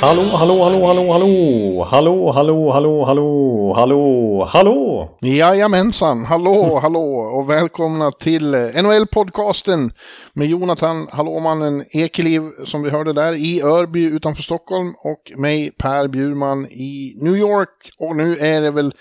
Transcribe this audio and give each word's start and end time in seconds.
Hallå, 0.00 0.22
hallå, 0.22 0.64
hallå, 0.64 0.86
hallå, 0.86 1.12
hallå, 1.12 1.84
hallå, 1.90 2.32
hallå, 2.32 2.72
hallå, 2.72 3.04
hallå, 3.04 3.72
hallå, 3.76 4.44
hallå. 4.44 5.08
Jajamensan, 5.20 6.24
hallå, 6.24 6.78
hallå 6.82 7.00
och 7.14 7.50
välkomna 7.50 8.10
till 8.10 8.54
NHL-podcasten 8.54 9.90
med 10.32 10.48
Jonathan 10.48 11.08
Hallåmannen 11.12 11.84
Ekeliv 11.90 12.42
som 12.64 12.82
vi 12.82 12.90
hörde 12.90 13.12
där 13.12 13.32
i 13.32 13.62
Örby 13.62 14.04
utanför 14.04 14.42
Stockholm 14.42 14.94
och 15.04 15.32
mig 15.36 15.70
Per 15.70 16.08
Bjurman 16.08 16.66
i 16.66 17.16
New 17.20 17.36
York. 17.36 17.90
Och 17.98 18.16
nu 18.16 18.36
är 18.36 18.60
det 18.60 18.70
väl 18.70 18.92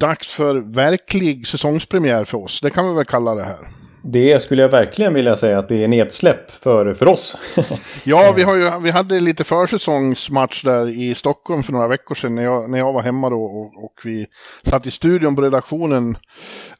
dags 0.00 0.28
för 0.28 0.74
verklig 0.74 1.46
säsongspremiär 1.46 2.24
för 2.24 2.38
oss, 2.38 2.60
det 2.60 2.70
kan 2.70 2.88
vi 2.88 2.94
väl 2.94 3.04
kalla 3.04 3.34
det 3.34 3.44
här. 3.44 3.81
Det 4.04 4.42
skulle 4.42 4.62
jag 4.62 4.68
verkligen 4.68 5.14
vilja 5.14 5.36
säga 5.36 5.58
att 5.58 5.68
det 5.68 5.84
är 5.84 5.88
nedsläpp 5.88 6.50
för, 6.50 6.94
för 6.94 7.08
oss. 7.08 7.36
Ja, 8.04 8.32
vi, 8.36 8.42
har 8.42 8.56
ju, 8.56 8.70
vi 8.82 8.90
hade 8.90 9.20
lite 9.20 9.44
försäsongsmatch 9.44 10.62
där 10.62 10.88
i 10.88 11.14
Stockholm 11.14 11.62
för 11.62 11.72
några 11.72 11.88
veckor 11.88 12.14
sedan 12.14 12.34
när 12.34 12.42
jag, 12.42 12.70
när 12.70 12.78
jag 12.78 12.92
var 12.92 13.02
hemma 13.02 13.30
då 13.30 13.42
och, 13.42 13.84
och 13.84 14.00
vi 14.04 14.26
satt 14.62 14.86
i 14.86 14.90
studion 14.90 15.36
på 15.36 15.42
redaktionen 15.42 16.16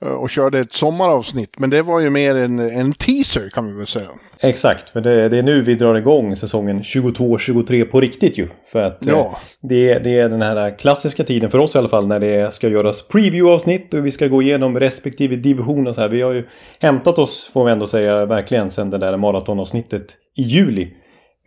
eh, 0.01 0.09
och 0.09 0.31
körde 0.31 0.59
ett 0.59 0.73
sommaravsnitt. 0.73 1.59
Men 1.59 1.71
det 1.71 1.83
var 1.83 2.01
ju 2.01 2.11
mer 2.11 2.35
en, 2.35 2.59
en 2.59 2.93
teaser 2.93 3.51
kan 3.51 3.67
vi 3.67 3.73
väl 3.73 3.87
säga. 3.87 4.09
Exakt, 4.45 4.91
för 4.91 5.01
det, 5.01 5.29
det 5.29 5.39
är 5.39 5.43
nu 5.43 5.63
vi 5.63 5.75
drar 5.75 5.95
igång 5.95 6.37
säsongen 6.37 6.83
22-23 6.83 7.85
på 7.85 8.01
riktigt 8.01 8.39
ju. 8.39 8.49
För 8.67 8.83
att 8.83 9.07
eh, 9.07 9.13
Ja. 9.13 9.39
det, 9.61 9.99
det 9.99 10.19
är 10.19 10.29
den 10.29 10.43
här 10.43 10.79
klassiska 10.79 11.25
tiden 11.25 11.51
för 11.51 11.59
oss 11.59 11.75
i 11.75 11.79
alla 11.79 11.89
fall 11.89 12.07
när 12.07 12.21
det 12.21 12.55
ska 12.55 12.69
göras 12.69 13.09
preview-avsnitt 13.09 13.95
och 13.95 14.07
vi 14.07 14.11
ska 14.11 14.27
gå 14.27 14.43
igenom 14.43 14.81
respektive 14.81 15.37
division 15.37 15.87
och 15.87 15.95
så 15.95 16.01
här. 16.01 16.09
Vi 16.09 16.23
har 16.23 16.33
ju 16.33 16.45
hämtat 16.81 17.19
oss, 17.19 17.51
får 17.53 17.65
vi 17.65 17.73
ändå 17.73 17.87
säga, 17.87 18.27
verkligen 18.27 18.71
sen 18.71 18.91
det 18.91 18.99
där 18.99 19.17
maratonavsnittet 19.17 20.07
i 20.37 20.43
juli. 20.43 20.89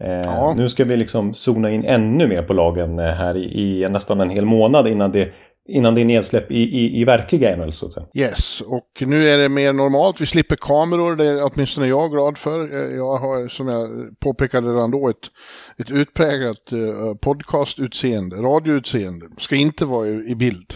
Eh, 0.01 0.09
Ja. 0.09 0.53
Nu 0.57 0.69
ska 0.69 0.83
vi 0.85 0.97
liksom 0.97 1.33
zona 1.33 1.71
in 1.71 1.85
ännu 1.85 2.27
mer 2.27 2.41
på 2.41 2.53
lagen 2.53 2.99
eh, 2.99 3.05
här 3.05 3.37
i, 3.37 3.81
i 3.83 3.87
nästan 3.89 4.21
en 4.21 4.29
hel 4.29 4.45
månad 4.45 4.87
innan 4.87 5.11
det, 5.11 5.29
innan 5.67 5.95
det 5.95 6.01
är 6.01 6.05
nedsläpp 6.05 6.51
i, 6.51 6.55
i, 6.55 7.01
i 7.01 7.05
verkliga 7.05 7.55
NHL 7.55 7.73
så 7.73 7.85
att 7.85 7.93
säga. 7.93 8.05
Yes, 8.13 8.61
och 8.61 9.03
nu 9.05 9.29
är 9.29 9.37
det 9.37 9.49
mer 9.49 9.73
normalt. 9.73 10.21
Vi 10.21 10.25
slipper 10.25 10.55
kameror, 10.55 11.15
det 11.15 11.25
är 11.25 11.51
åtminstone 11.53 11.87
jag 11.87 12.11
glad 12.11 12.37
för. 12.37 12.73
Eh, 12.73 12.95
jag 12.95 13.17
har, 13.17 13.47
som 13.47 13.67
jag 13.67 13.89
påpekade 14.19 14.67
redan 14.67 14.91
då, 14.91 15.09
ett, 15.09 15.31
ett 15.77 15.91
utpräglat 15.91 16.71
eh, 16.71 17.15
podcastutseende, 17.21 18.35
radioutseende. 18.35 19.25
Ska 19.37 19.55
inte 19.55 19.85
vara 19.85 20.07
i, 20.07 20.31
i 20.31 20.35
bild. 20.35 20.73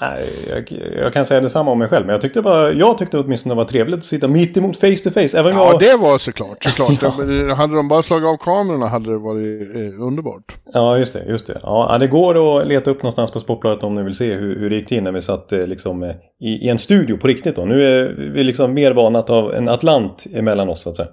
Nej, 0.00 0.28
jag, 0.50 0.72
jag 1.02 1.12
kan 1.12 1.26
säga 1.26 1.40
detsamma 1.40 1.70
om 1.70 1.78
mig 1.78 1.88
själv. 1.88 2.06
Men 2.06 2.12
jag 2.12 2.22
tyckte, 2.22 2.42
bara, 2.42 2.72
jag 2.72 2.98
tyckte 2.98 3.18
åtminstone 3.18 3.54
det 3.54 3.56
var 3.56 3.64
trevligt 3.64 3.98
att 3.98 4.04
sitta 4.04 4.28
mitt 4.28 4.56
emot 4.56 4.76
face 4.76 4.96
to 5.04 5.10
face. 5.10 5.38
Även 5.38 5.56
Ja, 5.56 5.66
jag, 5.70 5.78
det 5.80 5.96
var 5.96 6.18
såklart. 6.18 6.64
såklart. 6.64 7.02
Eh, 7.50 7.56
Hade 7.56 7.76
de 7.76 7.88
bara 7.88 8.02
slagit 8.02 8.26
av 8.26 8.36
kamerorna 8.36 8.86
hade 8.86 9.10
det 9.10 9.18
varit 9.18 9.76
eh, 9.76 10.02
underbart. 10.06 10.56
ja, 10.72 10.98
just 10.98 11.12
det. 11.12 11.24
Just 11.24 11.46
det. 11.46 11.58
Ja, 11.62 11.96
det 12.00 12.06
går 12.06 12.60
att 12.60 12.66
leta 12.66 12.90
upp 12.90 13.02
någonstans 13.02 13.30
på 13.30 13.40
Sportbladet 13.40 13.82
om 13.84 13.94
ni 13.94 14.02
vill 14.02 14.14
se 14.14 14.34
hur, 14.34 14.58
hur 14.58 14.70
det 14.70 14.76
gick 14.76 14.86
till 14.88 15.02
när 15.02 15.12
vi 15.12 15.20
satt 15.22 15.52
eh, 15.52 15.66
liksom, 15.66 16.02
eh, 16.02 16.10
i, 16.40 16.48
i 16.66 16.68
en 16.68 16.78
studio 16.78 17.16
på 17.16 17.26
riktigt. 17.28 17.56
Då. 17.56 17.64
Nu 17.64 17.82
är 17.86 18.14
vi 18.34 18.44
liksom 18.44 18.74
mer 18.74 18.92
vana 18.92 19.18
att 19.18 19.28
ha 19.28 19.54
en 19.54 19.68
Atlant 19.68 20.26
emellan 20.34 20.68
oss 20.68 20.82
så 20.82 20.90
att 20.90 20.96
säga. 20.96 21.08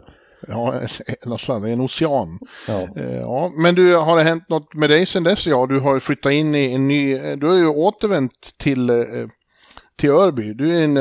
Ja, 0.47 0.73
nästan. 1.25 1.61
Det 1.61 1.69
är 1.69 1.73
en 1.73 1.81
ocean. 1.81 2.39
Ja. 2.67 2.81
Eh, 3.01 3.19
Ja, 3.21 3.51
men 3.57 3.75
du, 3.75 3.95
har 3.95 4.17
det 4.17 4.23
hänt 4.23 4.49
något 4.49 4.73
med 4.73 4.89
dig 4.89 5.05
sen 5.05 5.23
dess? 5.23 5.47
Ja, 5.47 5.65
du 5.69 5.79
har 5.79 5.99
flyttat 5.99 6.31
in 6.31 6.55
i 6.55 6.73
en 6.73 6.87
ny... 6.87 7.13
eh, 7.13 7.37
Du 7.37 7.47
har 7.47 7.55
ju 7.55 7.67
återvänt 7.67 8.31
till, 8.57 8.89
eh, 8.89 8.95
till 9.99 10.09
Örby. 10.09 10.53
Du 10.53 10.77
är 10.77 10.83
en... 10.83 10.97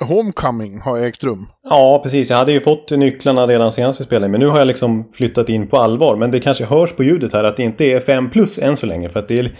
Homecoming 0.00 0.80
har 0.80 0.98
ägt 0.98 1.24
rum. 1.24 1.46
ja, 1.70 2.00
precis. 2.02 2.30
Jag 2.30 2.36
hade 2.36 2.52
ju 2.52 2.60
fått 2.60 2.90
nycklarna 2.90 3.46
redan 3.46 3.72
senast 3.72 4.00
vi 4.00 4.04
spelade. 4.04 4.28
Men 4.30 4.40
nu 4.40 4.46
har 4.46 4.58
jag 4.58 4.66
liksom 4.66 5.10
flyttat 5.12 5.48
in 5.48 5.66
på 5.66 5.76
allvar. 5.76 6.16
Men 6.16 6.30
det 6.30 6.40
kanske 6.40 6.64
hörs 6.64 6.92
på 6.92 7.04
ljudet 7.04 7.32
här 7.32 7.44
att 7.44 7.56
det 7.56 7.62
inte 7.62 7.84
är 7.84 8.00
5 8.00 8.30
plus 8.30 8.58
än 8.58 8.76
så 8.76 8.86
länge. 8.86 9.08
För 9.08 9.20
att 9.20 9.28
det 9.28 9.38
är, 9.38 9.52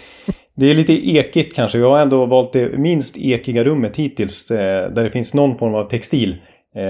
det 0.57 0.71
är 0.71 0.75
lite 0.75 0.93
ekigt 1.17 1.55
kanske. 1.57 1.79
Jag 1.79 1.91
har 1.91 2.01
ändå 2.01 2.27
valt 2.27 2.53
det 2.53 2.79
minst 2.79 3.17
ekiga 3.17 3.65
rummet 3.65 3.97
hittills. 3.97 4.47
Där 4.47 5.05
det 5.05 5.11
finns 5.11 5.35
någon 5.35 5.59
form 5.59 5.75
av 5.75 5.85
textil. 5.89 6.37
Eh, 6.77 6.83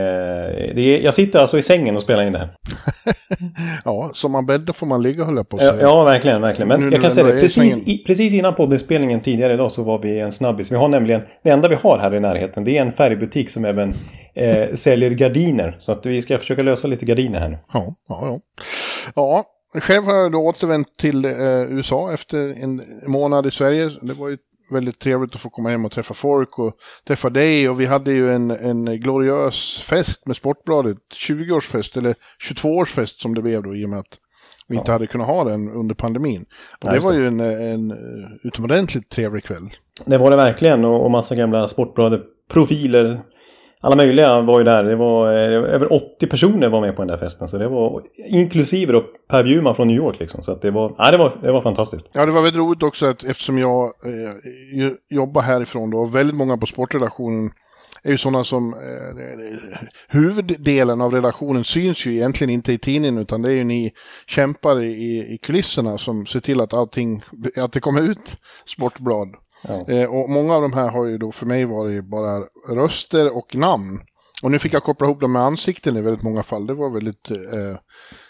är, 0.79 1.05
jag 1.05 1.15
sitter 1.15 1.39
alltså 1.39 1.59
i 1.59 1.63
sängen 1.63 1.97
och 1.97 2.03
spelar 2.03 2.23
in 2.27 2.33
det 2.33 2.39
här. 2.39 2.49
Ja, 3.85 4.11
som 4.15 4.33
man 4.33 4.47
bäddar 4.47 4.73
får 4.73 4.87
man 4.87 5.03
ligga 5.03 5.25
höll 5.25 5.37
jag 5.37 5.49
på 5.49 5.57
att 5.57 5.63
Ja, 5.63 5.71
säga. 5.73 5.83
ja 5.83 6.05
verkligen, 6.05 6.41
verkligen. 6.41 6.69
Men 6.69 6.81
Nu 6.81 6.91
jag 6.93 7.03
kan 7.03 7.11
säga 7.11 7.27
det, 7.27 7.41
precis, 7.41 7.89
i, 7.89 7.99
precis 8.07 8.33
innan 8.35 8.55
poddinspelningen 8.55 9.21
tidigare 9.21 9.55
idag 9.55 9.73
så 9.73 9.83
var 9.83 9.99
vi 9.99 10.21
en 10.21 10.33
snabbis. 10.33 10.73
Vi 10.73 10.77
har 10.77 10.89
nämligen, 10.89 11.23
det 11.43 11.51
enda 11.51 11.69
vi 11.69 11.75
har 11.75 11.99
här 11.99 12.15
i 12.15 12.21
närheten, 12.21 12.65
det 12.65 12.79
är 12.79 12.83
en 12.83 12.93
färgbutik 12.93 13.51
som 13.51 13.65
även 13.65 13.95
eh, 14.35 14.75
säljer 14.75 15.11
gardiner. 15.11 15.77
Så 15.81 15.93
att 15.93 16.07
vi 16.07 16.23
ska 16.23 16.39
försöka 16.39 16.63
lösa 16.63 16.89
lite 16.89 17.07
gardiner 17.07 17.41
här 17.41 17.49
nu. 17.49 17.59
Ja, 17.73 17.85
ja, 18.09 18.21
ja. 18.27 18.41
ja 19.15 19.81
själv 19.81 20.05
har 20.05 20.15
jag 20.15 20.33
då 20.33 20.39
återvänt 20.39 20.97
till 20.99 21.25
eh, 21.25 21.33
USA 21.73 22.13
efter 22.15 22.63
en 22.63 22.83
månad 23.07 23.47
i 23.47 23.51
Sverige. 23.51 23.91
Det 24.03 24.13
var 24.15 24.29
ju 24.29 24.39
väldigt 24.71 24.99
trevligt 24.99 25.35
att 25.35 25.41
få 25.41 25.51
komma 25.51 25.69
hem 25.71 25.85
och 25.85 25.93
träffa 25.93 26.15
folk 26.15 26.59
och 26.59 26.77
träffa 27.07 27.31
dig. 27.31 27.69
Och 27.69 27.81
vi 27.81 27.87
hade 27.87 28.13
ju 28.13 28.31
en, 28.31 28.51
en 28.51 28.85
gloriös 29.01 29.83
fest 29.83 30.27
med 30.27 30.37
Sportbladet. 30.37 30.99
20-årsfest 31.29 31.99
eller 31.99 32.15
22-årsfest 32.51 33.21
som 33.21 33.35
det 33.35 33.43
blev 33.43 33.63
då 33.63 33.75
i 33.75 33.85
och 33.85 33.91
med 33.91 33.99
att 33.99 34.19
vi 34.69 34.77
inte 34.77 34.93
hade 34.93 35.07
kunnat 35.07 35.27
ha 35.27 35.45
den 35.45 35.71
under 35.71 35.95
pandemin. 35.95 36.45
Och 36.83 36.89
Ja, 36.89 36.93
det 36.93 37.01
var 37.01 37.13
ju 37.13 37.27
en, 37.27 37.41
en 37.41 37.95
utomordentligt 38.45 39.11
trevlig 39.11 39.45
kväll. 39.45 39.71
Det 40.07 40.19
var 40.19 40.31
det 40.31 40.37
verkligen 40.37 40.85
och, 40.85 41.05
och 41.05 41.11
massa 41.11 41.35
gamla 41.35 41.69
Sportbladet-profiler. 41.69 43.21
Alla 43.85 43.97
möjliga 43.97 44.41
var 44.41 44.59
ju 44.59 44.65
där. 44.65 44.85
Det 44.85 44.97
var 44.97 45.33
eh, 45.33 45.75
över 45.75 45.93
80 45.93 46.27
personer 46.27 46.69
var 46.69 46.81
med 46.81 46.97
på 46.97 47.03
den 47.03 47.09
där 47.09 47.17
festen. 47.17 47.49
Så 47.49 47.59
det 47.59 47.69
var 47.69 48.03
inklusive 48.31 48.93
då 48.93 49.05
Per 49.31 49.45
Bjurman 49.45 49.77
från 49.77 49.89
New 49.89 49.97
York 49.97 50.21
liksom. 50.21 50.43
Så 50.43 50.53
att 50.53 50.63
det 50.63 50.71
var, 50.71 50.95
ja, 50.99 51.11
det 51.11 51.19
var, 51.19 51.33
det 51.43 51.53
var 51.53 51.61
fantastiskt. 51.61 52.11
Ja, 52.13 52.27
det 52.27 52.33
var 52.33 52.43
väldigt 52.43 52.61
roligt 52.61 52.83
också 52.83 53.07
att 53.07 53.25
eftersom 53.25 53.59
jag 53.59 53.85
eh, 53.85 54.93
jobbar 55.11 55.43
härifrån 55.43 55.91
då, 55.91 55.99
och 55.99 56.15
väldigt 56.15 56.37
många 56.37 56.57
på 56.57 56.67
sportredaktionen 56.67 57.51
är 58.03 58.11
ju 58.11 58.19
sådana 58.19 58.45
som, 58.45 58.75
eh, 58.75 59.59
huvuddelen 60.09 61.01
av 61.01 61.13
redaktionen 61.13 61.65
syns 61.65 62.07
ju 62.07 62.15
egentligen 62.15 62.51
inte 62.51 62.73
i 62.73 62.79
tidningen 62.79 63.19
utan 63.19 63.43
det 63.43 63.49
är 63.49 63.57
ju 63.57 63.65
ni 63.65 63.93
kämpar 64.27 64.83
i, 64.83 65.35
i 65.35 65.39
kulisserna 65.43 65.99
som 65.99 66.27
ser 66.27 66.41
till 66.41 66.61
att 66.61 66.75
allting, 66.75 67.23
att 67.57 67.73
det 67.73 67.81
kommer 67.81 68.03
ut 68.03 68.37
sportblad. 68.67 69.29
Ja. 69.69 69.95
Eh, 69.95 70.11
och 70.15 70.31
många 70.31 70.55
av 70.55 70.63
de 70.63 70.73
här 70.73 70.89
har 70.89 71.05
ju 71.07 71.19
då 71.19 71.33
för 71.33 71.47
mig 71.47 71.65
varit 71.65 72.05
bara 72.05 72.43
röster 72.75 73.37
och 73.37 73.55
namn. 73.57 74.01
Och 74.43 74.51
nu 74.51 74.59
fick 74.59 74.75
jag 74.75 74.83
koppla 74.85 75.07
ihop 75.07 75.21
dem 75.21 75.33
med 75.33 75.43
ansikten 75.43 75.97
i 75.97 76.01
väldigt 76.01 76.23
många 76.23 76.43
fall. 76.43 76.67
Det 76.67 76.75
var 76.75 76.91
väldigt 76.91 77.31
eh, 77.31 77.79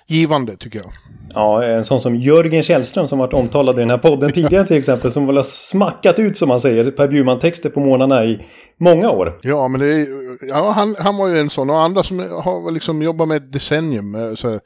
givande 0.06 0.56
tycker 0.56 0.78
jag. 0.78 0.88
Ja, 1.34 1.64
en 1.64 1.84
sån 1.84 2.00
som 2.00 2.16
Jörgen 2.16 2.62
Källström 2.62 3.08
som 3.08 3.18
varit 3.18 3.34
omtalad 3.34 3.76
i 3.76 3.80
den 3.80 3.90
här 3.90 3.98
podden 3.98 4.32
tidigare 4.34 4.64
till 4.64 4.76
exempel. 4.76 5.10
Som 5.10 5.26
väl 5.26 5.36
har 5.36 5.42
smackat 5.42 6.18
ut 6.18 6.36
som 6.36 6.48
man 6.48 6.60
säger 6.60 6.90
Per 6.90 7.08
Bjurman-texter 7.08 7.70
på 7.70 7.80
morgnarna 7.80 8.24
i 8.24 8.40
många 8.80 9.10
år. 9.10 9.38
Ja, 9.42 9.68
men 9.68 9.80
det 9.80 9.86
är, 9.86 10.06
ja, 10.48 10.70
han, 10.70 10.96
han 10.98 11.16
var 11.16 11.28
ju 11.28 11.38
en 11.38 11.50
sån. 11.50 11.70
Och 11.70 11.78
andra 11.78 12.02
som 12.02 12.18
har 12.18 12.70
liksom 12.70 13.02
jobbat 13.02 13.28
med 13.28 13.36
ett 13.36 13.52
decennium. 13.52 14.14
eh, 14.14 14.34
Så, 14.34 14.60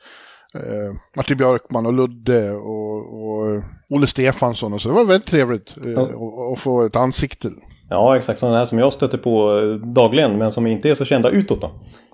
eh, 0.55 0.97
Martin 1.17 1.37
Björkman 1.37 1.87
och 1.87 1.93
Ludde 1.93 2.51
och, 2.53 3.29
och 3.29 3.55
eh, 3.55 3.63
Olle 3.91 4.07
Stefansson. 4.07 4.73
Och 4.73 4.81
så. 4.81 4.89
Det 4.89 4.95
var 4.95 5.05
väldigt 5.05 5.29
trevligt 5.29 5.75
eh, 5.87 5.93
Ja. 5.93 6.03
att- 6.03 6.53
att 6.53 6.61
få 6.61 6.83
ett 6.87 6.97
ansikte. 6.97 7.51
Ja, 7.91 8.17
exakt 8.17 8.39
sådana 8.41 8.59
här 8.59 8.65
som 8.65 8.79
jag 8.79 8.93
stöter 8.93 9.19
på 9.19 9.59
eh, 9.59 9.89
dagligen 9.89 10.39
men 10.39 10.53
som 10.53 10.67
inte 10.67 10.91
är 10.91 10.95
så 10.95 11.05
kända 11.05 11.31
utåt 11.31 11.61
då. 11.61 11.71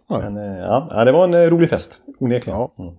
Ja. 0.09 0.19
Men 0.19 0.37
eh, 0.37 0.59
ja, 0.59 0.89
ja, 0.91 1.05
det 1.05 1.13
var 1.13 1.25
en 1.25 1.35
eh, 1.35 1.39
rolig 1.51 1.71
fest. 1.71 1.99
Onekligen. 2.21 2.59
Ja. 2.59 2.75
Mm. 2.79 2.95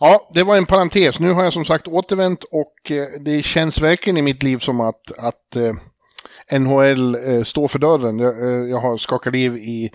Ja, 0.00 0.28
det 0.34 0.42
var 0.44 0.56
en 0.56 0.66
parentes. 0.66 1.20
Nu 1.20 1.32
har 1.32 1.44
jag 1.44 1.52
som 1.52 1.64
sagt 1.64 1.88
återvänt 1.88 2.44
och 2.44 2.90
eh, 2.90 3.06
det 3.20 3.42
känns 3.42 3.80
verkligen 3.80 4.16
i 4.16 4.22
mitt 4.22 4.42
liv 4.42 4.58
som 4.58 4.80
att, 4.80 5.00
att 5.18 5.56
eh, 5.56 6.58
NHL 6.60 7.14
eh, 7.14 7.42
står 7.42 7.68
för 7.68 7.78
dörren. 7.78 8.18
Jag, 8.18 8.42
eh, 8.42 8.68
jag 8.70 8.80
har 8.80 8.96
skakat 8.96 9.32
liv 9.32 9.56
i 9.56 9.90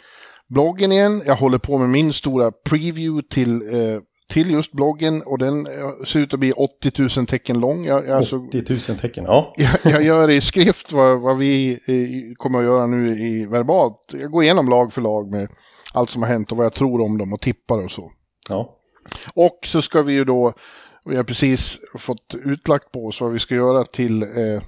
bloggen 0.50 0.92
igen. 0.92 1.22
Jag 1.26 1.36
håller 1.36 1.58
på 1.58 1.78
med 1.78 1.90
min 1.90 2.14
stora 2.14 2.52
preview 2.70 3.28
till, 3.30 3.62
eh, 3.62 4.00
till 4.30 4.52
just 4.52 4.72
bloggen 4.72 5.22
och 5.26 5.38
den 5.38 5.68
eh, 5.68 6.04
ser 6.06 6.20
ut 6.20 6.34
att 6.34 6.40
bli 6.40 6.52
80 6.52 7.18
000 7.18 7.28
tecken 7.28 7.60
lång. 7.60 7.86
Jag, 7.86 8.08
jag, 8.08 8.18
alltså, 8.18 8.38
80 8.38 8.64
000 8.70 8.80
tecken. 8.80 9.24
Ja. 9.28 9.54
jag, 9.58 9.78
jag 9.84 10.04
gör 10.04 10.30
i 10.30 10.42
skrift 10.42 10.92
vad, 10.92 11.22
vad 11.22 11.38
vi 11.38 11.72
eh, 11.72 12.36
kommer 12.36 12.60
att 12.60 12.66
göra 12.66 12.88
nu 12.88 13.20
i 13.20 13.46
verbalt. 13.46 14.00
Jag 14.12 14.32
går 14.32 14.44
igenom 14.44 14.70
lag 14.70 14.94
för 14.94 15.02
lag 15.02 15.32
med 15.32 15.50
allt 15.94 16.10
som 16.10 16.22
har 16.22 16.30
hänt 16.30 16.52
och 16.52 16.58
vad 16.58 16.66
jag 16.66 16.74
tror 16.74 17.02
om 17.02 17.18
dem 17.18 17.34
och 17.34 17.42
tippar 17.42 17.84
och 17.84 17.92
så. 17.92 18.12
ja. 18.50 18.72
Och 19.34 19.60
så 19.64 19.82
ska 19.82 20.02
vi 20.02 20.14
ju 20.14 20.26
då, 20.26 20.54
vi 21.06 21.16
har 21.16 21.24
precis 21.24 21.80
fått 21.98 22.36
utlagt 22.44 22.92
på 22.92 23.06
oss 23.06 23.22
vad 23.22 23.32
vi 23.32 23.40
ska 23.40 23.56
göra 23.56 23.84
till 23.84 24.24
eh, 24.24 24.62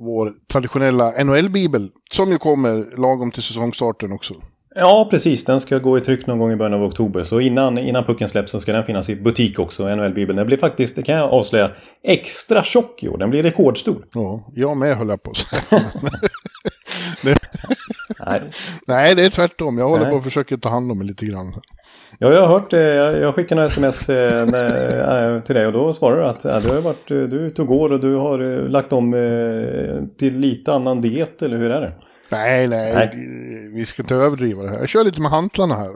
vår 0.00 0.34
traditionella 0.52 1.24
NHL-bibel. 1.24 1.90
Som 2.10 2.30
ju 2.30 2.38
kommer 2.38 2.96
lagom 2.96 3.30
till 3.30 3.42
säsongstarten 3.42 4.12
också. 4.12 4.34
Ja, 4.78 5.08
precis. 5.10 5.44
Den 5.44 5.60
ska 5.60 5.78
gå 5.78 5.98
i 5.98 6.00
tryck 6.00 6.26
någon 6.26 6.38
gång 6.38 6.52
i 6.52 6.56
början 6.56 6.74
av 6.74 6.84
oktober. 6.84 7.24
Så 7.24 7.40
innan, 7.40 7.78
innan 7.78 8.04
pucken 8.04 8.28
släpps 8.28 8.52
så 8.52 8.60
ska 8.60 8.72
den 8.72 8.84
finnas 8.84 9.10
i 9.10 9.16
butik 9.16 9.58
också, 9.58 9.88
NHL-bibeln. 9.88 10.36
Den 10.36 10.46
blir 10.46 10.56
faktiskt, 10.56 10.96
det 10.96 11.02
kan 11.02 11.14
jag 11.14 11.30
avslöja, 11.30 11.70
extra 12.02 12.64
tjock 12.64 13.02
i 13.02 13.08
år. 13.08 13.18
Den 13.18 13.30
blir 13.30 13.42
rekordstor. 13.42 14.06
Ja, 14.12 14.46
jag 14.54 14.76
med 14.76 14.96
höll 14.96 15.08
jag 15.08 15.22
på 15.22 15.30
att 15.30 15.70
det... 17.22 17.38
Nej. 18.26 18.40
Nej, 18.86 19.14
det 19.14 19.26
är 19.26 19.30
tvärtom. 19.30 19.78
Jag 19.78 19.88
håller 19.88 20.04
Nej. 20.04 20.12
på 20.12 20.18
att 20.18 20.24
försöka 20.24 20.56
ta 20.56 20.68
hand 20.68 20.92
om 20.92 20.98
mig 20.98 21.06
lite 21.06 21.26
grann. 21.26 21.52
Ja, 22.18 22.32
jag 22.32 22.40
har 22.40 22.48
hört 22.48 22.70
det. 22.70 22.94
Jag 22.94 23.34
skickade 23.34 23.54
några 23.54 23.66
sms 23.66 24.08
eh, 24.08 25.40
till 25.40 25.54
dig 25.54 25.66
och 25.66 25.72
då 25.72 25.92
svarade 25.92 26.22
du 26.22 26.28
att 26.28 26.44
ja, 26.44 26.60
du, 26.60 26.68
har 26.68 26.80
varit, 26.80 27.08
du 27.08 27.24
är 27.24 27.34
ute 27.34 27.62
och 27.62 27.68
går 27.68 27.92
och 27.92 28.00
du 28.00 28.14
har 28.14 28.58
eh, 28.58 28.68
lagt 28.68 28.92
om 28.92 29.14
eh, 29.14 30.18
till 30.18 30.38
lite 30.38 30.72
annan 30.72 31.00
diet, 31.00 31.42
eller 31.42 31.56
hur 31.56 31.70
är 31.70 31.80
det? 31.80 31.92
Nej, 32.28 32.68
nej, 32.68 32.94
nej. 32.94 33.10
vi 33.74 33.86
ska 33.86 34.02
inte 34.02 34.14
överdriva 34.14 34.62
det 34.62 34.68
här. 34.68 34.78
Jag 34.78 34.88
kör 34.88 35.04
lite 35.04 35.20
med 35.20 35.30
hantlarna 35.30 35.74
här. 35.74 35.90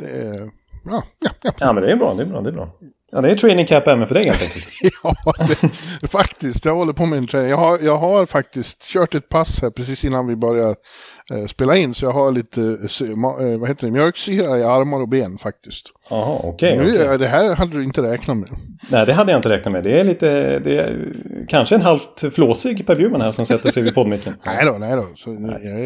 Är, 0.00 0.50
ja, 0.84 1.02
ja, 1.18 1.30
ja. 1.42 1.52
ja, 1.58 1.72
men 1.72 1.82
det 1.82 1.92
är 1.92 1.96
bra, 1.96 2.14
det 2.14 2.22
är 2.22 2.26
bra, 2.26 2.40
det 2.40 2.50
är 2.50 2.54
bra. 2.54 2.70
Ja, 3.14 3.20
det 3.20 3.30
är 3.30 3.36
training 3.36 3.66
cap 3.66 3.88
även 3.88 4.06
för 4.06 4.14
dig 4.14 4.24
helt 4.26 4.42
enkelt. 4.42 4.68
ja, 5.02 5.14
det, 6.00 6.08
faktiskt. 6.08 6.64
Jag 6.64 6.74
håller 6.74 6.92
på 6.92 7.06
med 7.06 7.18
en 7.18 7.26
träning. 7.26 7.50
Jag 7.50 7.56
har, 7.56 7.78
jag 7.78 7.98
har 7.98 8.26
faktiskt 8.26 8.82
kört 8.82 9.14
ett 9.14 9.28
pass 9.28 9.62
här 9.62 9.70
precis 9.70 10.04
innan 10.04 10.26
vi 10.26 10.36
börjar 10.36 10.74
spela 11.48 11.76
in. 11.76 11.94
Så 11.94 12.04
jag 12.04 12.12
har 12.12 12.32
lite 12.32 12.60
eh, 12.62 13.58
vad 13.58 13.68
heter 13.68 13.86
det, 13.86 13.92
mjölksyra 13.92 14.58
i 14.58 14.62
armar 14.62 15.00
och 15.00 15.08
ben 15.08 15.38
faktiskt. 15.38 15.86
Jaha, 16.10 16.40
okej. 16.42 16.80
Okay, 16.80 16.94
okay. 16.94 17.16
Det 17.16 17.26
här 17.26 17.54
hade 17.54 17.76
du 17.78 17.84
inte 17.84 18.02
räknat 18.02 18.36
med. 18.36 18.48
Nej, 18.90 19.06
det 19.06 19.12
hade 19.12 19.32
jag 19.32 19.38
inte 19.38 19.48
räknat 19.48 19.72
med. 19.72 19.84
Det 19.84 20.00
är 20.00 20.04
lite, 20.04 20.58
det 20.58 20.80
är 20.80 21.12
kanske 21.48 21.74
en 21.74 21.80
halvt 21.80 22.34
flåsig 22.34 22.86
Per 22.86 22.96
Bjurman 22.96 23.20
här 23.20 23.32
som 23.32 23.46
sätter 23.46 23.70
sig 23.70 23.82
vid 23.82 23.94
poddmicken. 23.94 24.34
nej 24.44 24.64
då, 24.66 24.72
nej 24.72 24.96
då. 24.96 25.06
Så 25.16 25.30
nej. 25.30 25.58
Jag, 25.62 25.84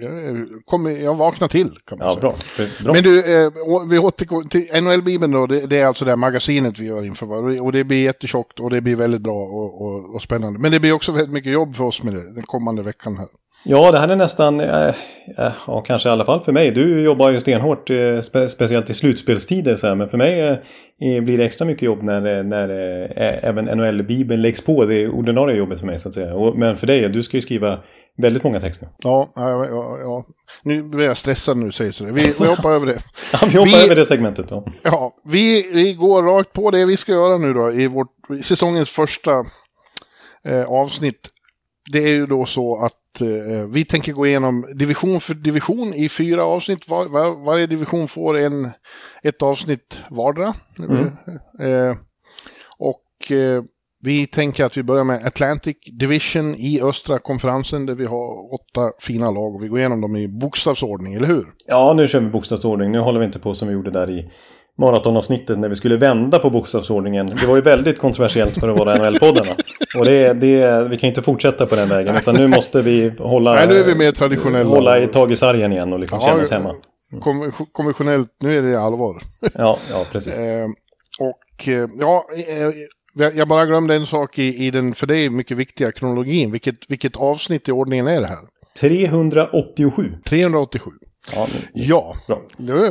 jag, 0.00 0.22
jag, 0.22 0.46
kommer, 0.64 0.90
jag 0.90 1.14
vaknar 1.14 1.48
till 1.48 1.70
kan 1.86 1.98
man 1.98 2.08
ja, 2.08 2.14
säga. 2.14 2.20
Bra. 2.20 2.34
bra. 2.84 2.92
Men 2.92 3.02
du, 3.02 3.44
eh, 3.44 3.52
vi 3.90 3.98
återgår 3.98 4.42
till 4.42 4.68
NHL-bibeln 4.82 5.32
då. 5.32 5.46
Det, 5.46 5.66
det, 5.66 5.78
är 5.78 5.86
alltså 5.86 6.04
det 6.04 6.10
här 6.10 6.16
magasinet 6.16 6.78
vi 6.78 6.86
gör 6.86 7.04
inför. 7.04 7.62
Och 7.62 7.72
det 7.72 7.84
blir 7.84 8.02
jättetjockt 8.02 8.60
och 8.60 8.70
det 8.70 8.80
blir 8.80 8.96
väldigt 8.96 9.22
bra 9.22 9.36
och, 9.36 9.82
och, 9.82 10.14
och 10.14 10.22
spännande. 10.22 10.58
Men 10.58 10.70
det 10.70 10.80
blir 10.80 10.92
också 10.92 11.12
väldigt 11.12 11.32
mycket 11.32 11.52
jobb 11.52 11.76
för 11.76 11.84
oss 11.84 12.02
med 12.02 12.14
det 12.14 12.34
den 12.34 12.42
kommande 12.42 12.82
veckan 12.82 13.16
här. 13.16 13.28
Ja, 13.64 13.92
det 13.92 13.98
här 13.98 14.08
är 14.08 14.16
nästan, 14.16 14.60
äh, 14.60 14.94
ja 15.66 15.80
kanske 15.80 16.08
i 16.08 16.12
alla 16.12 16.24
fall 16.24 16.40
för 16.40 16.52
mig. 16.52 16.70
Du 16.70 17.02
jobbar 17.02 17.30
ju 17.30 17.40
stenhårt, 17.40 17.90
äh, 17.90 18.20
spe 18.20 18.48
speciellt 18.48 18.90
i 18.90 18.94
slutspelstider. 18.94 19.76
Så 19.76 19.86
här. 19.86 19.94
Men 19.94 20.08
för 20.08 20.18
mig 20.18 20.40
äh, 20.40 21.22
blir 21.22 21.38
det 21.38 21.44
extra 21.44 21.64
mycket 21.64 21.82
jobb 21.82 22.02
när, 22.02 22.42
när 22.42 22.68
även 23.44 23.64
NHL-bibeln 23.64 24.42
läggs 24.42 24.60
på. 24.64 24.84
Det 24.84 24.94
är 24.94 25.08
ordinarie 25.08 25.56
jobbet 25.56 25.80
för 25.80 25.86
mig 25.86 25.98
så 25.98 26.08
att 26.08 26.14
säga. 26.14 26.34
Och, 26.34 26.58
men 26.58 26.76
för 26.76 26.86
dig, 26.86 27.08
du 27.08 27.22
ska 27.22 27.36
ju 27.36 27.40
skriva 27.40 27.78
väldigt 28.18 28.44
många 28.44 28.60
texter. 28.60 28.88
Ja, 29.02 29.28
ja, 29.34 29.66
ja, 29.66 29.98
ja. 30.00 30.24
nu 30.62 30.82
blir 30.82 31.04
jag 31.04 31.16
stressad 31.16 31.56
nu 31.56 31.72
säger 31.72 31.92
så. 31.92 32.04
Vi, 32.04 32.34
vi 32.40 32.46
hoppar 32.46 32.72
över 32.72 32.86
det. 32.86 32.98
ja, 33.32 33.38
vi 33.52 33.58
hoppar 33.58 33.78
vi, 33.78 33.84
över 33.84 33.96
det 33.96 34.04
segmentet. 34.04 34.46
Ja, 34.50 34.64
ja 34.82 35.14
vi, 35.24 35.70
vi 35.72 35.94
går 35.94 36.22
rakt 36.22 36.52
på 36.52 36.70
det 36.70 36.86
vi 36.86 36.96
ska 36.96 37.12
göra 37.12 37.38
nu 37.38 37.52
då 37.52 37.72
i 37.72 37.86
vårt, 37.86 38.08
säsongens 38.44 38.90
första 38.90 39.44
avsnitt. 40.66 41.28
Det 41.90 41.98
är 41.98 42.08
ju 42.08 42.26
då 42.26 42.46
så 42.46 42.84
att 42.84 43.20
eh, 43.20 43.66
vi 43.68 43.84
tänker 43.84 44.12
gå 44.12 44.26
igenom 44.26 44.66
division 44.74 45.20
för 45.20 45.34
division 45.34 45.94
i 45.94 46.08
fyra 46.08 46.44
avsnitt. 46.44 46.88
Var, 46.88 47.08
var, 47.08 47.44
varje 47.44 47.66
division 47.66 48.08
får 48.08 48.38
en, 48.38 48.70
ett 49.22 49.42
avsnitt 49.42 49.98
vardera. 50.10 50.54
Mm. 50.78 51.06
Eh, 51.60 51.96
och 52.78 53.32
eh, 53.32 53.62
vi 54.04 54.26
tänker 54.26 54.64
att 54.64 54.76
vi 54.76 54.82
börjar 54.82 55.04
med 55.04 55.26
Atlantic 55.26 55.76
Division 55.92 56.54
i 56.54 56.80
östra 56.82 57.18
konferensen 57.18 57.86
där 57.86 57.94
vi 57.94 58.06
har 58.06 58.54
åtta 58.54 58.92
fina 59.00 59.30
lag 59.30 59.54
och 59.54 59.62
vi 59.62 59.68
går 59.68 59.78
igenom 59.78 60.00
dem 60.00 60.16
i 60.16 60.28
bokstavsordning, 60.28 61.14
eller 61.14 61.26
hur? 61.26 61.46
Ja, 61.66 61.94
nu 61.96 62.08
kör 62.08 62.20
vi 62.20 62.30
bokstavsordning. 62.30 62.92
Nu 62.92 62.98
håller 62.98 63.20
vi 63.20 63.26
inte 63.26 63.38
på 63.38 63.54
som 63.54 63.68
vi 63.68 63.74
gjorde 63.74 63.90
där 63.90 64.10
i 64.10 64.30
maratonavsnittet 64.78 65.58
när 65.58 65.68
vi 65.68 65.76
skulle 65.76 65.96
vända 65.96 66.38
på 66.38 66.50
bokstavsordningen. 66.50 67.26
Det 67.26 67.46
var 67.46 67.56
ju 67.56 67.62
väldigt 67.62 67.98
kontroversiellt 67.98 68.58
för 68.58 68.68
att 68.68 68.78
vara 68.78 68.94
NHL-poddarna. 68.94 69.56
Och 69.98 70.04
det, 70.04 70.32
det, 70.32 70.88
vi 70.88 70.96
kan 70.96 71.08
inte 71.08 71.22
fortsätta 71.22 71.66
på 71.66 71.74
den 71.74 71.88
vägen. 71.88 72.16
Utan 72.16 72.34
nu 72.34 72.48
måste 72.48 72.80
vi 72.82 73.12
hålla, 73.18 73.54
Nej, 73.54 73.68
nu 73.68 73.76
är 73.78 73.84
vi 73.84 73.94
mer 73.94 74.12
traditionella. 74.12 74.70
hålla 74.70 74.98
i 74.98 75.06
tag 75.06 75.32
i 75.32 75.36
sargen 75.36 75.72
igen 75.72 75.92
och 75.92 75.98
liksom 75.98 76.18
ja, 76.22 76.26
känna 76.26 76.42
oss 76.42 76.50
hemma. 76.50 76.70
Mm. 77.12 77.50
Konventionellt, 77.72 78.28
nu 78.40 78.58
är 78.58 78.62
det 78.62 78.80
allvar. 78.80 79.22
Ja, 79.54 79.78
ja 79.90 80.04
precis. 80.12 80.38
eh, 80.38 80.68
och 81.20 81.68
eh, 81.68 81.88
ja, 82.00 82.24
eh, 83.18 83.28
jag 83.34 83.48
bara 83.48 83.66
glömde 83.66 83.94
en 83.94 84.06
sak 84.06 84.38
i, 84.38 84.66
i 84.66 84.70
den 84.70 84.94
för 84.94 85.06
dig 85.06 85.30
mycket 85.30 85.56
viktiga 85.56 85.92
kronologin. 85.92 86.52
Vilket, 86.52 86.76
vilket 86.88 87.16
avsnitt 87.16 87.68
i 87.68 87.72
ordningen 87.72 88.08
är 88.08 88.20
det 88.20 88.26
här? 88.26 88.38
387. 88.80 90.12
387. 90.24 90.90
Ja, 91.72 92.16
ja. 92.26 92.40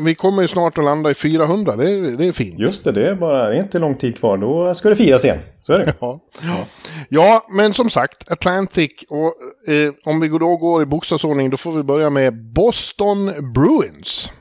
Vi 0.01 0.15
kommer 0.15 0.41
ju 0.41 0.47
snart 0.47 0.77
att 0.77 0.83
landa 0.83 1.11
i 1.11 1.13
400, 1.13 1.75
det 1.75 1.89
är, 1.89 2.17
det 2.17 2.25
är 2.25 2.31
fint. 2.31 2.59
Just 2.59 2.83
det, 2.83 2.91
det 2.91 3.07
är 3.07 3.15
bara 3.15 3.49
det 3.49 3.55
är 3.55 3.59
inte 3.59 3.79
lång 3.79 3.95
tid 3.95 4.17
kvar. 4.17 4.37
Då 4.37 4.73
ska 4.73 4.89
det 4.89 4.95
firas 4.95 5.25
igen. 5.25 5.39
Så 5.61 5.73
är 5.73 5.79
det. 5.79 5.93
Ja, 5.99 6.19
ja. 6.41 6.65
ja 7.09 7.45
men 7.49 7.73
som 7.73 7.89
sagt, 7.89 8.31
Atlantic. 8.31 8.91
Och 9.09 9.73
eh, 9.73 9.93
om 10.05 10.19
vi 10.19 10.27
då 10.27 10.57
går 10.57 10.83
i 10.83 10.85
bokstavsordning, 10.85 11.49
då 11.49 11.57
får 11.57 11.71
vi 11.71 11.83
börja 11.83 12.09
med 12.09 12.53
Boston 12.53 13.31
Bruins. 13.53 14.31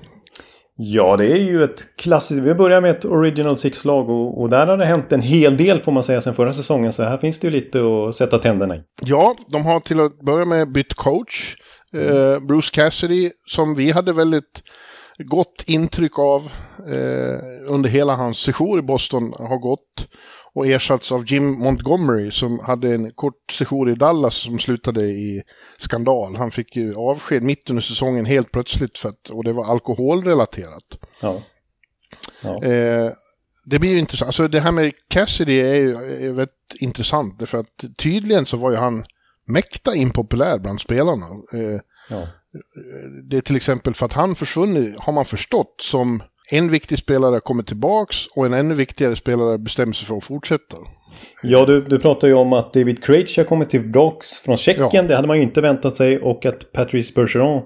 Ja, 0.82 1.16
det 1.16 1.26
är 1.26 1.36
ju 1.36 1.64
ett 1.64 1.96
klassiskt... 1.96 2.40
Vi 2.40 2.54
börjar 2.54 2.80
med 2.80 2.90
ett 2.90 3.04
Original 3.04 3.56
Six-lag 3.56 4.10
och, 4.10 4.40
och, 4.40 4.50
där 4.50 4.66
har 4.66 4.76
det 4.76 4.84
hänt 4.84 5.12
en 5.12 5.20
hel 5.20 5.56
del 5.56 5.80
får 5.80 5.92
man 5.92 6.02
säga 6.02 6.20
sen 6.20 6.34
förra 6.34 6.52
säsongen. 6.52 6.92
Så 6.92 7.02
här 7.02 7.18
finns 7.18 7.38
det 7.38 7.46
ju 7.46 7.50
lite 7.50 7.80
att 7.80 8.16
sätta 8.16 8.38
tänderna 8.38 8.76
i. 8.76 8.80
Ja, 9.02 9.34
de 9.48 9.66
har 9.66 9.80
till 9.80 10.00
att 10.00 10.20
börja 10.20 10.44
med 10.44 10.72
bytt 10.72 10.94
coach. 10.94 11.56
Eh, 11.94 12.40
Bruce 12.40 12.70
Cassidy, 12.72 13.30
som 13.46 13.74
vi 13.74 13.90
hade 13.90 14.12
väldigt 14.12 14.62
gott 15.18 15.62
intryck 15.66 16.18
av 16.18 16.50
eh, 16.78 17.38
under 17.68 17.88
hela 17.88 18.14
hans 18.14 18.38
sejour 18.38 18.78
i 18.78 18.82
Boston, 18.82 19.32
har 19.38 19.58
gått 19.58 20.08
och 20.52 20.66
ersatts 20.66 21.12
av 21.12 21.32
Jim 21.32 21.50
Montgomery 21.50 22.30
som 22.30 22.58
hade 22.58 22.94
en 22.94 23.10
kort 23.10 23.52
sejour 23.52 23.90
i 23.90 23.94
Dallas 23.94 24.34
som 24.34 24.58
slutade 24.58 25.02
i 25.02 25.42
skandal. 25.76 26.36
Han 26.36 26.50
fick 26.50 26.76
ju 26.76 26.94
avsked 26.94 27.42
mitt 27.42 27.70
under 27.70 27.82
säsongen 27.82 28.24
helt 28.24 28.52
plötsligt 28.52 28.98
för 28.98 29.08
att, 29.08 29.30
och 29.30 29.44
det 29.44 29.52
var 29.52 29.64
alkoholrelaterat. 29.64 30.98
Ja. 31.20 31.42
Ja. 32.40 32.62
Eh, 32.62 33.12
det 33.64 33.78
blir 33.78 33.90
ju 33.90 33.98
intressant. 33.98 34.26
Alltså 34.26 34.48
det 34.48 34.60
här 34.60 34.72
med 34.72 34.92
Cassidy 35.08 35.60
är 35.60 35.74
ju 35.74 35.94
är 35.94 36.32
väldigt 36.32 36.74
intressant. 36.80 37.48
För 37.48 37.58
att 37.58 37.84
tydligen 37.98 38.46
så 38.46 38.56
var 38.56 38.70
ju 38.70 38.76
han 38.76 39.04
mäkta 39.46 39.94
impopulär 39.94 40.58
bland 40.58 40.80
spelarna. 40.80 41.26
Eh, 41.26 41.80
ja. 42.10 42.26
Det 43.30 43.36
är 43.36 43.40
till 43.40 43.56
exempel 43.56 43.94
för 43.94 44.06
att 44.06 44.12
han 44.12 44.34
försvunnit, 44.34 44.98
har 44.98 45.12
man 45.12 45.24
förstått, 45.24 45.74
som 45.80 46.22
en 46.50 46.70
viktig 46.70 46.98
spelare 46.98 47.40
kommer 47.40 47.62
tillbaks 47.62 48.26
och 48.26 48.46
en 48.46 48.54
ännu 48.54 48.74
viktigare 48.74 49.16
spelare 49.16 49.58
bestämmer 49.58 49.92
sig 49.92 50.06
för 50.06 50.16
att 50.16 50.24
fortsätta. 50.24 50.76
Ja, 51.42 51.64
du, 51.64 51.80
du 51.80 51.98
pratar 51.98 52.28
ju 52.28 52.34
om 52.34 52.52
att 52.52 52.72
David 52.72 53.04
Krejci 53.04 53.40
har 53.40 53.48
kommit 53.48 53.70
tillbaks 53.70 54.38
från 54.38 54.56
Tjeckien. 54.56 54.88
Ja. 54.92 55.02
Det 55.02 55.16
hade 55.16 55.28
man 55.28 55.36
ju 55.36 55.42
inte 55.42 55.60
väntat 55.60 55.96
sig. 55.96 56.18
Och 56.18 56.46
att 56.46 56.72
Patrice 56.72 57.14
Bergeron 57.14 57.62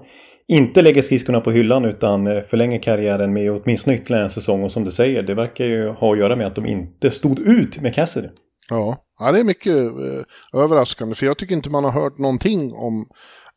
inte 0.47 0.81
lägger 0.81 1.01
skridskorna 1.01 1.41
på 1.41 1.51
hyllan 1.51 1.85
utan 1.85 2.27
eh, 2.27 2.41
förlänger 2.41 2.79
karriären 2.79 3.33
med 3.33 3.51
åtminstone 3.51 3.95
ytterligare 3.95 4.23
en 4.23 4.29
säsong. 4.29 4.63
Och 4.63 4.71
som 4.71 4.83
du 4.83 4.91
säger, 4.91 5.23
det 5.23 5.33
verkar 5.33 5.65
ju 5.65 5.89
ha 5.89 6.11
att 6.11 6.19
göra 6.19 6.35
med 6.35 6.47
att 6.47 6.55
de 6.55 6.65
inte 6.65 7.11
stod 7.11 7.39
ut 7.39 7.81
med 7.81 7.95
Cassidy. 7.95 8.27
Ja, 8.69 8.97
ja 9.19 9.31
det 9.31 9.39
är 9.39 9.43
mycket 9.43 9.75
eh, 9.75 10.61
överraskande. 10.61 11.15
För 11.15 11.25
jag 11.25 11.37
tycker 11.37 11.55
inte 11.55 11.69
man 11.69 11.83
har 11.83 11.91
hört 11.91 12.17
någonting 12.17 12.73
om, 12.73 13.05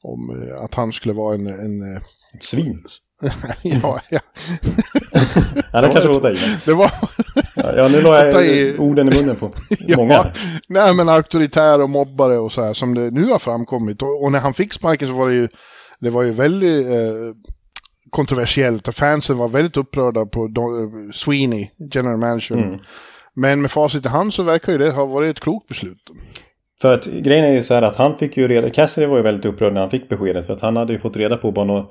om 0.03 0.43
eh, 0.43 0.65
att 0.65 0.75
han 0.75 0.93
skulle 0.93 1.15
vara 1.15 1.35
en... 1.35 1.47
en 1.47 1.95
eh, 1.95 2.01
svin. 2.41 2.83
ja, 3.63 4.01
ja. 4.11 4.21
ja, 5.73 5.81
det 5.81 5.89
kanske 5.89 6.13
var 6.13 6.21
ta 6.21 6.31
i. 6.31 6.39
Det 6.65 6.75
var... 6.75 6.93
ja, 7.55 7.89
nu 7.89 8.01
la 8.01 8.27
jag 8.27 8.47
i... 8.47 8.77
orden 8.79 9.13
i 9.13 9.17
munnen 9.17 9.37
på 9.37 9.51
många. 9.97 10.15
ja, 10.15 10.33
nej, 10.69 10.95
men 10.95 11.09
auktoritär 11.09 11.81
och 11.81 11.91
mobbare 11.91 12.39
och 12.39 12.53
så 12.53 12.63
här 12.63 12.73
som 12.73 12.95
det 12.95 13.11
nu 13.11 13.25
har 13.25 13.39
framkommit. 13.39 14.03
Och, 14.03 14.25
och 14.25 14.33
när 14.33 14.39
han 14.39 14.55
fick 14.55 14.73
sparken 14.73 15.09
så 15.09 15.15
var 15.15 15.29
det 15.29 15.35
ju, 15.35 15.49
det 16.01 16.11
var 16.11 16.23
ju 16.23 16.31
väldigt 16.31 16.87
eh, 16.87 17.35
kontroversiellt. 18.11 18.95
Fansen 18.95 19.37
var 19.37 19.49
väldigt 19.49 19.77
upprörda 19.77 20.27
på 20.27 20.49
Don, 20.49 21.13
Sweeney, 21.13 21.71
general 21.95 22.17
manager. 22.17 22.57
Mm. 22.57 22.79
Men 23.35 23.63
med 23.63 23.71
facit 23.71 24.07
i 24.07 24.09
hand 24.09 24.35
så 24.35 24.43
verkar 24.43 24.73
ju 24.73 24.79
det 24.79 24.91
ha 24.91 25.05
varit 25.05 25.37
ett 25.37 25.43
klokt 25.43 25.69
beslut. 25.69 26.11
För 26.83 26.95
att 26.95 27.07
grejen 27.07 27.45
är 27.45 27.53
ju 27.53 27.63
så 27.63 27.75
här 27.75 27.83
att 27.83 27.97
han 27.97 28.19
fick 28.19 28.37
ju 28.37 28.49
reda, 28.49 28.71
Cassidy 28.71 29.07
var 29.07 29.17
ju 29.17 29.23
väldigt 29.23 29.45
upprörd 29.45 29.73
när 29.73 29.81
han 29.81 29.91
fick 29.91 30.09
beskedet 30.09 30.47
för 30.47 30.53
att 30.53 30.61
han 30.61 30.77
hade 30.77 30.93
ju 30.93 30.99
fått 30.99 31.17
reda 31.17 31.37
på 31.37 31.53
bara 31.53 31.65
några, 31.65 31.85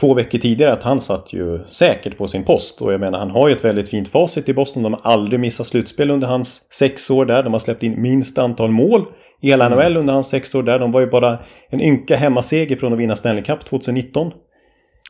två 0.00 0.14
veckor 0.14 0.38
tidigare 0.38 0.72
att 0.72 0.82
han 0.82 1.00
satt 1.00 1.32
ju 1.32 1.64
säkert 1.64 2.16
på 2.16 2.28
sin 2.28 2.44
post. 2.44 2.82
Och 2.82 2.92
jag 2.92 3.00
menar 3.00 3.18
han 3.18 3.30
har 3.30 3.48
ju 3.48 3.54
ett 3.54 3.64
väldigt 3.64 3.88
fint 3.88 4.08
facit 4.08 4.48
i 4.48 4.54
Boston. 4.54 4.82
De 4.82 4.92
har 4.92 5.00
aldrig 5.12 5.40
missat 5.40 5.66
slutspel 5.66 6.10
under 6.10 6.28
hans 6.28 6.72
sex 6.72 7.10
år 7.10 7.24
där. 7.24 7.42
De 7.42 7.52
har 7.52 7.60
släppt 7.60 7.82
in 7.82 8.02
minst 8.02 8.38
antal 8.38 8.70
mål 8.70 9.04
i 9.40 9.48
hela 9.48 9.66
mm. 9.66 9.78
NHL 9.78 9.96
under 9.96 10.14
hans 10.14 10.28
sex 10.28 10.54
år 10.54 10.62
där. 10.62 10.78
De 10.78 10.92
var 10.92 11.00
ju 11.00 11.06
bara 11.06 11.38
en 11.70 11.80
ynka 11.80 12.16
hemmaseger 12.16 12.76
från 12.76 12.92
att 12.92 12.98
vinna 12.98 13.16
Stanley 13.16 13.42
Cup 13.42 13.64
2019. 13.64 14.32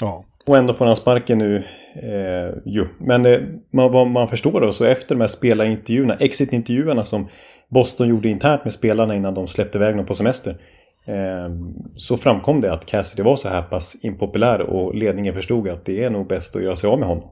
Ja. 0.01 0.25
Och 0.47 0.57
ändå 0.57 0.75
får 0.75 0.87
han 0.87 0.97
sparken 0.97 1.39
nu. 1.39 1.57
Eh, 1.95 2.55
jo. 2.65 2.85
Men 2.99 3.27
eh, 3.27 3.41
man, 3.73 3.93
vad 3.93 4.07
man 4.07 4.29
förstår 4.29 4.61
då, 4.61 4.73
så 4.73 4.85
efter 4.85 5.15
de 5.15 5.21
här 5.21 5.29
spelarintervjuerna, 5.29 6.17
exit-intervjuerna 6.17 7.05
som 7.05 7.29
Boston 7.73 8.09
gjorde 8.09 8.29
internt 8.29 8.65
med 8.65 8.73
spelarna 8.73 9.15
innan 9.15 9.35
de 9.35 9.49
släppte 9.49 9.79
iväg 9.79 9.97
dem 9.97 10.07
på 10.07 10.15
semester. 10.15 10.57
Eh, 11.05 11.51
så 11.97 12.17
framkom 12.17 12.61
det 12.61 12.73
att 12.73 12.87
Cassidy 12.87 13.23
var 13.23 13.37
så 13.37 13.49
här 13.49 13.63
pass 13.63 13.97
impopulär 14.03 14.61
och 14.61 14.95
ledningen 14.95 15.35
förstod 15.35 15.69
att 15.69 15.85
det 15.85 16.05
är 16.05 16.11
nog 16.11 16.27
bäst 16.27 16.57
att 16.57 16.63
göra 16.63 16.77
sig 16.77 16.91
av 16.91 16.99
med 16.99 17.09
honom. 17.09 17.31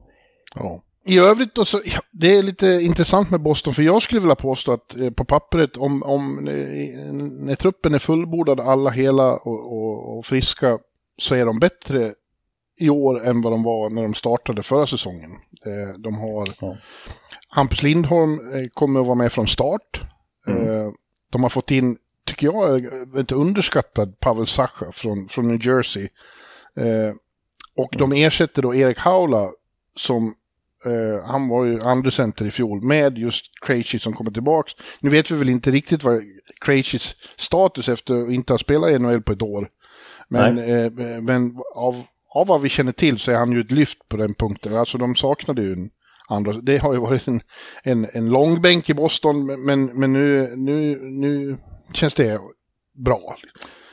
Ja. 0.55 0.81
I 1.05 1.19
övrigt 1.19 1.55
då 1.55 1.65
så, 1.65 1.81
det 2.11 2.37
är 2.37 2.43
lite 2.43 2.67
intressant 2.67 3.29
med 3.29 3.41
Boston, 3.41 3.73
för 3.73 3.83
jag 3.83 4.01
skulle 4.01 4.21
vilja 4.21 4.35
påstå 4.35 4.73
att 4.73 4.95
eh, 4.95 5.09
på 5.09 5.25
pappret, 5.25 5.77
om, 5.77 6.03
om 6.03 6.47
eh, 6.47 7.13
när 7.45 7.55
truppen 7.55 7.93
är 7.93 7.99
fullbordad, 7.99 8.59
alla 8.59 8.89
hela 8.89 9.33
och, 9.33 9.73
och, 9.73 10.17
och, 10.17 10.25
friska, 10.25 10.77
så 11.17 11.35
är 11.35 11.45
de 11.45 11.59
bättre 11.59 12.13
i 12.79 12.89
år 12.89 13.25
än 13.25 13.41
vad 13.41 13.53
de 13.53 13.63
var 13.63 13.89
när 13.89 14.01
de 14.01 14.13
startade 14.13 14.63
förra 14.63 14.87
säsongen. 14.87 15.31
Eh, 15.65 15.99
de 15.99 16.15
har 16.15 16.47
ja. 16.59 16.77
Hampus 17.49 17.83
Lindholm 17.83 18.39
kommer 18.73 18.99
att 18.99 19.05
vara 19.05 19.15
med 19.15 19.31
från 19.31 19.47
start. 19.47 20.01
Mm. 20.47 20.67
Eh, 20.67 20.91
de 21.29 21.43
har 21.43 21.49
fått 21.49 21.71
in, 21.71 21.97
tycker 22.25 22.47
jag, 22.47 22.85
inte 23.15 23.35
underskattad 23.35 24.19
Pavel 24.19 24.47
Sacha 24.47 24.91
från, 24.91 25.27
från 25.29 25.47
New 25.47 25.67
Jersey. 25.67 26.09
Eh, 26.75 27.13
och 27.75 27.95
de 27.97 28.11
ersätter 28.11 28.61
då 28.61 28.75
Erik 28.75 28.97
Haula 28.97 29.49
som 29.95 30.35
Uh, 30.85 31.25
han 31.25 31.49
var 31.49 31.65
ju 31.65 31.81
andra 31.81 32.11
center 32.11 32.45
i 32.45 32.51
fjol 32.51 32.83
med 32.83 33.17
just 33.17 33.45
Krejci 33.65 33.99
som 33.99 34.13
kommer 34.13 34.31
tillbaks. 34.31 34.73
Nu 34.99 35.09
vet 35.09 35.31
vi 35.31 35.35
väl 35.35 35.49
inte 35.49 35.71
riktigt 35.71 36.03
vad 36.03 36.23
Krejcis 36.65 37.15
status 37.35 37.89
efter 37.89 38.23
att 38.23 38.31
inte 38.31 38.53
ha 38.53 38.57
spelat 38.57 38.91
i 38.91 38.99
NHL 38.99 39.21
på 39.21 39.31
ett 39.31 39.41
år. 39.41 39.69
Men, 40.27 40.59
uh, 40.59 40.91
men 41.21 41.55
av, 41.75 42.03
av 42.29 42.47
vad 42.47 42.61
vi 42.61 42.69
känner 42.69 42.91
till 42.91 43.19
så 43.19 43.31
är 43.31 43.35
han 43.35 43.51
ju 43.51 43.61
ett 43.61 43.71
lyft 43.71 44.09
på 44.09 44.17
den 44.17 44.33
punkten. 44.33 44.75
Alltså 44.75 44.97
de 44.97 45.15
saknade 45.15 45.61
ju 45.61 45.73
en 45.73 45.89
andra. 46.31 46.53
Det 46.53 46.77
har 46.77 46.93
ju 46.93 46.99
varit 46.99 47.27
en, 47.27 47.41
en, 47.83 48.07
en 48.13 48.29
långbänk 48.29 48.89
i 48.89 48.93
Boston 48.93 49.45
men, 49.65 49.85
men 49.85 50.13
nu, 50.13 50.53
nu, 50.55 50.99
nu 51.01 51.57
känns 51.93 52.13
det 52.13 52.39
bra. 53.05 53.35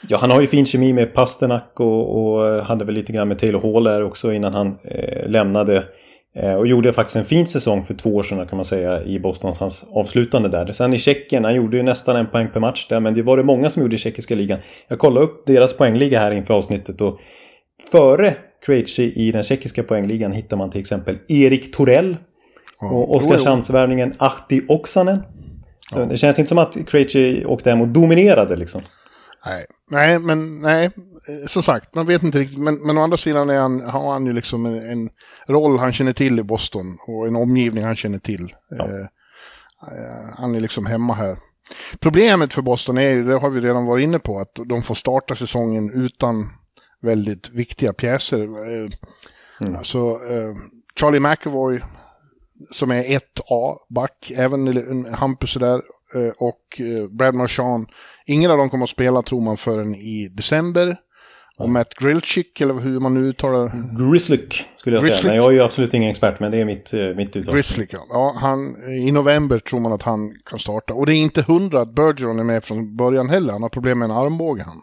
Ja, 0.08 0.18
han 0.18 0.30
har 0.30 0.40
ju 0.40 0.46
fin 0.46 0.66
kemi 0.66 0.92
med 0.92 1.14
Pasternak 1.14 1.80
och, 1.80 2.22
och 2.22 2.48
eh, 2.48 2.62
hade 2.62 2.84
väl 2.84 2.94
lite 2.94 3.12
grann 3.12 3.28
med 3.28 3.38
Taylor 3.38 3.72
Hall 3.72 3.84
där 3.84 4.04
också 4.04 4.32
innan 4.32 4.54
han 4.54 4.78
eh, 4.84 5.28
lämnade. 5.28 5.84
Eh, 6.34 6.54
och 6.54 6.66
gjorde 6.66 6.92
faktiskt 6.92 7.16
en 7.16 7.24
fin 7.24 7.46
säsong 7.46 7.84
för 7.84 7.94
två 7.94 8.16
år 8.16 8.22
sedan 8.22 8.46
kan 8.46 8.56
man 8.56 8.64
säga 8.64 9.02
i 9.02 9.18
Bostons 9.18 9.58
hans 9.58 9.86
avslutande 9.90 10.48
där. 10.48 10.72
Sen 10.72 10.94
i 10.94 10.98
Tjeckien, 10.98 11.44
han 11.44 11.54
gjorde 11.54 11.76
ju 11.76 11.82
nästan 11.82 12.16
en 12.16 12.26
poäng 12.26 12.48
per 12.52 12.60
match 12.60 12.86
där 12.88 13.00
men 13.00 13.14
det 13.14 13.22
var 13.22 13.36
det 13.36 13.42
många 13.42 13.70
som 13.70 13.82
gjorde 13.82 13.94
i 13.94 13.98
tjeckiska 13.98 14.34
ligan. 14.34 14.58
Jag 14.88 14.98
kollade 14.98 15.26
upp 15.26 15.46
deras 15.46 15.76
poängliga 15.76 16.20
här 16.20 16.30
inför 16.30 16.54
avsnittet 16.54 17.00
och 17.00 17.20
före 17.92 18.34
Krejci 18.66 19.12
i 19.16 19.32
den 19.32 19.42
tjeckiska 19.42 19.82
poängligan 19.82 20.32
hittar 20.32 20.56
man 20.56 20.70
till 20.70 20.80
exempel 20.80 21.18
Erik 21.28 21.76
Torell 21.76 22.16
och 22.80 23.16
Oskarshamnsvärvningen 23.16 24.12
Ahti 24.18 24.62
Oksanen. 24.68 25.22
Så 25.92 25.98
ja. 25.98 26.04
det 26.04 26.16
känns 26.16 26.38
inte 26.38 26.48
som 26.48 26.58
att 26.58 26.76
Krejci 26.86 27.44
åkte 27.44 27.70
hem 27.70 27.80
och 27.80 27.88
dominerade 27.88 28.56
liksom. 28.56 28.82
Nej, 29.46 29.66
nej 29.90 30.18
men 30.18 30.60
nej, 30.60 30.90
som 31.46 31.62
sagt, 31.62 31.94
man 31.94 32.06
vet 32.06 32.22
inte 32.22 32.38
riktigt. 32.38 32.58
Men, 32.58 32.86
men 32.86 32.98
å 32.98 33.02
andra 33.02 33.16
sidan 33.16 33.50
är 33.50 33.58
han, 33.58 33.80
har 33.80 34.12
han 34.12 34.26
ju 34.26 34.32
liksom 34.32 34.66
en, 34.66 34.90
en, 34.90 35.10
roll 35.46 35.78
han 35.78 35.92
känner 35.92 36.12
till 36.12 36.38
i 36.38 36.42
Boston 36.42 36.98
och 37.08 37.26
en 37.26 37.36
omgivning 37.36 37.84
han 37.84 37.96
känner 37.96 38.18
till. 38.18 38.54
Ja. 38.70 38.84
Eh, 38.84 39.00
eh, 39.82 40.28
han 40.36 40.54
är 40.54 40.60
liksom 40.60 40.86
hemma 40.86 41.14
här. 41.14 41.36
Problemet 42.00 42.54
för 42.54 42.62
Boston 42.62 42.98
är 42.98 43.10
ju, 43.10 43.24
det 43.24 43.38
har 43.38 43.50
vi 43.50 43.60
redan 43.60 43.86
varit 43.86 44.04
inne 44.04 44.18
på, 44.18 44.38
att 44.38 44.58
de 44.66 44.82
får 44.82 44.94
starta 44.94 45.34
säsongen 45.34 46.04
utan 46.04 46.50
väldigt 47.02 47.50
viktiga 47.50 47.92
pjäser. 47.92 48.42
Eh, 48.42 48.88
mm. 49.60 49.76
Alltså, 49.76 49.98
eh, 49.98 50.54
Charlie 51.00 51.20
McAvoy 51.20 51.80
som 52.72 52.90
är 52.90 53.02
1A-back, 53.02 54.32
även 54.36 55.06
Hampus 55.14 55.54
där, 55.54 55.74
eh, 56.14 56.32
och 56.38 56.80
Brad 57.10 57.34
Marchand. 57.34 57.86
Ingen 58.26 58.50
av 58.50 58.58
dem 58.58 58.70
kommer 58.70 58.84
att 58.84 58.90
spela 58.90 59.22
tror 59.22 59.40
man 59.40 59.56
förrän 59.56 59.94
i 59.94 60.28
december. 60.36 60.96
Och 61.58 61.70
Matt 61.70 61.94
Grillchick, 61.94 62.60
eller 62.60 62.74
hur 62.74 63.00
man 63.00 63.14
nu 63.14 63.20
uttalar 63.28 63.72
Grizzlick 63.98 64.64
skulle 64.76 64.96
jag 64.96 65.04
Grizzlick. 65.04 65.22
säga. 65.22 65.32
Men 65.32 65.42
jag 65.42 65.50
är 65.50 65.56
ju 65.56 65.62
absolut 65.62 65.94
ingen 65.94 66.10
expert, 66.10 66.40
men 66.40 66.50
det 66.50 66.58
är 66.58 66.64
mitt, 66.64 66.92
mitt 67.16 67.36
uttal. 67.36 67.54
Grizzlick, 67.54 67.92
ja. 67.92 68.06
ja 68.10 68.34
han, 68.36 68.76
I 69.06 69.12
november 69.12 69.58
tror 69.58 69.80
man 69.80 69.92
att 69.92 70.02
han 70.02 70.34
kan 70.50 70.58
starta. 70.58 70.94
Och 70.94 71.06
det 71.06 71.14
är 71.14 71.16
inte 71.16 71.42
hundra 71.42 71.80
att 71.80 71.94
Bergeron 71.94 72.38
är 72.38 72.44
med 72.44 72.64
från 72.64 72.96
början 72.96 73.28
heller. 73.28 73.52
Han 73.52 73.62
har 73.62 73.68
problem 73.68 73.98
med 73.98 74.10
en 74.10 74.16
armbåge 74.16 74.62
han. 74.62 74.76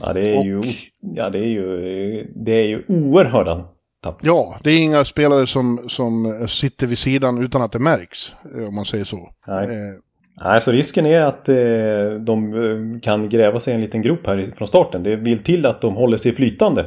Ja, 0.00 0.12
det 0.12 0.30
är 0.30 0.38
och, 0.38 0.46
ju, 0.46 0.74
ja, 1.00 1.30
det 1.30 1.38
är 1.38 1.48
ju, 1.48 2.32
det 2.34 2.52
är 2.52 2.66
ju 2.66 2.84
oerhörda 2.88 3.68
tapp. 4.02 4.18
Ja, 4.22 4.58
det 4.62 4.70
är 4.70 4.78
inga 4.78 5.04
spelare 5.04 5.46
som, 5.46 5.88
som 5.88 6.46
sitter 6.48 6.86
vid 6.86 6.98
sidan 6.98 7.44
utan 7.44 7.62
att 7.62 7.72
det 7.72 7.78
märks, 7.78 8.34
eh, 8.56 8.68
om 8.68 8.74
man 8.74 8.84
säger 8.84 9.04
så. 9.04 9.30
Nej. 9.46 9.64
Eh, 9.64 9.70
Nej, 10.44 10.60
så 10.60 10.72
risken 10.72 11.06
är 11.06 11.20
att 11.20 11.48
eh, 11.48 11.56
de 12.20 12.54
eh, 12.54 13.00
kan 13.00 13.28
gräva 13.28 13.60
sig 13.60 13.74
en 13.74 13.80
liten 13.80 14.02
grop 14.02 14.26
här 14.26 14.52
från 14.56 14.68
starten. 14.68 15.02
Det 15.02 15.16
vill 15.16 15.38
till 15.38 15.66
att 15.66 15.80
de 15.80 15.94
håller 15.94 16.16
sig 16.16 16.32
flytande. 16.32 16.86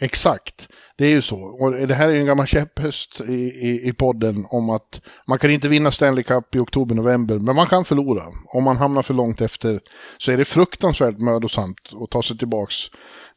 Exakt. 0.00 0.68
Det 0.96 1.06
är 1.06 1.10
ju 1.10 1.22
så. 1.22 1.38
Och 1.38 1.72
det 1.72 1.94
här 1.94 2.08
är 2.08 2.12
ju 2.12 2.20
en 2.20 2.26
gammal 2.26 2.46
käpphäst 2.46 3.20
i, 3.20 3.32
i, 3.32 3.88
i 3.88 3.92
podden 3.92 4.46
om 4.48 4.70
att 4.70 5.00
man 5.28 5.38
kan 5.38 5.50
inte 5.50 5.68
vinna 5.68 5.90
Stanley 5.90 6.24
Cup 6.24 6.54
i 6.54 6.58
oktober-november, 6.58 7.38
men 7.38 7.56
man 7.56 7.66
kan 7.66 7.84
förlora. 7.84 8.22
Om 8.46 8.64
man 8.64 8.76
hamnar 8.76 9.02
för 9.02 9.14
långt 9.14 9.40
efter 9.40 9.80
så 10.18 10.32
är 10.32 10.36
det 10.36 10.44
fruktansvärt 10.44 11.18
mödosamt 11.18 11.92
att 12.02 12.10
ta 12.10 12.22
sig 12.22 12.38
tillbaks. 12.38 12.74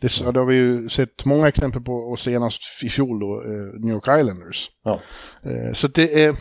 Det, 0.02 0.32
det 0.32 0.40
har 0.40 0.46
vi 0.46 0.56
ju 0.56 0.90
sett 0.90 1.26
många 1.26 1.48
exempel 1.48 1.82
på, 1.82 1.94
och 1.94 2.20
senast 2.20 2.84
i 2.84 2.90
fjol 2.90 3.20
då, 3.20 3.44
eh, 3.44 3.80
New 3.80 3.94
York 3.94 4.20
Islanders. 4.20 4.72
Ja. 4.84 5.00
Eh, 5.44 5.74
så 5.74 5.88
det 5.88 6.24
är... 6.24 6.36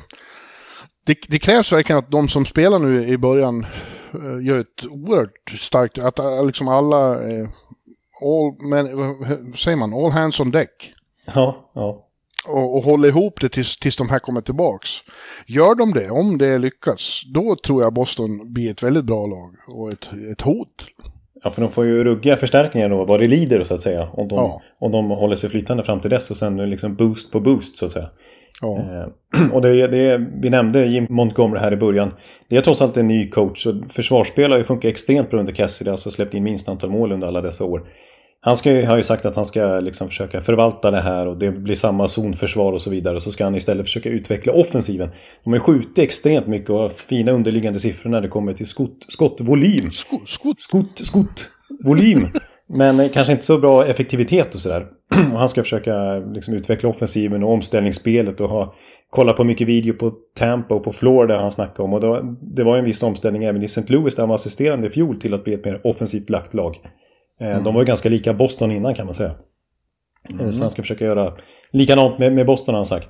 Det, 1.07 1.19
det, 1.29 1.39
krävs 1.39 1.73
verkligen 1.73 1.99
att 1.99 2.11
de 2.11 2.29
som 2.29 2.47
spelar 2.47 2.79
nu 2.79 3.09
i 3.09 3.19
början 3.19 3.67
eh, 4.15 4.47
gör 4.47 4.59
ett 4.59 4.87
oerhört 4.91 5.51
starkt, 5.59 5.99
att 5.99 6.47
liksom 6.47 6.69
alla, 6.69 7.15
all, 8.23 8.69
men, 8.71 8.87
säger 9.55 9.77
man, 9.77 9.95
all 9.95 10.11
hands 10.11 10.41
on 10.41 10.51
deck. 10.51 10.93
Ja, 11.35 11.71
ja. 11.75 12.03
Och, 12.49 12.77
och 12.77 12.83
hålla 12.83 13.09
ihop 13.09 13.41
det 13.41 13.49
tills, 13.49 13.77
tills 13.77 13.97
de 13.97 14.09
här 14.09 14.19
kommer 14.19 14.41
tillbaks. 14.41 14.91
Gör 15.47 15.75
de 15.75 15.93
det, 15.93 16.11
om 16.11 16.39
det 16.39 16.59
lyckas, 16.59 17.23
då 17.35 17.57
tror 17.57 17.83
jag 17.83 17.95
Boston 17.95 18.53
blir 18.53 18.71
ett 18.71 18.83
väldigt 18.83 19.05
bra 19.05 19.27
lag 19.27 19.55
och 19.69 19.93
ett, 19.93 20.09
ett 20.33 20.41
hot. 20.41 20.87
Ja, 21.43 21.51
för 21.51 21.63
de 21.63 21.71
får 21.71 21.85
ju 21.85 22.05
ruggiga 22.05 22.37
förstärkningar 22.37 22.89
då, 22.89 23.05
vad 23.05 23.21
det 23.21 23.29
lider 23.29 23.65
så 23.65 23.75
att 23.75 23.81
säga. 23.81 24.09
Om 24.13 24.29
de, 24.29 24.37
ja. 24.37 24.63
om 24.79 24.93
de 24.93 25.11
håller 25.11 25.37
sig 25.37 25.51
flytande 25.51 25.83
fram 25.83 26.01
till 26.01 26.11
dess 26.11 26.31
och 26.31 26.37
sen 26.37 26.71
liksom 26.71 26.95
boost 26.95 27.33
på 27.33 27.41
boost 27.41 27.77
så 27.77 27.85
att 27.85 27.93
säga. 27.93 28.09
Ja. 28.63 28.79
Eh, 28.79 29.53
och 29.53 29.63
det, 29.63 29.87
det, 29.87 30.27
vi 30.43 30.51
nämnde 30.51 30.87
Jim 30.87 31.07
Montgomery 31.11 31.61
här 31.61 31.73
i 31.73 31.77
början. 31.77 32.13
Det 32.49 32.57
är 32.57 32.61
trots 32.61 32.83
allt 32.83 32.97
en 32.97 33.09
ny 33.09 33.31
coach 33.31 33.67
och 33.67 33.75
försvarsspel 33.89 34.51
har 34.51 34.59
ju 34.59 34.65
funkat 34.65 34.89
extremt 34.89 35.31
bra 35.31 35.41
under 35.41 35.53
Cassidy. 35.53 35.91
Alltså 35.91 36.11
släppt 36.11 36.35
in 36.35 36.45
minst 36.45 36.69
antal 36.69 36.91
mål 36.91 37.13
under 37.13 37.29
alla 37.29 37.41
dessa 37.41 37.65
år. 37.65 37.89
Han 38.47 38.57
ska, 38.57 38.87
har 38.87 38.97
ju 38.97 39.03
sagt 39.03 39.27
att 39.27 39.37
han 39.37 39.47
ska 39.47 39.81
liksom 39.81 40.09
försöka 40.09 40.41
förvalta 40.41 40.91
det 40.91 41.01
här 41.01 41.27
och 41.27 41.37
det 41.37 41.51
blir 41.51 41.75
samma 41.75 42.09
zonförsvar 42.09 42.73
och 42.73 42.81
så 42.81 42.91
vidare. 42.91 43.17
Och 43.17 43.23
så 43.23 43.33
ska 43.33 43.45
han 43.45 43.55
istället 43.55 43.87
försöka 43.87 44.09
utveckla 44.09 44.53
offensiven. 44.53 45.09
De 45.45 45.53
har 45.53 45.61
skjutit 45.61 45.99
extremt 45.99 46.47
mycket 46.47 46.71
och 46.71 46.79
har 46.79 46.89
fina 46.89 47.33
underliggande 47.33 47.81
siffror 47.81 48.11
när 48.11 48.21
det 48.21 48.29
kommer 48.29 48.53
till 48.53 48.67
skott, 48.67 49.05
skottvolym. 49.09 49.91
Skott, 49.91 50.29
skott. 50.29 50.61
Skott, 50.61 50.99
skott, 50.99 51.45
volym. 51.85 52.29
Men 52.69 53.09
kanske 53.09 53.33
inte 53.33 53.45
så 53.45 53.59
bra 53.59 53.87
effektivitet 53.87 54.55
och 54.55 54.61
sådär. 54.61 54.87
Och 55.33 55.39
han 55.39 55.49
ska 55.49 55.63
försöka 55.63 56.19
liksom 56.19 56.55
utveckla 56.55 56.89
offensiven 56.89 57.43
och 57.43 57.53
omställningsspelet 57.53 58.41
och 58.41 58.51
ha, 58.51 58.75
kolla 59.11 59.33
på 59.33 59.45
mycket 59.45 59.69
video 59.69 59.95
på 59.95 60.13
Tampa 60.39 60.75
och 60.75 60.85
på 60.85 60.93
Florida 60.93 61.39
han 61.39 61.53
snackade 61.53 61.83
om. 61.83 61.95
Och 61.95 62.01
då, 62.01 62.37
det 62.41 62.65
var 62.65 62.77
en 62.77 62.85
viss 62.85 63.03
omställning 63.03 63.45
även 63.45 63.63
i 63.63 63.65
St. 63.65 63.93
Louis 63.93 64.15
där 64.15 64.23
han 64.23 64.29
var 64.29 64.37
assisterande 64.37 64.87
i 64.87 64.91
fjol 64.91 65.17
till 65.17 65.35
att 65.35 65.45
bli 65.45 65.55
ett 65.55 65.65
mer 65.65 65.81
offensivt 65.85 66.31
lagt 66.31 66.55
lag. 66.55 66.77
Mm. 67.41 67.65
De 67.65 67.75
var 67.75 67.81
ju 67.81 67.87
ganska 67.87 68.09
lika 68.09 68.35
Boston 68.35 68.73
innan 68.73 68.95
kan 68.95 69.07
man 69.07 69.15
säga. 69.15 69.35
Mm. 70.41 70.53
Så 70.53 70.63
han 70.63 70.71
ska 70.71 70.83
försöka 70.83 71.05
göra 71.05 71.33
likadant 71.71 72.19
med, 72.19 72.33
med 72.33 72.47
Boston 72.47 72.75
har 72.75 72.79
han 72.79 72.87
sagt. 72.87 73.09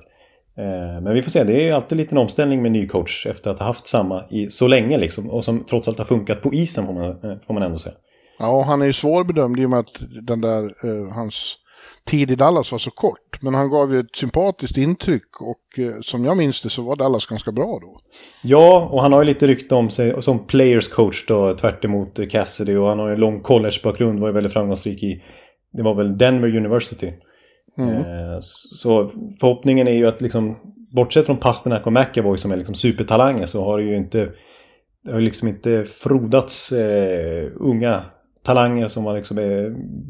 Eh, 0.57 1.01
men 1.01 1.13
vi 1.13 1.21
får 1.21 1.31
se, 1.31 1.43
det 1.43 1.69
är 1.69 1.73
alltid 1.73 1.91
en 1.91 1.97
liten 1.97 2.17
omställning 2.17 2.61
med 2.61 2.71
ny 2.71 2.87
coach 2.87 3.25
efter 3.25 3.51
att 3.51 3.59
ha 3.59 3.65
haft 3.65 3.87
samma 3.87 4.23
i 4.29 4.49
så 4.49 4.67
länge 4.67 4.97
liksom. 4.97 5.29
Och 5.29 5.45
som 5.45 5.63
trots 5.63 5.87
allt 5.87 5.97
har 5.97 6.05
funkat 6.05 6.41
på 6.41 6.53
isen 6.53 6.85
får 6.85 6.93
man, 6.93 7.39
får 7.47 7.53
man 7.53 7.63
ändå 7.63 7.77
säga. 7.77 7.95
Ja, 8.39 8.63
han 8.63 8.81
är 8.81 8.85
ju 8.85 8.93
svårbedömd 8.93 9.59
i 9.59 9.65
och 9.65 9.69
med 9.69 9.79
att 9.79 10.01
den 10.21 10.41
där, 10.41 10.63
eh, 10.63 11.13
hans 11.13 11.55
tid 12.07 12.31
i 12.31 12.35
Dallas 12.35 12.71
var 12.71 12.79
så 12.79 12.91
kort. 12.91 13.41
Men 13.41 13.53
han 13.53 13.69
gav 13.69 13.93
ju 13.93 13.99
ett 13.99 14.15
sympatiskt 14.15 14.77
intryck 14.77 15.41
och 15.41 15.79
eh, 15.79 16.01
som 16.01 16.25
jag 16.25 16.37
minns 16.37 16.61
det 16.61 16.69
så 16.69 16.81
var 16.81 16.95
Dallas 16.95 17.25
ganska 17.25 17.51
bra 17.51 17.79
då. 17.81 17.99
Ja, 18.43 18.89
och 18.91 19.01
han 19.01 19.13
har 19.13 19.21
ju 19.21 19.25
lite 19.25 19.47
rykte 19.47 19.75
om 19.75 19.89
sig 19.89 20.23
som 20.23 20.47
players 20.47 20.87
coach 20.87 21.25
då 21.27 21.53
tvärt 21.53 21.85
emot 21.85 22.19
Cassidy 22.31 22.75
och 22.75 22.87
han 22.87 22.99
har 22.99 23.07
ju 23.07 23.13
en 23.13 23.19
lång 23.19 23.41
collegebakgrund, 23.41 24.19
var 24.19 24.27
ju 24.27 24.33
väldigt 24.33 24.53
framgångsrik 24.53 25.03
i 25.03 25.23
det 25.73 25.83
var 25.83 25.95
väl 25.95 26.17
Denver 26.17 26.55
University. 26.57 27.13
Mm. 27.77 27.95
Eh, 27.95 28.37
så 28.75 29.09
förhoppningen 29.39 29.87
är 29.87 29.93
ju 29.93 30.07
att 30.07 30.21
liksom 30.21 30.55
bortsett 30.95 31.25
från 31.25 31.37
Pasternak 31.37 31.87
och 31.87 31.93
McAvoy 31.93 32.37
som 32.37 32.51
är 32.51 32.57
liksom 32.57 32.75
supertalanger 32.75 33.45
så 33.45 33.63
har 33.63 33.77
det 33.77 33.83
ju 33.83 33.95
inte 33.95 34.29
det 35.03 35.13
har 35.13 35.19
liksom 35.19 35.47
inte 35.47 35.85
frodats 35.85 36.71
eh, 36.71 37.49
unga 37.55 38.01
talanger 38.47 38.87
som 38.87 39.05
har 39.05 39.15
liksom 39.15 39.37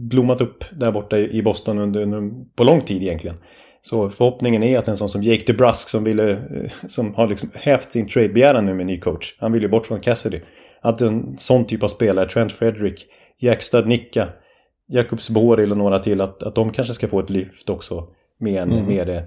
blommat 0.09 0.41
upp 0.41 0.63
där 0.71 0.91
borta 0.91 1.17
i 1.17 1.41
Boston 1.41 1.79
under, 1.79 2.01
under, 2.01 2.45
på 2.55 2.63
lång 2.63 2.81
tid 2.81 3.01
egentligen. 3.01 3.37
Så 3.81 4.09
förhoppningen 4.09 4.63
är 4.63 4.77
att 4.77 4.87
en 4.87 4.97
sån 4.97 5.09
som 5.09 5.23
Jake 5.23 5.43
DeBrusk 5.47 5.89
som 5.89 6.03
ville, 6.03 6.31
eh, 6.31 6.71
som 6.87 7.15
har 7.15 7.27
liksom 7.27 7.49
hävt 7.53 7.91
sin 7.91 8.07
trade-begäran 8.07 8.65
nu 8.65 8.73
med 8.73 8.85
ny 8.85 8.99
coach. 8.99 9.37
Han 9.39 9.51
vill 9.51 9.61
ju 9.61 9.69
bort 9.69 9.85
från 9.85 9.99
Cassidy. 9.99 10.41
Att 10.81 11.01
en 11.01 11.37
sån 11.37 11.65
typ 11.65 11.83
av 11.83 11.87
spelare, 11.87 12.29
Trent 12.29 12.53
Frederick, 12.53 13.05
Jack 13.39 13.61
Stadnicka, 13.61 14.27
Jakubs 14.87 15.29
Boril 15.29 15.71
och 15.71 15.77
några 15.77 15.99
till, 15.99 16.21
att, 16.21 16.43
att 16.43 16.55
de 16.55 16.71
kanske 16.71 16.93
ska 16.93 17.07
få 17.07 17.19
ett 17.19 17.29
lyft 17.29 17.69
också 17.69 18.07
med, 18.39 18.61
en, 18.61 18.71
mm. 18.71 18.85
med, 18.87 19.23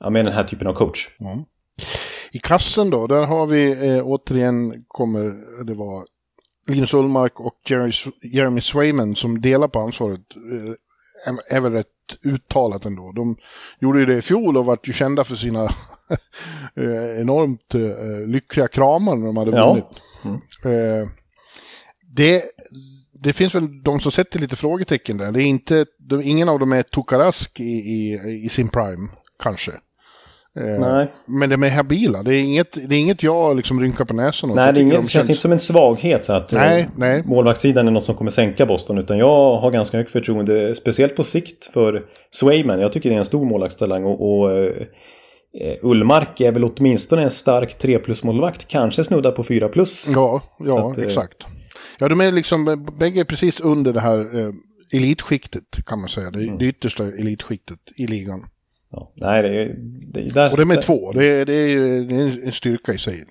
ja, 0.00 0.10
med 0.10 0.24
den 0.24 0.34
här 0.34 0.44
typen 0.44 0.66
av 0.66 0.72
coach. 0.72 1.08
Mm. 1.20 1.44
I 2.32 2.38
kassen 2.38 2.90
då, 2.90 3.06
där 3.06 3.26
har 3.26 3.46
vi 3.46 3.90
eh, 3.90 4.06
återigen 4.06 4.84
kommer 4.88 5.32
det 5.66 5.74
vara 5.74 6.04
Linus 6.66 6.94
Ullmark 6.94 7.40
och 7.40 7.56
Jerry, 7.66 7.92
Jeremy 8.22 8.60
Swayman 8.60 9.16
som 9.16 9.40
delar 9.40 9.68
på 9.68 9.80
ansvaret. 9.80 10.20
Eh, 10.36 10.74
är 11.48 11.60
väl 11.60 11.72
rätt 11.72 11.86
uttalat 12.22 12.84
ändå. 12.84 13.12
De 13.12 13.36
gjorde 13.80 14.00
ju 14.00 14.06
det 14.06 14.16
i 14.16 14.22
fjol 14.22 14.56
och 14.56 14.66
vart 14.66 14.88
ju 14.88 14.92
kända 14.92 15.24
för 15.24 15.34
sina 15.34 15.64
eh, 16.74 17.20
enormt 17.20 17.74
eh, 17.74 18.28
lyckliga 18.28 18.68
kramar 18.68 19.16
när 19.16 19.26
de 19.26 19.36
hade 19.36 19.50
vunnit. 19.50 19.84
Ja. 20.24 20.30
Mm. 20.64 21.00
Eh, 21.00 21.08
det, 22.16 22.42
det 23.12 23.32
finns 23.32 23.54
väl 23.54 23.82
de 23.82 24.00
som 24.00 24.12
sätter 24.12 24.38
lite 24.38 24.56
frågetecken 24.56 25.16
där. 25.16 25.32
Det 25.32 25.42
är 25.42 25.44
inte, 25.44 25.86
ingen 26.22 26.48
av 26.48 26.58
dem 26.58 26.72
är 26.72 26.82
Tokarask 26.82 27.60
i, 27.60 27.64
i, 27.64 28.18
i 28.44 28.48
sin 28.48 28.68
prime, 28.68 29.08
kanske. 29.38 29.72
Eh, 30.56 30.64
Nej. 30.64 31.12
Men 31.26 31.50
de 31.50 31.62
är 31.62 31.70
habila. 31.70 32.22
Det 32.22 32.34
är 32.34 32.40
inget, 32.40 32.88
det 32.88 32.94
är 32.94 32.98
inget 32.98 33.22
jag 33.22 33.56
liksom 33.56 33.80
rynkar 33.80 34.04
på 34.04 34.14
näsan 34.14 34.50
åt. 34.50 34.56
Nej, 34.56 34.72
det, 34.72 34.80
inget, 34.80 34.94
de 34.94 35.08
känns... 35.08 35.30
inte 35.30 35.42
som 35.42 35.52
en 35.52 35.58
svaghet 35.58 36.24
så 36.24 36.32
att 36.32 36.52
nej, 36.52 36.88
nej. 36.96 37.22
målvaktssidan 37.26 37.86
är 37.86 37.90
något 37.90 38.04
som 38.04 38.14
kommer 38.14 38.30
sänka 38.30 38.66
Boston. 38.66 38.98
Utan 38.98 39.18
jag 39.18 39.56
har 39.56 39.70
ganska 39.70 39.96
högt 39.96 40.10
förtroende, 40.10 40.74
speciellt 40.74 41.16
på 41.16 41.24
sikt, 41.24 41.64
för 41.64 42.02
Swayman. 42.30 42.80
Jag 42.80 42.92
tycker 42.92 43.08
det 43.08 43.14
är 43.14 43.18
en 43.18 43.24
stor 43.24 43.44
målvaktstalang. 43.44 44.04
Och, 44.04 44.42
och 44.42 44.50
uh, 44.50 44.70
Ullmark 45.82 46.40
är 46.40 46.52
väl 46.52 46.64
åtminstone 46.64 47.22
en 47.22 47.30
stark 47.30 47.78
3 47.78 47.98
plus-målvakt. 47.98 48.68
Kanske 48.68 49.04
snuddar 49.04 49.32
på 49.32 49.44
4 49.44 49.68
plus. 49.68 50.08
Ja, 50.08 50.42
ja 50.58 50.90
att, 50.90 50.98
exakt. 50.98 51.46
Ja, 51.98 52.08
de 52.08 52.20
är 52.20 52.32
liksom 52.32 52.86
bägge 52.98 53.24
precis 53.24 53.60
under 53.60 53.92
det 53.92 54.00
här 54.00 54.52
elitskiktet 54.92 55.64
kan 55.86 56.00
man 56.00 56.08
säga. 56.08 56.30
Det, 56.30 56.42
mm. 56.42 56.58
det 56.58 56.64
yttersta 56.64 57.04
elitskiktet 57.04 57.78
i 57.96 58.06
ligan. 58.06 58.44
Ja, 58.92 59.12
nej, 59.14 59.42
det 59.42 59.48
är, 59.48 59.74
det 60.12 60.34
där, 60.34 60.50
och 60.50 60.56
det 60.56 60.64
med 60.64 60.82
två, 60.82 61.12
det 61.12 61.26
är, 61.26 61.46
det, 61.46 61.54
är, 61.54 62.00
det 62.00 62.14
är 62.14 62.46
en 62.46 62.52
styrka 62.52 62.92
i 62.92 62.98
sig 62.98 63.24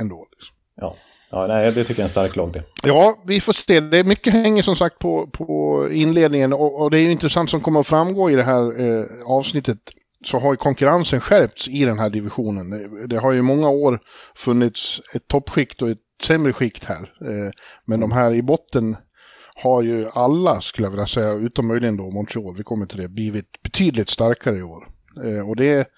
ändå. 0.00 0.26
Liksom. 0.30 0.56
Ja. 0.76 0.96
Ja, 1.34 1.46
nej, 1.46 1.72
det 1.72 1.84
tycker 1.84 1.92
jag 1.92 1.98
är 1.98 2.02
en 2.02 2.08
stark 2.08 2.36
lag 2.36 2.52
det. 2.52 2.62
Ja, 2.84 3.22
vi 3.26 3.40
får 3.40 3.52
se. 3.52 3.80
Det 3.80 3.98
är 3.98 4.04
mycket 4.04 4.32
hänger 4.32 4.62
som 4.62 4.76
sagt 4.76 4.98
på, 4.98 5.26
på 5.26 5.88
inledningen 5.92 6.52
och, 6.52 6.82
och 6.82 6.90
det 6.90 6.98
är 6.98 7.02
ju 7.02 7.10
intressant 7.10 7.50
som 7.50 7.60
kommer 7.60 7.80
att 7.80 7.86
framgå 7.86 8.30
i 8.30 8.36
det 8.36 8.42
här 8.42 8.80
eh, 8.80 9.06
avsnittet 9.24 9.78
så 10.24 10.38
har 10.38 10.52
ju 10.52 10.56
konkurrensen 10.56 11.20
skärpts 11.20 11.68
i 11.68 11.84
den 11.84 11.98
här 11.98 12.10
divisionen. 12.10 12.70
Det, 12.70 13.06
det 13.06 13.18
har 13.18 13.32
ju 13.32 13.42
många 13.42 13.68
år 13.68 14.00
funnits 14.34 15.00
ett 15.14 15.28
toppskikt 15.28 15.82
och 15.82 15.90
ett 15.90 15.98
sämre 16.22 16.52
skikt 16.52 16.84
här. 16.84 17.12
Eh, 17.20 17.50
men 17.84 18.00
de 18.00 18.12
här 18.12 18.34
i 18.34 18.42
botten 18.42 18.96
har 19.54 19.82
ju 19.82 20.08
alla, 20.12 20.60
skulle 20.60 20.86
jag 20.86 20.90
vilja 20.90 21.06
säga, 21.06 21.32
utom 21.32 21.68
möjligen 21.68 21.96
då 21.96 22.10
Montreal, 22.10 22.56
vi 22.56 22.62
kommer 22.62 22.86
till 22.86 23.00
det, 23.00 23.08
blivit 23.08 23.62
betydligt 23.62 24.08
starkare 24.08 24.58
i 24.58 24.62
år. 24.62 24.91
Eh, 25.16 25.48
och 25.48 25.56
det, 25.56 25.88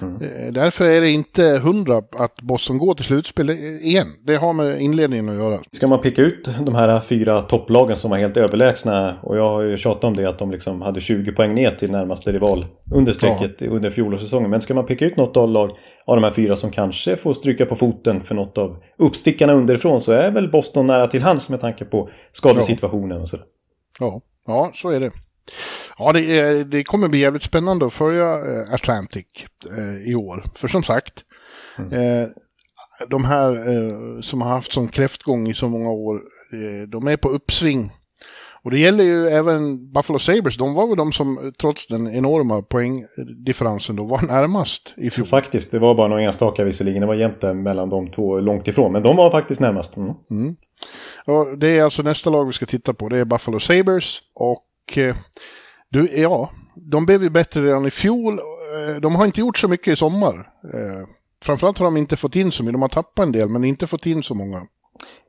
mm. 0.00 0.22
Eh, 0.22 0.52
därför 0.52 0.84
är 0.84 1.00
det 1.00 1.10
inte 1.10 1.42
hundra 1.42 1.96
att 1.96 2.42
Boston 2.42 2.78
går 2.78 2.94
till 2.94 3.04
slutspel 3.04 3.50
igen. 3.50 4.06
Det 4.26 4.36
har 4.36 4.52
med 4.52 4.80
inledningen 4.80 5.28
att 5.28 5.34
göra. 5.34 5.60
Ska 5.72 5.86
man 5.86 6.00
picka 6.00 6.22
ut 6.22 6.48
de 6.60 6.74
här 6.74 7.00
fyra 7.00 7.40
topplagen 7.40 7.96
som 7.96 8.10
var 8.10 8.18
helt 8.18 8.36
överlägsna 8.36 9.18
och 9.22 9.36
jag 9.36 9.50
har 9.50 9.62
ju 9.62 9.76
tjatat 9.76 10.04
om 10.04 10.16
det 10.16 10.28
att 10.28 10.38
de 10.38 10.50
liksom 10.50 10.82
hade 10.82 11.00
20 11.00 11.32
poäng 11.32 11.54
ner 11.54 11.70
till 11.70 11.90
närmaste 11.90 12.32
rival 12.32 12.64
under 12.94 13.12
strecket 13.12 13.60
ja. 13.60 13.70
under 13.70 13.90
fjolårssäsongen. 13.90 14.50
Men 14.50 14.60
ska 14.60 14.74
man 14.74 14.86
picka 14.86 15.04
ut 15.04 15.16
något 15.16 15.36
av 15.36 15.48
lag 15.48 15.70
av 16.04 16.16
de 16.16 16.24
här 16.24 16.30
fyra 16.30 16.56
som 16.56 16.70
kanske 16.70 17.16
får 17.16 17.32
stryka 17.32 17.66
på 17.66 17.76
foten 17.76 18.20
för 18.20 18.34
något 18.34 18.58
av 18.58 18.76
uppstickarna 18.98 19.52
underifrån 19.52 20.00
så 20.00 20.12
är 20.12 20.30
väl 20.30 20.50
Boston 20.50 20.86
nära 20.86 21.06
till 21.06 21.22
hands 21.22 21.48
med 21.48 21.60
tanke 21.60 21.84
på 21.84 22.08
skadesituationen 22.32 23.20
och 23.20 23.28
sådär. 23.28 23.46
Ja, 24.00 24.20
ja 24.46 24.70
så 24.74 24.90
är 24.90 25.00
det. 25.00 25.10
Ja, 25.98 26.12
det, 26.12 26.64
det 26.64 26.84
kommer 26.84 27.08
bli 27.08 27.18
jävligt 27.18 27.42
spännande 27.42 27.86
att 27.86 27.92
följa 27.92 28.24
eh, 28.24 28.74
Atlantic 28.74 29.26
eh, 29.76 30.10
i 30.10 30.14
år. 30.14 30.44
För 30.54 30.68
som 30.68 30.82
sagt, 30.82 31.24
mm. 31.78 31.92
Eh, 31.92 32.28
de 33.10 33.24
här 33.24 34.22
som 34.22 34.42
har 34.42 34.48
haft 34.48 34.72
sån 34.72 34.88
kräftgång 34.88 35.48
i 35.48 35.54
så 35.54 35.68
många 35.68 35.90
år, 35.90 36.22
de 36.86 37.08
är 37.08 37.16
på 37.16 37.28
uppsving. 37.28 37.92
Och 38.62 38.70
det 38.70 38.78
gäller 38.78 39.04
ju 39.04 39.28
även 39.28 39.92
Buffalo 39.92 40.18
Sabres. 40.18 40.56
De 40.56 40.74
var 40.74 40.86
väl 40.86 40.96
de 40.96 41.12
som, 41.12 41.52
trots 41.60 41.86
den 41.86 42.14
enorma 42.14 42.62
poängdifferensen, 42.62 43.96
då 43.96 44.04
var 44.04 44.22
närmast 44.22 44.94
i 44.96 45.10
fjol. 45.10 45.26
Faktiskt, 45.26 45.70
det 45.70 45.78
var 45.78 45.94
bara 45.94 46.08
några 46.08 46.22
enstaka 46.22 46.64
visserligen. 46.64 47.00
Det 47.00 47.06
var 47.06 47.14
jämte 47.14 47.54
mellan 47.54 47.90
de 47.90 48.10
två 48.10 48.40
långt 48.40 48.68
ifrån. 48.68 48.92
Men 48.92 49.02
de 49.02 49.16
var 49.16 49.30
faktiskt 49.30 49.60
närmast. 49.60 49.96
Mm. 49.96 50.14
Mm. 50.30 50.56
Och 51.24 51.58
det 51.58 51.78
är 51.78 51.84
alltså 51.84 52.02
nästa 52.02 52.30
lag 52.30 52.44
vi 52.44 52.52
ska 52.52 52.66
titta 52.66 52.94
på. 52.94 53.08
Det 53.08 53.18
är 53.18 53.24
Buffalo 53.24 53.60
Sabres. 53.60 54.18
Och 54.34 54.64
och 54.88 54.98
eh, 54.98 55.16
du, 55.90 56.08
ja, 56.20 56.50
de 56.74 57.06
blev 57.06 57.22
ju 57.22 57.30
bättre 57.30 57.62
redan 57.62 57.86
i 57.86 57.90
fjol. 57.90 58.32
Eh, 58.34 59.00
de 59.00 59.16
har 59.16 59.24
inte 59.24 59.40
gjort 59.40 59.58
så 59.58 59.68
mycket 59.68 59.92
i 59.92 59.96
sommar. 59.96 60.34
Eh, 60.74 61.08
framförallt 61.42 61.78
har 61.78 61.84
de 61.84 61.96
inte 61.96 62.16
fått 62.16 62.36
in 62.36 62.52
så 62.52 62.62
mycket. 62.62 62.74
De 62.74 62.82
har 62.82 62.88
tappat 62.88 63.26
en 63.26 63.32
del, 63.32 63.48
men 63.48 63.64
inte 63.64 63.86
fått 63.86 64.06
in 64.06 64.22
så 64.22 64.34
många. 64.34 64.62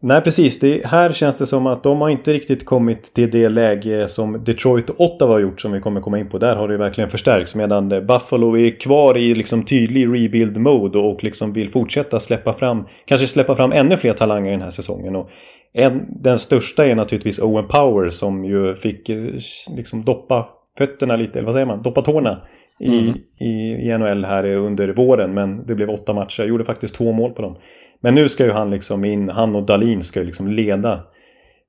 Nej, 0.02 0.22
precis. 0.22 0.60
Det, 0.60 0.86
här 0.86 1.14
känns 1.14 1.36
det 1.36 1.48
som 1.48 1.68
att 1.68 1.84
de 1.84 2.02
har 2.02 2.10
inte 2.10 2.34
riktigt 2.34 2.66
kommit 2.66 3.14
till 3.14 3.32
det 3.32 3.50
läge 3.50 4.08
som 4.08 4.44
Detroit 4.44 4.90
och 4.90 5.02
Ottawa 5.02 5.34
har 5.34 5.40
gjort 5.40 5.62
som 5.62 5.72
vi 5.72 5.80
kommer 5.80 6.02
komma 6.02 6.20
in 6.20 6.30
på. 6.30 6.38
Där 6.38 6.56
har 6.56 6.68
det 6.68 6.78
verkligen 6.78 7.10
förstärkts 7.10 7.56
medan 7.56 7.90
Buffalo 7.90 8.58
är 8.58 8.80
kvar 8.80 9.18
i 9.18 9.36
liksom 9.36 9.64
tydlig 9.64 10.08
rebuild 10.08 10.58
mode 10.58 11.00
och 11.00 11.24
liksom 11.24 11.54
vill 11.54 11.70
fortsätta 11.70 12.20
släppa 12.20 12.54
fram, 12.54 12.86
kanske 13.06 13.28
släppa 13.28 13.56
fram 13.56 13.72
ännu 13.72 13.98
fler 13.98 14.14
talanger 14.14 14.52
den 14.52 14.62
här 14.62 14.70
säsongen. 14.70 15.16
Och 15.16 15.30
en, 15.74 16.06
den 16.22 16.40
största 16.40 16.86
är 16.86 16.96
naturligtvis 16.96 17.40
Owen 17.40 17.68
Power 17.68 18.10
som 18.10 18.46
ju 18.46 18.76
fick 18.76 19.10
eh, 19.10 19.34
liksom 19.76 20.02
doppa 20.02 20.50
fötterna 20.78 21.16
lite, 21.16 21.40
eller 21.40 21.46
vad 21.46 21.56
säger 21.56 21.66
man, 21.66 21.82
doppa 21.82 22.02
tårna 22.02 22.42
i, 22.80 23.00
mm. 23.00 23.16
i, 23.40 23.90
i 23.90 23.98
NHL 23.98 24.26
här 24.26 24.46
under 24.46 24.88
våren. 24.94 25.34
Men 25.34 25.66
det 25.66 25.76
blev 25.76 25.90
åtta 25.90 26.14
matcher, 26.14 26.42
jag 26.42 26.50
gjorde 26.50 26.66
faktiskt 26.66 26.96
två 26.96 27.12
mål 27.12 27.32
på 27.32 27.42
dem. 27.42 27.58
Men 28.02 28.16
nu 28.16 28.30
ska 28.30 28.46
ju 28.46 28.52
han 28.52 28.70
liksom 28.70 29.06
in, 29.06 29.30
han 29.30 29.56
och 29.56 29.66
Dalin 29.66 30.04
ska 30.04 30.20
ju 30.20 30.26
liksom 30.26 30.48
leda 30.48 31.04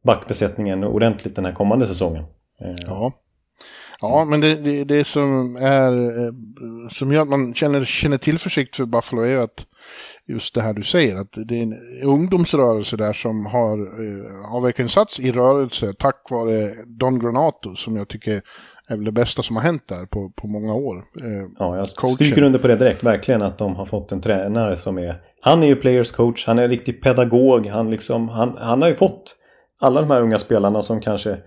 backbesättningen 0.05 0.85
ordentligt 0.85 1.37
den 1.37 1.45
här 1.45 1.53
kommande 1.53 1.87
säsongen. 1.87 2.25
Eh, 2.61 2.75
ja. 2.87 3.13
Ja, 4.01 4.25
men 4.25 4.41
det, 4.41 4.55
det, 4.55 4.85
det 4.85 5.05
som 5.05 5.57
är 5.57 5.93
eh, 5.93 6.33
som 6.91 7.13
gör 7.13 7.23
att 7.23 7.29
man 7.29 7.55
känner, 7.55 7.85
känner 7.85 8.19
tillförsikt 8.19 8.77
för 8.77 8.85
Buffalo 8.85 9.23
är 9.23 9.37
att 9.37 9.67
just 10.27 10.55
det 10.55 10.63
här 10.63 10.73
du 10.73 10.83
säger, 10.83 11.17
att 11.17 11.33
det 11.33 11.59
är 11.59 11.63
en 11.63 11.75
ungdomsrörelse 12.05 12.97
där 12.97 13.13
som 13.13 13.47
har, 13.47 13.79
eh, 13.79 14.51
har 14.51 14.61
verkligen 14.61 14.89
satts 14.89 15.21
i 15.21 15.33
rörelse 15.33 15.93
tack 15.99 16.31
vare 16.31 16.75
Don 16.87 17.19
Granato 17.19 17.75
som 17.75 17.97
jag 17.97 18.09
tycker 18.09 18.43
är 18.89 18.97
väl 18.97 19.05
det 19.05 19.13
bästa 19.13 19.43
som 19.43 19.57
har 19.57 19.63
hänt 19.63 19.89
där 19.89 20.07
på, 20.07 20.33
på 20.37 20.47
många 20.47 20.75
år. 20.75 20.97
Eh, 20.97 21.49
ja, 21.59 21.77
jag 21.77 21.89
coachen. 21.89 22.15
stryker 22.15 22.43
under 22.43 22.59
på 22.59 22.69
det 22.69 22.77
direkt, 22.77 23.03
verkligen 23.03 23.43
att 23.43 23.59
de 23.59 23.77
har 23.77 23.85
fått 23.85 24.13
en 24.13 24.21
tränare 24.21 24.77
som 24.77 24.99
är... 24.99 25.23
Han 25.41 25.63
är 25.63 25.67
ju 25.67 25.77
players 25.77 26.13
coach, 26.13 26.47
han 26.47 26.59
är 26.59 26.63
en 26.63 26.71
riktig 26.71 27.03
pedagog, 27.03 27.67
han, 27.67 27.91
liksom, 27.91 28.29
han, 28.29 28.57
han 28.59 28.83
har 28.83 28.89
ju 28.89 28.95
fått 28.95 29.37
alla 29.81 30.01
de 30.01 30.11
här 30.11 30.23
unga 30.23 30.39
spelarna 30.39 30.83
som 30.83 31.01
kanske 31.01 31.39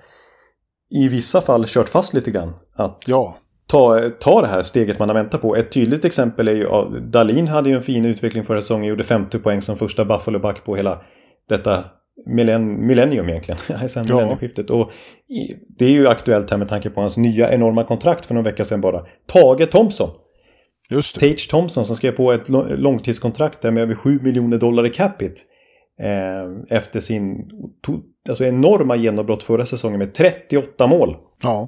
i 0.89 1.07
vissa 1.07 1.41
fall 1.41 1.65
kört 1.67 1.89
fast 1.89 2.13
lite 2.13 2.31
grann. 2.31 2.53
Att 2.75 3.03
ja 3.07 3.37
ta, 3.67 4.09
ta 4.09 4.41
det 4.41 4.47
här 4.47 4.63
steget 4.63 4.99
man 4.99 5.09
har 5.09 5.13
väntat 5.13 5.41
på. 5.41 5.55
Ett 5.55 5.71
tydligt 5.71 6.05
exempel 6.05 6.47
är 6.47 6.53
ju 6.53 6.69
att 6.69 6.91
Dalin 7.11 7.47
hade 7.47 7.69
ju 7.69 7.75
en 7.75 7.83
fin 7.83 8.05
utveckling 8.05 8.43
förra 8.43 8.61
säsongen. 8.61 8.89
Gjorde 8.89 9.03
50 9.03 9.39
poäng 9.39 9.61
som 9.61 9.77
första 9.77 10.05
Buffalo-back 10.05 10.63
på 10.63 10.75
hela 10.75 11.01
detta 11.49 11.83
millenn 12.25 12.87
millennium 12.87 13.29
egentligen. 13.29 13.59
sen 13.89 14.05
ja. 14.07 14.15
millennieskiftet. 14.15 14.69
Och 14.69 14.91
det 15.77 15.85
är 15.85 15.89
ju 15.89 16.07
aktuellt 16.07 16.51
här 16.51 16.57
med 16.57 16.67
tanke 16.67 16.89
på 16.89 17.01
hans 17.01 17.17
nya 17.17 17.51
enorma 17.51 17.83
kontrakt 17.83 18.25
för 18.25 18.33
några 18.33 18.49
veckor 18.49 18.63
sedan 18.63 18.81
bara. 18.81 19.05
Tage 19.25 19.71
Thompson. 19.71 20.09
Just 20.89 21.19
det. 21.19 21.27
Tage 21.27 21.49
Thompson 21.49 21.85
som 21.85 21.95
skrev 21.95 22.11
på 22.11 22.31
ett 22.31 22.49
långtidskontrakt 22.79 23.61
där 23.61 23.71
med 23.71 23.83
över 23.83 23.95
7 23.95 24.19
miljoner 24.21 24.57
dollar 24.57 24.85
i 24.85 24.89
capita. 24.89 25.41
Eh, 25.99 26.77
efter 26.77 26.99
sin 26.99 27.49
alltså 28.29 28.45
enorma 28.45 28.95
genombrott 28.95 29.43
förra 29.43 29.65
säsongen 29.65 29.99
med 29.99 30.13
38 30.13 30.87
mål. 30.87 31.17
Ja. 31.43 31.67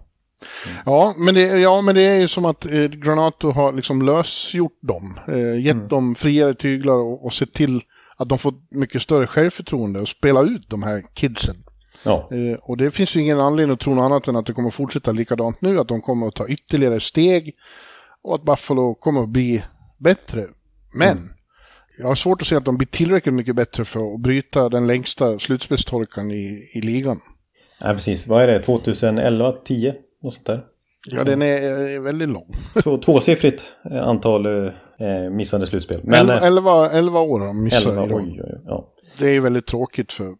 Mm. 0.65 0.77
Ja, 0.85 1.13
men 1.17 1.35
det, 1.35 1.41
ja, 1.41 1.81
men 1.81 1.95
det 1.95 2.01
är 2.01 2.19
ju 2.19 2.27
som 2.27 2.45
att 2.45 2.65
eh, 2.65 2.83
Granato 2.83 3.51
har 3.51 3.73
liksom 3.73 4.01
lösgjort 4.01 4.79
dem. 4.81 5.19
Eh, 5.27 5.59
gett 5.65 5.75
mm. 5.75 5.87
dem 5.87 6.15
friare 6.15 6.55
tyglar 6.55 6.95
och, 6.95 7.25
och 7.25 7.33
sett 7.33 7.53
till 7.53 7.81
att 8.17 8.29
de 8.29 8.39
får 8.39 8.53
mycket 8.71 9.01
större 9.01 9.27
självförtroende 9.27 9.99
och 9.99 10.07
spela 10.07 10.41
ut 10.41 10.69
de 10.69 10.83
här 10.83 11.03
kidsen. 11.13 11.55
Ja. 12.03 12.29
Eh, 12.31 12.59
och 12.61 12.77
det 12.77 12.91
finns 12.91 13.15
ju 13.15 13.21
ingen 13.21 13.39
anledning 13.39 13.73
att 13.73 13.79
tro 13.79 13.95
något 13.95 14.03
annat 14.03 14.27
än 14.27 14.35
att 14.35 14.45
det 14.45 14.53
kommer 14.53 14.69
fortsätta 14.69 15.11
likadant 15.11 15.61
nu, 15.61 15.79
att 15.79 15.87
de 15.87 16.01
kommer 16.01 16.27
att 16.27 16.35
ta 16.35 16.47
ytterligare 16.47 16.99
steg 16.99 17.55
och 18.21 18.35
att 18.35 18.43
Buffalo 18.43 18.95
kommer 18.95 19.21
att 19.21 19.29
bli 19.29 19.63
bättre. 19.97 20.45
Men 20.93 21.17
mm. 21.17 21.29
jag 21.99 22.07
har 22.07 22.15
svårt 22.15 22.41
att 22.41 22.47
se 22.47 22.55
att 22.55 22.65
de 22.65 22.77
blir 22.77 22.87
tillräckligt 22.87 23.35
mycket 23.35 23.55
bättre 23.55 23.85
för 23.85 24.13
att 24.13 24.21
bryta 24.21 24.69
den 24.69 24.87
längsta 24.87 25.39
slutspelstorkan 25.39 26.31
i, 26.31 26.69
i 26.73 26.81
ligan. 26.81 27.19
Ja, 27.79 27.93
precis. 27.93 28.27
Vad 28.27 28.43
är 28.43 28.47
det? 28.47 28.59
2011, 28.59 29.51
10? 29.51 29.95
Något 30.23 30.33
sånt 30.33 30.45
där. 30.45 30.63
Ja, 31.07 31.23
den 31.23 31.41
är, 31.41 31.99
väldigt 31.99 32.29
lång. 32.29 32.55
Två, 32.83 32.97
tvåsiffrigt 32.97 33.65
antal 34.01 34.45
eh, 34.45 34.71
missade 35.31 35.65
slutspel. 35.65 36.01
Men, 36.03 36.29
11, 36.29 36.89
11 36.89 37.19
år 37.19 37.39
har 37.39 37.47
de 37.47 37.63
missat 37.63 37.85
11, 37.85 38.03
oj, 38.03 38.11
oj, 38.13 38.61
ja. 38.65 38.91
Det 39.17 39.29
är 39.29 39.39
väldigt 39.39 39.65
tråkigt 39.65 40.11
för 40.11 40.35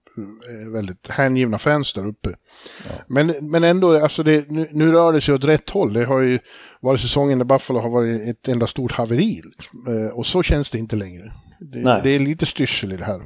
väldigt 0.73 1.07
hängivna 1.07 1.57
fans 1.57 1.93
där 1.93 2.07
uppe. 2.07 2.29
Ja. 2.29 2.91
Men, 3.07 3.33
men 3.41 3.63
ändå, 3.63 4.03
alltså 4.03 4.23
det, 4.23 4.49
nu, 4.49 4.67
nu, 4.71 4.91
rör 4.91 5.13
det 5.13 5.21
sig 5.21 5.35
åt 5.35 5.43
rätt 5.43 5.69
håll. 5.69 5.93
Det 5.93 6.05
har 6.05 6.21
ju 6.21 6.39
varit 6.79 7.01
säsongen 7.01 7.37
där 7.37 7.45
Buffalo 7.45 7.79
har 7.79 7.89
varit 7.89 8.21
ett 8.29 8.47
enda 8.47 8.67
stort 8.67 8.91
haveri. 8.91 9.41
Eh, 9.87 10.17
och 10.17 10.25
så 10.25 10.43
känns 10.43 10.71
det 10.71 10.77
inte 10.77 10.95
längre. 10.95 11.31
Det, 11.59 12.01
det 12.03 12.09
är 12.09 12.19
lite 12.19 12.45
styrsel 12.45 12.93
i 12.93 12.97
det 12.97 13.05
här. 13.05 13.21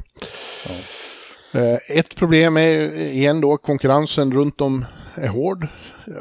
Ja. 0.68 0.72
Eh, 1.60 1.98
ett 1.98 2.16
problem 2.16 2.58
är 2.58 2.94
igen 2.96 3.42
då 3.42 3.58
konkurrensen 3.58 4.34
runt 4.34 4.62
om 4.62 4.86
är 5.20 5.28
hård 5.28 5.68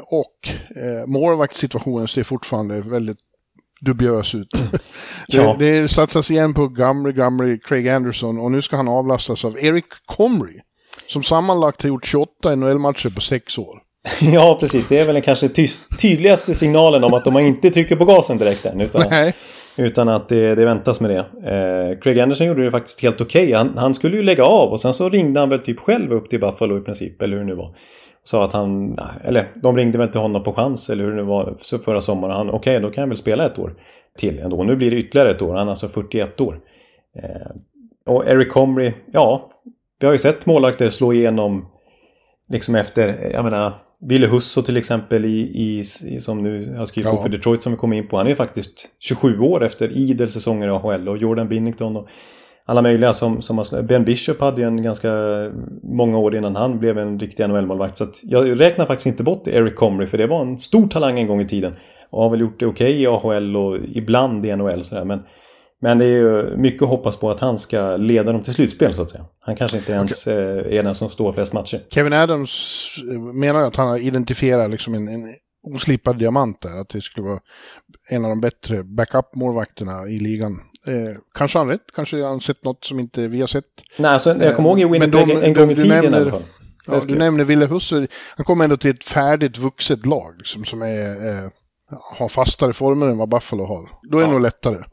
och 0.05 0.49
eh, 0.75 1.07
målvaktssituationen 1.07 2.07
ser 2.07 2.23
fortfarande 2.23 2.81
väldigt 2.81 3.17
dubiös 3.81 4.35
ut. 4.35 4.47
ja. 5.27 5.55
det, 5.59 5.81
det 5.81 5.87
satsas 5.87 6.31
igen 6.31 6.53
på 6.53 6.67
gamle, 6.67 7.11
gamle 7.11 7.57
Craig 7.57 7.89
Anderson 7.89 8.39
och 8.39 8.51
nu 8.51 8.61
ska 8.61 8.75
han 8.77 8.87
avlastas 8.87 9.45
av 9.45 9.59
Eric 9.59 9.85
Comrie. 10.05 10.61
Som 11.07 11.23
sammanlagt 11.23 11.81
har 11.81 11.89
gjort 11.89 12.05
28 12.05 12.55
NHL-matcher 12.55 13.09
på 13.09 13.21
sex 13.21 13.57
år. 13.57 13.81
ja, 14.33 14.57
precis. 14.59 14.87
Det 14.87 14.99
är 14.99 15.05
väl 15.05 15.13
den 15.13 15.21
kanske 15.21 15.49
tydligaste 15.99 16.55
signalen 16.55 17.03
om 17.03 17.13
att 17.13 17.25
de 17.25 17.37
inte 17.37 17.69
trycker 17.69 17.95
på 17.95 18.05
gasen 18.05 18.37
direkt 18.37 18.65
än. 18.65 18.81
Utan, 18.81 19.03
Nej. 19.09 19.33
utan 19.77 20.09
att 20.09 20.29
det, 20.29 20.55
det 20.55 20.65
väntas 20.65 21.01
med 21.01 21.09
det. 21.09 21.17
Eh, 21.19 21.99
Craig 21.99 22.19
Anderson 22.19 22.47
gjorde 22.47 22.63
det 22.63 22.71
faktiskt 22.71 23.01
helt 23.01 23.21
okej. 23.21 23.43
Okay. 23.43 23.55
Han, 23.55 23.77
han, 23.77 23.95
skulle 23.95 24.17
ju 24.17 24.23
lägga 24.23 24.43
av 24.43 24.71
och 24.71 24.81
sen 24.81 24.93
så 24.93 25.09
ringde 25.09 25.39
han 25.39 25.49
väl 25.49 25.59
typ 25.59 25.79
själv 25.79 26.11
upp 26.11 26.29
till 26.29 26.39
Buffalo 26.39 26.77
i 26.77 26.81
princip. 26.81 27.21
Eller 27.21 27.37
hur 27.37 27.43
det 27.43 27.47
nu 27.47 27.55
var. 27.55 27.75
Sa 28.23 28.43
att 28.43 28.53
han, 28.53 28.99
eller 29.23 29.47
de 29.55 29.77
ringde 29.77 29.97
väl 29.97 30.09
till 30.09 30.21
honom 30.21 30.43
på 30.43 30.53
chans 30.53 30.89
eller 30.89 31.03
hur 31.03 31.15
det 31.15 31.23
var 31.23 31.55
förra 31.85 32.01
sommaren. 32.01 32.35
Han, 32.35 32.49
okej, 32.49 32.57
okay, 32.57 32.79
då 32.79 32.91
kan 32.93 33.01
jag 33.01 33.07
väl 33.07 33.17
spela 33.17 33.45
ett 33.45 33.59
år 33.59 33.75
till 34.17 34.39
ändå. 34.39 34.63
Nu 34.63 34.75
blir 34.75 34.91
det 34.91 34.97
ytterligare 34.97 35.31
ett 35.31 35.41
år. 35.41 35.55
Han 35.55 35.67
är 35.67 35.71
alltså 35.71 35.87
41 35.87 36.41
år. 36.41 36.59
Eh, 37.15 37.51
och 38.05 38.27
Eric 38.27 38.51
Comrie, 38.51 38.93
ja, 39.11 39.51
vi 39.99 40.05
har 40.05 40.13
ju 40.13 40.19
sett 40.19 40.45
målvakter 40.45 40.89
slå 40.89 41.13
igenom 41.13 41.67
liksom 42.49 42.75
efter, 42.75 43.31
jag 43.33 43.43
menar, 43.43 43.73
Ville 44.01 44.27
Husso 44.27 44.61
till 44.61 44.77
exempel 44.77 45.25
i, 45.25 45.39
i, 45.39 45.83
som 46.21 46.43
nu 46.43 46.75
har 46.77 46.85
skrivit 46.85 47.13
ja. 47.13 47.21
för 47.21 47.29
Detroit 47.29 47.63
som 47.63 47.71
vi 47.71 47.77
kommer 47.77 47.97
in 47.97 48.07
på. 48.07 48.17
Han 48.17 48.27
är 48.27 48.35
faktiskt 48.35 48.89
27 48.99 49.39
år 49.39 49.63
efter 49.63 49.97
idel 49.97 50.29
säsonger 50.29 50.67
i 50.67 50.71
AHL 50.71 51.09
och 51.09 51.17
Jordan 51.17 51.49
Binnington 51.49 51.97
och 51.97 52.07
alla 52.69 52.81
möjliga 52.81 53.13
som, 53.13 53.41
som 53.41 53.57
har, 53.57 53.81
Ben 53.81 54.05
Bishop 54.05 54.39
hade 54.39 54.61
ju 54.61 54.67
en 54.67 54.83
ganska 54.83 55.11
många 55.83 56.17
år 56.17 56.35
innan 56.35 56.55
han 56.55 56.79
blev 56.79 56.97
en 56.97 57.19
riktig 57.19 57.49
NHL-målvakt. 57.49 57.97
Så 57.97 58.07
jag 58.23 58.59
räknar 58.59 58.85
faktiskt 58.85 59.07
inte 59.07 59.23
bort 59.23 59.47
Eric 59.47 59.75
Comrie 59.75 60.07
för 60.07 60.17
det 60.17 60.27
var 60.27 60.41
en 60.41 60.59
stor 60.59 60.87
talang 60.87 61.19
en 61.19 61.27
gång 61.27 61.41
i 61.41 61.47
tiden. 61.47 61.75
Och 62.09 62.23
har 62.23 62.29
väl 62.29 62.39
gjort 62.39 62.59
det 62.59 62.65
okej 62.65 62.89
okay 62.89 63.01
i 63.01 63.07
AHL 63.07 63.57
och 63.57 63.77
ibland 63.93 64.45
i 64.45 64.55
NHL 64.55 64.83
sådär. 64.83 65.05
Men, 65.05 65.19
men 65.81 65.97
det 65.97 66.05
är 66.05 66.17
ju 66.17 66.57
mycket 66.57 66.81
att 66.81 66.89
hoppas 66.89 67.17
på 67.17 67.31
att 67.31 67.39
han 67.39 67.57
ska 67.57 67.97
leda 67.97 68.31
dem 68.31 68.41
till 68.41 68.53
slutspel 68.53 68.93
så 68.93 69.01
att 69.01 69.09
säga. 69.09 69.25
Han 69.41 69.55
kanske 69.55 69.77
inte 69.77 69.91
ens 69.91 70.27
okay. 70.27 70.39
Eh, 70.39 70.79
är 70.79 70.83
den 70.83 70.95
som 70.95 71.09
står 71.09 71.33
flest 71.33 71.53
matcher. 71.53 71.81
Kevin 71.89 72.13
Adams 72.13 72.87
eh, 73.11 73.19
menar 73.19 73.59
att 73.59 73.75
han 73.75 73.87
har 73.87 73.97
identifierat 73.97 74.71
liksom 74.71 74.93
en, 74.93 75.07
en 75.07 75.33
oslipad 75.67 76.17
diamant 76.19 76.61
där. 76.61 76.81
Att 76.81 76.89
det 76.89 77.01
skulle 77.01 77.27
vara 77.27 77.39
en 78.09 78.25
av 78.25 78.29
de 78.29 78.41
bättre 78.41 78.83
backup-målvakterna 78.83 80.07
i 80.07 80.19
ligan. 80.19 80.61
Eh, 80.87 81.17
kanske 81.33 81.57
han 81.57 81.67
rätt, 81.67 81.91
kanske 81.95 82.23
han 82.23 82.41
sett 82.41 82.63
något 82.63 82.85
som 82.85 82.99
inte 82.99 83.27
vi 83.27 83.39
har 83.39 83.47
sett. 83.47 83.65
Nej, 83.97 84.11
alltså, 84.11 84.35
jag 84.43 84.55
kommer 84.55 84.69
ihåg 84.69 84.79
i 84.79 84.85
Winnipeg 84.85 85.27
de, 85.27 85.43
en 85.43 85.53
gång 85.53 85.71
i 85.71 85.75
tiden 85.75 85.87
nämner, 85.89 86.19
i 86.19 86.21
alla 86.21 86.31
fall. 86.31 86.43
Ja, 86.85 87.01
du 87.07 87.15
nämner 87.15 87.43
Ville 87.43 87.65
Husse, 87.65 88.07
han 88.35 88.45
kommer 88.45 88.63
ändå 88.63 88.77
till 88.77 88.91
ett 88.91 89.03
färdigt 89.03 89.57
vuxet 89.57 90.05
lag 90.05 90.41
som, 90.43 90.65
som 90.65 90.81
är, 90.81 91.09
eh, 91.09 91.49
har 92.17 92.29
fastare 92.29 92.73
former 92.73 93.07
än 93.07 93.17
vad 93.17 93.29
Buffalo 93.29 93.65
har. 93.65 93.89
Då 94.11 94.17
är 94.17 94.21
det 94.21 94.31
nog 94.31 94.41
lättare. 94.41 94.83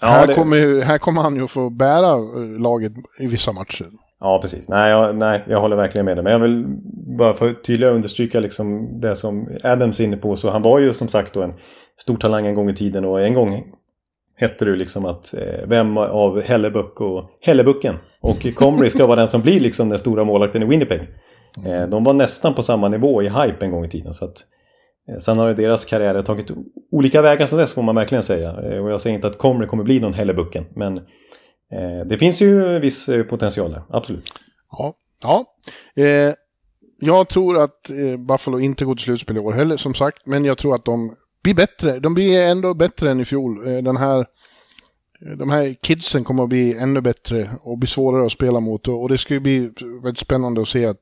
Ja, 0.00 0.06
här, 0.06 0.26
det... 0.26 0.34
kommer, 0.34 0.80
här 0.80 0.98
kommer 0.98 1.22
han 1.22 1.36
ju 1.36 1.46
få 1.46 1.70
bära 1.70 2.12
eh, 2.12 2.60
laget 2.60 2.92
i 3.20 3.26
vissa 3.26 3.52
matcher. 3.52 3.90
Ja, 4.20 4.38
precis. 4.42 4.68
Nej 4.68 4.90
jag, 4.90 5.16
nej, 5.16 5.44
jag 5.48 5.60
håller 5.60 5.76
verkligen 5.76 6.04
med 6.04 6.16
dig. 6.16 6.24
Men 6.24 6.32
jag 6.32 6.40
vill 6.40 6.64
bara 7.18 7.34
för 7.34 7.50
att 7.50 7.64
tydligare 7.64 7.94
understryka 7.94 8.40
liksom 8.40 8.98
det 9.00 9.16
som 9.16 9.48
Adams 9.62 10.00
är 10.00 10.04
inne 10.04 10.16
på. 10.16 10.36
Så 10.36 10.50
han 10.50 10.62
var 10.62 10.78
ju 10.78 10.92
som 10.92 11.08
sagt 11.08 11.32
då 11.32 11.42
en 11.42 11.54
stor 12.00 12.16
talang 12.16 12.46
en 12.46 12.54
gång 12.54 12.70
i 12.70 12.74
tiden 12.74 13.04
och 13.04 13.22
en 13.22 13.34
gång 13.34 13.62
hette 14.36 14.64
det 14.64 14.76
liksom 14.76 15.04
att 15.04 15.34
eh, 15.34 15.66
vem 15.66 15.96
av 15.98 16.40
Hellebuck 16.40 17.00
och 17.00 17.30
Hellebucken 17.40 17.96
och 18.20 18.54
Comrie 18.54 18.90
ska 18.90 19.06
vara 19.06 19.16
den 19.16 19.28
som 19.28 19.42
blir 19.42 19.60
liksom 19.60 19.88
den 19.88 19.98
stora 19.98 20.24
målvakten 20.24 20.62
i 20.62 20.66
Winnipeg. 20.66 21.00
Eh, 21.66 21.88
de 21.88 22.04
var 22.04 22.12
nästan 22.12 22.54
på 22.54 22.62
samma 22.62 22.88
nivå 22.88 23.22
i 23.22 23.28
hype 23.28 23.64
en 23.64 23.70
gång 23.70 23.84
i 23.84 23.88
tiden. 23.88 24.14
Så 24.14 24.24
att, 24.24 24.38
eh, 25.08 25.18
sen 25.18 25.38
har 25.38 25.54
deras 25.54 25.84
karriärer 25.84 26.22
tagit 26.22 26.50
olika 26.90 27.22
vägar 27.22 27.46
sedan 27.46 27.58
dess 27.58 27.74
får 27.74 27.82
man 27.82 27.94
verkligen 27.94 28.22
säga. 28.22 28.50
Eh, 28.50 28.84
och 28.84 28.90
jag 28.90 29.00
säger 29.00 29.14
inte 29.14 29.26
att 29.26 29.38
Comrie 29.38 29.68
kommer 29.68 29.84
bli 29.84 30.00
någon 30.00 30.14
Hellebucken. 30.14 30.64
Men 30.74 30.96
eh, 30.96 32.06
det 32.06 32.18
finns 32.18 32.42
ju 32.42 32.78
viss 32.78 33.08
eh, 33.08 33.24
potential 33.24 33.70
där, 33.70 33.82
absolut. 33.90 34.32
Ja, 34.70 34.94
ja. 35.22 35.44
jag 37.00 37.28
tror 37.28 37.62
att 37.62 37.90
Buffalo 38.28 38.60
inte 38.60 38.84
går 38.84 38.94
till 38.94 39.04
slutspel 39.04 39.36
i 39.36 39.40
år 39.40 39.52
heller 39.52 39.76
som 39.76 39.94
sagt. 39.94 40.26
Men 40.26 40.44
jag 40.44 40.58
tror 40.58 40.74
att 40.74 40.84
de 40.84 41.10
blir 41.46 41.54
bättre. 41.54 41.98
De 41.98 42.14
blir 42.14 42.42
ändå 42.42 42.74
bättre 42.74 43.10
än 43.10 43.20
i 43.20 43.24
fjol. 43.24 43.66
Eh, 43.68 43.82
den 43.82 43.96
här, 43.96 44.18
eh, 44.18 45.36
de 45.38 45.50
här 45.50 45.76
kidsen 45.82 46.24
kommer 46.24 46.42
att 46.42 46.48
bli 46.48 46.78
ännu 46.78 47.00
bättre 47.00 47.50
och 47.62 47.78
bli 47.78 47.88
svårare 47.88 48.26
att 48.26 48.32
spela 48.32 48.60
mot. 48.60 48.88
Och 48.88 49.08
det 49.08 49.18
ska 49.18 49.34
ju 49.34 49.40
bli 49.40 49.70
väldigt 50.02 50.18
spännande 50.18 50.62
att 50.62 50.68
se 50.68 50.86
att, 50.86 50.96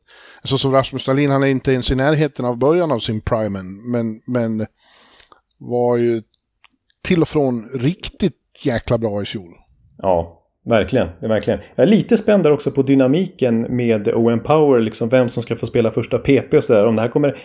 så 0.44 0.58
som 0.58 0.72
Rasmus 0.72 1.04
Dahlin, 1.04 1.30
han 1.30 1.42
är 1.42 1.46
inte 1.46 1.72
ens 1.72 1.90
i 1.90 1.94
närheten 1.94 2.44
av 2.44 2.58
början 2.58 2.92
av 2.92 2.98
sin 2.98 3.20
prime 3.20 3.62
men, 3.62 4.20
men 4.26 4.66
var 5.58 5.96
ju 5.96 6.22
till 7.02 7.22
och 7.22 7.28
från 7.28 7.68
riktigt 7.74 8.36
jäkla 8.64 8.98
bra 8.98 9.22
i 9.22 9.24
fjol. 9.24 9.54
Ja, 9.98 10.40
Verkligen, 10.66 11.08
verkligen. 11.20 11.60
Jag 11.76 11.82
är 11.82 11.90
lite 11.90 12.18
spänd 12.18 12.42
där 12.42 12.52
också 12.52 12.70
på 12.70 12.82
dynamiken 12.82 13.76
med 13.76 14.08
Owen 14.08 14.40
Power, 14.40 14.80
liksom 14.80 15.08
vem 15.08 15.28
som 15.28 15.42
ska 15.42 15.56
få 15.56 15.66
spela 15.66 15.90
första 15.90 16.18
PP 16.18 16.56
och 16.56 16.64
sådär. 16.64 16.86
Om 16.86 16.96
det 16.96 17.02
här 17.02 17.08
kommer 17.08 17.36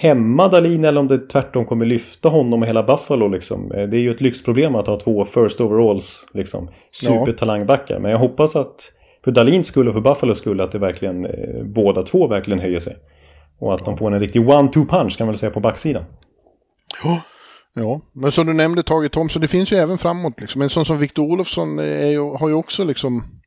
hämma 0.00 0.48
Dalin 0.48 0.84
eller 0.84 1.00
om 1.00 1.08
det 1.08 1.18
tvärtom 1.18 1.64
kommer 1.64 1.86
lyfta 1.86 2.28
honom 2.28 2.62
och 2.62 2.68
hela 2.68 2.82
Buffalo 2.82 3.28
liksom. 3.28 3.72
Eh, 3.72 3.88
det 3.88 3.96
är 3.96 4.00
ju 4.00 4.10
ett 4.10 4.20
lyxproblem 4.20 4.74
att 4.74 4.86
ha 4.86 4.96
två 4.96 5.24
first 5.24 5.60
overalls 5.60 6.26
liksom. 6.34 6.68
Supertalangbackar. 6.92 7.98
Men 7.98 8.10
jag 8.10 8.18
hoppas 8.18 8.56
att 8.56 8.92
för 9.24 9.30
Dalins 9.30 9.66
skull 9.66 9.88
och 9.88 9.94
för 9.94 10.00
Buffalos 10.00 10.38
skull 10.38 10.60
att 10.60 10.72
det 10.72 10.78
verkligen 10.78 11.24
eh, 11.24 11.64
båda 11.64 12.02
två 12.02 12.26
verkligen 12.26 12.60
höjer 12.60 12.80
sig. 12.80 12.96
Och 13.58 13.74
att 13.74 13.80
ja. 13.80 13.86
de 13.86 13.98
får 13.98 14.14
en 14.14 14.20
riktig 14.20 14.48
one-two 14.48 14.86
punch 14.86 15.18
kan 15.18 15.26
man 15.26 15.32
väl 15.32 15.38
säga 15.38 15.50
på 15.50 15.60
backsidan. 15.60 16.04
Ja. 17.04 17.20
Ja, 17.74 18.00
men 18.12 18.32
som 18.32 18.46
du 18.46 18.52
nämnde 18.52 18.82
Tage 18.82 19.10
Thomsson, 19.10 19.42
det 19.42 19.48
finns 19.48 19.72
ju 19.72 19.76
även 19.76 19.98
framåt 19.98 20.40
liksom. 20.40 20.62
En 20.62 20.68
sån 20.68 20.84
som 20.84 20.98
Victor 20.98 21.22
Olofsson 21.22 21.78
ju, 21.78 22.20
har 22.20 22.48
ju 22.48 22.54
också 22.54 22.84
liksom 22.84 23.37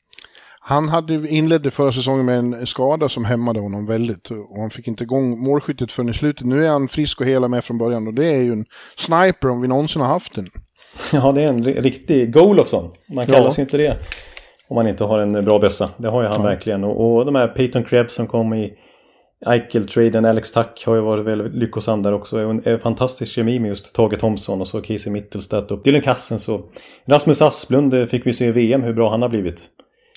han 0.64 0.90
hade 0.90 1.28
inledde 1.28 1.72
förra 1.72 1.92
säsongen 1.92 2.26
med 2.26 2.38
en 2.38 2.68
skada 2.68 3.10
som 3.10 3.26
hämmade 3.26 3.60
honom 3.60 3.86
väldigt 3.86 4.32
och 4.32 4.60
han 4.60 4.70
fick 4.70 4.88
inte 4.88 5.04
igång 5.04 5.40
målskyttet 5.40 5.92
förrän 5.92 6.10
i 6.10 6.14
slutet. 6.14 6.46
Nu 6.46 6.66
är 6.66 6.70
han 6.70 6.88
frisk 6.88 7.22
och 7.22 7.28
hela 7.28 7.48
med 7.48 7.64
från 7.64 7.78
början 7.78 8.08
och 8.08 8.14
det 8.14 8.28
är 8.28 8.42
ju 8.42 8.52
en 8.52 8.66
sniper 8.98 9.50
om 9.50 9.62
vi 9.62 9.68
någonsin 9.68 10.02
har 10.02 10.10
haft 10.10 10.36
den. 10.36 10.48
Ja, 11.14 11.32
det 11.32 11.44
är 11.44 11.48
en 11.48 11.64
riktig 11.64 12.34
Golofsson. 12.34 12.92
Man 13.10 13.26
kallas 13.26 13.60
ju 13.60 13.62
inte 13.62 13.78
det 13.78 13.98
om 14.68 14.76
man 14.76 14.88
inte 14.88 15.04
har 15.04 15.20
en 15.20 15.46
bra 15.46 15.60
bössa. 15.60 15.90
Det 15.98 16.08
har 16.08 16.22
ju 16.22 16.28
han 16.28 16.42
ja. 16.42 16.48
verkligen. 16.48 16.84
Och, 16.84 17.16
och 17.16 17.26
de 17.26 17.36
här 17.36 17.48
Peyton 17.48 17.84
Krebs 17.84 18.14
som 18.14 18.28
kom 18.28 18.54
i 18.54 18.74
Eichel-traden, 19.46 20.26
Alex 20.26 20.52
Tack 20.52 20.84
har 20.86 20.96
ju 20.96 21.02
varit 21.02 21.26
väldigt 21.26 21.54
lyckosam 21.54 22.04
där 22.04 22.14
också. 22.14 22.40
En, 22.40 22.62
en 22.66 22.80
fantastisk 22.80 23.32
kemi 23.32 23.60
med 23.60 23.70
just 23.70 23.96
Tage 23.96 24.20
Thompson 24.20 24.62
och 24.62 24.68
så 24.68 24.82
Casey 24.82 25.12
Mittelstadt 25.14 25.72
och 25.72 25.84
Dylan 25.84 26.02
Kassens 26.02 26.50
och 26.50 26.72
Rasmus 27.06 27.42
Asplund 27.42 28.10
fick 28.10 28.26
vi 28.26 28.34
se 28.34 28.46
i 28.46 28.52
VM 28.52 28.84
hur 28.84 28.94
bra 28.94 29.10
han 29.10 29.22
har 29.22 29.30
blivit. 29.30 29.70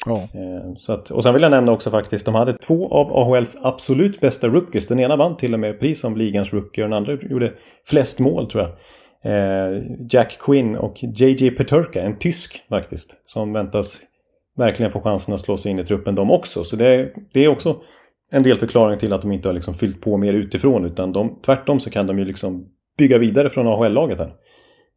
Ja. 0.07 0.17
Eh, 0.17 0.75
så 0.77 0.93
att, 0.93 1.11
och 1.11 1.23
sen 1.23 1.33
vill 1.35 1.43
jag 1.43 1.51
nämna 1.51 1.73
också 1.73 1.91
faktiskt, 1.91 2.25
de 2.25 2.35
hade 2.35 2.53
två 2.53 2.89
av 2.89 3.17
AHLs 3.17 3.59
absolut 3.63 4.21
bästa 4.21 4.49
rookies. 4.49 4.89
Den 4.89 5.01
ena 5.01 5.17
vann 5.17 5.37
till 5.37 5.55
och 5.55 5.61
med 5.61 5.81
pris 5.81 6.01
som 6.01 6.17
ligans 6.17 6.53
rookie 6.53 6.85
och 6.85 6.91
den 6.91 6.97
andra 6.97 7.13
gjorde 7.13 7.53
flest 7.87 8.21
mål 8.21 8.51
tror 8.51 8.63
jag. 8.63 8.73
Eh, 9.25 9.83
Jack 10.11 10.39
Quinn 10.41 10.77
och 10.77 10.97
JJ 11.03 11.51
Peturka, 11.51 12.03
en 12.03 12.19
tysk 12.19 12.63
faktiskt, 12.69 13.17
som 13.25 13.53
väntas 13.53 14.01
verkligen 14.57 14.93
få 14.93 15.01
chansen 15.01 15.35
att 15.35 15.41
slå 15.41 15.57
sig 15.57 15.71
in 15.71 15.79
i 15.79 15.85
truppen 15.85 16.15
de 16.15 16.31
också. 16.31 16.65
Så 16.65 16.77
det, 16.77 17.13
det 17.33 17.45
är 17.45 17.49
också 17.49 17.77
en 18.31 18.43
del 18.43 18.57
förklaring 18.57 18.99
till 18.99 19.13
att 19.13 19.23
de 19.23 19.33
inte 19.33 19.49
har 19.49 19.53
liksom 19.53 19.75
fyllt 19.75 20.01
på 20.01 20.17
mer 20.17 20.33
utifrån 20.33 20.85
utan 20.85 21.13
de, 21.13 21.41
tvärtom 21.47 21.81
så 21.81 21.91
kan 21.91 22.07
de 22.07 22.19
ju 22.19 22.25
liksom 22.25 22.67
bygga 22.99 23.19
vidare 23.19 23.51
från 23.51 23.67
AHL-laget 23.67 24.19
här. 24.19 24.35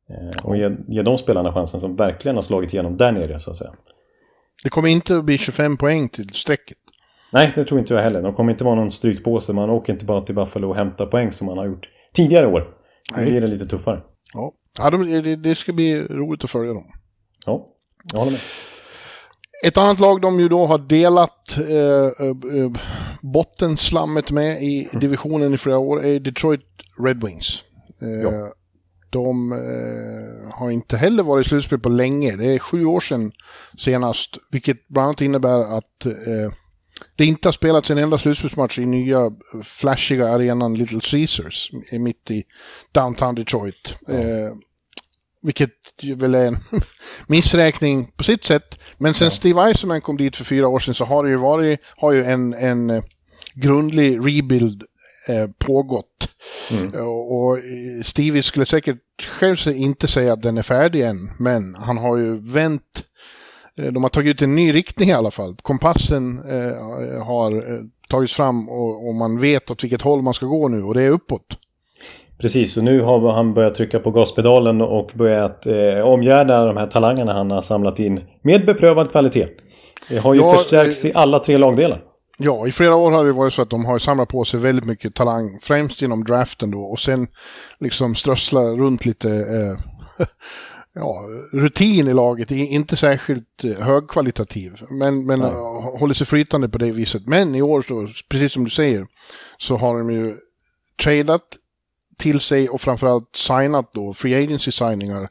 Eh, 0.10 0.46
och 0.46 0.58
ge, 0.58 0.76
ge 0.88 1.02
de 1.02 1.18
spelarna 1.18 1.54
chansen 1.54 1.80
som 1.80 1.96
verkligen 1.96 2.36
har 2.36 2.42
slagit 2.42 2.74
igenom 2.74 2.98
där 2.98 3.12
nere 3.12 3.40
så 3.40 3.52
att 3.52 3.58
säga. 3.58 3.74
Det 4.64 4.70
kommer 4.70 4.90
inte 4.90 5.18
att 5.18 5.26
bli 5.26 5.38
25 5.38 5.78
poäng 5.78 6.10
till 6.10 6.30
strecket. 6.34 6.78
Nej, 7.32 7.52
det 7.56 7.64
tror 7.64 7.80
inte 7.80 7.94
jag 7.94 8.02
heller. 8.02 8.22
De 8.22 8.34
kommer 8.34 8.52
inte 8.52 8.64
vara 8.64 8.76
någon 8.76 8.92
strykpåse. 8.92 9.54
Man 9.54 9.70
åker 9.70 9.94
inte 9.94 10.06
bara 10.06 10.22
till 10.22 10.36
Buffalo 10.36 10.70
och 10.70 10.76
hämtar 10.76 11.06
poäng 11.06 11.32
som 11.32 11.48
man 11.48 11.58
har 11.58 11.66
gjort 11.66 11.90
tidigare 12.14 12.48
år. 12.48 12.74
Nu 13.16 13.26
blir 13.26 13.42
det 13.42 13.48
lite 13.48 13.66
tuffare. 13.66 14.02
Ja, 14.34 14.52
ja 14.80 14.90
det, 14.90 15.36
det 15.36 15.56
ska 15.56 15.74
bli 15.74 16.00
roligt 16.00 16.44
att 16.44 16.52
följa 16.52 16.74
dem. 16.74 16.84
Ja, 17.46 17.68
jag 18.14 18.20
håller 18.20 18.32
med. 18.32 18.42
Ett 19.64 19.78
annat 19.78 20.00
lag 20.00 20.22
de 20.22 20.40
ju 20.40 20.50
då 20.50 20.66
har 20.66 20.78
delat 20.78 21.58
eh, 21.58 22.28
eh, 22.28 22.72
bottenslammet 23.22 24.32
med 24.32 24.64
i 24.64 24.90
divisionen 24.92 25.54
i 25.54 25.58
flera 25.58 25.78
år 25.78 26.06
är 26.06 26.20
Detroit 26.20 26.66
Red 27.06 27.24
Wings. 27.24 27.64
Eh, 28.02 28.10
ja. 28.10 28.54
De 29.10 29.52
eh, 29.52 30.54
har 30.54 30.72
inte 30.72 30.98
heller 30.98 31.24
varit 31.24 31.46
i 31.46 31.50
slutspel 31.50 31.80
på 31.80 31.90
länge. 31.90 32.36
Det 32.36 32.46
är 32.46 32.60
sju 32.60 32.86
år 32.86 33.00
sedan 33.00 33.32
senast, 33.78 34.38
vilket 34.52 34.88
bland 34.88 35.06
annat 35.06 35.22
innebär 35.22 35.78
att 35.78 36.06
eh, 36.06 36.52
det 37.16 37.26
inte 37.26 37.48
har 37.48 37.54
spelats 37.54 37.92
en 37.92 37.98
enda 37.98 38.18
slutspelsmatch 38.18 38.80
i 38.80 38.86
nya 38.86 39.32
flashiga 39.64 40.28
arenan 40.28 40.74
Little 40.74 41.02
Caesars 41.12 41.72
mitt 41.92 42.32
i 42.32 42.44
downtown 42.92 43.36
Detroit. 43.36 43.94
Ja. 44.08 44.14
Eh, 44.14 44.54
vilket 45.44 45.72
väl 46.16 46.36
är 46.36 46.48
en 46.48 46.58
missräkning 47.28 48.12
på 48.16 48.24
sitt 48.24 48.44
sätt. 48.44 48.80
Men 48.98 49.14
sen 49.14 49.26
ja. 49.26 49.32
Steve 49.32 49.62
Eisenman 49.62 50.02
kom 50.02 50.18
dit 50.18 50.36
för 50.36 50.44
fyra 50.44 50.68
år 50.68 50.80
sedan 50.80 50.94
så 50.94 51.06
har 51.06 51.24
det 51.24 51.30
ju 51.30 51.36
varit, 51.36 51.80
har 51.98 52.12
ju 52.12 52.24
en, 52.24 52.54
en 52.54 52.90
eh, 52.90 53.04
grundlig 53.54 54.18
rebuild 54.18 54.84
pågått. 55.58 56.30
Mm. 56.72 57.08
Och, 57.08 57.38
och 57.38 57.60
Stevie 58.04 58.44
skulle 58.44 58.66
säkert 58.66 58.98
själv 59.40 59.58
inte 59.68 60.08
säga 60.08 60.34
att 60.34 60.42
den 60.42 60.58
är 60.58 60.64
färdig 60.64 61.02
än, 61.02 61.32
men 61.40 61.76
han 61.76 61.98
har 61.98 62.18
ju 62.18 62.38
vänt 62.38 63.04
Eh, 63.78 63.92
de 63.92 64.04
har 64.04 64.10
tagit 64.10 64.36
ut 64.36 64.42
en 64.42 64.56
ny 64.56 64.74
riktning 64.74 65.10
i 65.10 65.14
alla 65.14 65.32
fall. 65.32 65.56
Kompassen 65.62 66.40
eh, 66.50 67.26
har 67.26 67.56
eh, 67.56 67.80
tagits 68.10 68.34
fram 68.34 68.70
och, 68.70 69.08
och, 69.08 69.16
man 69.16 69.40
vet 69.40 69.72
åt 69.72 69.84
vilket 69.84 70.02
håll 70.02 70.22
man 70.22 70.34
ska 70.34 70.46
gå 70.46 70.68
nu 70.68 70.84
och 70.84 70.94
det 70.94 71.02
är 71.02 71.10
uppåt. 71.10 71.58
Precis, 72.38 72.78
och 72.78 72.84
nu 72.84 73.02
har 73.02 73.32
han 73.34 73.54
börjat 73.54 73.76
trycka 73.76 74.00
på 74.00 74.12
gaspedalen 74.12 74.82
och 74.82 75.12
börjat 75.14 75.66
eh, 75.66 76.02
omgärda 76.02 76.66
de 76.66 76.78
här 76.78 76.86
talangerna 76.86 77.34
han 77.34 77.52
har 77.52 77.62
samlat 77.62 78.00
in 78.00 78.22
med 78.42 78.66
beprövad 78.66 79.12
kvalitet. 79.12 79.48
Det 80.10 80.18
har 80.18 80.34
ju 80.34 80.40
ja, 80.40 80.54
förstärkts 80.54 81.06
i 81.06 81.12
alla 81.16 81.40
tre 81.40 81.58
lagdelar. 81.58 82.02
Ja, 82.40 82.68
i 82.68 82.72
flera 82.72 82.96
år 82.96 83.12
har 83.12 83.26
det 83.26 83.32
varit 83.32 83.54
så 83.54 83.62
att 83.62 83.70
de 83.70 83.86
har 83.86 84.00
samlat 84.00 84.30
på 84.30 84.46
sig 84.46 84.60
väldigt 84.60 84.86
mycket 84.86 85.16
talang, 85.16 85.60
främst 85.62 86.02
genom 86.02 86.24
draften 86.24 86.72
då, 86.72 86.82
och 86.82 87.00
sen 87.00 87.28
liksom 87.80 88.16
strössla 88.16 88.62
runt 88.62 89.06
lite 89.06 89.30
eh, 89.30 90.28
ja, 90.94 91.26
rutin 91.52 92.08
i 92.08 92.14
laget 92.14 92.52
inte 92.52 92.96
särskilt 92.98 93.64
eh, 93.64 93.72
högkvalitativ. 93.72 94.82
Men, 94.90 95.26
men 95.26 95.42
håller 96.00 96.14
sig 96.14 96.28
flytande 96.28 96.70
på 96.70 96.78
det 96.78 96.92
viset. 96.92 97.28
Men 97.28 97.56
i 97.56 97.62
år, 97.62 97.82
så, 97.82 98.08
precis 98.30 98.52
som 98.52 98.64
du 98.64 98.70
säger, 98.70 99.06
så 99.58 99.78
har 99.78 99.98
de 99.98 100.12
ju 100.12 100.38
tradat 101.04 101.44
till 102.18 102.42
sig 102.42 102.70
och 102.70 102.82
framförallt 102.82 103.36
signat 103.36 103.90
då 103.94 104.14
free 104.14 104.44
agency 104.44 104.72
signingar. 104.72 105.30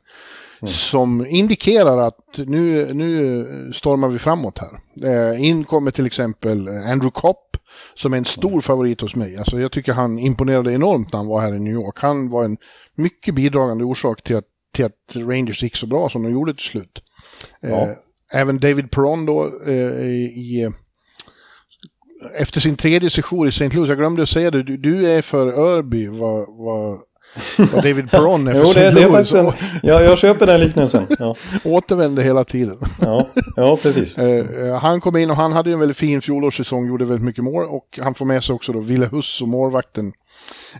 Mm. 0.62 0.72
Som 0.72 1.26
indikerar 1.26 1.98
att 1.98 2.36
nu, 2.36 2.94
nu 2.94 3.72
stormar 3.74 4.08
vi 4.08 4.18
framåt 4.18 4.58
här. 4.58 4.78
Eh, 5.10 5.44
in 5.44 5.64
kommer 5.64 5.90
till 5.90 6.06
exempel 6.06 6.68
Andrew 6.68 7.10
Kopp 7.10 7.56
som 7.94 8.12
är 8.12 8.16
en 8.16 8.24
stor 8.24 8.50
mm. 8.50 8.62
favorit 8.62 9.00
hos 9.00 9.14
mig. 9.14 9.36
Alltså 9.36 9.60
jag 9.60 9.72
tycker 9.72 9.92
han 9.92 10.18
imponerade 10.18 10.72
enormt 10.72 11.12
när 11.12 11.18
han 11.18 11.26
var 11.26 11.40
här 11.40 11.54
i 11.54 11.58
New 11.58 11.72
York. 11.72 11.98
Han 12.00 12.30
var 12.30 12.44
en 12.44 12.56
mycket 12.94 13.34
bidragande 13.34 13.84
orsak 13.84 14.22
till 14.22 14.36
att 14.36 14.44
till 14.76 14.84
att 14.84 15.16
Rangers 15.16 15.62
gick 15.62 15.76
så 15.76 15.86
bra 15.86 16.08
som 16.08 16.22
de 16.22 16.32
gjorde 16.32 16.54
till 16.54 16.64
slut. 16.64 17.02
Ja. 17.60 17.68
Eh, 17.68 17.88
även 18.32 18.58
David 18.58 18.90
Perron 18.90 19.26
då 19.26 19.52
eh, 19.66 19.72
i 19.72 20.70
efter 22.34 22.60
sin 22.60 22.76
tredje 22.76 23.10
session 23.10 23.46
i 23.46 23.48
St. 23.48 23.68
Louis, 23.68 23.88
jag 23.88 23.98
glömde 23.98 24.22
att 24.22 24.28
säga 24.28 24.50
det, 24.50 24.62
du, 24.62 24.76
du 24.76 25.10
är 25.10 25.22
för 25.22 25.46
Örby 25.46 26.06
vad, 26.06 26.46
vad, 26.48 27.00
vad 27.58 27.84
David 27.84 28.10
Perron 28.10 28.48
är 28.48 28.52
för 28.54 28.60
jo, 28.60 28.66
St. 28.70 28.80
Det, 28.80 28.90
Louis. 28.90 29.30
Det 29.30 29.38
är 29.38 29.44
en, 29.44 29.52
ja, 29.82 30.02
jag 30.02 30.18
köper 30.18 30.46
den 30.46 30.60
liknelsen. 30.60 31.06
Ja. 31.18 31.34
Återvände 31.64 32.22
hela 32.22 32.44
tiden. 32.44 32.76
ja, 33.00 33.28
ja, 33.56 33.78
precis. 33.82 34.18
Eh, 34.26 34.78
han 34.78 35.00
kom 35.00 35.16
in 35.16 35.30
och 35.30 35.36
han 35.36 35.52
hade 35.52 35.72
en 35.72 35.78
väldigt 35.78 35.96
fin 35.96 36.22
fjolårssäsong, 36.22 36.86
gjorde 36.86 37.04
väldigt 37.04 37.24
mycket 37.24 37.44
mål 37.44 37.64
och 37.64 37.98
han 38.02 38.14
får 38.14 38.24
med 38.24 38.44
sig 38.44 38.54
också 38.54 38.72
då 38.72 38.80
Ville 38.80 39.06
Huss 39.06 39.42
och 39.42 39.48
målvakten 39.48 40.12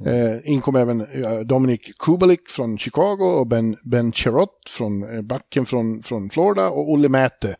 Eh, 0.04 0.50
inkom 0.50 0.76
även 0.76 1.00
eh, 1.00 1.38
Dominic 1.38 1.80
Kubalik 1.98 2.48
från 2.48 2.78
Chicago 2.78 3.24
och 3.24 3.46
Ben, 3.46 3.76
ben 3.84 4.12
Cherot 4.12 4.68
från 4.68 5.14
eh, 5.14 5.22
backen 5.22 5.66
från, 5.66 6.02
från 6.02 6.30
Florida 6.30 6.68
och 6.68 6.90
Olle 6.90 7.08
Mäte. 7.08 7.56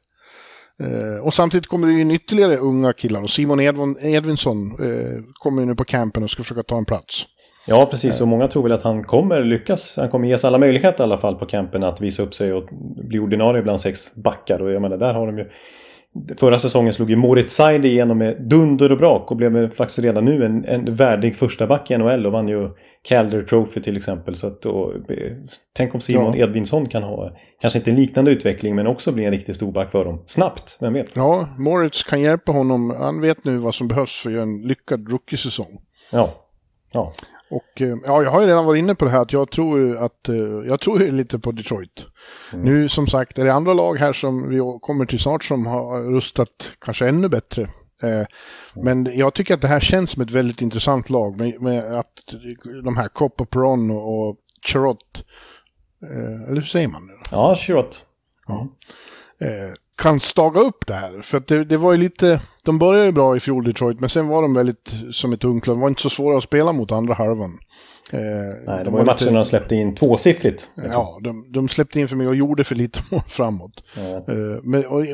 Eh, 0.80 1.24
och 1.24 1.34
samtidigt 1.34 1.66
kommer 1.66 1.86
det 1.86 2.00
in 2.00 2.10
ytterligare 2.10 2.56
unga 2.56 2.92
killar 2.92 3.22
och 3.22 3.30
Simon 3.30 3.60
Edvin, 3.60 3.96
Edvinsson 4.00 4.70
eh, 4.70 5.22
kommer 5.34 5.66
nu 5.66 5.74
på 5.74 5.84
campen 5.84 6.22
och 6.22 6.30
ska 6.30 6.42
försöka 6.42 6.62
ta 6.62 6.78
en 6.78 6.84
plats. 6.84 7.26
Ja, 7.66 7.86
precis. 7.90 8.20
Och 8.20 8.28
många 8.28 8.48
tror 8.48 8.62
väl 8.62 8.72
att 8.72 8.82
han 8.82 9.04
kommer 9.04 9.42
lyckas. 9.42 9.96
Han 9.96 10.08
kommer 10.08 10.28
ges 10.28 10.44
alla 10.44 10.58
möjligheter 10.58 11.02
i 11.02 11.04
alla 11.04 11.18
fall 11.18 11.34
på 11.34 11.46
campen 11.46 11.84
att 11.84 12.00
visa 12.00 12.22
upp 12.22 12.34
sig 12.34 12.52
och 12.52 12.68
bli 13.08 13.18
ordinarie 13.18 13.62
bland 13.62 13.80
sex 13.80 14.14
backar. 14.14 14.62
Och 14.62 14.72
jag 14.72 14.82
menar, 14.82 14.96
där 14.96 15.14
har 15.14 15.26
de 15.26 15.38
ju 15.38 15.48
Förra 16.38 16.58
säsongen 16.58 16.92
slog 16.92 17.10
ju 17.10 17.16
Moritz 17.16 17.54
Seid 17.54 17.84
igenom 17.84 18.18
med 18.18 18.36
dunder 18.40 18.92
och 18.92 18.98
brak 18.98 19.30
och 19.30 19.36
blev 19.36 19.70
faktiskt 19.74 19.98
redan 19.98 20.24
nu 20.24 20.44
en, 20.44 20.64
en 20.64 20.94
värdig 20.94 21.36
första 21.36 21.66
back 21.66 21.90
i 21.90 21.98
NHL 21.98 22.26
och 22.26 22.32
vann 22.32 22.48
ju 22.48 22.70
Calder 23.02 23.42
Trophy 23.42 23.80
till 23.80 23.96
exempel. 23.96 24.36
Så 24.36 24.46
att, 24.46 24.66
och, 24.66 24.92
tänk 25.72 25.94
om 25.94 26.00
Simon 26.00 26.34
ja. 26.36 26.44
Edvinsson 26.44 26.88
kan 26.88 27.02
ha, 27.02 27.36
kanske 27.60 27.78
inte 27.78 27.90
en 27.90 27.96
liknande 27.96 28.30
utveckling 28.30 28.74
men 28.74 28.86
också 28.86 29.12
bli 29.12 29.24
en 29.24 29.30
riktigt 29.30 29.56
stor 29.56 29.72
back 29.72 29.92
för 29.92 30.04
dem. 30.04 30.22
Snabbt, 30.26 30.76
vem 30.80 30.92
vet? 30.92 31.16
Ja, 31.16 31.48
Moritz 31.58 32.02
kan 32.02 32.20
hjälpa 32.20 32.52
honom. 32.52 32.94
Han 32.98 33.20
vet 33.20 33.44
nu 33.44 33.58
vad 33.58 33.74
som 33.74 33.88
behövs 33.88 34.20
för 34.20 34.28
att 34.28 34.34
göra 34.34 34.42
en 34.42 34.62
lyckad 34.62 35.10
rookie-säsong. 35.10 35.78
Ja. 36.12 36.30
ja. 36.92 37.12
Och 37.50 37.80
eh, 37.80 37.96
ja, 38.04 38.22
jag 38.22 38.30
har 38.30 38.40
ju 38.40 38.46
redan 38.46 38.64
varit 38.64 38.78
inne 38.78 38.94
på 38.94 39.04
det 39.04 39.10
här 39.10 39.22
att 39.22 39.32
jag 39.32 39.50
tror 39.50 39.96
att 39.96 40.28
eh, 40.28 40.36
jag 40.66 40.80
tror 40.80 40.98
lite 40.98 41.38
på 41.38 41.52
Detroit. 41.52 42.06
Mm. 42.52 42.64
Nu 42.64 42.88
som 42.88 43.06
sagt 43.06 43.38
är 43.38 43.44
det 43.44 43.52
andra 43.52 43.72
lag 43.72 43.98
här 43.98 44.12
som 44.12 44.48
vi 44.48 44.58
kommer 44.80 45.04
till 45.04 45.20
snart 45.20 45.44
som 45.44 45.66
har 45.66 46.02
rustat 46.02 46.70
kanske 46.78 47.08
ännu 47.08 47.28
bättre. 47.28 47.62
Eh, 48.02 48.26
men 48.74 49.18
jag 49.18 49.34
tycker 49.34 49.54
att 49.54 49.62
det 49.62 49.68
här 49.68 49.80
känns 49.80 50.10
som 50.10 50.22
ett 50.22 50.30
väldigt 50.30 50.60
intressant 50.60 51.10
lag 51.10 51.36
med, 51.40 51.62
med 51.62 51.98
att 51.98 52.34
de 52.84 52.96
här 52.96 53.08
Copper 53.08 53.44
Peron 53.44 53.90
och 53.90 54.36
Cherot, 54.66 55.24
eller 56.48 56.54
hur 56.54 56.62
säger 56.62 56.88
man 56.88 57.06
nu? 57.06 57.12
Ja, 57.30 57.54
Cherot. 57.56 58.04
Ja 58.46 58.68
kan 59.96 60.20
staga 60.20 60.60
upp 60.60 60.86
det 60.86 60.94
här. 60.94 61.22
För 61.22 61.38
att 61.38 61.46
det, 61.46 61.64
det, 61.64 61.76
var 61.76 61.92
ju 61.92 61.98
lite, 61.98 62.40
de 62.64 62.78
började 62.78 63.06
ju 63.06 63.12
bra 63.12 63.36
i 63.36 63.40
fjol 63.40 63.64
Detroit, 63.64 64.00
men 64.00 64.10
sen 64.10 64.28
var 64.28 64.42
de 64.42 64.54
väldigt 64.54 64.90
som 65.12 65.32
ett 65.32 65.44
ungklubb. 65.44 65.76
De 65.76 65.80
var 65.80 65.88
inte 65.88 66.02
så 66.02 66.10
svåra 66.10 66.38
att 66.38 66.44
spela 66.44 66.72
mot 66.72 66.92
andra 66.92 67.14
halvan. 67.14 67.58
Eh, 68.12 68.20
Nej, 68.66 68.84
det 68.84 68.90
var 68.90 68.98
ju 68.98 69.04
matchen 69.04 69.26
när 69.26 69.34
de 69.34 69.44
släppte 69.44 69.74
in 69.74 69.94
tvåsiffrigt. 69.94 70.70
Ja, 70.92 71.18
de, 71.22 71.44
de, 71.52 71.68
släppte 71.68 72.00
in 72.00 72.08
för 72.08 72.16
mycket 72.16 72.28
och 72.28 72.36
gjorde 72.36 72.64
för 72.64 72.74
lite 72.74 73.00
mål 73.10 73.22
framåt. 73.28 73.82
Ja. 73.96 74.02
Eh, 74.02 74.62
men, 74.62 74.86
och, 74.86 75.04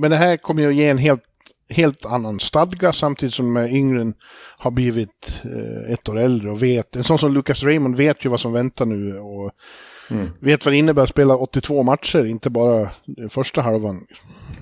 men 0.00 0.10
det 0.10 0.16
här 0.16 0.36
kommer 0.36 0.62
ju 0.62 0.68
att 0.68 0.74
ge 0.74 0.88
en 0.88 0.98
helt, 0.98 1.22
helt 1.68 2.04
annan 2.04 2.40
stadga 2.40 2.92
samtidigt 2.92 3.34
som 3.34 3.54
de 3.54 3.66
yngre 3.66 4.12
har 4.58 4.70
blivit 4.70 5.40
eh, 5.44 5.92
ett 5.92 6.08
år 6.08 6.18
äldre 6.18 6.50
och 6.50 6.62
vet. 6.62 6.96
En 6.96 7.04
sån 7.04 7.18
som 7.18 7.34
Lucas 7.34 7.62
Raymond 7.62 7.96
vet 7.96 8.24
ju 8.24 8.28
vad 8.28 8.40
som 8.40 8.52
väntar 8.52 8.84
nu. 8.84 9.18
Och, 9.18 9.50
Mm. 10.10 10.30
Vet 10.40 10.64
vad 10.64 10.74
det 10.74 10.78
innebär 10.78 11.02
att 11.02 11.08
spela 11.08 11.36
82 11.36 11.82
matcher, 11.82 12.26
inte 12.26 12.50
bara 12.50 12.90
första 13.30 13.60
halvan. 13.60 14.00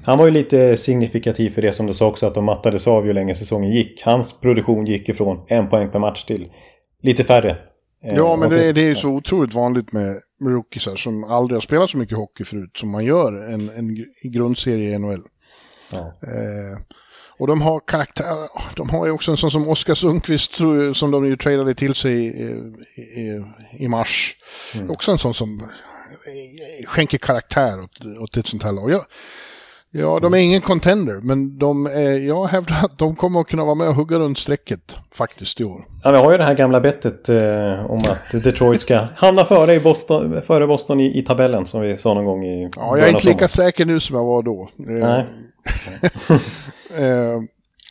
Han 0.04 0.18
var 0.18 0.24
ju 0.24 0.30
lite 0.30 0.76
signifikativ 0.76 1.50
för 1.50 1.62
det 1.62 1.72
som 1.72 1.86
du 1.86 1.94
sa 1.94 2.06
också 2.06 2.26
att 2.26 2.34
de 2.34 2.44
mattades 2.44 2.88
av 2.88 3.06
ju 3.06 3.12
länge 3.12 3.34
säsongen 3.34 3.72
gick. 3.72 4.02
Hans 4.02 4.32
produktion 4.32 4.86
gick 4.86 5.08
ifrån 5.08 5.44
en 5.48 5.68
poäng 5.68 5.90
per 5.90 5.98
match 5.98 6.24
till 6.24 6.48
lite 7.02 7.24
färre. 7.24 7.50
Eh, 8.04 8.16
ja, 8.16 8.36
men 8.36 8.50
det, 8.50 8.72
det 8.72 8.80
är 8.80 8.86
ju 8.86 8.94
så 8.94 9.08
otroligt 9.08 9.54
vanligt 9.54 9.92
med, 9.92 10.20
med 10.40 10.52
rookiesar 10.52 10.96
som 10.96 11.24
aldrig 11.24 11.56
har 11.56 11.60
spelat 11.60 11.90
så 11.90 11.98
mycket 11.98 12.16
hockey 12.16 12.44
förut 12.44 12.76
som 12.76 12.90
man 12.90 13.04
gör 13.04 13.52
en, 13.52 13.68
en 13.68 13.96
grundserie 14.32 14.94
i 14.94 14.98
NHL. 14.98 15.22
Ja. 15.92 15.98
Eh, 15.98 16.78
och 17.42 17.48
de 17.48 17.62
har 17.62 17.80
karaktär, 17.80 18.48
de 18.76 18.90
har 18.90 19.06
ju 19.06 19.12
också 19.12 19.30
en 19.30 19.36
sån 19.36 19.50
som 19.50 19.68
Oskar 19.68 19.94
Sundqvist 19.94 20.54
som 20.94 21.10
de 21.10 21.26
ju 21.26 21.36
tradade 21.36 21.74
till 21.74 21.94
sig 21.94 22.14
i, 22.14 22.42
i, 23.20 23.44
i 23.72 23.88
mars. 23.88 24.36
Mm. 24.74 24.90
Också 24.90 25.12
en 25.12 25.18
sån 25.18 25.34
som 25.34 25.62
skänker 26.86 27.18
karaktär 27.18 27.80
åt, 27.80 28.00
åt 28.20 28.36
ett 28.36 28.46
sånt 28.46 28.62
här 28.62 28.72
lag. 28.72 28.90
Ja, 28.90 29.04
ja, 29.90 30.18
de 30.22 30.34
är 30.34 30.38
ingen 30.38 30.60
contender, 30.60 31.20
men 31.22 31.58
de 31.58 31.86
är, 31.86 32.18
jag 32.18 32.46
hävdar 32.46 32.84
att 32.84 32.98
de 32.98 33.16
kommer 33.16 33.40
att 33.40 33.46
kunna 33.46 33.64
vara 33.64 33.74
med 33.74 33.88
och 33.88 33.94
hugga 33.94 34.16
runt 34.16 34.38
strecket 34.38 34.96
faktiskt 35.14 35.60
i 35.60 35.64
år. 35.64 35.84
Ja, 36.04 36.10
vi 36.10 36.18
har 36.18 36.32
ju 36.32 36.38
det 36.38 36.44
här 36.44 36.54
gamla 36.54 36.80
bettet 36.80 37.28
eh, 37.28 37.90
om 37.90 37.98
att 37.98 38.44
Detroit 38.44 38.80
ska 38.80 38.96
hamna 39.16 39.44
före, 39.44 39.74
i 39.74 39.80
Boston, 39.80 40.42
före 40.42 40.66
Boston 40.66 41.00
i, 41.00 41.18
i, 41.18 41.22
tabellen 41.22 41.66
som 41.66 41.80
vi 41.80 41.96
sa 41.96 42.14
någon 42.14 42.24
gång 42.24 42.44
i 42.44 42.70
Ja, 42.76 42.98
jag 42.98 43.08
är 43.08 43.14
inte 43.14 43.28
lika 43.28 43.48
säker 43.48 43.84
nu 43.84 44.00
som 44.00 44.16
jag 44.16 44.24
var 44.24 44.42
då. 44.42 44.68
Nej. 44.76 45.26
Eh, 46.98 47.40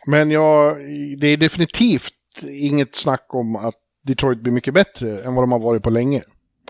men 0.07 0.31
ja, 0.31 0.75
det 1.17 1.27
är 1.27 1.37
definitivt 1.37 2.13
inget 2.61 2.95
snack 2.95 3.25
om 3.35 3.55
att 3.55 3.75
Detroit 4.07 4.41
blir 4.41 4.53
mycket 4.53 4.73
bättre 4.73 5.19
än 5.21 5.35
vad 5.35 5.43
de 5.43 5.51
har 5.51 5.59
varit 5.59 5.83
på 5.83 5.89
länge. 5.89 6.21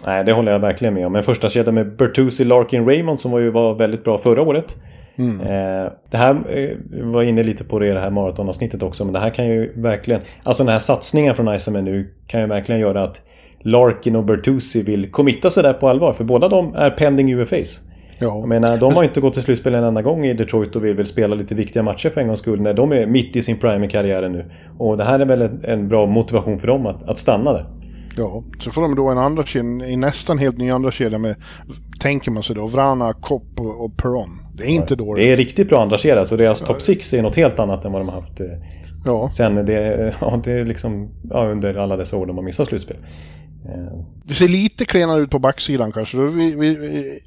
Nej, 0.05 0.23
det 0.23 0.33
håller 0.33 0.51
jag 0.51 0.59
verkligen 0.59 0.93
med 0.93 1.05
om. 1.05 1.15
En 1.15 1.23
första 1.23 1.49
kedja 1.49 1.71
med 1.71 1.97
Bertuzzi, 1.97 2.43
Larkin, 2.43 2.85
Raymond 2.85 3.19
som 3.19 3.31
var 3.31 3.39
ju 3.39 3.51
var 3.51 3.75
väldigt 3.75 4.03
bra 4.03 4.17
förra 4.17 4.41
året. 4.41 4.75
Mm. 5.15 5.41
Eh, 5.41 5.91
det 6.11 6.17
här 6.17 6.57
eh, 6.57 6.77
var 7.03 7.23
inne 7.23 7.43
lite 7.43 7.63
på 7.63 7.79
det 7.79 7.87
i 7.87 7.91
det 7.91 7.99
här 7.99 8.09
maratonavsnittet 8.09 8.83
också, 8.83 9.05
men 9.05 9.13
det 9.13 9.19
här 9.19 9.29
kan 9.29 9.47
ju 9.47 9.81
verkligen... 9.81 10.21
Alltså 10.43 10.63
den 10.63 10.73
här 10.73 10.79
satsningen 10.79 11.35
från 11.35 11.55
Iceman 11.55 11.85
nu 11.85 12.13
kan 12.27 12.41
ju 12.41 12.47
verkligen 12.47 12.81
göra 12.81 13.03
att 13.03 13.21
Larkin 13.59 14.15
och 14.15 14.25
Bertuzzi 14.25 14.83
vill 14.83 15.11
committa 15.11 15.49
sig 15.49 15.63
där 15.63 15.73
på 15.73 15.89
allvar, 15.89 16.13
för 16.13 16.23
båda 16.23 16.49
de 16.49 16.75
är 16.75 16.89
pending 16.89 17.33
UFAs. 17.33 17.79
Ja. 18.21 18.39
Jag 18.39 18.47
menar, 18.47 18.77
de 18.77 18.95
har 18.95 19.03
inte 19.03 19.21
gått 19.21 19.33
till 19.33 19.43
slutspel 19.43 19.75
en 19.75 19.83
enda 19.83 20.01
gång 20.01 20.25
i 20.25 20.33
Detroit 20.33 20.75
och 20.75 20.85
vill 20.85 20.95
väl 20.95 21.05
spela 21.05 21.35
lite 21.35 21.55
viktiga 21.55 21.83
matcher 21.83 22.09
för 22.09 22.21
en 22.21 22.27
gångs 22.27 22.39
skull 22.39 22.61
när 22.61 22.73
de 22.73 22.91
är 22.91 23.07
mitt 23.07 23.35
i 23.35 23.41
sin 23.41 23.57
prime 23.57 23.85
i 23.85 23.89
karriären 23.89 24.31
nu. 24.31 24.51
Och 24.77 24.97
det 24.97 25.03
här 25.03 25.19
är 25.19 25.25
väl 25.25 25.49
en 25.63 25.87
bra 25.87 26.05
motivation 26.05 26.59
för 26.59 26.67
dem 26.67 26.85
att, 26.85 27.03
att 27.03 27.17
stanna 27.17 27.53
där. 27.53 27.65
Ja, 28.17 28.43
så 28.59 28.71
får 28.71 28.81
de 28.81 28.95
då 28.95 29.09
en 29.09 29.17
andra 29.17 29.43
kedja, 29.43 29.87
i 29.87 29.95
nästan 29.95 30.37
helt 30.37 30.57
ny 30.57 30.71
andra 30.71 30.91
kedja 30.91 31.17
med, 31.17 31.35
tänker 31.99 32.31
man 32.31 32.43
sig 32.43 32.55
då, 32.55 32.67
Vrana, 32.67 33.13
Kopp 33.13 33.59
och, 33.59 33.85
och 33.85 33.97
Peron. 33.97 34.29
Det 34.53 34.63
är 34.63 34.67
inte 34.67 34.93
ja, 34.93 34.95
dåligt. 34.95 35.25
Det 35.25 35.31
är 35.31 35.37
riktigt 35.37 35.69
bra 35.69 35.81
andra 35.81 35.97
kedja, 35.97 36.25
så 36.25 36.35
deras 36.35 36.61
ja. 36.61 36.67
topp 36.67 36.81
6 36.81 37.13
är 37.13 37.21
något 37.21 37.35
helt 37.35 37.59
annat 37.59 37.85
än 37.85 37.91
vad 37.91 38.01
de 38.01 38.09
har 38.09 38.21
haft. 38.21 38.39
Eh, 38.39 38.47
ja. 39.05 39.29
Sen 39.33 39.65
det, 39.65 40.13
ja, 40.21 40.41
det 40.43 40.51
är 40.51 40.65
liksom 40.65 41.09
ja, 41.29 41.47
under 41.47 41.75
alla 41.75 41.97
dessa 41.97 42.17
år 42.17 42.25
de 42.25 42.37
har 42.37 42.43
missat 42.43 42.67
slutspel. 42.67 42.97
Det 44.23 44.33
ser 44.33 44.47
lite 44.47 44.85
klenare 44.85 45.21
ut 45.21 45.29
på 45.29 45.39
backsidan 45.39 45.91
kanske. 45.91 46.17
Vi, 46.17 46.55
vi, 46.55 47.19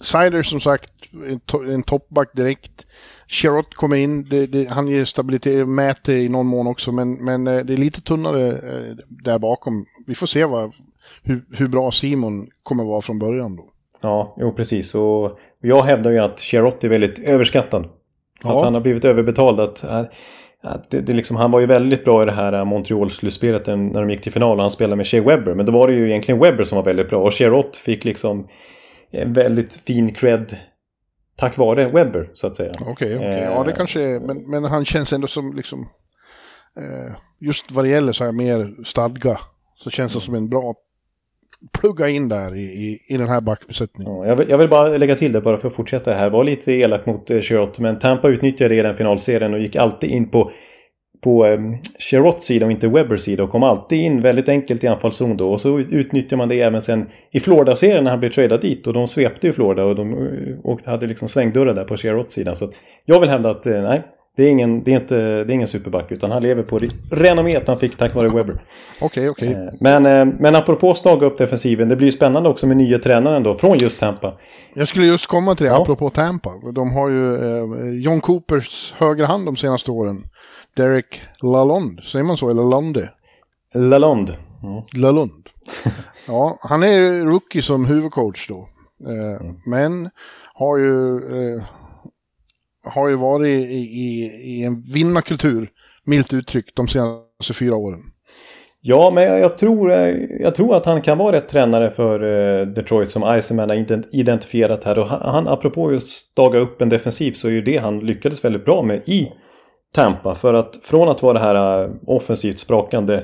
Sider 0.00 0.42
som 0.42 0.60
sagt, 0.60 0.90
en, 1.28 1.40
to, 1.40 1.62
en 1.62 1.82
toppback 1.82 2.30
direkt. 2.32 2.86
Sherrott 3.28 3.74
kommer 3.74 3.96
in, 3.96 4.24
det, 4.24 4.46
det, 4.46 4.68
han 4.70 4.88
ger 4.88 5.04
stabilitet, 5.04 5.68
mäter 5.68 6.14
i 6.14 6.28
någon 6.28 6.46
mån 6.46 6.66
också, 6.66 6.92
men, 6.92 7.24
men 7.24 7.46
eh, 7.46 7.64
det 7.64 7.72
är 7.72 7.76
lite 7.76 8.00
tunnare 8.00 8.48
eh, 8.48 8.96
där 9.24 9.38
bakom. 9.38 9.84
Vi 10.06 10.14
får 10.14 10.26
se 10.26 10.44
vad, 10.44 10.72
hur, 11.22 11.44
hur 11.52 11.68
bra 11.68 11.90
Simon 11.90 12.46
kommer 12.62 12.84
vara 12.84 13.02
från 13.02 13.18
början 13.18 13.56
då. 13.56 13.68
Ja, 14.02 14.34
jo 14.38 14.52
precis. 14.52 14.94
Och 14.94 15.38
jag 15.62 15.82
hävdar 15.82 16.10
ju 16.10 16.18
att 16.18 16.40
Sherrott 16.40 16.84
är 16.84 16.88
väldigt 16.88 17.18
överskattad. 17.18 17.88
Ja. 18.44 18.56
Att 18.56 18.64
han 18.64 18.74
har 18.74 18.80
blivit 18.80 19.04
överbetald. 19.04 19.60
Att, 19.60 19.84
att 20.62 20.90
det, 20.90 21.00
det 21.00 21.12
liksom, 21.12 21.36
han 21.36 21.50
var 21.50 21.60
ju 21.60 21.66
väldigt 21.66 22.04
bra 22.04 22.22
i 22.22 22.26
det 22.26 22.32
här 22.32 22.64
Montreal-slutspelet 22.64 23.66
när 23.66 24.00
de 24.00 24.10
gick 24.10 24.22
till 24.22 24.32
final 24.32 24.56
och 24.56 24.62
han 24.62 24.70
spelade 24.70 24.96
med 24.96 25.06
Shea 25.06 25.22
Webber. 25.22 25.54
Men 25.54 25.66
då 25.66 25.72
var 25.72 25.88
det 25.88 25.94
ju 25.94 26.08
egentligen 26.08 26.40
Webber 26.40 26.64
som 26.64 26.76
var 26.76 26.84
väldigt 26.84 27.08
bra 27.08 27.22
och 27.22 27.34
Sherrott 27.34 27.76
fick 27.76 28.04
liksom 28.04 28.48
en 29.10 29.32
väldigt 29.32 29.76
fin 29.76 30.14
cred 30.14 30.56
tack 31.36 31.56
vare 31.56 31.88
Webber 31.88 32.30
så 32.32 32.46
att 32.46 32.56
säga. 32.56 32.72
Okej, 32.80 32.92
okay, 32.92 33.16
okay. 33.16 33.42
ja 33.42 33.64
det 33.64 33.70
eh, 33.70 33.76
kanske 33.76 34.02
är, 34.02 34.20
men, 34.20 34.50
men 34.50 34.64
han 34.64 34.84
känns 34.84 35.12
ändå 35.12 35.26
som 35.26 35.56
liksom 35.56 35.88
eh, 36.76 37.14
just 37.38 37.70
vad 37.70 37.84
det 37.84 37.88
gäller 37.88 38.12
så 38.12 38.24
här 38.24 38.32
mer 38.32 38.84
stadga 38.84 39.38
så 39.74 39.90
känns 39.90 40.14
det 40.14 40.20
som 40.20 40.34
en 40.34 40.48
bra 40.48 40.74
plugga 41.72 42.08
in 42.08 42.28
där 42.28 42.54
i, 42.54 42.62
i, 42.62 42.98
i 43.08 43.16
den 43.16 43.28
här 43.28 43.40
backbesättningen. 43.40 44.12
Ja, 44.12 44.26
jag, 44.26 44.36
vill, 44.36 44.48
jag, 44.48 44.58
vill, 44.58 44.68
bara 44.68 44.88
lägga 44.88 45.14
till 45.14 45.32
det 45.32 45.40
bara 45.40 45.56
för 45.56 45.68
att 45.68 45.74
fortsätta 45.74 46.12
här. 46.12 46.30
Var 46.30 46.44
lite 46.44 46.72
elak 46.72 47.06
mot 47.06 47.30
eh, 47.30 47.40
Sherrott 47.40 47.78
men 47.78 47.98
Tampa 47.98 48.28
utnyttjade 48.28 48.74
det 48.74 48.78
i 48.78 48.82
den 48.82 48.96
finalserien 48.96 49.54
och 49.54 49.60
gick 49.60 49.76
alltid 49.76 50.10
in 50.10 50.28
på 50.28 50.50
på 51.20 51.46
eh, 51.46 51.58
sida 52.38 52.66
och 52.66 52.72
inte 52.72 52.88
Webbers 52.88 53.20
sida 53.20 53.42
och 53.42 53.50
kom 53.50 53.62
alltid 53.62 54.00
in 54.00 54.20
väldigt 54.20 54.48
enkelt 54.48 54.84
i 54.84 54.86
anfallszon 54.86 55.36
då. 55.36 55.52
Och 55.52 55.60
så 55.60 55.78
utnyttjar 55.78 56.36
man 56.36 56.48
det 56.48 56.60
även 56.60 56.82
sen 56.82 57.06
i 57.30 57.40
Florida-serien 57.40 58.04
när 58.04 58.10
han 58.10 58.20
blev 58.20 58.30
tradad 58.30 58.60
dit 58.60 58.86
och 58.86 58.92
de 58.92 59.08
svepte 59.08 59.46
ju 59.46 59.52
Florida 59.52 59.84
och 59.84 59.96
de 59.96 60.14
och 60.64 60.86
hade 60.86 61.06
liksom 61.06 61.28
svängdörrar 61.28 61.74
där 61.74 61.84
på 61.84 61.96
Sherrotts 61.96 62.34
sida. 62.34 62.54
Så 62.54 62.68
jag 63.04 63.20
vill 63.20 63.28
hävda 63.28 63.50
att 63.50 63.66
eh, 63.66 63.82
nej, 63.82 64.02
det 64.36 64.42
är, 64.42 64.50
ingen, 64.50 64.82
det, 64.82 64.92
är 64.92 65.00
inte, 65.00 65.16
det 65.16 65.52
är 65.52 65.54
ingen 65.54 65.68
superback 65.68 66.12
utan 66.12 66.30
han 66.30 66.42
lever 66.42 66.62
på 66.62 66.80
renommet 67.10 67.68
han 67.68 67.78
fick 67.78 67.96
tack 67.96 68.14
vare 68.14 68.28
Webber. 68.28 68.54
Okej, 69.00 69.28
okay, 69.28 69.28
okej. 69.28 69.50
Okay. 69.50 69.64
Eh, 69.64 69.72
men, 69.80 70.06
eh, 70.06 70.34
men 70.38 70.54
apropå 70.54 70.94
snaga 70.94 71.26
upp 71.26 71.38
defensiven, 71.38 71.88
det 71.88 71.96
blir 71.96 72.06
ju 72.06 72.12
spännande 72.12 72.48
också 72.48 72.66
med 72.66 72.76
nya 72.76 72.98
tränaren 72.98 73.42
då 73.42 73.54
från 73.54 73.78
just 73.78 74.00
Tampa. 74.00 74.32
Jag 74.74 74.88
skulle 74.88 75.06
just 75.06 75.26
komma 75.26 75.54
till 75.54 75.66
det, 75.66 75.72
ja. 75.72 75.82
apropå 75.82 76.10
Tampa. 76.10 76.50
De 76.74 76.92
har 76.92 77.08
ju 77.08 77.34
eh, 77.34 77.90
John 78.04 78.20
Coopers 78.20 78.94
högra 78.98 79.26
hand 79.26 79.46
de 79.46 79.56
senaste 79.56 79.90
åren. 79.90 80.16
Derek 80.76 81.20
Lalonde, 81.42 82.02
säger 82.02 82.24
man 82.24 82.36
så 82.36 82.50
eller 82.50 82.62
Londe? 82.62 83.10
Lalonde. 83.74 84.36
Mm. 84.62 84.82
Lalonde. 84.94 85.50
ja, 86.26 86.58
han 86.60 86.82
är 86.82 87.24
rookie 87.24 87.62
som 87.62 87.86
huvudcoach 87.86 88.48
då. 88.48 88.68
Eh, 89.06 89.40
mm. 89.40 89.56
Men 89.66 90.10
har 90.54 90.78
ju, 90.78 91.16
eh, 91.16 91.62
har 92.84 93.08
ju 93.08 93.16
varit 93.16 93.48
i, 93.48 93.76
i, 93.76 94.30
i 94.44 94.64
en 94.64 94.82
vinnarkultur, 94.82 95.68
milt 96.04 96.32
uttryckt, 96.32 96.76
de 96.76 96.88
senaste 96.88 97.54
fyra 97.54 97.76
åren. 97.76 98.00
Ja, 98.80 99.10
men 99.14 99.24
jag, 99.24 99.40
jag, 99.40 99.58
tror, 99.58 99.92
eh, 99.92 100.16
jag 100.40 100.54
tror 100.54 100.76
att 100.76 100.86
han 100.86 101.02
kan 101.02 101.18
vara 101.18 101.36
rätt 101.36 101.48
tränare 101.48 101.90
för 101.90 102.24
uh, 102.24 102.66
Detroit 102.66 103.10
som 103.10 103.36
Iceman 103.38 103.70
har 103.70 104.04
identifierat 104.12 104.84
här. 104.84 104.98
Och 104.98 105.06
han, 105.06 105.20
han, 105.34 105.48
apropå 105.48 105.92
just 105.92 106.08
staga 106.08 106.58
upp 106.58 106.82
en 106.82 106.88
defensiv 106.88 107.32
så 107.32 107.48
är 107.48 107.52
ju 107.52 107.62
det 107.62 107.76
han 107.76 107.98
lyckades 108.00 108.44
väldigt 108.44 108.64
bra 108.64 108.82
med 108.82 109.02
i 109.08 109.32
Tampa. 109.94 110.34
För 110.34 110.54
att 110.54 110.76
från 110.82 111.08
att 111.08 111.22
vara 111.22 111.32
det 111.32 111.38
här 111.38 111.84
äh, 111.84 111.90
offensivt 112.06 112.58
sprakande 112.58 113.22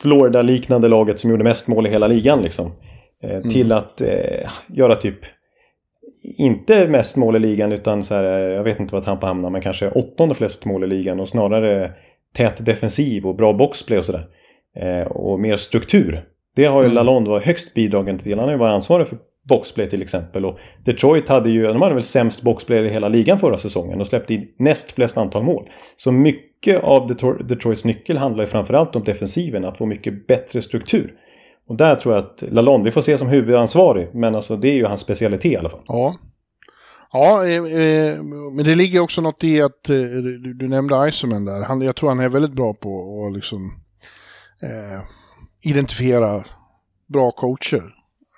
Florida-liknande 0.00 0.88
laget 0.88 1.20
som 1.20 1.30
gjorde 1.30 1.44
mest 1.44 1.68
mål 1.68 1.86
i 1.86 1.90
hela 1.90 2.06
ligan 2.06 2.42
liksom. 2.42 2.72
Eh, 3.22 3.30
mm. 3.30 3.50
Till 3.50 3.72
att 3.72 4.00
eh, 4.00 4.50
göra 4.66 4.94
typ 4.94 5.18
inte 6.38 6.88
mest 6.88 7.16
mål 7.16 7.36
i 7.36 7.38
ligan 7.38 7.72
utan 7.72 8.04
så 8.04 8.14
här, 8.14 8.24
äh, 8.24 8.54
jag 8.54 8.64
vet 8.64 8.80
inte 8.80 8.94
vad 8.94 9.04
Tampa 9.04 9.26
hamnar 9.26 9.50
men 9.50 9.60
kanske 9.60 9.90
åttonde 9.90 10.34
flest 10.34 10.64
mål 10.64 10.84
i 10.84 10.86
ligan 10.86 11.20
och 11.20 11.28
snarare 11.28 11.92
tät 12.36 12.66
defensiv 12.66 13.26
och 13.26 13.36
bra 13.36 13.52
boxplay 13.52 13.98
och 13.98 14.04
sådär. 14.04 14.26
Eh, 14.76 15.06
och 15.06 15.40
mer 15.40 15.56
struktur. 15.56 16.24
Det 16.56 16.64
har 16.64 16.82
ju 16.82 16.86
mm. 16.86 16.94
Lalonde 16.94 17.30
varit 17.30 17.46
högst 17.46 17.74
bidragande 17.74 18.22
till. 18.22 18.38
Han 18.38 18.48
har 18.48 18.52
ju 18.52 18.58
varit 18.58 18.74
ansvarig 18.74 19.06
för 19.06 19.18
boxplay 19.48 19.86
till 19.86 20.02
exempel. 20.02 20.44
Och 20.44 20.58
Detroit 20.84 21.28
hade 21.28 21.50
ju, 21.50 21.66
de 21.66 21.82
hade 21.82 21.94
väl 21.94 22.04
sämst 22.04 22.42
boxplay 22.42 22.86
i 22.86 22.88
hela 22.88 23.08
ligan 23.08 23.38
förra 23.38 23.58
säsongen 23.58 24.00
och 24.00 24.06
släppte 24.06 24.34
in 24.34 24.48
näst 24.58 24.92
flest 24.92 25.16
antal 25.16 25.42
mål. 25.42 25.68
Så 25.96 26.12
mycket 26.12 26.84
av 26.84 27.06
Detroits 27.46 27.84
nyckel 27.84 28.18
handlar 28.18 28.44
ju 28.44 28.50
framförallt 28.50 28.96
om 28.96 29.04
defensiven, 29.04 29.64
att 29.64 29.78
få 29.78 29.86
mycket 29.86 30.26
bättre 30.26 30.62
struktur. 30.62 31.14
Och 31.68 31.76
där 31.76 31.94
tror 31.94 32.14
jag 32.14 32.24
att 32.24 32.44
Lalonde, 32.50 32.84
vi 32.84 32.90
får 32.90 33.00
se 33.00 33.18
som 33.18 33.28
huvudansvarig, 33.28 34.14
men 34.14 34.34
alltså 34.34 34.56
det 34.56 34.68
är 34.68 34.74
ju 34.74 34.84
hans 34.84 35.00
specialitet 35.00 35.52
i 35.52 35.56
alla 35.56 35.68
fall. 35.68 35.84
Ja. 35.86 36.14
Ja, 37.12 37.46
eh, 37.46 37.64
eh 37.64 38.22
men 38.56 38.64
det 38.64 38.74
ligger 38.74 39.00
också 39.00 39.20
något 39.20 39.44
i 39.44 39.62
att 39.62 39.88
eh, 39.88 39.96
du, 39.96 40.54
du 40.54 40.68
nämnde 40.68 41.08
Iceman 41.08 41.44
där. 41.44 41.62
Han, 41.62 41.80
jag 41.80 41.96
tror 41.96 42.08
han 42.08 42.20
är 42.20 42.28
väldigt 42.28 42.52
bra 42.52 42.74
på 42.74 43.24
att 43.26 43.34
liksom 43.34 43.60
eh, 44.62 45.00
identifiera 45.62 46.44
bra 47.06 47.30
coacher. 47.30 47.94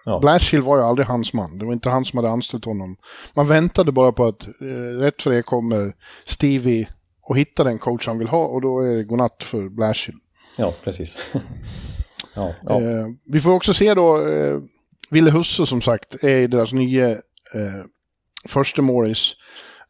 Ja. 0.06 0.18
Blashill 0.20 0.62
var 0.62 0.76
ju 0.76 0.82
aldrig 0.82 1.06
hans 1.06 1.32
man. 1.32 1.58
Det 1.58 1.64
var 1.64 1.72
inte 1.72 1.88
han 1.88 2.04
som 2.04 2.16
hade 2.16 2.30
anställt 2.30 2.64
honom. 2.64 2.96
Man 3.36 3.48
väntade 3.48 3.92
bara 3.92 4.12
på 4.12 4.24
att 4.24 4.46
eh, 4.46 4.98
rätt 4.98 5.22
för 5.22 5.30
det 5.30 5.42
kommer 5.42 5.92
Stevie 6.24 6.88
och 7.28 7.38
hitta 7.38 7.64
den 7.64 7.78
coach 7.78 8.06
han 8.06 8.18
vill 8.18 8.28
ha 8.28 8.46
och 8.46 8.60
då 8.60 8.80
är 8.80 8.96
det 8.96 9.04
godnatt 9.04 9.42
för 9.42 9.68
Blashill. 9.68 10.14
Ja, 10.56 10.72
precis. 10.84 11.18
ja, 12.34 12.52
ja. 12.62 12.80
Eh, 12.80 13.06
vi 13.32 13.40
får 13.40 13.50
också 13.50 13.74
se 13.74 13.94
då, 13.94 14.28
eh, 14.28 14.58
Ville 15.10 15.30
Husse 15.30 15.66
som 15.66 15.82
sagt 15.82 16.24
är 16.24 16.48
deras 16.48 16.72
nya 16.72 17.10
eh, 17.10 17.18
första 18.48 18.82
Morris. 18.82 19.32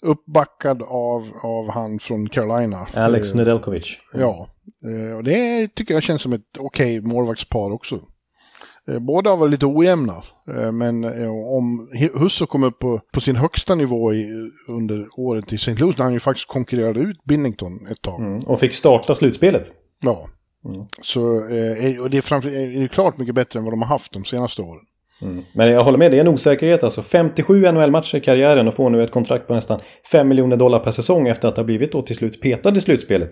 Uppbackad 0.02 0.82
av, 0.82 1.32
av 1.42 1.70
han 1.70 1.98
från 1.98 2.28
Carolina. 2.28 2.88
Alex 2.94 3.32
eh, 3.32 3.36
Nedeljkovic. 3.36 3.98
Ja, 4.14 4.48
eh, 4.84 5.16
och 5.16 5.24
det 5.24 5.68
tycker 5.74 5.94
jag 5.94 6.02
känns 6.02 6.22
som 6.22 6.32
ett 6.32 6.56
okej 6.58 6.98
okay 6.98 7.12
målvaktspar 7.12 7.70
också. 7.70 8.00
Eh, 8.88 8.98
båda 8.98 9.36
var 9.36 9.48
lite 9.48 9.66
ojämna, 9.66 10.22
eh, 10.48 10.72
men 10.72 11.04
eh, 11.04 11.30
om 11.30 11.88
Husso 12.14 12.46
kom 12.46 12.64
upp 12.64 12.78
på, 12.78 13.00
på 13.12 13.20
sin 13.20 13.36
högsta 13.36 13.74
nivå 13.74 14.14
i, 14.14 14.50
under 14.68 15.06
året 15.16 15.52
i 15.52 15.56
St. 15.56 15.74
Louis, 15.74 15.98
när 15.98 16.04
han 16.04 16.12
ju 16.12 16.20
faktiskt 16.20 16.48
konkurrerade 16.48 17.00
ut 17.00 17.24
Binnington 17.24 17.86
ett 17.90 18.02
tag. 18.02 18.20
Mm, 18.20 18.38
och 18.38 18.60
fick 18.60 18.74
starta 18.74 19.14
slutspelet. 19.14 19.72
Ja. 20.00 20.28
Mm. 20.64 20.86
Så 21.02 21.20
och 22.02 22.10
det 22.10 22.16
är, 22.16 22.20
framför, 22.20 22.48
är 22.82 22.88
klart 22.88 23.18
mycket 23.18 23.34
bättre 23.34 23.58
än 23.58 23.64
vad 23.64 23.72
de 23.72 23.82
har 23.82 23.88
haft 23.88 24.12
de 24.12 24.24
senaste 24.24 24.62
åren. 24.62 24.80
Mm. 25.22 25.44
Men 25.52 25.70
jag 25.70 25.84
håller 25.84 25.98
med, 25.98 26.10
det 26.10 26.16
är 26.16 26.20
en 26.20 26.28
osäkerhet 26.28 26.84
alltså. 26.84 27.02
57 27.02 27.72
NHL-matcher 27.72 28.16
i 28.16 28.20
karriären 28.20 28.68
och 28.68 28.74
får 28.74 28.90
nu 28.90 29.02
ett 29.02 29.10
kontrakt 29.10 29.46
på 29.46 29.54
nästan 29.54 29.80
5 30.12 30.28
miljoner 30.28 30.56
dollar 30.56 30.78
per 30.78 30.90
säsong 30.90 31.28
efter 31.28 31.48
att 31.48 31.56
ha 31.56 31.64
blivit 31.64 31.92
då 31.92 32.02
till 32.02 32.16
slut 32.16 32.40
petad 32.40 32.76
i 32.76 32.80
slutspelet. 32.80 33.30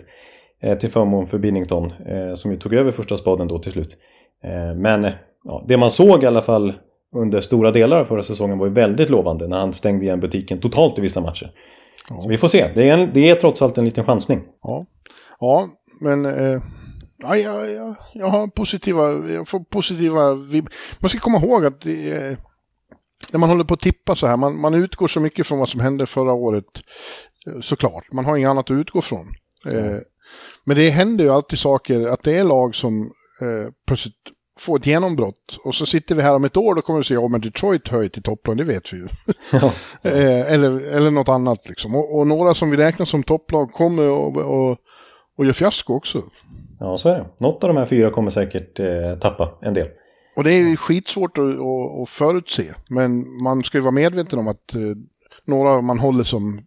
Eh, 0.62 0.78
till 0.78 0.90
förmån 0.90 1.26
för 1.26 1.38
Binnington, 1.38 1.92
eh, 2.06 2.34
som 2.34 2.50
ju 2.50 2.56
tog 2.56 2.74
över 2.74 2.90
första 2.90 3.16
spaden 3.16 3.48
då 3.48 3.58
till 3.58 3.72
slut. 3.72 3.96
Eh, 4.44 4.74
men 4.74 5.10
ja, 5.44 5.64
det 5.68 5.76
man 5.76 5.90
såg 5.90 6.22
i 6.22 6.26
alla 6.26 6.42
fall 6.42 6.72
under 7.16 7.40
stora 7.40 7.70
delar 7.70 8.00
av 8.00 8.04
förra 8.04 8.22
säsongen 8.22 8.58
var 8.58 8.66
ju 8.66 8.72
väldigt 8.72 9.10
lovande 9.10 9.48
när 9.48 9.58
han 9.58 9.72
stängde 9.72 10.04
igen 10.04 10.20
butiken 10.20 10.60
totalt 10.60 10.98
i 10.98 11.00
vissa 11.00 11.20
matcher. 11.20 11.52
Ja. 12.08 12.16
Så 12.16 12.28
vi 12.28 12.38
får 12.38 12.48
se. 12.48 12.70
Det 12.74 12.88
är, 12.88 12.98
en, 12.98 13.10
det 13.12 13.30
är 13.30 13.34
trots 13.34 13.62
allt 13.62 13.78
en 13.78 13.84
liten 13.84 14.04
chansning. 14.04 14.42
Ja, 14.62 14.86
ja 15.40 15.68
men 16.00 16.26
eh, 16.26 16.62
ja, 17.18 17.36
ja, 17.36 17.66
ja, 17.66 17.94
jag 18.14 18.26
har 18.26 18.46
positiva, 18.46 19.30
jag 19.32 19.48
får 19.48 19.60
positiva 19.60 20.34
Man 20.98 21.10
ska 21.10 21.18
komma 21.18 21.38
ihåg 21.38 21.64
att 21.64 21.80
det, 21.80 22.10
eh, 22.10 22.38
när 23.32 23.38
man 23.38 23.48
håller 23.48 23.64
på 23.64 23.74
att 23.74 23.80
tippa 23.80 24.16
så 24.16 24.26
här, 24.26 24.36
man, 24.36 24.60
man 24.60 24.74
utgår 24.74 25.08
så 25.08 25.20
mycket 25.20 25.46
från 25.46 25.58
vad 25.58 25.68
som 25.68 25.80
hände 25.80 26.06
förra 26.06 26.32
året 26.32 26.64
eh, 27.46 27.60
såklart. 27.60 28.12
Man 28.12 28.24
har 28.24 28.36
inget 28.36 28.50
annat 28.50 28.70
att 28.70 28.74
utgå 28.74 29.02
från. 29.02 29.26
Mm. 29.66 30.02
men 30.64 30.76
det 30.76 30.90
händer 30.90 31.24
ju 31.24 31.30
alltid 31.30 31.58
saker, 31.58 32.08
att 32.08 32.22
det 32.22 32.38
är 32.38 32.44
lag 32.44 32.74
som 32.74 33.10
eh, 33.40 33.72
plötsligt 33.86 34.14
få 34.58 34.76
ett 34.76 34.86
genombrott. 34.86 35.58
Och 35.64 35.74
så 35.74 35.86
sitter 35.86 36.14
vi 36.14 36.22
här 36.22 36.34
om 36.34 36.44
ett 36.44 36.56
år, 36.56 36.74
då 36.74 36.82
kommer 36.82 36.98
vi 36.98 37.04
se, 37.04 37.14
ja 37.14 37.28
men 37.28 37.40
Detroit 37.40 37.92
ju 37.92 38.08
till 38.08 38.22
topplag, 38.22 38.56
det 38.56 38.64
vet 38.64 38.92
vi 38.92 38.96
ju. 38.96 39.08
Ja. 39.52 39.72
Eh, 40.10 40.52
eller, 40.52 40.80
eller 40.80 41.10
något 41.10 41.28
annat 41.28 41.68
liksom. 41.68 41.94
Och, 41.94 42.18
och, 42.18 42.26
några 42.26 42.54
som 42.54 42.70
vi 42.70 42.76
räknar 42.76 43.06
som 43.06 43.22
topplag 43.22 43.72
kommer 43.72 44.10
och, 44.10 44.36
och, 44.36 44.76
och 45.38 45.46
gör 45.46 45.52
fiasko 45.52 45.94
också. 45.94 46.22
Ja, 46.80 46.96
så 46.98 47.08
är 47.08 47.14
det. 47.14 47.26
Något 47.38 47.64
av 47.64 47.68
de 47.68 47.76
här 47.76 47.86
fyra 47.86 48.10
kommer 48.10 48.30
säkert 48.30 48.80
eh, 48.80 49.14
tappa 49.20 49.58
en 49.62 49.74
del. 49.74 49.88
Och 50.36 50.44
det 50.44 50.52
är 50.52 50.58
ju 50.58 50.76
skitsvårt 50.76 51.38
att, 51.38 51.44
att, 51.44 52.02
att 52.02 52.08
förutse. 52.08 52.74
Men 52.88 53.42
man 53.42 53.62
ska 53.62 53.78
ju 53.78 53.82
vara 53.82 53.92
medveten 53.92 54.38
om 54.38 54.48
att 54.48 54.74
eh, 54.74 54.80
några 55.44 55.80
man 55.80 55.98
håller 55.98 56.24
som 56.24 56.60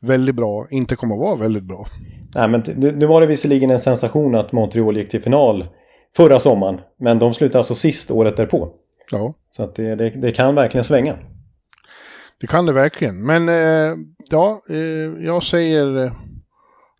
väldigt 0.00 0.34
bra 0.34 0.66
inte 0.70 0.96
kommer 0.96 1.14
att 1.14 1.20
vara 1.20 1.36
väldigt 1.36 1.64
bra. 1.64 1.86
Nej, 2.34 2.48
men 2.48 2.62
nu 2.96 3.06
var 3.06 3.20
det 3.20 3.26
visserligen 3.26 3.70
en 3.70 3.78
sensation 3.78 4.34
att 4.34 4.52
Montreal 4.52 4.96
gick 4.96 5.10
till 5.10 5.22
final 5.22 5.64
förra 6.18 6.40
sommaren. 6.40 6.80
Men 7.00 7.18
de 7.18 7.34
slutade 7.34 7.58
alltså 7.58 7.74
sist 7.74 8.10
året 8.10 8.36
därpå. 8.36 8.68
Ja. 9.10 9.34
Så 9.50 9.62
att 9.62 9.74
det, 9.74 9.94
det, 9.94 10.10
det 10.10 10.32
kan 10.32 10.54
verkligen 10.54 10.84
svänga. 10.84 11.14
Det 12.40 12.46
kan 12.46 12.66
det 12.66 12.72
verkligen. 12.72 13.26
Men 13.26 13.48
eh, 13.48 13.96
ja, 14.30 14.60
eh, 14.70 15.24
jag 15.26 15.42
säger... 15.42 16.04
Eh, 16.04 16.12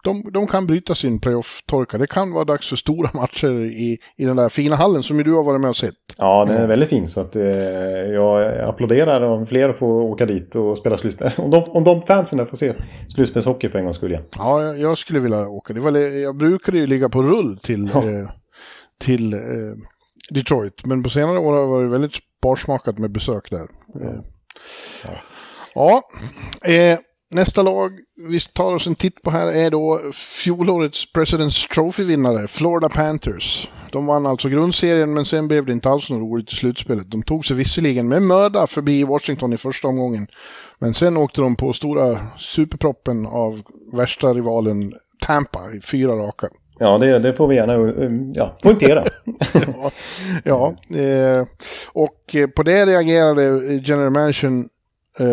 de, 0.04 0.30
de 0.32 0.46
kan 0.46 0.66
bryta 0.66 0.94
sin 0.94 1.20
playoff-torka. 1.20 1.98
Det 1.98 2.06
kan 2.06 2.32
vara 2.32 2.44
dags 2.44 2.68
för 2.68 2.76
stora 2.76 3.10
matcher 3.14 3.64
i, 3.64 3.98
i 4.16 4.24
den 4.24 4.36
där 4.36 4.48
fina 4.48 4.76
hallen 4.76 5.02
som 5.02 5.16
ju 5.16 5.22
du 5.22 5.32
har 5.32 5.44
varit 5.44 5.60
med 5.60 5.70
och 5.70 5.76
sett. 5.76 5.94
Ja, 6.18 6.44
den 6.44 6.56
är 6.56 6.66
väldigt 6.66 6.88
fin. 6.88 7.08
Så 7.08 7.20
att 7.20 7.36
eh, 7.36 7.42
jag 7.42 8.58
applåderar 8.60 9.20
om 9.20 9.46
fler 9.46 9.72
får 9.72 10.02
åka 10.02 10.26
dit 10.26 10.54
och 10.54 10.78
spela 10.78 10.96
slutspel. 10.96 11.30
Om 11.36 11.50
de, 11.50 11.62
om 11.62 11.84
de 11.84 12.02
fansen 12.02 12.38
där 12.38 12.44
får 12.44 12.56
se 12.56 12.72
slutspelshockey 13.08 13.68
för 13.68 13.78
en 13.78 13.84
gångs 13.84 13.96
skull 13.96 14.12
igen. 14.12 14.24
Ja, 14.38 14.62
jag, 14.62 14.78
jag, 14.80 14.98
skulle 14.98 15.20
vilja 15.20 15.48
åka. 15.48 15.72
Det 15.72 15.80
var, 15.80 15.98
jag 15.98 16.36
brukade 16.36 16.78
ju 16.78 16.86
ligga 16.86 17.08
på 17.08 17.22
rull 17.22 17.58
till, 17.58 17.90
ja. 17.94 17.98
eh, 18.00 18.28
till 18.99 19.32
eh, 19.32 19.40
Detroit. 20.30 20.86
Men 20.86 21.03
på 21.03 21.11
senare 21.11 21.38
år 21.38 21.53
har 21.53 21.61
det 21.61 21.66
varit 21.66 21.90
väldigt 21.90 22.22
sparsmakat 22.38 22.99
med 22.99 23.11
besök 23.11 23.51
där. 23.51 23.68
Ja. 23.94 24.24
ja. 25.05 25.22
ja 25.74 26.03
eh, 26.72 26.99
nästa 27.30 27.62
lag 27.62 27.92
vi 28.28 28.40
tar 28.40 28.74
oss 28.74 28.86
en 28.86 28.94
titt 28.94 29.22
på 29.22 29.30
här 29.30 29.53
är 29.53 29.70
då 29.70 30.01
fjolårets 30.12 31.12
President's 31.14 31.74
Trophy-vinnare, 31.74 32.49
Florida 32.49 32.88
Panthers. 32.88 33.68
De 33.92 34.07
vann 34.07 34.26
alltså 34.26 34.49
grundserien 34.49 35.14
men 35.14 35.24
sen 35.24 35.49
blev 35.49 35.66
det 35.66 35.72
inte 35.72 35.88
alls 35.88 36.11
något 36.11 36.20
roligt 36.20 36.53
i 36.53 36.57
slutspelet. 36.57 37.11
De 37.11 37.22
tog 37.22 37.46
sig 37.46 37.57
visserligen 37.57 38.09
med 38.09 38.22
möda 38.22 38.66
förbi 38.66 39.05
Washington 39.05 39.53
i 39.53 39.57
första 39.57 39.88
omgången. 39.88 40.26
Men 40.78 40.94
sen 40.94 41.16
åkte 41.16 41.40
de 41.40 41.57
på 41.57 41.72
stora 41.72 42.20
superproppen 42.38 43.26
av 43.26 43.62
värsta 43.92 44.34
rivalen 44.34 44.94
Tampa 45.20 45.72
i 45.72 45.80
fyra 45.80 46.12
raka. 46.12 46.49
Ja, 46.78 46.98
det, 46.98 47.18
det 47.18 47.34
får 47.34 47.48
vi 47.48 47.56
gärna 47.56 47.92
ja, 48.34 48.58
poängtera. 48.62 49.04
ja, 49.52 49.90
ja 50.44 50.74
eh, 50.98 51.46
och 51.92 52.36
på 52.56 52.62
det 52.62 52.86
reagerade 52.86 53.74
General 53.84 54.10
Mansion 54.10 54.68
eh, 55.20 55.26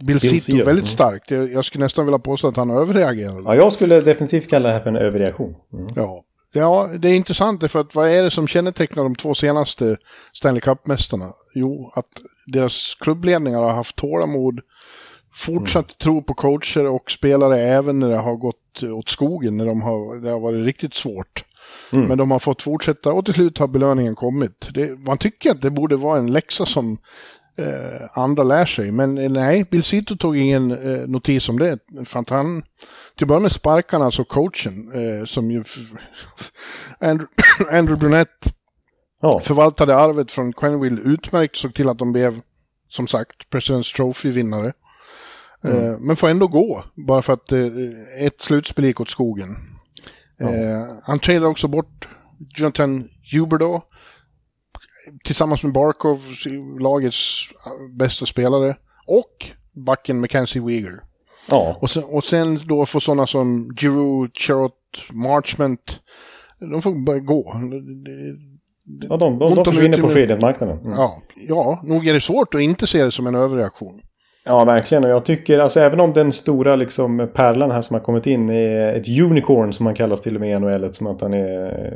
Bill, 0.00 0.18
Bill 0.20 0.40
Cito 0.40 0.56
väldigt 0.56 0.84
mm. 0.84 0.86
starkt. 0.86 1.30
Jag, 1.30 1.52
jag, 1.52 1.64
skulle 1.64 1.84
nästan 1.84 2.06
vilja 2.06 2.18
påstå 2.18 2.48
att 2.48 2.56
han 2.56 2.70
överreagerade. 2.70 3.42
Ja, 3.44 3.54
jag 3.54 3.72
skulle 3.72 4.00
definitivt 4.00 4.50
kalla 4.50 4.68
det 4.68 4.74
här 4.74 4.80
för 4.80 4.90
en 4.90 4.96
överreaktion. 4.96 5.54
Mm. 5.72 5.92
Ja. 5.96 6.22
ja, 6.52 6.90
det 6.98 7.08
är 7.08 7.14
intressant 7.14 7.70
för 7.70 7.80
att 7.80 7.94
vad 7.94 8.08
är 8.08 8.22
det 8.22 8.30
som 8.30 8.48
kännetecknar 8.48 9.02
de 9.02 9.16
två 9.16 9.34
senaste 9.34 9.96
Stanley 10.32 10.60
Cup-mästarna? 10.60 11.32
Jo, 11.54 11.92
att 11.94 12.08
deras 12.46 12.96
klubbledningar 13.00 13.58
har 13.58 13.72
haft 13.72 13.96
tålamod, 13.96 14.60
fortsatt 15.38 15.84
mm. 15.84 15.96
tro 15.98 16.22
på 16.22 16.34
coacher 16.34 16.86
och 16.86 17.10
spelare 17.10 17.60
även 17.60 17.98
när 17.98 18.08
det 18.08 18.16
har 18.16 18.36
gått 18.36 18.82
åt 18.82 19.08
skogen, 19.08 19.56
när 19.56 19.66
de 19.66 19.82
har, 19.82 20.16
det 20.16 20.30
har 20.30 20.40
varit 20.40 20.64
riktigt 20.64 20.94
svårt. 20.94 21.44
Mm. 21.92 22.08
Men 22.08 22.18
de 22.18 22.30
har 22.30 22.38
fått 22.38 22.62
fortsätta 22.62 23.12
och 23.12 23.24
till 23.24 23.34
slut 23.34 23.58
har 23.58 23.68
belöningen 23.68 24.14
kommit. 24.14 24.68
Det, 24.74 24.98
man 24.98 25.18
tycker 25.18 25.50
att 25.50 25.62
det 25.62 25.70
borde 25.70 25.96
vara 25.96 26.18
en 26.18 26.32
läxa 26.32 26.66
som 26.66 26.98
eh, 27.58 28.18
andra 28.18 28.42
lär 28.42 28.66
sig. 28.66 28.90
Men 28.90 29.18
eh, 29.18 29.30
nej, 29.30 29.64
Bill 29.70 29.84
Cito 29.84 30.16
tog 30.16 30.36
ingen 30.36 30.70
eh, 30.70 31.08
notis 31.08 31.48
om 31.48 31.58
det. 31.58 31.78
För 32.06 32.20
att 32.20 32.30
han, 32.30 32.62
till 33.16 33.24
att 33.24 33.28
börja 33.28 33.40
med 33.40 33.52
sparkade 33.52 34.04
alltså 34.04 34.24
coachen 34.24 34.92
eh, 34.94 35.26
som 35.26 35.50
ju 35.50 35.64
Andrew, 37.00 37.26
Andrew 37.78 38.00
Brunette 38.00 38.50
ja. 39.22 39.40
förvaltade 39.40 39.96
arvet 39.96 40.32
från 40.32 40.52
Quenville 40.52 41.00
utmärkt, 41.00 41.56
såg 41.56 41.74
till 41.74 41.88
att 41.88 41.98
de 41.98 42.12
blev 42.12 42.40
som 42.88 43.06
sagt 43.06 43.50
President's 43.50 43.96
Trophy-vinnare. 43.96 44.72
Eh, 45.64 45.86
mm. 45.86 46.06
men 46.06 46.16
får 46.16 46.28
ändå 46.28 46.46
gå, 46.46 46.84
bara 46.94 47.22
för 47.22 47.32
att 47.32 47.52
eh, 47.52 47.66
ett 48.20 48.40
slutspel 48.40 48.84
gick 48.84 49.00
åt 49.00 49.10
skogen. 49.10 49.56
Ja. 50.40 50.48
han 51.02 51.18
tradade 51.18 51.46
också 51.46 51.68
bort 51.68 52.08
Jonathan 52.56 53.08
Huberdo 53.32 53.80
tillsammans 55.24 55.62
med 55.62 55.72
Barkov, 55.72 56.22
lagets 56.80 57.48
bästa 57.98 58.26
spelare. 58.26 58.76
Och 59.06 59.46
backen 59.72 60.20
Mackenzie 60.20 60.62
Weegar. 60.62 61.00
Ja. 61.50 61.76
Och 61.80 61.90
sen, 61.90 62.02
och 62.04 62.24
sen 62.24 62.60
då 62.64 62.86
får 62.86 63.00
sådana 63.00 63.26
som 63.26 63.70
Giroud, 63.76 64.30
Charot, 64.34 64.72
Marchment, 65.12 66.00
de 66.58 66.82
får 66.82 67.04
bara 67.04 67.18
gå. 67.18 67.54
Ja, 69.08 69.16
de, 69.16 69.38
de, 69.38 69.54
de 69.54 69.64
försvinner 69.64 70.00
på 70.00 70.08
freedet-marknaden. 70.08 70.78
Mm. 70.78 70.92
Ja, 70.92 71.22
ja, 71.36 71.80
nog 71.84 72.08
är 72.08 72.14
det 72.14 72.20
svårt 72.20 72.54
att 72.54 72.60
inte 72.60 72.86
se 72.86 73.04
det 73.04 73.12
som 73.12 73.26
en 73.26 73.34
överreaktion. 73.34 74.00
Ja, 74.48 74.64
verkligen. 74.64 75.04
Och 75.04 75.10
jag 75.10 75.24
tycker, 75.24 75.58
alltså 75.58 75.80
även 75.80 76.00
om 76.00 76.12
den 76.12 76.32
stora 76.32 76.76
liksom, 76.76 77.28
pärlan 77.34 77.70
här 77.70 77.82
som 77.82 77.94
har 77.94 78.00
kommit 78.00 78.26
in 78.26 78.50
är 78.50 78.94
ett 78.94 79.08
unicorn 79.08 79.72
som 79.72 79.84
man 79.84 79.94
kallas 79.94 80.20
till 80.20 80.34
och 80.34 80.40
med 80.40 80.50
i 80.50 80.58
NHL. 80.58 80.94
Som 80.94 81.06
att 81.06 81.20
han 81.20 81.34
är 81.34 81.94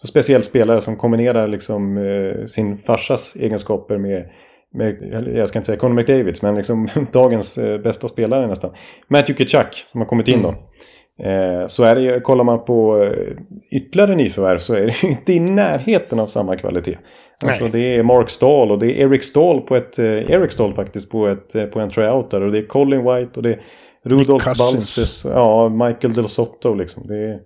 så 0.00 0.06
speciell 0.06 0.42
spelare 0.42 0.80
som 0.80 0.96
kombinerar 0.96 1.46
liksom 1.46 1.98
eh, 1.98 2.44
sin 2.46 2.76
farsas 2.76 3.36
egenskaper 3.36 3.98
med 3.98 4.24
med, 4.72 4.96
jag 5.34 5.48
ska 5.48 5.58
inte 5.58 5.66
säga 5.66 5.78
Conor 5.78 5.94
McDavids, 5.94 6.42
men 6.42 6.54
liksom 6.54 6.88
dagens 7.12 7.58
eh, 7.58 7.78
bästa 7.78 8.08
spelare 8.08 8.46
nästan. 8.46 8.70
Matthew 9.08 9.38
Kitchak 9.38 9.84
som 9.86 10.00
har 10.00 10.08
kommit 10.08 10.28
in 10.28 10.42
då. 10.42 10.48
Mm. 10.48 11.60
Eh, 11.60 11.66
så 11.66 11.84
är 11.84 11.94
det 11.94 12.20
kollar 12.20 12.44
man 12.44 12.64
på 12.64 13.02
eh, 13.02 13.36
ytterligare 13.70 14.14
nyförvärv 14.16 14.58
så 14.58 14.74
är 14.74 14.86
det 14.86 15.02
inte 15.06 15.32
i 15.32 15.40
närheten 15.40 16.20
av 16.20 16.26
samma 16.26 16.56
kvalitet. 16.56 16.98
Alltså 17.44 17.68
det 17.68 17.96
är 17.96 18.02
Mark 18.02 18.30
Stahl 18.30 18.70
och 18.70 18.78
det 18.78 18.86
är 18.86 19.06
Eric 19.06 19.24
Stahl 19.24 19.60
på 19.60 19.76
ett... 19.76 19.98
Eh, 19.98 20.30
Eric 20.30 20.52
Stahl 20.52 20.74
faktiskt 20.74 21.10
på, 21.10 21.26
ett, 21.26 21.54
eh, 21.54 21.64
på 21.64 21.80
en 21.80 21.90
tryout 21.90 22.30
där. 22.30 22.40
Och 22.40 22.52
det 22.52 22.58
är 22.58 22.66
Colin 22.66 23.04
White 23.04 23.30
och 23.36 23.42
det 23.42 23.52
är 23.52 23.60
Rudolf 24.04 24.44
Balses. 24.58 25.24
Ja, 25.24 25.68
Michael 25.68 26.14
Del 26.14 26.28
Sotto 26.28 26.74
liksom. 26.74 27.06
Det 27.06 27.16
är... 27.16 27.40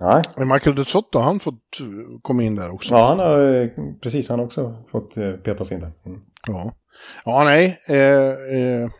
Nej. 0.00 0.22
Men 0.36 0.48
Michael 0.48 0.76
Del 0.76 0.86
Sotto, 0.86 1.18
han 1.18 1.40
fått 1.40 1.80
eh, 1.80 1.86
komma 2.22 2.42
in 2.42 2.56
där 2.56 2.70
också? 2.70 2.94
Ja, 2.94 3.08
han 3.08 3.18
har 3.18 4.00
precis. 4.00 4.28
Han 4.28 4.38
har 4.38 4.46
också 4.46 4.84
fått 4.90 5.14
petas 5.44 5.72
in 5.72 5.80
där. 5.80 5.92
Mm. 6.06 6.20
Ja. 6.46 6.72
Ja, 7.24 7.44
nej. 7.44 7.78
Eh, 7.88 8.56
eh, 8.58 8.90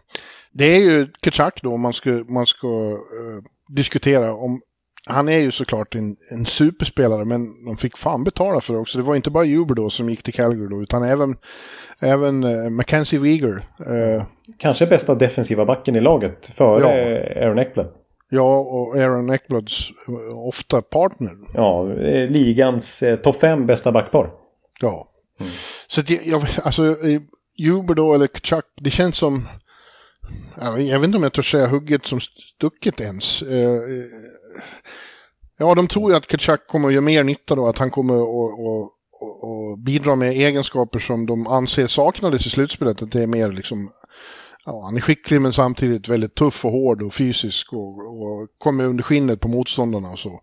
det 0.52 0.64
är 0.64 0.78
ju 0.78 1.08
Kitchak 1.24 1.62
då 1.62 1.76
man 1.76 1.92
ska, 1.92 2.10
man 2.10 2.46
ska 2.46 2.68
eh, 2.90 3.42
diskutera 3.68 4.34
om 4.34 4.60
han 5.08 5.28
är 5.28 5.38
ju 5.38 5.50
såklart 5.50 5.94
en, 5.94 6.16
en 6.30 6.46
superspelare, 6.46 7.24
men 7.24 7.64
de 7.64 7.76
fick 7.76 7.96
fan 7.96 8.24
betala 8.24 8.60
för 8.60 8.74
det 8.74 8.80
också. 8.80 8.98
Det 8.98 9.04
var 9.04 9.16
inte 9.16 9.30
bara 9.30 9.46
Uber 9.46 9.74
då 9.74 9.90
som 9.90 10.10
gick 10.10 10.22
till 10.22 10.34
Calgary 10.34 10.68
då, 10.68 10.82
utan 10.82 11.02
även, 11.02 11.36
även 12.00 12.44
uh, 12.44 12.70
Mackenzie 12.70 13.18
Weegar. 13.18 13.68
Uh, 13.90 14.24
Kanske 14.58 14.86
bästa 14.86 15.14
defensiva 15.14 15.64
backen 15.64 15.96
i 15.96 16.00
laget 16.00 16.46
före 16.46 16.80
ja. 16.82 17.46
Aaron 17.46 17.58
Eckblad. 17.58 17.88
Ja, 18.30 18.58
och 18.58 18.96
Aaron 18.96 19.30
Eckblads 19.30 19.90
uh, 20.08 20.48
ofta 20.48 20.82
partner. 20.82 21.32
Ja, 21.54 21.84
ligans 22.28 23.02
eh, 23.02 23.16
topp 23.16 23.36
fem 23.36 23.66
bästa 23.66 23.92
backpar. 23.92 24.30
Ja. 24.80 25.08
Mm. 25.40 25.52
Så 25.86 26.02
det, 26.02 26.20
jag, 26.24 26.46
alltså, 26.62 26.96
Uber 27.58 27.94
då, 27.94 28.14
eller 28.14 28.26
Chuck, 28.26 28.64
det 28.80 28.90
känns 28.90 29.16
som... 29.16 29.48
Jag 30.60 30.98
vet 30.98 31.04
inte 31.04 31.16
om 31.16 31.22
jag 31.22 31.32
törs 31.32 31.50
säga 31.50 31.66
hugget 31.66 32.06
som 32.06 32.20
stucket 32.20 33.00
ens. 33.00 33.42
Ja, 35.58 35.74
de 35.74 35.86
tror 35.86 36.10
ju 36.10 36.16
att 36.16 36.26
Kachak 36.26 36.66
kommer 36.66 36.88
att 36.88 36.94
göra 36.94 37.04
mer 37.04 37.24
nytta 37.24 37.54
då, 37.54 37.68
att 37.68 37.78
han 37.78 37.90
kommer 37.90 38.14
att 38.14 38.90
och 39.20 39.78
bidra 39.78 40.16
med 40.16 40.32
egenskaper 40.32 40.98
som 40.98 41.26
de 41.26 41.46
anser 41.46 41.86
saknades 41.86 42.46
i 42.46 42.50
slutspelet. 42.50 43.02
Att 43.02 43.12
det 43.12 43.22
är 43.22 43.26
mer 43.26 43.52
liksom, 43.52 43.90
ja, 44.64 44.84
han 44.84 44.96
är 44.96 45.00
skicklig 45.00 45.40
men 45.40 45.52
samtidigt 45.52 46.08
väldigt 46.08 46.34
tuff 46.34 46.64
och 46.64 46.72
hård 46.72 47.02
och 47.02 47.14
fysisk 47.14 47.72
och, 47.72 47.98
och 47.98 48.48
kommer 48.58 48.84
under 48.84 49.04
skinnet 49.04 49.40
på 49.40 49.48
motståndarna 49.48 50.10
och 50.10 50.18
så. 50.18 50.40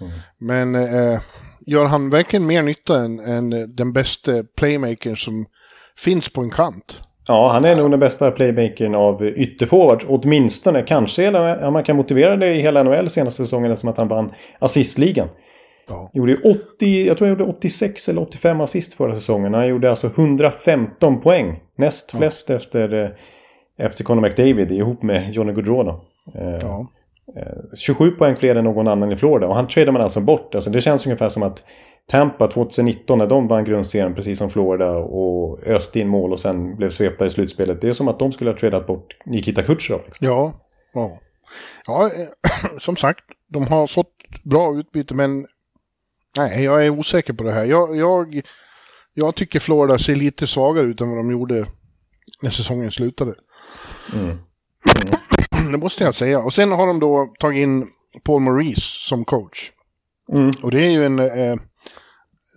Mm. 0.00 0.12
Men 0.38 0.74
eh, 0.74 1.20
gör 1.66 1.84
han 1.84 2.10
verkligen 2.10 2.46
mer 2.46 2.62
nytta 2.62 3.04
än, 3.04 3.20
än 3.20 3.76
den 3.76 3.92
bästa 3.92 4.44
playmakern 4.56 5.16
som 5.16 5.46
finns 5.96 6.28
på 6.28 6.40
en 6.40 6.50
kant? 6.50 7.00
Ja, 7.28 7.52
han 7.52 7.64
är 7.64 7.76
nog 7.76 7.90
den 7.90 8.00
bästa 8.00 8.30
playmakern 8.30 8.94
av 8.94 9.26
ytterforwards. 9.26 10.04
Åtminstone. 10.08 10.82
Kanske 10.82 11.22
ja, 11.22 11.70
man 11.70 11.84
kan 11.84 11.96
motivera 11.96 12.36
det 12.36 12.54
i 12.54 12.60
hela 12.60 12.82
NHL 12.82 13.10
senaste 13.10 13.44
säsongen 13.44 13.76
som 13.76 13.88
att 13.88 13.98
han 13.98 14.08
vann 14.08 14.32
assistligan. 14.58 15.28
Ja. 15.88 16.10
Gjorde 16.12 16.36
80, 16.36 17.06
jag 17.06 17.18
tror 17.18 17.28
han 17.28 17.38
gjorde 17.38 17.50
86 17.50 18.08
eller 18.08 18.20
85 18.20 18.60
assist 18.60 18.94
förra 18.94 19.14
säsongen. 19.14 19.54
Han 19.54 19.68
gjorde 19.68 19.90
alltså 19.90 20.06
115 20.06 21.20
poäng. 21.20 21.60
Näst 21.76 22.10
flest 22.10 22.48
ja. 22.48 22.56
efter, 22.56 23.04
eh, 23.04 23.10
efter 23.86 24.04
Conor 24.04 24.22
McDavid 24.22 24.72
ihop 24.72 25.02
med 25.02 25.32
Johnny 25.32 25.52
Gaudreau. 25.52 25.88
Eh, 26.34 26.58
ja. 26.60 26.86
27 27.74 28.10
poäng 28.10 28.36
fler 28.36 28.56
än 28.56 28.64
någon 28.64 28.88
annan 28.88 29.12
i 29.12 29.16
Florida. 29.16 29.46
Och 29.46 29.54
han 29.54 29.68
tradar 29.68 29.92
man 29.92 30.02
alltså 30.02 30.20
bort. 30.20 30.54
Alltså 30.54 30.70
det 30.70 30.80
känns 30.80 31.06
ungefär 31.06 31.28
som 31.28 31.42
att 31.42 31.64
Tampa 32.10 32.48
2019 32.48 33.18
när 33.18 33.26
de 33.26 33.48
vann 33.48 33.64
grundserien 33.64 34.14
precis 34.14 34.38
som 34.38 34.50
Florida 34.50 34.90
och 34.90 35.62
öste 35.66 35.98
in 36.00 36.08
mål 36.08 36.32
och 36.32 36.40
sen 36.40 36.76
blev 36.76 36.90
svepta 36.90 37.26
i 37.26 37.30
slutspelet. 37.30 37.80
Det 37.80 37.88
är 37.88 37.92
som 37.92 38.08
att 38.08 38.18
de 38.18 38.32
skulle 38.32 38.50
ha 38.50 38.58
tradat 38.58 38.86
bort 38.86 39.16
Nikita 39.24 39.62
Kucherov. 39.62 40.00
Liksom. 40.06 40.26
Ja, 40.26 40.52
ja. 40.94 41.18
ja, 41.86 42.10
eh, 42.14 42.28
som 42.80 42.96
sagt, 42.96 43.24
de 43.48 43.66
har 43.66 43.86
fått 43.86 44.12
bra 44.44 44.78
utbyte 44.78 45.14
men 45.14 45.46
Nej, 46.36 46.64
jag 46.64 46.86
är 46.86 46.90
osäker 46.90 47.32
på 47.32 47.44
det 47.44 47.52
här. 47.52 47.64
Jag, 47.64 47.96
jag, 47.96 48.42
jag 49.14 49.34
tycker 49.34 49.60
Florida 49.60 49.98
ser 49.98 50.16
lite 50.16 50.46
svagare 50.46 50.86
ut 50.86 51.00
än 51.00 51.08
vad 51.08 51.18
de 51.18 51.30
gjorde 51.30 51.66
när 52.42 52.50
säsongen 52.50 52.92
slutade. 52.92 53.34
Mm. 54.14 54.26
Mm. 54.26 54.40
Det 55.72 55.78
måste 55.78 56.04
jag 56.04 56.14
säga. 56.14 56.38
Och 56.38 56.54
sen 56.54 56.72
har 56.72 56.86
de 56.86 57.00
då 57.00 57.34
tagit 57.38 57.62
in 57.62 57.86
Paul 58.24 58.40
Maurice 58.40 59.08
som 59.08 59.24
coach. 59.24 59.70
Mm. 60.32 60.50
Och 60.62 60.70
det 60.70 60.80
är 60.80 60.90
ju 60.90 61.06
en, 61.06 61.18
eh, 61.18 61.56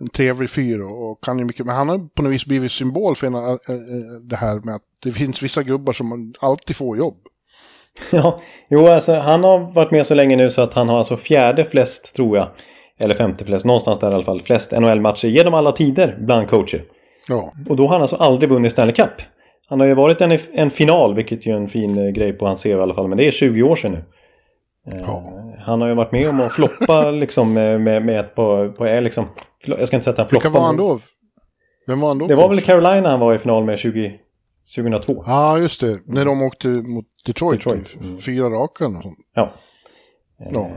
en 0.00 0.08
trevlig 0.08 0.50
fyr 0.50 0.80
och 0.80 1.24
kan 1.24 1.38
ju 1.38 1.44
mycket. 1.44 1.66
Men 1.66 1.76
han 1.76 1.88
har 1.88 2.08
på 2.14 2.22
något 2.22 2.32
vis 2.32 2.46
blivit 2.46 2.72
symbol 2.72 3.16
för 3.16 3.26
en, 3.26 3.34
eh, 3.34 3.40
eh, 3.40 3.56
det 4.30 4.36
här 4.36 4.60
med 4.64 4.74
att 4.74 4.82
det 5.02 5.12
finns 5.12 5.42
vissa 5.42 5.62
gubbar 5.62 5.92
som 5.92 6.34
alltid 6.40 6.76
får 6.76 6.96
jobb. 6.96 7.16
Ja, 8.12 8.38
jo 8.68 8.86
alltså 8.86 9.14
han 9.14 9.44
har 9.44 9.72
varit 9.74 9.90
med 9.90 10.06
så 10.06 10.14
länge 10.14 10.36
nu 10.36 10.50
så 10.50 10.62
att 10.62 10.74
han 10.74 10.88
har 10.88 10.98
alltså 10.98 11.16
fjärde 11.16 11.64
flest 11.64 12.16
tror 12.16 12.36
jag. 12.36 12.48
Eller 12.98 13.14
femte 13.14 13.44
flest, 13.44 13.64
någonstans 13.64 13.98
där 13.98 14.10
i 14.10 14.14
alla 14.14 14.24
fall. 14.24 14.42
Flest 14.42 14.72
NHL-matcher 14.72 15.28
genom 15.28 15.54
alla 15.54 15.72
tider 15.72 16.18
bland 16.20 16.48
coacher. 16.48 16.82
Ja. 17.28 17.52
Och 17.68 17.76
då 17.76 17.82
har 17.82 17.92
han 17.92 18.02
alltså 18.02 18.16
aldrig 18.16 18.50
vunnit 18.50 18.72
Stanley 18.72 18.94
Cup. 18.94 19.22
Han 19.68 19.80
har 19.80 19.86
ju 19.86 19.94
varit 19.94 20.20
en, 20.20 20.38
en 20.52 20.70
final, 20.70 21.14
vilket 21.14 21.46
ju 21.46 21.52
är 21.52 21.56
en 21.56 21.68
fin 21.68 21.98
eh, 21.98 22.10
grej 22.10 22.32
på 22.32 22.46
hans 22.46 22.62
CV 22.62 22.68
i 22.68 22.74
alla 22.74 22.94
fall. 22.94 23.08
Men 23.08 23.18
det 23.18 23.26
är 23.26 23.30
20 23.30 23.62
år 23.62 23.76
sedan 23.76 23.92
nu. 23.92 24.04
Eh, 24.86 25.00
ja. 25.00 25.24
Han 25.58 25.80
har 25.80 25.88
ju 25.88 25.94
varit 25.94 26.12
med 26.12 26.28
om 26.28 26.40
att 26.40 26.52
floppa 26.52 27.10
liksom 27.10 27.52
med, 27.52 27.80
med 27.80 28.20
ett 28.20 28.34
på, 28.34 28.72
på 28.72 28.84
liksom, 28.84 29.24
jag 29.66 29.88
ska 29.88 29.96
inte 29.96 30.04
säga 30.04 30.12
att 30.12 30.18
han 30.18 30.28
floppade. 30.28 30.48
Vilka 30.48 30.58
var 30.58 30.66
han 30.66 30.76
då? 30.76 31.00
Vem 31.86 32.00
var 32.00 32.08
han 32.08 32.18
då? 32.18 32.26
Det 32.26 32.34
var 32.34 32.48
väl 32.48 32.60
Carolina 32.60 33.10
han 33.10 33.20
var 33.20 33.34
i 33.34 33.38
final 33.38 33.64
med 33.64 33.78
20, 33.78 34.12
2002. 34.76 35.22
Ja, 35.26 35.32
ah, 35.32 35.58
just 35.58 35.80
det. 35.80 35.98
När 36.06 36.24
de 36.24 36.42
åkte 36.42 36.68
mot 36.68 37.06
Detroit. 37.26 37.58
Detroit. 37.58 37.94
Mm. 38.00 38.18
Fyra 38.18 38.50
raka 38.50 38.86
och 38.86 39.02
sånt. 39.02 39.18
Ja. 39.34 39.52
ja. 40.38 40.60
Eh, 40.60 40.68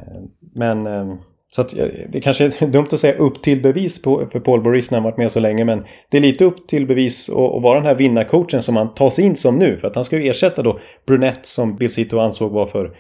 men 0.56 0.88
så 1.56 1.62
att 1.62 1.74
det 2.10 2.22
kanske 2.22 2.46
är 2.46 2.68
dumt 2.72 2.88
att 2.92 3.00
säga 3.00 3.18
upp 3.18 3.42
till 3.42 3.62
bevis 3.62 4.02
på, 4.02 4.26
för 4.32 4.40
Paul 4.40 4.62
Boris 4.62 4.92
när 4.92 4.98
han 4.98 5.04
varit 5.04 5.18
med 5.18 5.32
så 5.32 5.40
länge. 5.40 5.66
Men 5.66 5.86
det 6.10 6.18
är 6.18 6.22
lite 6.22 6.46
upp 6.46 6.68
till 6.68 6.88
bevis 6.88 7.30
att 7.30 7.64
vara 7.64 7.76
den 7.76 7.86
här 7.86 7.96
vinnarcoachen 7.96 8.64
som 8.64 8.76
han 8.76 8.94
tas 8.94 9.20
in 9.20 9.36
som 9.36 9.56
nu. 9.56 9.78
För 9.78 9.88
att 9.88 9.96
han 9.96 10.06
ska 10.06 10.20
ju 10.20 10.30
ersätta 10.30 10.64
då 10.64 10.80
Brunette 11.08 11.48
som 11.48 11.76
Bill 11.76 11.94
Cito 11.94 12.20
ansåg 12.20 12.52
var 12.52 12.66
för 12.66 12.98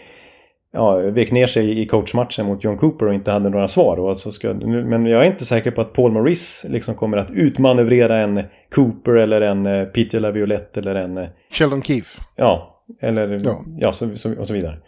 ja, 0.74 0.95
vek 0.95 1.32
ner 1.32 1.47
sig 1.47 1.82
i 1.82 1.86
coachmatchen 1.86 2.45
mot 2.45 2.63
John 2.63 2.78
Cooper 2.78 3.05
och 3.05 3.13
inte 3.13 3.32
hade 3.32 3.49
några 3.49 3.67
svar. 3.67 3.99
Och 3.99 4.17
så 4.17 4.32
ska, 4.32 4.53
men 4.53 5.05
jag 5.05 5.26
är 5.26 5.32
inte 5.32 5.45
säker 5.45 5.71
på 5.71 5.82
att 5.82 5.93
Paul 5.93 6.11
Maurice 6.11 6.67
liksom 6.69 6.95
kommer 6.95 7.17
att 7.17 7.32
utmanövrera 7.32 8.17
en 8.17 8.43
Cooper 8.76 9.11
eller 9.11 9.41
en 9.41 9.65
eh, 9.65 9.86
Peter 9.86 10.19
LaViolette 10.19 10.80
eller 10.80 10.95
en... 10.95 11.17
Eh, 11.17 11.28
Sheldon 11.51 11.82
Keefe. 11.82 12.21
Ja, 12.36 12.84
eller 13.01 13.41
ja, 13.45 13.61
ja 13.78 13.93
så, 13.93 14.17
så, 14.17 14.39
och 14.39 14.47
så 14.47 14.53
vidare. 14.53 14.80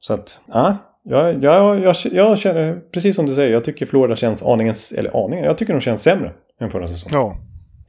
Så 0.00 0.14
att, 0.14 0.40
ja. 0.46 0.76
Jag, 1.06 1.44
jag, 1.44 1.80
jag, 1.80 1.96
jag 2.12 2.38
känner, 2.38 2.80
precis 2.92 3.16
som 3.16 3.26
du 3.26 3.34
säger, 3.34 3.52
jag 3.52 3.64
tycker 3.64 3.86
Florida 3.86 4.16
känns 4.16 4.42
aningen, 4.42 4.74
eller 4.96 5.24
aningen, 5.24 5.44
jag 5.44 5.58
tycker 5.58 5.72
de 5.72 5.80
känns 5.80 6.02
sämre 6.02 6.32
än 6.60 6.70
förra 6.70 6.88
säsongen. 6.88 7.18
Ja, 7.20 7.36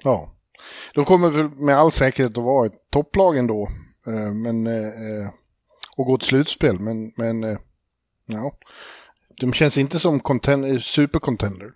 ja. 0.03 0.29
De 0.95 1.05
kommer 1.05 1.65
med 1.65 1.77
all 1.77 1.91
säkerhet 1.91 2.37
att 2.37 2.43
vara 2.43 2.65
ett 2.65 2.89
topplag 2.91 3.37
ändå. 3.37 3.67
Eh, 4.07 4.33
men, 4.33 4.67
och 5.97 6.05
gå 6.05 6.17
till 6.17 6.27
slutspel, 6.27 6.79
men, 6.79 7.11
men 7.17 7.43
eh, 7.43 7.57
ja. 8.25 8.51
De 9.41 9.53
känns 9.53 9.77
inte 9.77 9.99
som 9.99 10.21
eh, 10.47 10.77
supercontender. 10.79 11.67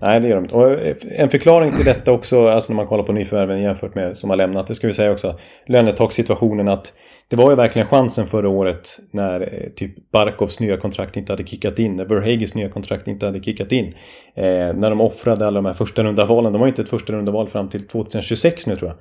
Nej, 0.00 0.20
det 0.20 0.28
gör 0.28 0.36
de 0.36 0.44
inte. 0.44 0.54
Och 0.54 0.72
eh, 0.72 0.96
en 1.02 1.30
förklaring 1.30 1.72
till 1.72 1.84
detta 1.84 2.12
också, 2.12 2.48
alltså 2.48 2.72
när 2.72 2.76
man 2.76 2.86
kollar 2.86 3.04
på 3.04 3.12
nyförvärven 3.12 3.62
jämfört 3.62 3.94
med 3.94 4.16
som 4.16 4.30
har 4.30 4.36
lämnat, 4.36 4.66
det 4.66 4.74
ska 4.74 4.86
vi 4.86 4.94
säga 4.94 5.12
också, 5.12 5.38
lönetakssituationen 5.66 6.68
att 6.68 6.92
det 7.28 7.36
var 7.36 7.50
ju 7.50 7.56
verkligen 7.56 7.88
chansen 7.88 8.26
förra 8.26 8.48
året 8.48 8.98
när 9.10 9.68
typ 9.76 10.10
Barkovs 10.12 10.60
nya 10.60 10.76
kontrakt 10.76 11.16
inte 11.16 11.32
hade 11.32 11.46
kickat 11.46 11.78
in, 11.78 11.96
när 11.96 12.04
Verhagis 12.04 12.54
nya 12.54 12.68
kontrakt 12.68 13.08
inte 13.08 13.26
hade 13.26 13.42
kickat 13.42 13.72
in. 13.72 13.94
Eh, 14.34 14.74
när 14.74 14.90
de 14.90 15.00
offrade 15.00 15.46
alla 15.46 15.58
de 15.58 15.66
här 15.66 15.74
första 15.74 16.04
runda 16.04 16.26
valen, 16.26 16.52
de 16.52 16.60
har 16.60 16.68
inte 16.68 16.82
ett 16.82 16.88
första 16.88 17.12
runda 17.12 17.32
val 17.32 17.48
fram 17.48 17.68
till 17.68 17.86
2026 17.86 18.66
nu 18.66 18.76
tror 18.76 18.90
jag. 18.90 18.98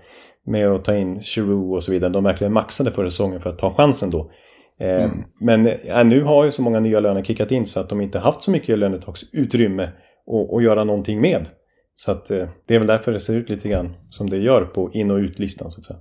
Med 0.53 0.67
att 0.67 0.85
ta 0.85 0.95
in 0.95 1.21
Chirou 1.21 1.75
och 1.75 1.83
så 1.83 1.91
vidare, 1.91 2.11
de 2.11 2.23
verkligen 2.23 2.53
maxade 2.53 2.91
förra 2.91 3.09
säsongen 3.09 3.41
för 3.41 3.49
att 3.49 3.59
ta 3.59 3.73
chansen 3.73 4.09
då. 4.09 4.31
Eh, 4.79 5.03
mm. 5.03 5.11
Men 5.39 5.69
ja, 5.85 6.03
nu 6.03 6.23
har 6.23 6.45
ju 6.45 6.51
så 6.51 6.61
många 6.61 6.79
nya 6.79 6.99
löner 6.99 7.23
kickat 7.23 7.51
in 7.51 7.65
så 7.65 7.79
att 7.79 7.89
de 7.89 8.01
inte 8.01 8.19
haft 8.19 8.41
så 8.41 8.51
mycket 8.51 8.79
lönetaksutrymme 8.79 9.83
att, 9.83 10.53
att 10.53 10.63
göra 10.63 10.83
någonting 10.83 11.21
med. 11.21 11.49
Så 11.95 12.11
att 12.11 12.31
eh, 12.31 12.47
det 12.67 12.75
är 12.75 12.79
väl 12.79 12.87
därför 12.87 13.11
det 13.11 13.19
ser 13.19 13.35
ut 13.35 13.49
lite 13.49 13.69
grann 13.69 13.93
som 14.09 14.29
det 14.29 14.37
gör 14.37 14.65
på 14.65 14.91
in 14.93 15.11
och 15.11 15.17
utlistan 15.17 15.71
så 15.71 15.79
att 15.79 15.85
säga. 15.85 15.99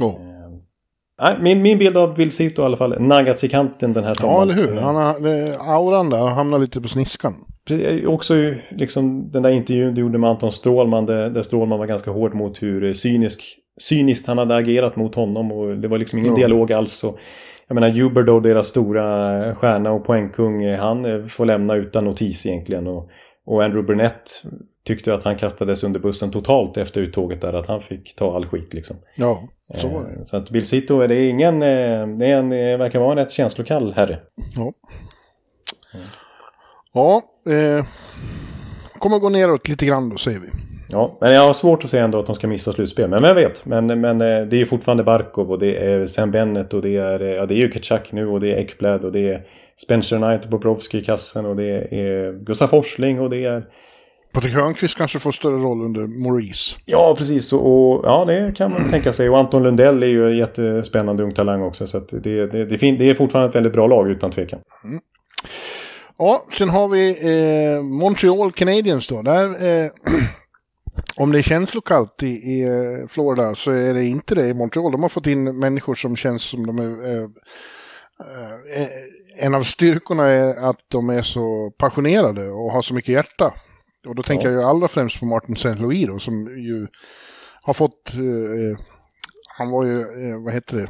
Oh. 0.00 0.20
Nej, 1.22 1.36
min, 1.40 1.62
min 1.62 1.78
bild 1.78 1.96
av 1.96 2.14
Bill 2.14 2.32
Cito 2.32 2.62
i 2.62 2.64
alla 2.64 2.76
fall 2.76 3.00
naggats 3.00 3.44
i 3.44 3.48
kanten 3.48 3.92
den 3.92 4.04
här 4.04 4.14
sommaren. 4.14 4.48
Ja, 4.48 4.54
eller 4.54 4.66
hur. 4.66 4.80
Han 4.80 4.96
har, 4.96 5.14
auran 5.74 6.10
där 6.10 6.26
hamnar 6.26 6.58
lite 6.58 6.80
på 6.80 6.88
sniskan. 6.88 7.34
Också 8.06 8.34
liksom 8.70 9.30
den 9.30 9.42
där 9.42 9.50
intervjun 9.50 9.94
du 9.94 10.00
gjorde 10.00 10.18
med 10.18 10.30
Anton 10.30 10.52
Strålman 10.52 11.06
där, 11.06 11.30
där 11.30 11.42
Strålman 11.42 11.78
var 11.78 11.86
ganska 11.86 12.10
hård 12.10 12.34
mot 12.34 12.62
hur 12.62 12.94
cynisk, 12.94 13.42
cyniskt 13.80 14.26
han 14.26 14.38
hade 14.38 14.56
agerat 14.56 14.96
mot 14.96 15.14
honom 15.14 15.52
och 15.52 15.76
det 15.76 15.88
var 15.88 15.98
liksom 15.98 16.18
ingen 16.18 16.30
ja. 16.30 16.36
dialog 16.36 16.72
alls. 16.72 17.04
Och, 17.04 17.18
jag 17.68 17.74
menar 17.74 17.88
Huber 17.88 18.40
deras 18.40 18.66
stora 18.66 19.54
stjärna 19.54 19.90
och 19.90 20.04
poängkung, 20.04 20.74
han 20.74 21.28
får 21.28 21.44
lämna 21.44 21.74
utan 21.74 22.04
notis 22.04 22.46
egentligen. 22.46 22.86
Och, 22.86 23.10
och 23.46 23.64
Andrew 23.64 23.86
Burnett 23.86 24.42
tyckte 24.84 25.14
att 25.14 25.24
han 25.24 25.36
kastades 25.36 25.84
under 25.84 26.00
bussen 26.00 26.30
totalt 26.30 26.76
efter 26.76 27.00
uttåget 27.00 27.40
där. 27.40 27.52
Att 27.52 27.66
han 27.66 27.80
fick 27.80 28.16
ta 28.16 28.36
all 28.36 28.46
skit 28.46 28.74
liksom. 28.74 28.96
Ja, 29.14 29.42
så 29.74 29.88
var 29.88 30.04
det. 30.04 30.18
Eh, 30.18 30.22
så 30.24 30.36
att 30.36 30.50
Bill 30.50 30.66
Cito, 30.66 31.06
det 31.06 31.16
är 31.16 31.30
ingen, 31.30 31.62
eh, 31.62 32.06
det, 32.06 32.26
är 32.26 32.36
en, 32.36 32.48
det 32.48 32.76
verkar 32.76 32.98
vara 32.98 33.10
en 33.12 33.18
rätt 33.18 33.30
känslokall 33.30 33.92
herre. 33.92 34.20
Ja. 34.56 34.72
Ja, 36.92 37.22
eh, 37.52 37.86
kommer 38.98 39.18
gå 39.18 39.28
neråt 39.28 39.68
lite 39.68 39.86
grann 39.86 40.08
då 40.08 40.16
säger 40.16 40.38
vi. 40.38 40.73
Ja, 40.88 41.16
men 41.20 41.32
jag 41.32 41.46
har 41.46 41.52
svårt 41.52 41.84
att 41.84 41.90
säga 41.90 42.04
ändå 42.04 42.18
att 42.18 42.26
de 42.26 42.34
ska 42.34 42.46
missa 42.46 42.72
slutspel. 42.72 43.10
Men 43.10 43.24
jag 43.24 43.34
vet. 43.34 43.66
Men, 43.66 44.00
men 44.00 44.20
eh, 44.20 44.46
det 44.46 44.60
är 44.60 44.64
fortfarande 44.64 45.04
Barkov 45.04 45.50
och 45.50 45.58
det 45.58 45.76
är 45.86 46.06
Sam 46.06 46.30
Bennett 46.30 46.74
och 46.74 46.82
det 46.82 46.96
är, 46.96 47.20
ja, 47.20 47.46
det 47.46 47.54
är 47.54 47.58
ju 47.58 47.72
Ketchak 47.72 48.12
nu 48.12 48.26
och 48.26 48.40
det 48.40 48.52
är 48.52 48.56
Ekblad 48.56 49.04
och 49.04 49.12
det 49.12 49.32
är 49.32 49.42
Spencer 49.84 50.16
Knight 50.16 50.44
och 50.44 50.50
Bobrovski 50.50 50.98
i 50.98 51.04
kassen 51.04 51.46
och 51.46 51.56
det 51.56 51.94
är 51.94 52.44
Gustav 52.44 52.66
Forsling 52.66 53.20
och 53.20 53.30
det 53.30 53.44
är 53.44 53.64
Patrik 54.34 54.54
Hörnqvist 54.54 54.96
kanske 54.96 55.18
får 55.18 55.32
större 55.32 55.56
roll 55.56 55.82
under 55.82 56.22
Maurice. 56.22 56.76
Ja, 56.84 57.14
precis. 57.18 57.52
Och, 57.52 58.04
ja, 58.04 58.24
det 58.26 58.56
kan 58.56 58.72
man 58.72 58.90
tänka 58.90 59.12
sig. 59.12 59.30
Och 59.30 59.38
Anton 59.38 59.62
Lundell 59.62 60.02
är 60.02 60.06
ju 60.06 60.30
en 60.30 60.36
jättespännande 60.36 61.22
ung 61.22 61.32
talang 61.32 61.62
också. 61.62 61.86
Så 61.86 61.98
det, 61.98 62.18
det, 62.20 62.46
det, 62.46 62.76
det, 62.76 63.10
är 63.10 63.14
fortfarande 63.14 63.48
ett 63.48 63.54
väldigt 63.54 63.72
bra 63.72 63.86
lag 63.86 64.10
utan 64.10 64.30
tvekan. 64.30 64.60
Mm. 64.84 65.00
Ja, 66.18 66.44
sen 66.52 66.68
har 66.68 66.88
vi 66.88 67.08
eh, 67.10 67.82
Montreal 67.82 68.52
Canadiens 68.52 69.08
då. 69.08 69.22
Där, 69.22 69.44
eh, 69.44 69.90
om 71.16 71.32
det 71.32 71.38
är 71.38 71.42
känslokallt 71.42 72.22
i, 72.22 72.26
i 72.26 72.62
eh, 72.62 73.08
Florida 73.08 73.54
så 73.54 73.70
är 73.70 73.94
det 73.94 74.04
inte 74.04 74.34
det 74.34 74.48
i 74.48 74.54
Montreal. 74.54 74.92
De 74.92 75.02
har 75.02 75.08
fått 75.08 75.26
in 75.26 75.58
människor 75.58 75.94
som 75.94 76.16
känns 76.16 76.42
som 76.42 76.66
de 76.66 76.78
är... 76.78 77.06
Eh, 77.06 77.28
eh, 78.82 78.88
en 79.38 79.54
av 79.54 79.62
styrkorna 79.62 80.26
är 80.26 80.68
att 80.70 80.80
de 80.88 81.10
är 81.10 81.22
så 81.22 81.72
passionerade 81.78 82.50
och 82.50 82.72
har 82.72 82.82
så 82.82 82.94
mycket 82.94 83.14
hjärta. 83.14 83.54
Och 84.06 84.14
då 84.14 84.22
tänker 84.22 84.46
ja. 84.46 84.52
jag 84.52 84.60
ju 84.60 84.68
allra 84.68 84.88
främst 84.88 85.20
på 85.20 85.26
Martin 85.26 85.54
St. 85.54 85.74
Louis 85.74 86.06
då, 86.06 86.18
som 86.18 86.34
ju 86.58 86.86
har 87.62 87.74
fått, 87.74 88.14
eh, 88.14 88.78
han 89.58 89.70
var 89.70 89.84
ju, 89.84 90.00
eh, 90.00 90.42
vad 90.44 90.54
heter 90.54 90.76
det, 90.76 90.88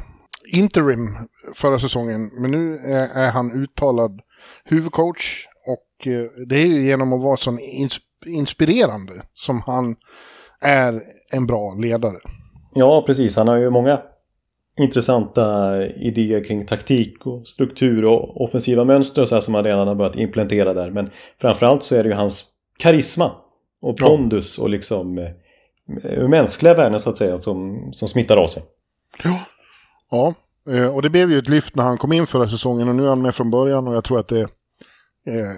interim 0.57 1.17
förra 1.53 1.79
säsongen. 1.79 2.31
Men 2.39 2.51
nu 2.51 2.77
är, 2.77 3.07
är 3.07 3.31
han 3.31 3.63
uttalad 3.63 4.21
huvudcoach 4.63 5.47
och 5.65 6.07
eh, 6.07 6.25
det 6.47 6.55
är 6.55 6.65
ju 6.65 6.85
genom 6.85 7.13
att 7.13 7.21
vara 7.21 7.37
så 7.37 7.57
ins 7.59 7.99
inspirerande 8.27 9.13
som 9.33 9.61
han 9.61 9.95
är 10.61 11.01
en 11.31 11.47
bra 11.47 11.73
ledare. 11.73 12.17
Ja, 12.73 13.03
precis. 13.05 13.35
Han 13.35 13.47
har 13.47 13.57
ju 13.57 13.69
många 13.69 13.99
intressanta 14.79 15.77
idéer 15.87 16.43
kring 16.43 16.65
taktik 16.65 17.25
och 17.25 17.47
struktur 17.47 18.05
och 18.05 18.41
offensiva 18.41 18.83
mönster 18.83 19.21
och 19.21 19.29
så 19.29 19.35
här 19.35 19.41
som 19.41 19.55
han 19.55 19.63
redan 19.63 19.87
har 19.87 19.95
börjat 19.95 20.15
implementera 20.15 20.73
där. 20.73 20.91
Men 20.91 21.09
framförallt 21.41 21.83
så 21.83 21.95
är 21.95 22.03
det 22.03 22.09
ju 22.09 22.15
hans 22.15 22.45
karisma 22.77 23.31
och 23.81 23.97
pondus 23.97 24.57
ja. 24.57 24.63
och 24.63 24.69
liksom 24.69 25.17
eh, 26.03 26.27
mänskliga 26.27 26.73
värden 26.73 26.99
så 26.99 27.09
att 27.09 27.17
säga 27.17 27.37
som, 27.37 27.89
som 27.93 28.07
smittar 28.07 28.37
av 28.37 28.47
sig. 28.47 28.63
Ja. 29.23 29.39
ja, 30.11 30.33
eh, 30.73 30.95
och 30.95 31.01
det 31.01 31.09
blev 31.09 31.31
ju 31.31 31.39
ett 31.39 31.49
lyft 31.49 31.75
när 31.75 31.83
han 31.83 31.97
kom 31.97 32.13
in 32.13 32.27
förra 32.27 32.47
säsongen 32.47 32.89
och 32.89 32.95
nu 32.95 33.03
är 33.03 33.09
han 33.09 33.21
med 33.21 33.35
från 33.35 33.51
början 33.51 33.87
och 33.87 33.95
jag 33.95 34.03
tror 34.03 34.19
att 34.19 34.27
det 34.27 34.41
eh, 34.41 35.55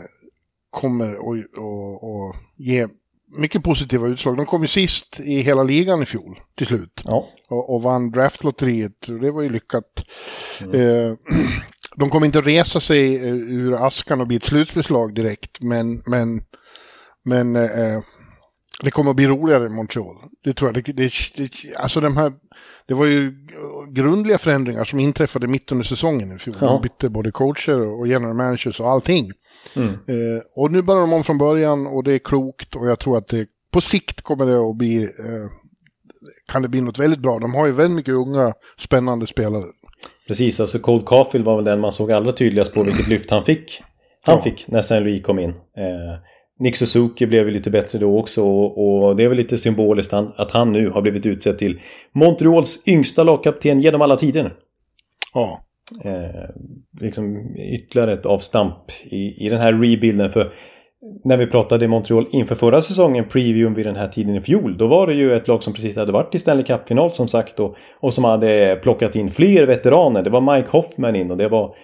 kommer 0.72 1.14
att 1.14 2.36
ge 2.58 2.88
mycket 3.38 3.64
positiva 3.64 4.08
utslag. 4.08 4.38
De 4.38 4.46
kom 4.46 4.62
ju 4.62 4.68
sist 4.68 5.20
i 5.20 5.42
hela 5.42 5.64
ligan 5.64 6.02
i 6.02 6.06
fjol 6.06 6.40
till 6.58 6.68
slut. 6.68 7.02
Ja. 7.04 7.28
Och, 7.50 7.76
och 7.76 7.82
vann 7.82 8.12
draftlotteriet. 8.12 9.08
Det 9.08 9.32
var 9.32 9.42
ju 9.42 9.50
lyckat. 9.50 10.04
Mm. 10.62 10.72
Eh, 10.76 11.16
de 11.96 12.10
kommer 12.10 12.26
inte 12.26 12.40
att 12.40 12.48
resa 12.48 12.80
sig 12.80 13.16
eh, 13.16 13.34
ur 13.34 13.88
askan 13.88 14.22
och 14.22 14.28
bli 14.28 14.38
ett 14.38 14.44
slutspelslag 14.44 15.16
direkt. 15.16 15.62
Men, 15.62 16.02
men 16.06 16.42
men 17.28 17.56
eh, 17.56 18.02
det 18.84 18.92
kommer 18.92 19.10
att 19.10 19.16
bli 19.16 19.28
roligare 19.28 19.66
i 19.66 19.70
Montreal. 19.70 20.16
Det 20.44 20.54
tror 20.54 20.68
jag. 20.74 20.86
Det, 20.86 20.94
det, 20.94 21.12
det, 21.36 21.76
alltså 21.76 22.02
de 22.02 22.18
här, 22.18 22.34
det 22.88 22.94
var 22.94 23.06
ju 23.06 23.34
grundliga 23.90 24.38
förändringar 24.38 24.84
som 24.84 25.00
inträffade 25.00 25.48
mitt 25.48 25.72
under 25.72 25.86
säsongen 25.86 26.36
i 26.36 26.40
fjol. 26.40 26.56
Ja. 26.62 26.68
De 26.68 26.82
bytte 26.82 27.10
både 27.10 27.32
coacher 27.32 27.80
och 27.80 28.08
general 28.08 28.36
managers 28.36 28.80
och 28.80 28.90
allting. 28.90 29.32
Mm. 29.76 29.90
Eh, 29.90 30.42
och 30.58 30.72
nu 30.72 30.82
börjar 30.82 31.02
de 31.02 31.14
om 31.14 31.24
från 31.24 31.38
början 31.38 31.88
och 31.88 32.04
det 32.04 32.14
är 32.14 32.20
klokt 32.20 32.76
och 32.76 32.88
jag 32.88 33.00
tror 33.00 33.18
att 33.18 33.28
det 33.28 33.48
på 33.72 33.82
sikt 33.82 34.22
kommer 34.22 34.46
det 34.46 34.70
att 34.70 34.76
bli, 34.76 35.04
eh, 35.04 35.50
kan 36.52 36.62
det 36.62 36.68
bli 36.68 36.82
något 36.82 37.00
väldigt 37.00 37.20
bra. 37.20 37.40
De 37.40 37.54
har 37.54 37.66
ju 37.66 37.72
väldigt 37.72 37.96
mycket 37.96 38.14
unga 38.14 38.54
spännande 38.78 39.28
spelare. 39.28 39.66
Precis, 40.28 40.60
alltså 40.60 40.80
Cold 40.80 41.06
Caulfield 41.06 41.46
var 41.46 41.56
väl 41.56 41.66
den 41.66 41.80
man 41.80 41.92
såg 41.92 42.12
allra 42.12 42.32
tydligast 42.32 42.74
på 42.74 42.84
vilket 42.84 43.08
lyft 43.08 43.30
han 43.30 43.46
fick. 43.46 43.84
Han 44.26 44.36
ja. 44.36 44.44
fick 44.44 44.68
när 44.68 44.82
Saint 44.82 45.06
Louis 45.06 45.24
kom 45.24 45.40
in. 45.40 45.50
Eh, 45.50 46.14
Nick 46.60 46.76
Suzuki 46.76 47.26
blev 47.26 47.46
ju 47.46 47.54
lite 47.54 47.70
bättre 47.70 48.00
då 48.00 48.20
också 48.20 48.44
och, 48.44 49.16
det 49.16 49.24
är 49.24 49.28
väl 49.28 49.38
lite 49.38 49.58
symboliskt 49.58 50.14
att 50.14 50.52
han 50.52 50.72
nu 50.72 50.90
har 50.90 51.02
blivit 51.02 51.26
utsedd 51.26 51.58
till 51.58 51.80
Montreals 52.12 52.88
yngsta 52.88 53.24
lagkapten 53.24 53.82
genom 53.82 54.02
alla 54.02 54.16
tider. 54.16 54.54
Ja. 55.34 55.60
Eh, 56.04 56.50
liksom 57.02 57.56
ytterligare 57.58 58.14
ett 58.14 58.26
avstamp 58.26 58.92
i, 59.04 59.46
i 59.46 59.50
den 59.50 59.60
här 59.60 59.74
rebuilden 59.74 60.32
för 60.32 60.52
när 61.24 61.38
vi 61.38 61.48
pratade 61.48 61.86
i 61.86 61.88
Montreal 61.88 62.28
inför 62.32 62.56
förra 62.56 62.82
säsongen, 62.82 63.28
previewn 63.28 63.74
vid 63.74 63.86
den 63.86 63.96
här 63.96 64.08
tiden 64.08 64.36
i 64.36 64.42
fjol, 64.42 64.78
då 64.78 64.88
var 64.88 65.08
det 65.08 65.14
ju 65.14 65.34
ett 65.34 65.48
lag 65.48 65.64
som 65.64 65.74
precis 65.74 65.98
hade 65.98 66.12
varit 66.12 66.36
i 66.36 66.40
Stanley 66.40 66.66
Cup-final 66.66 67.12
som 67.12 67.28
sagt 67.28 67.60
och, 67.60 67.76
och 68.00 68.14
som 68.14 68.24
hade 68.24 68.80
plockat 68.84 69.16
in 69.16 69.30
fler 69.30 69.66
veteraner. 69.66 70.24
Det 70.24 70.30
var 70.30 70.56
Mike 70.56 70.70
Hoffman 70.72 71.16
in 71.16 71.32
och 71.32 71.38
det 71.38 71.48
var 71.48 71.76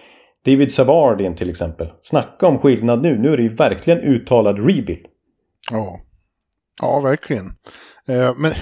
David 0.44 0.72
Savard 0.72 1.20
in 1.20 1.36
till 1.36 1.50
exempel. 1.50 1.92
Snacka 2.00 2.46
om 2.46 2.58
skillnad 2.58 3.02
nu. 3.02 3.18
Nu 3.18 3.32
är 3.32 3.36
det 3.36 3.42
ju 3.42 3.54
verkligen 3.54 3.98
uttalad 3.98 4.58
rebuild. 4.58 5.06
Ja, 5.70 6.00
ja 6.80 7.00
verkligen. 7.00 7.46
Eh, 8.08 8.34
men 8.36 8.52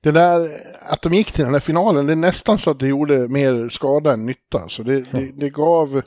det 0.00 0.10
där 0.10 0.50
att 0.80 1.02
de 1.02 1.14
gick 1.14 1.32
till 1.32 1.44
den 1.44 1.52
här 1.52 1.60
finalen, 1.60 2.06
det 2.06 2.12
är 2.12 2.16
nästan 2.16 2.58
så 2.58 2.70
att 2.70 2.80
det 2.80 2.88
gjorde 2.88 3.28
mer 3.28 3.68
skada 3.68 4.12
än 4.12 4.26
nytta. 4.26 4.68
Så 4.68 4.82
det, 4.82 5.12
det, 5.12 5.32
det 5.36 5.50
gav 5.50 6.02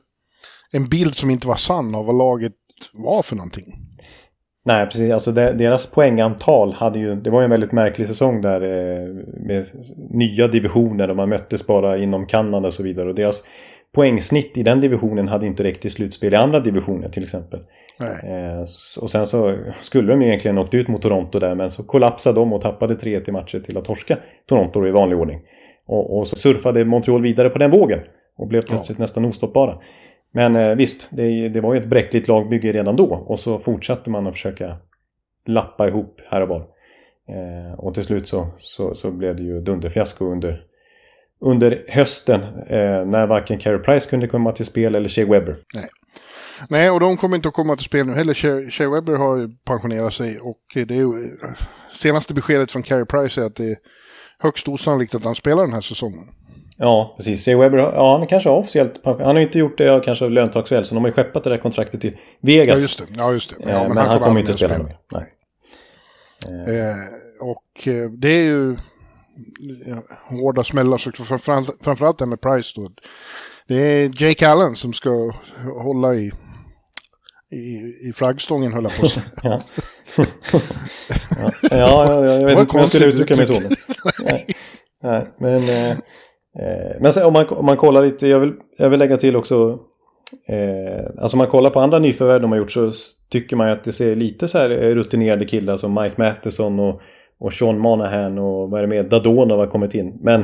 en 0.71 0.85
bild 0.85 1.15
som 1.15 1.29
inte 1.29 1.47
var 1.47 1.55
sann 1.55 1.95
av 1.95 2.05
vad 2.05 2.17
laget 2.17 2.53
var 2.93 3.23
för 3.23 3.35
någonting. 3.35 3.84
Nej, 4.67 4.85
precis. 4.85 5.11
Alltså 5.11 5.31
deras 5.31 5.91
poängantal 5.91 6.73
hade 6.73 6.99
ju... 6.99 7.15
Det 7.15 7.29
var 7.29 7.41
ju 7.41 7.43
en 7.43 7.49
väldigt 7.51 7.71
märklig 7.71 8.07
säsong 8.07 8.41
där 8.41 8.61
eh, 8.61 9.09
med 9.47 9.65
nya 10.09 10.47
divisioner 10.47 11.09
och 11.09 11.15
man 11.15 11.29
möttes 11.29 11.67
bara 11.67 11.97
inom 11.97 12.25
Kanada 12.25 12.67
och 12.67 12.73
så 12.73 12.83
vidare. 12.83 13.09
Och 13.09 13.15
deras 13.15 13.43
poängsnitt 13.95 14.57
i 14.57 14.63
den 14.63 14.81
divisionen 14.81 15.27
hade 15.27 15.45
inte 15.45 15.63
räckt 15.63 15.81
till 15.81 15.91
slutspel 15.91 16.33
i 16.33 16.35
andra 16.35 16.59
divisioner 16.59 17.07
till 17.07 17.23
exempel. 17.23 17.59
Eh, 17.99 18.61
och 19.01 19.11
sen 19.11 19.27
så 19.27 19.55
skulle 19.81 20.11
de 20.11 20.21
egentligen 20.21 20.57
åkt 20.57 20.73
ut 20.73 20.87
mot 20.87 21.01
Toronto 21.01 21.39
där 21.39 21.55
men 21.55 21.71
så 21.71 21.83
kollapsade 21.83 22.39
de 22.39 22.53
och 22.53 22.61
tappade 22.61 22.93
3-1 22.93 23.29
i 23.29 23.31
matcher 23.31 23.59
till 23.59 23.77
att 23.77 23.85
torska 23.85 24.17
Toronto 24.49 24.87
i 24.87 24.91
vanlig 24.91 25.19
ordning. 25.19 25.41
Och, 25.87 26.17
och, 26.17 26.27
så 26.27 26.35
surfade 26.35 26.85
Montreal 26.85 27.21
vidare 27.21 27.49
på 27.49 27.59
den 27.59 27.71
vågen 27.71 27.99
och 28.37 28.47
blev 28.47 28.61
plötsligt 28.61 28.97
ja. 28.97 29.03
nästan 29.03 29.25
ostoppbara. 29.25 29.77
Men 30.35 30.55
eh, 30.55 30.75
visst, 30.75 31.09
det, 31.11 31.49
det, 31.49 31.61
var 31.61 31.73
ju 31.73 31.79
ett 31.79 31.89
bräckligt 31.89 32.27
lagbygge 32.27 32.71
redan 32.71 32.95
då 32.95 33.05
och 33.05 33.39
så 33.39 33.59
fortsatte 33.59 34.09
man 34.09 34.27
att 34.27 34.33
försöka 34.33 34.75
lappa 35.45 35.87
ihop 35.87 36.21
här 36.29 36.41
och 36.41 36.47
var. 36.47 36.59
Eh, 37.29 37.79
och 37.79 37.93
till 37.93 38.03
slut 38.03 38.27
så, 38.27 38.47
så, 38.57 38.95
så, 38.95 39.11
blev 39.11 39.35
det 39.35 39.43
ju 39.43 39.61
dunderfiasko 39.61 40.25
under, 40.25 40.63
under 41.41 41.85
hösten 41.87 42.41
eh, 42.67 43.05
när 43.05 43.27
varken 43.27 43.59
Carey 43.59 43.79
Price 43.79 44.09
kunde 44.09 44.27
komma 44.27 44.51
till 44.51 44.65
spel 44.65 44.95
eller 44.95 45.09
Shea 45.09 45.25
Webber. 45.25 45.57
Nej. 45.75 45.89
Nej, 46.69 46.89
och 46.91 46.99
de 46.99 47.17
kommer 47.17 47.35
inte 47.35 47.47
att 47.47 47.53
komma 47.53 47.75
till 47.75 47.85
spel 47.85 48.05
nu 48.05 48.13
heller. 48.13 48.33
Shea, 48.69 48.89
Webber 48.89 49.15
har 49.15 49.65
pensionerat 49.65 50.13
sig 50.13 50.39
och 50.39 50.61
det 50.73 50.93
är 50.93 50.97
ju, 50.97 51.23
eh, 51.23 51.49
senaste 51.91 52.33
beskedet 52.33 52.71
från 52.71 52.83
Carey 52.83 53.05
Price 53.05 53.41
är 53.41 53.45
att 53.45 53.55
det 53.55 53.71
är 53.71 53.77
högst 54.39 54.67
osannolikt 54.67 55.15
att 55.15 55.23
han 55.23 55.35
spelar 55.35 55.63
den 55.63 55.73
här 55.73 55.81
säsongen. 55.81 56.25
Ja, 56.77 57.13
precis. 57.17 57.47
Jay 57.47 57.55
Webber, 57.55 57.77
ja 57.77 58.17
han 58.17 58.27
kanske 58.27 58.49
officiellt 58.49 58.99
Han 59.03 59.19
har 59.19 59.39
inte 59.39 59.59
gjort 59.59 59.77
det 59.77 60.01
kanske 60.05 60.25
av 60.25 60.31
löntagsskäl, 60.31 60.85
så 60.85 60.95
de 60.95 61.03
har 61.03 61.09
ju 61.09 61.13
skeppat 61.13 61.43
det 61.43 61.49
där 61.49 61.57
kontraktet 61.57 62.01
till 62.01 62.17
Vegas. 62.41 62.77
Ja, 62.77 62.81
just 62.81 62.99
det. 62.99 63.05
Ja, 63.17 63.33
just 63.33 63.49
det. 63.49 63.55
Ja, 63.59 63.65
men, 63.67 63.87
men, 63.87 63.97
han, 63.97 64.07
han 64.07 64.19
kommer 64.19 64.39
inte 64.39 64.51
att 64.51 64.57
spela, 64.57 64.73
spela 64.73 64.89
mer. 64.89 64.97
Nej. 65.11 65.31
Eh, 66.79 66.95
och 67.41 67.87
eh, 67.87 68.09
det 68.09 68.29
är 68.29 68.43
ju 68.43 68.75
ja, 69.85 69.95
hårda 70.29 70.63
smällar, 70.63 70.97
så 70.97 71.11
framförallt, 71.11 71.83
framförallt 71.83 72.19
det 72.19 72.25
med 72.25 72.41
Price 72.41 72.81
då. 72.81 72.91
Det 73.67 73.75
är 73.75 74.23
Jake 74.23 74.49
Allen 74.49 74.75
som 74.75 74.93
ska 74.93 75.33
hålla 75.83 76.15
i, 76.15 76.31
i, 77.51 78.07
i 78.09 78.13
flaggstången 78.15 78.73
höll 78.73 78.83
jag 78.83 78.97
på 78.97 79.05
att 79.05 79.17
ja. 79.43 79.61
ja, 81.61 82.15
ja, 82.15 82.25
jag 82.25 82.45
vet 82.45 82.59
inte 82.59 82.73
om 82.73 82.79
jag 82.79 82.87
skulle 82.87 83.05
uttrycka 83.05 83.35
mig 83.35 83.45
så. 83.45 83.61
Nej, 84.19 84.45
nej, 85.03 85.25
men... 85.37 85.55
Eh, 85.55 85.97
Eh, 85.97 85.97
Eh, 86.59 86.95
men 86.99 87.13
sen, 87.13 87.25
om, 87.25 87.33
man, 87.33 87.45
om 87.49 87.65
man 87.65 87.77
kollar 87.77 88.05
lite, 88.05 88.27
jag 88.27 88.39
vill, 88.39 88.53
jag 88.77 88.89
vill 88.89 88.99
lägga 88.99 89.17
till 89.17 89.35
också 89.35 89.79
eh, 90.47 91.05
Alltså 91.17 91.35
om 91.35 91.37
man 91.37 91.47
kollar 91.47 91.69
på 91.69 91.79
andra 91.79 91.99
nyförvärv 91.99 92.41
de 92.41 92.51
har 92.51 92.57
gjort 92.57 92.71
så 92.71 92.91
tycker 93.31 93.55
man 93.55 93.69
att 93.69 93.83
det 93.83 93.93
ser 93.93 94.15
lite 94.15 94.47
så 94.47 94.57
här 94.57 94.69
eh, 94.69 94.95
rutinerade 94.95 95.45
killar 95.45 95.77
som 95.77 95.93
Mike 95.93 96.15
Matheson 96.17 96.79
och, 96.79 97.01
och 97.39 97.53
Sean 97.53 97.79
Monahan 97.79 98.37
och 98.37 98.69
vad 98.69 98.79
är 98.79 98.81
det 98.81 98.89
mer, 98.89 99.03
Dadonov 99.03 99.59
har 99.59 99.67
kommit 99.67 99.95
in. 99.95 100.17
Men 100.21 100.41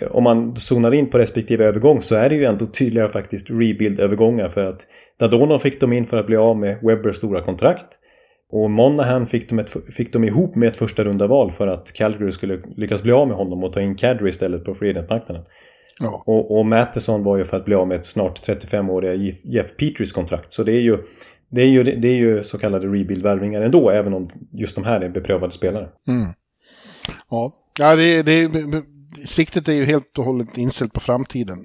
eh, 0.00 0.08
om 0.10 0.24
man 0.24 0.56
zonar 0.56 0.94
in 0.94 1.10
på 1.10 1.18
respektive 1.18 1.64
övergång 1.64 2.02
så 2.02 2.14
är 2.14 2.28
det 2.28 2.34
ju 2.34 2.44
ändå 2.44 2.66
tydligare 2.66 3.08
faktiskt 3.08 3.50
rebuild-övergångar 3.50 4.48
för 4.48 4.64
att 4.64 4.86
Dadonov 5.18 5.58
fick 5.58 5.80
de 5.80 5.92
in 5.92 6.06
för 6.06 6.16
att 6.16 6.26
bli 6.26 6.36
av 6.36 6.56
med 6.56 6.78
Webbers 6.82 7.16
stora 7.16 7.40
kontrakt. 7.40 7.86
Och 8.50 8.70
Monahan 8.70 9.26
fick 9.26 9.48
de, 9.48 9.58
ett, 9.58 9.76
fick 9.94 10.12
de 10.12 10.24
ihop 10.24 10.54
med 10.54 10.68
ett 10.68 10.76
första 10.76 11.04
runda 11.04 11.26
val 11.26 11.52
för 11.52 11.66
att 11.66 11.92
Calgary 11.92 12.32
skulle 12.32 12.60
lyckas 12.76 13.02
bli 13.02 13.12
av 13.12 13.28
med 13.28 13.36
honom 13.36 13.64
och 13.64 13.72
ta 13.72 13.80
in 13.80 13.96
Kadri 13.96 14.28
istället 14.28 14.64
på 14.64 14.74
free 14.74 14.94
marknaden 14.94 15.44
ja. 16.00 16.22
och, 16.26 16.58
och 16.58 16.66
Matheson 16.66 17.24
var 17.24 17.36
ju 17.36 17.44
för 17.44 17.56
att 17.56 17.64
bli 17.64 17.74
av 17.74 17.88
med 17.88 17.96
ett 17.96 18.06
snart 18.06 18.48
35-åriga 18.48 19.34
Jeff 19.44 19.76
Petris 19.76 20.12
kontrakt. 20.12 20.52
Så 20.52 20.62
det 20.62 20.72
är 20.72 20.80
ju, 20.80 20.98
det 21.50 21.62
är 21.62 21.66
ju, 21.66 21.82
det 21.84 22.08
är 22.08 22.16
ju 22.16 22.42
så 22.42 22.58
kallade 22.58 22.86
rebuild-värvningar 22.86 23.60
ändå, 23.60 23.90
även 23.90 24.14
om 24.14 24.28
just 24.52 24.74
de 24.74 24.84
här 24.84 25.00
är 25.00 25.08
beprövade 25.08 25.52
spelare. 25.52 25.88
Mm. 26.08 26.28
Ja, 27.30 27.52
ja 27.78 27.96
det, 27.96 28.22
det, 28.22 28.50
siktet 29.26 29.68
är 29.68 29.72
ju 29.72 29.84
helt 29.84 30.18
och 30.18 30.24
hållet 30.24 30.58
inställt 30.58 30.92
på 30.92 31.00
framtiden. 31.00 31.58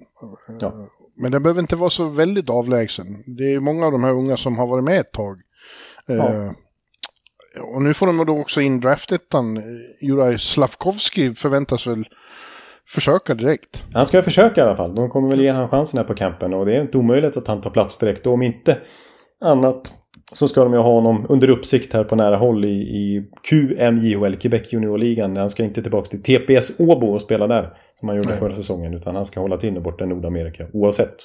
Ja. 0.62 0.90
Men 1.16 1.32
den 1.32 1.44
behöver 1.44 1.62
inte 1.62 1.76
vara 1.76 1.90
så 1.90 2.10
väldigt 2.10 2.50
avlägsen. 2.50 3.06
Det 3.26 3.54
är 3.54 3.60
många 3.60 3.86
av 3.86 3.92
de 3.92 4.04
här 4.04 4.12
unga 4.12 4.38
som 4.38 4.58
har 4.58 4.68
varit 4.68 4.84
med 4.84 5.00
ett 5.00 5.12
tag. 5.12 5.42
Ja. 6.06 6.54
Och 7.62 7.82
nu 7.82 7.94
får 7.94 8.08
de 8.08 8.26
då 8.26 8.40
också 8.40 8.62
in 8.62 8.80
draftettan. 8.80 9.64
Juraj 10.02 10.40
Slavkovski 10.40 11.36
förväntas 11.36 11.88
väl 11.88 12.08
försöka 12.88 13.34
direkt. 13.34 13.84
Han 13.94 14.06
ska 14.06 14.22
försöka 14.22 14.62
i 14.62 14.64
alla 14.64 14.76
fall. 14.76 14.96
De 14.96 15.10
kommer 15.10 15.30
väl 15.30 15.42
ge 15.42 15.52
honom 15.52 15.70
chansen 15.70 15.98
här 15.98 16.06
på 16.06 16.14
campen 16.14 16.54
och 16.54 16.66
det 16.66 16.76
är 16.76 16.82
inte 16.82 16.98
omöjligt 16.98 17.38
att 17.38 17.48
han 17.48 17.62
tar 17.62 17.70
plats 17.70 17.98
direkt. 17.98 18.28
Och 18.28 18.34
om 18.34 18.42
inte 18.42 18.78
annat 19.42 19.94
så 20.34 20.48
ska 20.48 20.64
de 20.64 20.74
ju 20.74 20.80
ha 20.80 20.94
honom 20.94 21.26
under 21.30 21.50
uppsikt 21.50 21.94
här 21.94 22.04
på 22.04 22.16
nära 22.16 22.38
håll 22.38 22.66
i, 22.66 22.70
i 22.70 23.30
QMJHL, 23.50 24.36
Quebec 24.36 24.74
Juniorligan. 24.74 25.38
Han 25.38 25.50
ska 25.50 25.64
inte 25.64 25.82
tillbaka 25.82 26.10
till 26.10 26.24
TPS 26.24 26.80
Åbo 26.80 27.08
och 27.08 27.22
spela 27.22 27.48
där 27.48 27.74
som 28.00 28.10
han 28.10 28.18
gjorde 28.18 28.30
Nej. 28.30 28.40
förra 28.40 28.56
säsongen 28.56 28.94
utan 28.94 29.16
han 29.16 29.26
ska 29.26 29.40
hålla 29.40 29.58
till 29.58 29.82
borta 29.82 30.04
i 30.04 30.08
Nordamerika 30.08 30.68
oavsett. 30.74 31.16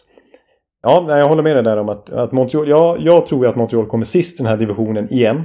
Ja, 0.83 1.19
jag 1.19 1.29
håller 1.29 1.43
med 1.43 1.57
dig 1.57 1.63
där 1.63 1.77
om 1.77 1.89
att, 1.89 2.11
att 2.11 2.33
Montreal, 2.33 2.69
ja, 2.69 2.97
jag 3.01 3.27
tror 3.27 3.45
ju 3.45 3.51
att 3.51 3.57
Montreal 3.57 3.87
kommer 3.87 4.05
sist 4.05 4.41
i 4.41 4.43
den 4.43 4.51
här 4.51 4.57
divisionen 4.57 5.13
igen. 5.13 5.45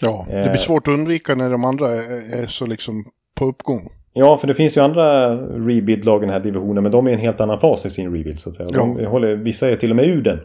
Ja, 0.00 0.24
det 0.28 0.32
blir 0.32 0.50
eh. 0.50 0.56
svårt 0.56 0.88
att 0.88 0.94
undvika 0.94 1.34
när 1.34 1.50
de 1.50 1.64
andra 1.64 1.94
är 1.94 2.46
så 2.46 2.66
liksom 2.66 3.04
på 3.34 3.44
uppgång. 3.44 3.80
Ja, 4.12 4.38
för 4.38 4.46
det 4.46 4.54
finns 4.54 4.76
ju 4.76 4.80
andra 4.80 5.36
rebuild-lag 5.36 6.22
i 6.22 6.26
den 6.26 6.32
här 6.32 6.40
divisionen, 6.40 6.82
men 6.82 6.92
de 6.92 7.06
är 7.06 7.10
i 7.10 7.14
en 7.14 7.20
helt 7.20 7.40
annan 7.40 7.58
fas 7.58 7.86
i 7.86 7.90
sin 7.90 8.16
rebuild 8.16 8.40
så 8.40 8.48
att 8.48 8.56
säga. 8.56 8.68
De 8.68 8.98
ja. 9.00 9.08
håller, 9.08 9.36
vissa 9.36 9.68
är 9.68 9.76
till 9.76 9.90
och 9.90 9.96
med 9.96 10.04
ur 10.04 10.22
den. 10.22 10.40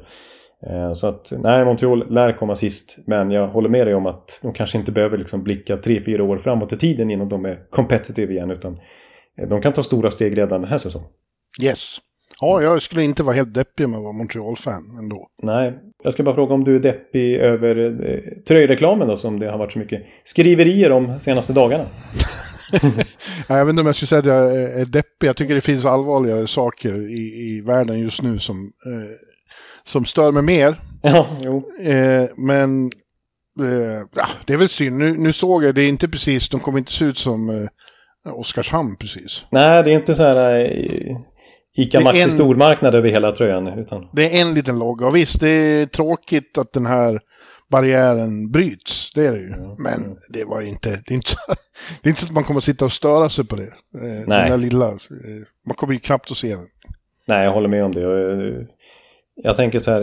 Eh, 0.68 0.93
så 0.93 1.08
att, 1.08 1.32
nej, 1.32 1.66
Montreal 1.66 2.14
lär 2.14 2.34
komma 2.34 2.56
sist. 2.56 2.97
Men 3.08 3.32
jag 3.32 3.47
håller 3.47 3.70
med 3.70 3.88
dig 3.88 3.95
om 3.95 4.06
att 4.06 4.39
de 4.43 4.54
kanske 4.54 4.78
inte 4.78 4.91
behöver 4.91 5.18
liksom 5.18 5.43
blicka 5.43 5.78
tre, 5.78 6.04
fyra 6.04 6.24
år 6.24 6.38
framåt 6.38 6.74
i 6.74 6.78
tiden 6.78 7.12
innan 7.12 7.30
de 7.30 7.45
är 7.45 7.70
competitive 7.70 8.34
igen. 8.34 8.52
Utan 8.52 8.78
eh, 9.41 9.50
de 9.50 9.62
kan 9.62 9.74
ta 9.74 9.84
stora 9.84 10.12
steg 10.12 10.38
redan 10.38 10.62
den 10.62 10.70
här 10.70 10.78
säsongen. 10.78 11.10
Yes. 11.64 11.97
Ja, 12.42 12.62
jag 12.62 12.82
skulle 12.82 13.04
inte 13.04 13.24
vara 13.24 13.36
helt 13.36 13.54
deppig 13.54 13.90
med 13.90 13.98
att 13.98 14.04
vara 14.04 14.14
Montreal-fan 14.14 14.98
ändå. 15.00 15.28
Nej, 15.44 15.74
jag 16.04 16.14
ska 16.14 16.24
bara 16.24 16.36
fråga 16.36 16.54
om 16.54 16.64
du 16.64 16.76
är 16.76 16.80
deppig 16.80 17.36
över 17.36 17.78
eh, 18.10 18.44
tröjreklamen 18.48 19.08
då 19.08 19.18
som 19.18 19.40
det 19.40 19.52
har 19.52 19.58
varit 19.58 19.74
så 19.74 19.80
mycket 19.80 20.04
skriverier 20.24 20.92
om 20.92 21.08
de 21.08 21.20
senaste 21.20 21.54
dagarna. 21.54 21.86
jag 23.48 23.66
vet 23.66 23.70
inte 23.70 23.82
om 23.82 23.88
jag 23.88 23.96
skulle 23.96 24.08
säga 24.08 24.20
att 24.20 24.26
jag 24.26 24.56
är 24.82 24.86
deppig. 24.86 25.28
Jag 25.28 25.36
tycker 25.36 25.56
det 25.56 25.62
finns 25.62 25.86
allvarligare 25.86 26.48
saker 26.48 26.96
i, 26.96 27.22
i 27.22 27.62
världen 27.62 28.00
just 28.00 28.22
nu 28.22 28.40
som, 28.40 28.58
eh, 28.86 29.10
som 29.84 30.06
stör 30.06 30.32
mig 30.32 30.44
mer. 30.44 30.76
Ja, 31.02 31.28
jo. 31.42 31.72
Eh, 31.82 32.30
men 32.38 32.92
eh, 33.62 34.02
ja, 34.16 34.28
det 34.46 34.54
är 34.54 34.58
väl 34.58 34.70
synd. 34.70 34.98
Nu, 34.98 35.18
nu 35.18 35.34
såg 35.34 35.64
jag, 35.64 35.76
det 35.76 35.82
är 35.82 35.90
inte 35.90 36.08
precis, 36.08 36.50
de 36.50 36.60
kommer 36.60 36.80
inte 36.80 36.92
se 36.94 37.06
ut 37.06 37.18
som 37.18 37.50
eh, 37.50 38.34
Oskarshamn 38.34 38.96
precis. 38.96 39.46
Nej, 39.52 39.84
det 39.84 39.92
är 39.92 39.96
inte 39.96 40.16
så 40.16 40.24
här 40.24 40.66
eh, 40.66 41.16
Ica 41.82 41.99
Maxi 41.99 42.21
en... 42.21 42.30
stormarknad 42.30 42.95
över 42.95 43.09
hela 43.09 43.32
tröjan. 43.32 43.67
Utan... 43.67 44.07
Det 44.13 44.38
är 44.38 44.41
en 44.41 44.53
liten 44.53 44.80
logga. 44.80 45.07
Och 45.07 45.15
visst, 45.15 45.39
det 45.39 45.49
är 45.49 45.86
tråkigt 45.86 46.57
att 46.57 46.73
den 46.73 46.86
här 46.86 47.19
barriären 47.69 48.51
bryts. 48.51 49.11
Det 49.15 49.25
är 49.25 49.32
det 49.32 49.39
ju. 49.39 49.53
Mm. 49.53 49.75
Men 49.80 50.17
det 50.30 50.45
var 50.45 50.61
inte, 50.61 50.89
det 50.89 51.13
är 51.13 51.15
inte, 51.15 51.32
det 52.01 52.07
är 52.07 52.09
inte 52.09 52.21
så 52.21 52.27
att 52.27 52.34
man 52.34 52.43
kommer 52.43 52.57
att 52.57 52.63
sitta 52.63 52.86
och 52.86 52.91
störa 52.91 53.30
sig 53.30 53.45
på 53.45 53.55
det. 53.55 53.63
Eh, 53.63 53.69
Nej. 54.01 54.23
Den 54.25 54.49
där 54.49 54.57
lilla, 54.57 54.97
man 55.67 55.75
kommer 55.75 55.93
ju 55.93 55.99
knappt 55.99 56.32
att 56.32 56.38
se 56.38 56.55
den. 56.55 56.67
Nej, 57.27 57.45
jag 57.45 57.51
håller 57.51 57.69
med 57.69 57.84
om 57.84 57.91
det. 57.91 58.67
Jag 59.43 59.55
tänker 59.55 59.80
så 59.80 59.91
här, 59.91 60.01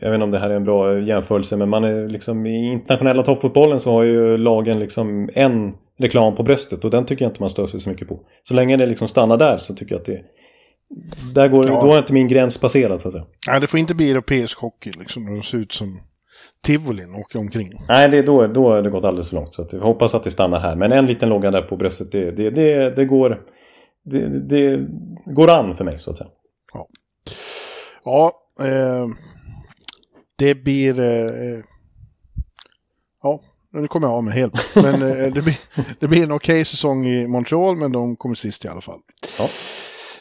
jag 0.00 0.10
vet 0.10 0.14
inte 0.14 0.24
om 0.24 0.30
det 0.30 0.38
här 0.38 0.50
är 0.50 0.54
en 0.54 0.64
bra 0.64 0.98
jämförelse, 0.98 1.56
men 1.56 1.68
man 1.68 1.84
är 1.84 2.08
liksom 2.08 2.46
i 2.46 2.72
internationella 2.72 3.22
toppfotbollen 3.22 3.80
så 3.80 3.92
har 3.92 4.02
ju 4.02 4.36
lagen 4.36 4.78
liksom 4.78 5.30
en 5.34 5.74
reklam 5.98 6.34
på 6.34 6.42
bröstet 6.42 6.84
och 6.84 6.90
den 6.90 7.04
tycker 7.04 7.24
jag 7.24 7.30
inte 7.30 7.42
man 7.42 7.50
stör 7.50 7.66
sig 7.66 7.80
så 7.80 7.90
mycket 7.90 8.08
på. 8.08 8.20
Så 8.42 8.54
länge 8.54 8.76
det 8.76 8.86
liksom 8.86 9.08
stannar 9.08 9.36
där 9.36 9.58
så 9.58 9.74
tycker 9.74 9.94
jag 9.94 10.00
att 10.00 10.06
det 10.06 10.20
där 11.34 11.48
går, 11.48 11.68
ja. 11.68 11.80
Då 11.80 11.92
är 11.92 11.98
inte 11.98 12.12
min 12.12 12.28
gräns 12.28 12.58
passerad 12.58 13.00
så 13.00 13.08
att 13.08 13.14
säga. 13.14 13.26
Nej, 13.46 13.60
det 13.60 13.66
får 13.66 13.80
inte 13.80 13.94
bli 13.94 14.10
europeisk 14.10 14.58
hockey 14.58 14.92
liksom 14.92 15.26
de 15.26 15.42
ser 15.42 15.58
ut 15.58 15.72
som 15.72 16.00
tivolin 16.62 17.14
och 17.14 17.20
åker 17.20 17.38
omkring. 17.38 17.70
Nej, 17.88 18.08
det 18.08 18.22
då, 18.22 18.46
då 18.46 18.70
har 18.70 18.82
det 18.82 18.90
gått 18.90 19.04
alldeles 19.04 19.28
för 19.28 19.36
långt. 19.36 19.54
Så 19.54 19.62
att 19.62 19.74
vi 19.74 19.78
hoppas 19.78 20.14
att 20.14 20.24
det 20.24 20.30
stannar 20.30 20.60
här. 20.60 20.76
Men 20.76 20.92
en 20.92 21.06
liten 21.06 21.28
logga 21.28 21.50
där 21.50 21.62
på 21.62 21.76
bröstet, 21.76 22.12
det, 22.12 22.30
det, 22.30 22.50
det, 22.50 22.96
det 22.96 23.04
går, 23.04 23.42
det, 24.04 24.48
det, 24.48 24.86
går 25.26 25.50
an 25.50 25.74
för 25.74 25.84
mig 25.84 25.98
så 25.98 26.10
att 26.10 26.18
säga. 26.18 26.30
Ja, 26.74 26.86
ja 28.04 28.32
eh, 28.66 29.06
det 30.36 30.54
blir... 30.54 31.00
Eh, 31.00 31.60
ja, 33.22 33.40
nu 33.72 33.88
kommer 33.88 34.06
jag 34.06 34.14
av 34.14 34.24
mig 34.24 34.34
helt. 34.34 34.76
Men 34.76 34.94
eh, 34.94 35.32
det, 35.32 35.42
blir, 35.42 35.58
det 36.00 36.08
blir 36.08 36.22
en 36.22 36.32
okej 36.32 36.54
okay 36.54 36.64
säsong 36.64 37.06
i 37.06 37.26
Montreal, 37.26 37.76
men 37.76 37.92
de 37.92 38.16
kommer 38.16 38.34
sist 38.34 38.64
i 38.64 38.68
alla 38.68 38.80
fall. 38.80 39.00
Ja. 39.38 39.48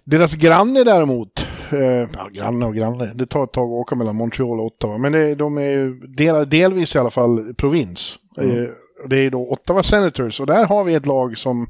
Deras 0.03 0.35
granne 0.35 0.83
däremot, 0.83 1.47
eh, 1.71 2.09
ja, 2.13 2.29
granne 2.33 2.65
och 2.65 2.75
granne, 2.75 3.11
det 3.15 3.25
tar 3.25 3.43
ett 3.43 3.51
tag 3.51 3.63
att 3.63 3.79
åka 3.79 3.95
mellan 3.95 4.15
Montreal 4.15 4.59
och 4.59 4.65
Ottawa, 4.65 4.97
men 4.97 5.11
det, 5.11 5.35
de 5.35 5.57
är 5.57 5.61
ju 5.61 5.93
del, 5.93 6.49
delvis 6.49 6.95
i 6.95 6.99
alla 6.99 7.11
fall 7.11 7.53
provins. 7.53 8.15
Mm. 8.37 8.63
Eh, 8.63 8.69
det 9.09 9.17
är 9.17 9.29
då 9.29 9.49
Ottawa 9.49 9.83
Senators 9.83 10.39
och 10.39 10.47
där 10.47 10.65
har 10.65 10.83
vi 10.83 10.93
ett 10.93 11.05
lag 11.05 11.37
som 11.37 11.67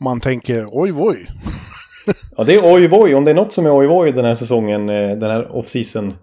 man 0.00 0.20
tänker 0.20 0.66
oj 0.70 0.92
oj. 0.92 1.26
ja 2.36 2.44
det 2.44 2.54
är 2.54 2.74
oj 2.74 2.88
oj, 2.92 3.14
om 3.14 3.24
det 3.24 3.30
är 3.30 3.34
något 3.34 3.52
som 3.52 3.66
är 3.66 3.78
oj 3.78 3.86
oj 3.88 4.12
den 4.12 4.24
här 4.24 4.34
säsongen, 4.34 4.88
eh, 4.88 5.16
den 5.18 5.30
här 5.30 5.56
off-season 5.56 6.14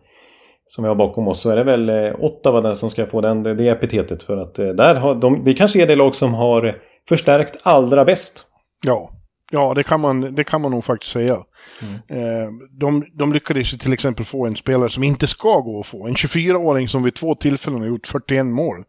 som 0.68 0.84
vi 0.84 0.88
har 0.88 0.96
bakom 0.96 1.28
oss 1.28 1.42
så 1.42 1.50
är 1.50 1.56
det 1.56 1.64
väl 1.64 1.90
eh, 1.90 2.16
Ottawa 2.20 2.62
där 2.62 2.76
som 2.76 2.90
ska 2.90 3.06
få 3.06 3.22
den, 3.22 3.44
det 3.44 3.70
epitetet. 3.70 4.24
För 4.24 4.38
att 4.38 4.60
eh, 4.60 4.68
där 4.68 4.96
har 4.96 5.16
de, 5.16 5.44
det 5.44 5.54
kanske 5.54 5.82
är 5.82 5.88
det 5.88 5.96
lag 5.96 6.16
som 6.16 6.34
har 6.34 6.76
förstärkt 7.10 7.58
allra 7.64 8.06
bäst. 8.06 8.46
Ja, 8.86 9.10
Ja, 9.56 9.74
det 9.74 9.84
kan 9.84 10.00
man, 10.00 10.36
det 10.36 10.44
kan 10.44 10.62
man 10.62 10.72
nog 10.72 10.86
faktiskt 10.86 11.12
säga. 11.12 11.44
Mm. 11.82 11.96
Eh, 12.08 12.50
de, 12.72 13.04
de 13.18 13.34
lyckades 13.34 13.78
till 13.78 13.94
exempel 13.94 14.26
få 14.26 14.46
en 14.46 14.56
spelare 14.56 14.90
som 14.90 15.04
inte 15.04 15.28
ska 15.28 15.60
gå 15.60 15.80
att 15.80 15.88
få. 15.88 16.08
En 16.08 16.14
24-åring 16.14 16.90
som 16.90 17.04
vid 17.04 17.16
två 17.16 17.36
tillfällen 17.36 17.80
har 17.80 17.88
gjort 17.88 18.08
41 18.08 18.46
mål. 18.46 18.84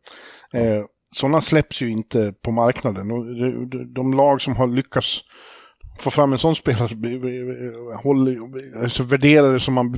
Eh, 0.53 0.85
sådana 1.17 1.41
släpps 1.41 1.83
ju 1.83 1.91
inte 1.91 2.35
på 2.45 2.51
marknaden. 2.51 3.11
Och 3.11 3.25
de, 3.71 3.95
de, 3.95 4.15
lag 4.15 4.43
som 4.43 4.57
har 4.57 4.67
lyckats 4.67 5.21
få 5.99 6.11
fram 6.11 6.33
en 6.33 6.39
sån 6.39 6.57
spelare 6.57 7.97
håller, 8.03 8.39
alltså 8.83 9.03
värderar 9.03 9.53
det 9.53 9.61
som 9.61 9.75
man 9.75 9.93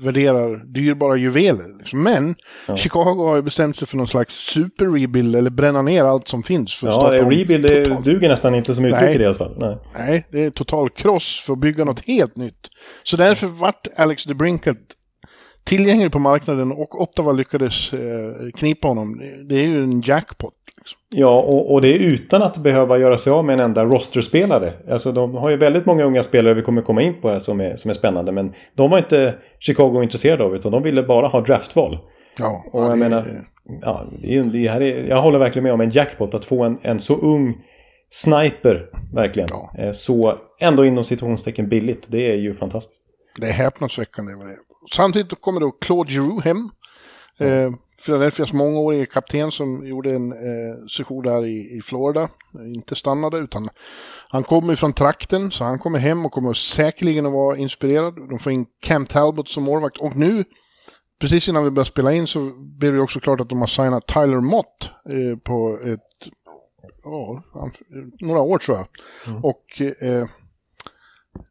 värderar 0.00 0.56
dyrbara 0.56 1.16
juveler. 1.16 1.78
Liksom. 1.78 2.02
Men 2.02 2.34
ja. 2.68 2.76
Chicago 2.76 3.28
har 3.28 3.36
ju 3.36 3.42
bestämt 3.42 3.76
sig 3.76 3.88
för 3.88 3.96
någon 3.96 4.08
slags 4.08 4.34
super-rebuild 4.34 5.36
eller 5.36 5.50
bränna 5.50 5.82
ner 5.82 6.04
allt 6.04 6.28
som 6.28 6.42
finns. 6.42 6.74
För 6.74 6.88
att 6.88 7.14
ja, 7.14 7.30
rebuild 7.30 7.62
det 7.62 7.84
duger 8.04 8.28
nästan 8.28 8.54
inte 8.54 8.74
som 8.74 8.84
uttryck 8.84 9.14
i 9.14 9.18
deras 9.18 9.38
fall. 9.38 9.54
Nej. 9.58 9.78
Nej, 9.98 10.26
det 10.30 10.44
är 10.44 10.50
total 10.50 10.90
kross 10.90 11.42
för 11.46 11.52
att 11.52 11.58
bygga 11.58 11.84
något 11.84 12.06
helt 12.06 12.36
nytt. 12.36 12.70
Så 13.02 13.16
därför 13.16 13.46
vart 13.46 13.86
Alex 13.96 14.24
DeBrinket 14.24 14.78
tillgänglig 15.64 16.12
på 16.12 16.18
marknaden 16.18 16.72
och 16.72 17.02
Ottawa 17.02 17.32
lyckades 17.32 17.92
eh, 17.92 18.50
knipa 18.54 18.88
honom. 18.88 19.20
Det 19.48 19.54
är 19.54 19.66
ju 19.66 19.82
en 19.82 20.00
jackpot. 20.00 20.54
Liksom. 20.76 20.98
Ja, 21.08 21.42
och, 21.42 21.72
och, 21.72 21.80
det 21.80 21.88
är 21.88 21.98
utan 21.98 22.42
att 22.42 22.56
behöva 22.56 22.98
göra 22.98 23.18
sig 23.18 23.32
av 23.32 23.44
med 23.44 23.54
en 23.54 23.60
enda 23.60 23.84
rosterspelare. 23.84 24.72
Alltså 24.90 25.12
de 25.12 25.34
har 25.34 25.50
ju 25.50 25.56
väldigt 25.56 25.86
många 25.86 26.04
unga 26.04 26.22
spelare 26.22 26.54
vi 26.54 26.62
kommer 26.62 26.82
komma 26.82 27.02
in 27.02 27.20
på 27.20 27.30
här 27.30 27.38
som 27.38 27.60
är, 27.60 27.76
som 27.76 27.90
är 27.90 27.94
spännande. 27.94 28.32
Men 28.32 28.52
de 28.74 28.90
var 28.90 28.98
inte 28.98 29.34
Chicago 29.58 30.02
intresserade 30.02 30.44
av 30.44 30.54
utan 30.54 30.72
de 30.72 30.82
ville 30.82 31.02
bara 31.02 31.26
ha 31.26 31.40
draftval. 31.40 31.98
Ja, 32.38 32.64
och 32.72 32.82
jag 32.82 32.90
det... 32.90 32.96
menar, 32.96 33.24
ja, 33.82 34.04
det 34.22 34.36
är, 34.36 34.44
det 34.44 34.68
här 34.68 34.80
är, 34.80 35.08
jag 35.08 35.22
håller 35.22 35.38
verkligen 35.38 35.64
med 35.64 35.72
om 35.72 35.80
en 35.80 35.90
jackpot. 35.90 36.34
Att 36.34 36.44
få 36.44 36.62
en, 36.62 36.78
en 36.82 37.00
så 37.00 37.16
ung 37.16 37.56
sniper, 38.10 38.90
verkligen. 39.14 39.48
Ja. 39.52 39.70
Eh, 39.78 39.92
så 39.92 40.38
ändå 40.60 40.84
inom 40.84 41.04
situationstecken 41.04 41.68
billigt. 41.68 42.06
Det 42.08 42.30
är 42.32 42.36
ju 42.36 42.54
fantastiskt. 42.54 43.02
Det 43.40 43.46
är 43.46 43.52
häpnadsväckande 43.52 44.34
vad 44.34 44.46
det 44.46 44.56
Samtidigt 44.92 45.40
kommer 45.40 45.60
då 45.60 45.70
Claude 45.70 46.12
Giroux 46.12 46.44
hem. 46.44 46.68
Eh, 47.38 47.70
Philadelphias 48.04 48.52
mångårige 48.52 49.06
kapten 49.06 49.50
som 49.50 49.86
gjorde 49.86 50.14
en 50.14 50.32
eh, 50.32 50.86
session 50.88 51.22
där 51.22 51.44
i, 51.46 51.76
i 51.78 51.82
Florida. 51.82 52.28
Inte 52.74 52.94
stannade 52.94 53.38
utan 53.38 53.68
han 54.30 54.42
kommer 54.42 54.76
från 54.76 54.92
trakten 54.92 55.50
så 55.50 55.64
han 55.64 55.78
kommer 55.78 55.98
hem 55.98 56.26
och 56.26 56.32
kommer 56.32 56.52
säkerligen 56.52 57.26
att 57.26 57.32
vara 57.32 57.56
inspirerad. 57.56 58.28
De 58.28 58.38
får 58.38 58.52
in 58.52 58.66
Cam 58.80 59.06
Talbot 59.06 59.48
som 59.48 59.62
målvakt 59.62 59.96
och 59.96 60.16
nu 60.16 60.44
precis 61.18 61.48
innan 61.48 61.64
vi 61.64 61.70
började 61.70 61.90
spela 61.90 62.12
in 62.12 62.26
så 62.26 62.52
blev 62.56 62.94
det 62.94 63.00
också 63.00 63.20
klart 63.20 63.40
att 63.40 63.48
de 63.48 63.60
har 63.60 63.66
signat 63.66 64.06
Tyler 64.06 64.40
Mott 64.40 64.90
eh, 65.08 65.38
på 65.38 65.78
ett, 65.84 66.30
oh, 67.04 67.40
några 68.20 68.40
år 68.40 68.58
tror 68.58 68.76
jag. 68.76 68.86
Mm. 69.26 69.44
Och 69.44 69.80
eh, 69.80 70.28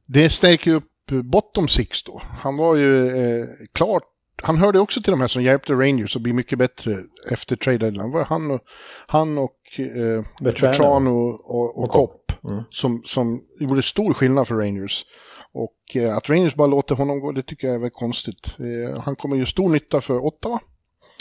det 0.07 0.29
stärker 0.29 0.73
upp 0.73 0.92
bottom 1.11 1.67
six 1.67 2.03
då. 2.03 2.21
Han 2.39 2.57
var 2.57 2.75
ju 2.75 3.07
eh, 3.07 3.47
klart 3.73 4.03
han 4.43 4.57
hörde 4.57 4.79
också 4.79 5.01
till 5.01 5.11
de 5.11 5.21
här 5.21 5.27
som 5.27 5.43
hjälpte 5.43 5.73
Rangers 5.73 6.15
att 6.15 6.21
bli 6.21 6.33
mycket 6.33 6.57
bättre 6.57 6.97
efter 7.31 7.55
trade 7.55 7.77
deadline. 7.77 8.25
Han 8.27 8.51
och, 8.51 8.61
han 9.07 9.37
och 9.37 9.79
eh, 9.79 10.25
Bertrand 10.41 11.07
och, 11.07 11.55
och, 11.55 11.83
och, 11.83 11.89
Kopp 11.89 12.31
mm. 12.43 12.63
som, 12.69 13.01
som 13.05 13.41
gjorde 13.59 13.81
stor 13.81 14.13
skillnad 14.13 14.47
för 14.47 14.55
Rangers. 14.55 15.05
Och 15.51 15.95
eh, 15.95 16.17
att 16.17 16.29
Rangers 16.29 16.55
bara 16.55 16.67
låter 16.67 16.95
honom 16.95 17.19
gå, 17.19 17.31
det 17.31 17.41
tycker 17.41 17.67
jag 17.67 17.75
är 17.75 17.79
väldigt 17.79 17.93
konstigt. 17.93 18.47
Eh, 18.59 19.01
han 19.01 19.15
kommer 19.15 19.35
ju 19.35 19.45
stor 19.45 19.69
nytta 19.69 20.01
för 20.01 20.25
Ottawa. 20.25 20.59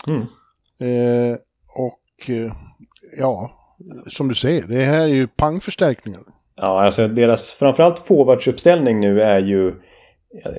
Mm. 0.08 0.20
Eh, 0.78 1.36
och 1.76 2.30
eh, 2.30 2.52
ja, 3.18 3.50
som 4.06 4.28
du 4.28 4.34
säger, 4.34 4.62
det 4.62 4.84
här 4.84 5.00
är 5.00 5.14
ju 5.14 5.26
pangförstärkningar. 5.26 6.22
Ja, 6.56 6.82
alltså 6.82 7.08
deras 7.08 7.50
framförallt 7.50 7.98
forwardsuppställning 7.98 9.00
nu 9.00 9.22
är 9.22 9.38
ju 9.38 9.72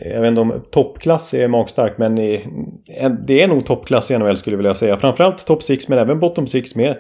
jag 0.02 0.22
vet 0.22 0.30
inte 0.30 0.42
om 0.42 0.64
toppklass 0.72 1.34
är 1.34 1.48
magstarkt 1.48 1.98
men 1.98 2.16
det 3.26 3.42
är 3.42 3.48
nog 3.48 3.66
toppklass 3.66 4.12
i 4.12 4.18
NHL 4.18 4.38
skulle 4.38 4.54
jag 4.54 4.58
vilja 4.58 4.74
säga. 4.74 4.98
Framförallt 4.98 5.46
topp 5.46 5.64
6 5.64 5.88
men 5.88 6.00
även 6.00 6.20
bottom 6.20 6.48
6 6.48 6.76
med 6.76 6.98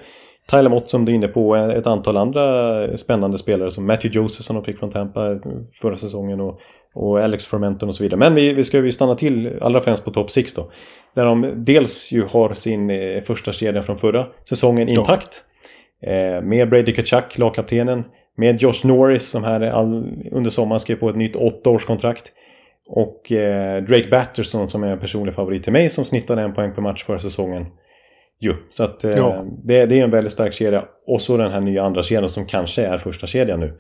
Tyler 0.52 0.70
Mott 0.70 0.90
som 0.90 1.06
du 1.06 1.12
är 1.12 1.16
inne 1.16 1.28
på 1.28 1.56
ett 1.56 1.88
antal 1.88 2.18
andra 2.18 2.98
spännande 2.98 3.38
spelare 3.38 3.72
som 3.72 3.86
Matthew 3.86 4.20
Joseph 4.20 4.42
som 4.42 4.56
de 4.56 4.66
fick 4.66 4.80
från 4.80 4.90
Tampa 4.90 5.38
förra 5.82 5.98
säsongen 5.98 6.42
och, 6.42 6.60
och 6.94 7.20
Alex 7.20 7.46
Fermenton 7.46 7.90
och 7.90 7.96
så 7.96 8.04
vidare. 8.04 8.20
Men 8.20 8.36
vi, 8.36 8.54
vi 8.54 8.64
ska 8.64 8.78
ju 8.78 8.92
stanna 8.92 9.16
till 9.16 9.60
allra 9.62 9.82
främst 9.82 10.06
på 10.06 10.12
topp 10.12 10.32
6 10.32 10.54
då. 10.54 10.72
Där 11.16 11.26
de 11.26 11.54
dels 11.56 12.12
ju 12.12 12.24
har 12.24 12.54
sin 12.54 12.90
eh, 12.90 13.24
första 13.24 13.52
kedja 13.52 13.84
från 13.84 13.98
förra 13.98 14.26
säsongen 14.50 14.90
intakt. 14.90 15.44
Eh, 16.02 16.42
med 16.42 16.70
Brady 16.70 16.94
Kachuk, 16.94 17.38
lagkaptenen. 17.38 18.04
Med 18.38 18.62
Josh 18.62 18.88
Norris 18.88 19.30
som 19.30 19.44
här 19.44 19.62
all, 19.62 20.06
under 20.32 20.50
sommaren 20.50 20.80
skrev 20.80 20.96
på 20.96 21.10
ett 21.10 21.16
nytt 21.16 21.36
åttaårskontrakt. 21.36 22.32
Och 22.88 23.32
eh, 23.32 23.84
Drake 23.84 24.08
Batterson 24.12 24.70
som 24.70 24.84
är 24.84 24.88
en 24.88 25.00
personlig 25.00 25.36
favorit 25.36 25.64
till 25.64 25.74
mig 25.74 25.90
som 25.90 26.06
snittade 26.06 26.42
en 26.42 26.54
poäng 26.54 26.74
per 26.74 26.82
match 26.82 27.04
förra 27.04 27.20
säsongen. 27.20 27.66
Jo, 28.40 28.54
så 28.72 28.84
att 28.84 29.04
eh, 29.04 29.12
ja. 29.12 29.46
det, 29.64 29.86
det, 29.86 30.00
är 30.00 30.04
en 30.04 30.12
väldigt 30.12 30.34
stark 30.34 30.54
kedja. 30.54 30.86
Och 31.08 31.22
så 31.22 31.38
den 31.38 31.52
här 31.52 31.62
nya 31.62 31.84
andra 31.84 32.04
kedjan 32.04 32.30
som 32.30 32.46
kanske 32.46 32.86
är 32.86 32.98
första 32.98 33.28
kedjan 33.28 33.60
nu. 33.60 33.80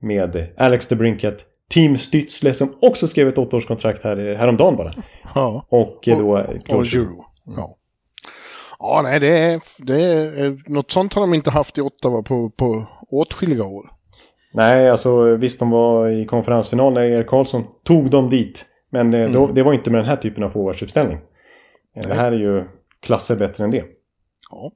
Med 0.00 0.48
Alex 0.56 0.86
DeBrinket, 0.86 1.44
Team 1.70 1.94
Stützle 1.96 2.52
som 2.52 2.74
också 2.80 3.08
skrev 3.08 3.28
ett 3.28 3.38
åttaårskontrakt 3.38 4.02
här, 4.02 4.34
häromdagen 4.34 4.76
bara. 4.76 4.92
Ja. 5.34 5.66
Och 5.68 6.08
eh, 6.08 6.18
då... 6.18 6.32
Och, 6.32 6.76
och 6.76 6.86
Euro. 6.86 7.24
Ja. 7.44 7.68
Ja, 8.84 9.00
nej, 9.02 9.20
det 9.20 9.38
är, 9.38 9.60
det 9.76 10.02
är... 10.02 10.70
Något 10.72 10.90
sånt 10.90 11.14
har 11.14 11.20
de 11.20 11.34
inte 11.34 11.50
haft 11.50 11.78
i 11.78 11.80
Ottawa 11.80 12.22
på, 12.22 12.50
på 12.50 12.86
åtskilliga 13.10 13.64
år. 13.64 13.90
Nej, 14.52 14.90
alltså 14.90 15.36
visst 15.36 15.58
de 15.58 15.70
var 15.70 16.08
i 16.08 16.26
konferensfinal 16.26 16.92
när 16.92 17.02
Erik 17.02 17.26
Karlsson 17.26 17.64
tog 17.84 18.10
dem 18.10 18.30
dit. 18.30 18.66
Men 18.90 19.14
mm. 19.14 19.32
då, 19.32 19.46
det 19.46 19.62
var 19.62 19.72
inte 19.72 19.90
med 19.90 20.00
den 20.00 20.08
här 20.08 20.16
typen 20.16 20.44
av 20.44 20.50
forwardsuppställning. 20.50 21.18
Det 21.94 22.14
här 22.14 22.32
är 22.32 22.36
ju 22.36 22.64
klasser 23.02 23.36
bättre 23.36 23.64
än 23.64 23.70
det. 23.70 23.84
Ja. 24.50 24.72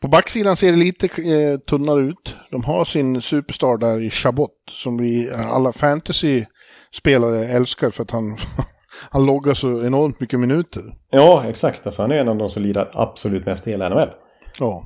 På 0.00 0.08
backsidan 0.08 0.56
ser 0.56 0.70
det 0.70 0.78
lite 0.78 1.06
eh, 1.06 1.58
tunnare 1.58 2.00
ut. 2.00 2.36
De 2.50 2.64
har 2.64 2.84
sin 2.84 3.22
superstar 3.22 3.76
där 3.76 4.00
i 4.00 4.10
Chabot 4.10 4.50
som 4.70 4.96
vi 4.96 5.30
alla 5.30 5.72
fantasy-spelare 5.72 7.48
älskar 7.48 7.90
för 7.90 8.02
att 8.02 8.10
han, 8.10 8.36
han 9.10 9.26
loggar 9.26 9.54
så 9.54 9.84
enormt 9.84 10.20
mycket 10.20 10.40
minuter. 10.40 10.82
Ja, 11.10 11.44
exakt. 11.48 11.86
Alltså, 11.86 12.02
han 12.02 12.10
är 12.10 12.16
en 12.16 12.28
av 12.28 12.36
de 12.36 12.50
som 12.50 12.62
lirar 12.62 12.90
absolut 12.92 13.46
mest 13.46 13.66
i 13.66 13.70
hela 13.70 13.88
NHL. 13.88 14.10
Ja. 14.58 14.84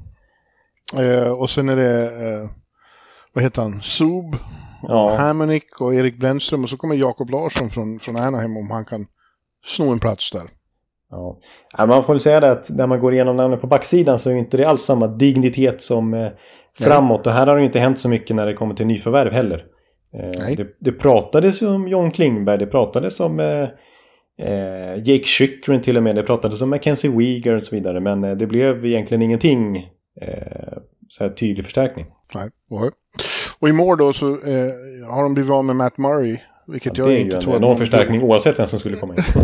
Eh, 1.01 1.29
och 1.29 1.51
sen 1.51 1.69
är 1.69 1.77
det... 1.77 2.05
Eh, 2.05 2.49
vad 3.35 3.45
heter 3.45 3.63
han, 3.63 3.81
Sub, 3.81 4.37
ja. 4.89 5.17
Hammonick 5.17 5.81
och 5.81 5.95
Erik 5.95 6.21
Brännström 6.21 6.65
och 6.65 6.71
så 6.71 6.77
kommer 6.77 6.95
Jakob 6.95 7.31
Larsson 7.31 7.71
från, 7.71 8.01
från 8.01 8.17
Anaheim 8.17 8.57
om 8.57 8.71
han 8.71 8.85
kan 8.85 9.07
sno 9.65 9.93
en 9.93 9.99
plats 9.99 10.31
där. 10.31 10.43
Ja. 11.11 11.39
ja. 11.79 11.87
man 11.87 12.05
får 12.05 12.13
väl 12.13 12.21
säga 12.21 12.41
det 12.41 12.51
att 12.51 12.71
när 12.71 12.87
man 12.87 13.01
går 13.01 13.15
igenom 13.15 13.37
namnen 13.37 13.61
på 13.61 13.67
backsidan 13.67 14.19
så 14.19 14.31
är 14.31 14.35
inte 14.35 14.57
det 14.57 14.65
alls 14.65 14.83
samma 14.83 15.07
dignitet 15.07 15.83
som 15.83 16.15
eh, 16.15 16.29
framåt. 16.79 17.27
Och 17.27 17.33
här 17.33 17.47
har 17.47 17.57
det 17.57 17.65
inte 17.65 17.81
hänt 17.81 17.99
så 17.99 18.09
mycket 18.09 18.37
när 18.37 18.47
det 18.47 18.55
kommer 18.55 18.75
till 18.75 18.87
nyförvärv 18.87 19.33
heller. 19.33 19.65
Eh, 20.15 20.57
det, 20.57 20.77
det, 20.79 20.93
pratades 20.93 21.63
om 21.63 21.89
John 21.89 22.11
Klingberg, 22.11 22.59
det 22.59 22.67
pratades 22.67 23.21
om 23.21 23.41
eh, 23.41 23.69
eh, 24.39 24.97
Jake 24.97 25.25
Chychren 25.25 25.83
till 25.83 25.97
och 25.97 26.03
med, 26.03 26.17
det 26.17 26.23
pratades 26.23 26.63
om 26.63 26.71
Mackenzie 26.71 27.11
Weegar 27.11 27.55
och 27.55 27.63
så 27.63 27.77
vidare. 27.77 28.01
Men 28.01 28.25
eh, 28.25 28.37
det 28.37 28.47
blev 28.47 28.87
egentligen 28.87 29.23
ingenting 29.23 29.77
eh, 30.21 30.79
så 31.09 31.25
här 31.25 31.31
tydlig 31.31 31.65
förstärkning. 31.65 32.07
Nej, 32.35 32.51
och 33.59 33.69
i 33.69 33.73
mål 33.73 33.99
då 33.99 34.13
så 34.13 34.29
eh, 34.29 34.71
har 35.11 35.23
de 35.23 35.35
blivit 35.35 35.53
av 35.53 35.65
med 35.65 35.77
Matt 35.77 35.99
Murray. 35.99 36.39
Vilket 36.67 36.99
ja, 36.99 37.11
jag 37.11 37.21
inte 37.21 37.41
tror 37.41 37.55
att 37.55 37.61
någon 37.61 37.79
förstärkning 37.79 38.23
oavsett 38.23 38.59
vem 38.59 38.67
som 38.67 38.79
skulle 38.79 38.97
komma 38.97 39.15
in. 39.15 39.23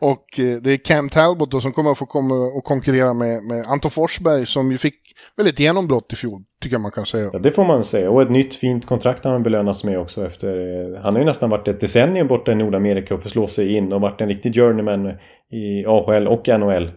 och 0.00 0.40
eh, 0.40 0.56
det 0.62 0.72
är 0.72 0.76
Cam 0.76 1.08
Talbot 1.08 1.50
då 1.50 1.60
som 1.60 1.72
kommer 1.72 1.90
att 1.90 1.98
få 1.98 2.06
komma 2.06 2.34
och 2.34 2.64
konkurrera 2.64 3.14
med, 3.14 3.42
med 3.42 3.66
Anton 3.66 3.90
Forsberg 3.90 4.46
som 4.46 4.72
ju 4.72 4.78
fick 4.78 4.94
väldigt 5.36 5.58
genombrott 5.58 6.12
i 6.12 6.16
fjol, 6.16 6.42
tycker 6.62 6.74
jag 6.74 6.80
man 6.80 6.90
kan 6.90 7.06
säga. 7.06 7.30
Ja, 7.32 7.38
det 7.38 7.52
får 7.52 7.64
man 7.64 7.84
säga. 7.84 8.10
Och 8.10 8.22
ett 8.22 8.30
nytt 8.30 8.54
fint 8.54 8.86
kontrakt 8.86 9.24
har 9.24 9.32
han 9.32 9.42
belönats 9.42 9.84
med 9.84 9.98
också 9.98 10.26
efter... 10.26 10.48
Eh, 10.48 11.02
han 11.02 11.14
har 11.14 11.20
ju 11.20 11.26
nästan 11.26 11.50
varit 11.50 11.68
ett 11.68 11.80
decennium 11.80 12.26
borta 12.26 12.52
i 12.52 12.54
Nordamerika 12.54 13.14
och 13.14 13.22
förslå 13.22 13.46
sig 13.46 13.76
in 13.76 13.92
och 13.92 14.00
varit 14.00 14.20
en 14.20 14.28
riktig 14.28 14.54
journeyman 14.54 15.06
i 15.50 15.86
AHL 15.86 16.28
och 16.28 16.48
NHL. 16.48 16.90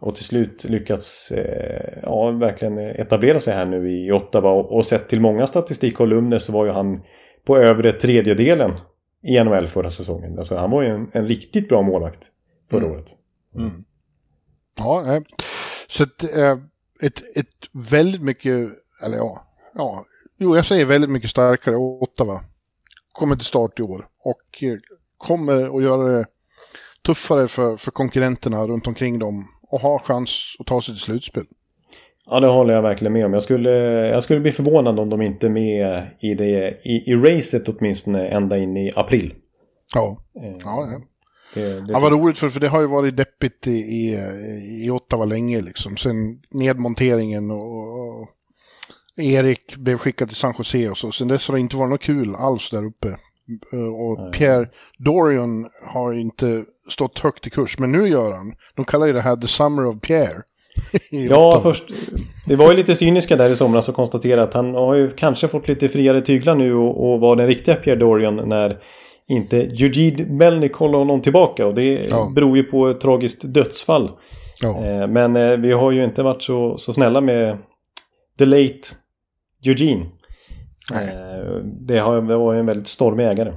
Och 0.00 0.14
till 0.14 0.24
slut 0.24 0.64
lyckats 0.64 1.30
eh, 1.30 1.98
ja, 2.02 2.30
verkligen 2.30 2.78
etablera 2.78 3.40
sig 3.40 3.54
här 3.54 3.66
nu 3.66 3.90
i 3.90 4.12
Ottawa. 4.12 4.50
Och, 4.50 4.76
och 4.76 4.84
sett 4.84 5.08
till 5.08 5.20
många 5.20 5.46
statistikkolumner 5.46 6.38
så 6.38 6.52
var 6.52 6.64
ju 6.64 6.70
han 6.70 7.00
på 7.46 7.58
övre 7.58 7.92
tredjedelen 7.92 8.72
i 9.22 9.44
NHL 9.44 9.66
förra 9.66 9.90
säsongen. 9.90 10.38
Alltså 10.38 10.56
han 10.56 10.70
var 10.70 10.82
ju 10.82 10.88
en, 10.88 11.10
en 11.12 11.26
riktigt 11.26 11.68
bra 11.68 11.82
målvakt 11.82 12.30
förra 12.70 12.84
mm. 12.84 12.92
året. 12.92 13.14
Mm. 13.54 13.70
Ja, 14.76 15.22
så 15.88 16.02
ett, 16.02 16.36
eh, 16.36 16.58
ett, 17.02 17.36
ett 17.36 17.88
väldigt 17.90 18.22
mycket, 18.22 18.68
eller 19.02 19.16
ja, 19.16 19.46
ja, 19.74 20.04
jo 20.38 20.56
jag 20.56 20.66
säger 20.66 20.84
väldigt 20.84 21.10
mycket 21.10 21.30
starkare 21.30 21.76
Ottawa 21.76 22.40
kommer 23.12 23.36
till 23.36 23.44
start 23.44 23.78
i 23.78 23.82
år 23.82 24.06
och 24.24 24.62
eh, 24.62 24.78
kommer 25.18 25.76
att 25.76 25.82
göra 25.82 26.18
det 26.18 26.26
tuffare 27.06 27.48
för, 27.48 27.76
för 27.76 27.90
konkurrenterna 27.90 28.66
runt 28.66 28.86
omkring 28.86 29.18
dem 29.18 29.48
och 29.62 29.80
ha 29.80 29.98
chans 29.98 30.56
att 30.58 30.66
ta 30.66 30.82
sig 30.82 30.94
till 30.94 31.02
slutspel. 31.02 31.44
Ja, 32.30 32.40
det 32.40 32.46
håller 32.46 32.74
jag 32.74 32.82
verkligen 32.82 33.12
med 33.12 33.26
om. 33.26 33.32
Jag 33.32 33.42
skulle, 33.42 33.70
jag 34.08 34.22
skulle 34.22 34.40
bli 34.40 34.52
förvånad 34.52 34.98
om 34.98 35.10
de 35.10 35.22
inte 35.22 35.46
är 35.46 35.50
med 35.50 36.06
i, 36.20 36.34
det, 36.34 36.80
i, 36.82 37.10
i 37.10 37.14
racet 37.14 37.68
åtminstone 37.68 38.28
ända 38.28 38.58
in 38.58 38.76
i 38.76 38.92
april. 38.96 39.34
Ja, 39.94 40.16
eh, 40.42 40.56
ja, 40.64 40.88
ja. 40.92 41.00
Det, 41.54 41.80
det 41.80 41.92
ja, 41.92 41.98
vad 41.98 42.12
roligt 42.12 42.38
för, 42.38 42.48
för 42.48 42.60
det 42.60 42.68
har 42.68 42.80
ju 42.80 42.86
varit 42.86 43.16
deppigt 43.16 43.66
i, 43.66 43.70
i, 43.70 44.18
i 44.84 44.90
Ottawa 44.90 45.24
länge 45.24 45.60
liksom. 45.60 45.96
Sen 45.96 46.40
nedmonteringen 46.50 47.50
och, 47.50 48.20
och 48.20 48.28
Erik 49.16 49.76
blev 49.76 49.98
skickad 49.98 50.28
till 50.28 50.36
San 50.36 50.54
Jose 50.58 50.88
och 50.88 50.98
så. 50.98 51.12
Sen 51.12 51.28
dess 51.28 51.48
har 51.48 51.54
det 51.54 51.60
inte 51.60 51.76
varit 51.76 51.90
något 51.90 52.02
kul 52.02 52.34
alls 52.34 52.70
där 52.70 52.84
uppe. 52.84 53.08
Eh, 53.72 53.78
och. 53.78 54.32
Pierre 54.32 54.68
Dorian 54.98 55.68
har 55.86 56.12
inte 56.12 56.64
stått 56.88 57.18
högt 57.18 57.46
i 57.46 57.50
kurs, 57.50 57.78
men 57.78 57.92
nu 57.92 58.08
gör 58.08 58.32
han. 58.32 58.54
De 58.74 58.84
kallar 58.84 59.06
ju 59.06 59.12
det 59.12 59.20
här 59.20 59.36
The 59.36 59.48
Summer 59.48 59.86
of 59.86 60.00
Pierre. 60.00 60.42
ja, 61.10 61.60
först. 61.62 61.84
Vi 62.46 62.54
var 62.54 62.70
ju 62.70 62.76
lite 62.76 62.96
cyniska 62.96 63.36
där 63.36 63.50
i 63.50 63.56
somras 63.56 63.88
och 63.88 63.94
konstaterade 63.94 64.42
att 64.42 64.54
han 64.54 64.74
har 64.74 64.94
ju 64.94 65.10
kanske 65.10 65.48
fått 65.48 65.68
lite 65.68 65.88
friare 65.88 66.20
tyglar 66.20 66.54
nu 66.54 66.74
och, 66.74 67.12
och 67.12 67.20
var 67.20 67.36
den 67.36 67.46
riktiga 67.46 67.74
Pierre 67.74 67.98
Dorian 67.98 68.48
när 68.48 68.78
inte 69.28 69.56
Eugene 69.56 70.24
Melnick 70.24 70.74
håller 70.74 70.98
honom 70.98 71.22
tillbaka. 71.22 71.66
Och 71.66 71.74
det 71.74 72.06
ja. 72.10 72.32
beror 72.34 72.56
ju 72.56 72.62
på 72.62 72.88
ett 72.88 73.00
tragiskt 73.00 73.42
dödsfall. 73.42 74.10
Ja. 74.60 74.84
Eh, 74.86 75.06
men 75.06 75.36
eh, 75.36 75.56
vi 75.56 75.72
har 75.72 75.92
ju 75.92 76.04
inte 76.04 76.22
varit 76.22 76.42
så, 76.42 76.78
så 76.78 76.92
snälla 76.92 77.20
med 77.20 77.58
The 78.38 78.44
Late 78.44 78.88
Eugene. 79.66 80.06
Eh, 80.92 81.56
det, 81.64 81.98
har, 81.98 82.22
det 82.22 82.36
var 82.36 82.54
en 82.54 82.66
väldigt 82.66 82.88
stormig 82.88 83.26
ägare. 83.26 83.52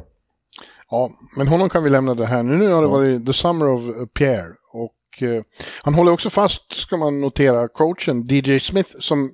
Ja, 0.90 1.10
men 1.38 1.48
honom 1.48 1.70
kan 1.70 1.84
vi 1.84 1.90
lämna 1.90 2.14
det 2.14 2.26
här. 2.26 2.44
Nu, 2.44 2.58
nu 2.58 2.72
har 2.72 2.82
det 2.82 2.88
varit 2.88 3.26
The 3.26 3.34
Summer 3.34 3.68
of 3.68 3.82
Pierre. 4.14 4.52
Och 4.74 4.96
Eh, 5.22 5.44
han 5.84 5.94
håller 5.94 6.12
också 6.12 6.30
fast, 6.30 6.74
ska 6.74 6.98
man 6.98 7.22
notera, 7.22 7.68
coachen 7.68 8.28
DJ 8.30 8.60
Smith 8.60 8.90
som 9.00 9.32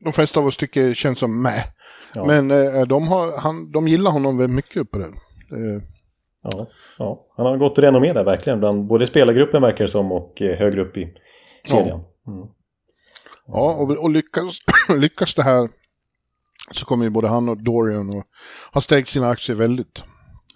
de 0.00 0.12
flesta 0.12 0.40
av 0.40 0.46
oss 0.46 0.56
tycker 0.56 0.94
känns 0.94 1.18
som 1.18 1.42
med. 1.42 1.62
Ja. 2.14 2.24
Men 2.24 2.50
eh, 2.50 2.82
de, 2.82 3.08
har, 3.08 3.38
han, 3.38 3.72
de 3.72 3.88
gillar 3.88 4.10
honom 4.10 4.38
väldigt 4.38 4.56
mycket 4.56 4.90
på 4.90 4.98
det. 5.56 5.74
Eh. 5.74 5.82
Ja, 6.42 6.66
ja, 6.98 7.26
han 7.36 7.46
har 7.46 7.56
gått 7.56 7.78
renommé 7.78 8.12
där 8.12 8.24
verkligen. 8.24 8.60
Bland 8.60 8.86
både 8.86 9.06
spelargruppen 9.06 9.62
verkar 9.62 9.84
det 9.84 9.90
som 9.90 10.12
och 10.12 10.40
högre 10.40 10.80
upp 10.80 10.96
i 10.96 11.14
kedjan. 11.68 12.04
Ja, 12.24 12.32
mm. 12.32 12.48
ja 13.46 13.76
och, 13.80 14.04
och 14.04 14.10
lyckas, 14.10 14.58
lyckas 14.98 15.34
det 15.34 15.42
här 15.42 15.68
så 16.70 16.86
kommer 16.86 17.04
ju 17.04 17.10
både 17.10 17.28
han 17.28 17.48
och 17.48 17.62
Dorian 17.62 18.10
och 18.10 18.24
har 18.72 18.80
stärkt 18.80 19.08
sina 19.08 19.28
aktier 19.28 19.56
väldigt. 19.56 20.02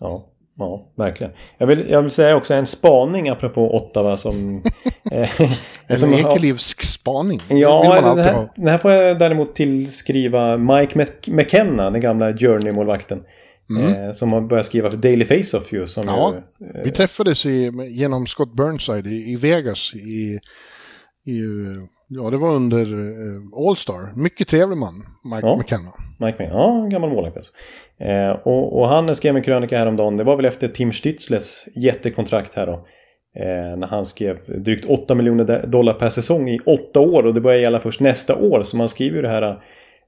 Ja. 0.01 0.33
Ja, 0.59 0.93
verkligen. 0.97 1.33
Jag 1.59 1.67
vill, 1.67 1.91
jag 1.91 2.03
vill 2.03 2.11
säga 2.11 2.37
också 2.37 2.55
en 2.55 2.67
spaning 2.67 3.29
apropå 3.29 3.77
Ottawa 3.77 4.17
som... 4.17 4.63
eh, 5.11 5.41
en 5.87 5.99
som 5.99 6.15
ekelivsk 6.15 6.83
spaning. 6.83 7.43
Ja, 7.49 8.01
den 8.03 8.19
här, 8.19 8.49
den 8.57 8.69
här 8.69 8.79
får 8.79 8.93
jag 8.93 9.19
däremot 9.19 9.55
tillskriva 9.55 10.57
Mike 10.57 11.07
McKenna, 11.27 11.91
den 11.91 12.01
gamla 12.01 12.33
Journey-målvakten. 12.33 13.25
Mm. 13.71 13.93
Eh, 13.93 14.13
som 14.13 14.33
har 14.33 14.41
börjat 14.41 14.67
skriva 14.67 14.91
för 14.91 14.97
Daily 14.97 15.25
Face-Off 15.25 15.73
ju. 15.73 15.87
Som 15.87 16.05
ja, 16.07 16.35
ju, 16.61 16.67
eh, 16.67 16.85
vi 16.85 16.91
träffades 16.91 17.47
i, 17.47 17.73
genom 17.89 18.27
Scott 18.27 18.57
Burnside 18.57 19.07
i, 19.07 19.33
i 19.33 19.37
Vegas 19.37 19.95
i, 19.95 20.41
i 21.25 21.41
Ja, 22.09 22.31
det 22.31 22.37
var 22.37 22.55
under 22.55 22.95
uh, 22.95 23.69
All-Star. 23.69 24.23
Mycket 24.23 24.49
trevlig 24.49 24.77
man, 24.77 24.95
Mike 25.25 25.47
ja. 25.47 25.57
McKenna. 25.57 25.93
Mike 26.19 26.33
McKenna, 26.33 26.55
ja, 26.55 26.83
en 26.85 26.91
gammal 26.91 27.11
målvakt 27.11 27.37
alltså. 27.37 27.53
Eh, 27.99 28.31
och, 28.31 28.81
och, 28.81 28.89
han 28.89 29.17
skrev 29.17 29.37
en 29.37 29.43
krönika 29.43 29.79
häromdagen. 29.79 30.17
Det 30.17 30.25
var 30.25 30.37
väl 30.37 30.45
efter 30.45 30.69
Tim 30.69 30.91
Stützles 30.91 31.69
jättekontrakt 31.77 32.55
här 32.55 32.67
då. 32.67 32.73
Eh, 33.37 33.77
när 33.77 33.87
han 33.87 34.07
skrev 34.07 34.63
drygt 34.63 34.85
8 34.85 35.15
miljoner 35.15 35.67
dollar 35.67 35.93
per 35.93 36.09
säsong 36.09 36.49
i 36.49 36.59
8 36.67 37.01
år. 37.01 37.27
Och 37.27 37.35
det 37.35 37.41
börjar 37.41 37.61
gälla 37.61 37.81
först 37.81 38.01
nästa 38.01 38.37
år. 38.37 38.63
Så 38.63 38.77
man 38.77 38.89
skriver 38.89 39.17
ju 39.17 39.23
det 39.23 39.29
här 39.29 39.63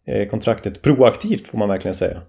eh, 0.07 0.29
kontraktet 0.29 0.83
proaktivt 0.83 1.47
får 1.47 1.59
man 1.59 1.69
verkligen 1.69 1.95
säga. 1.95 2.23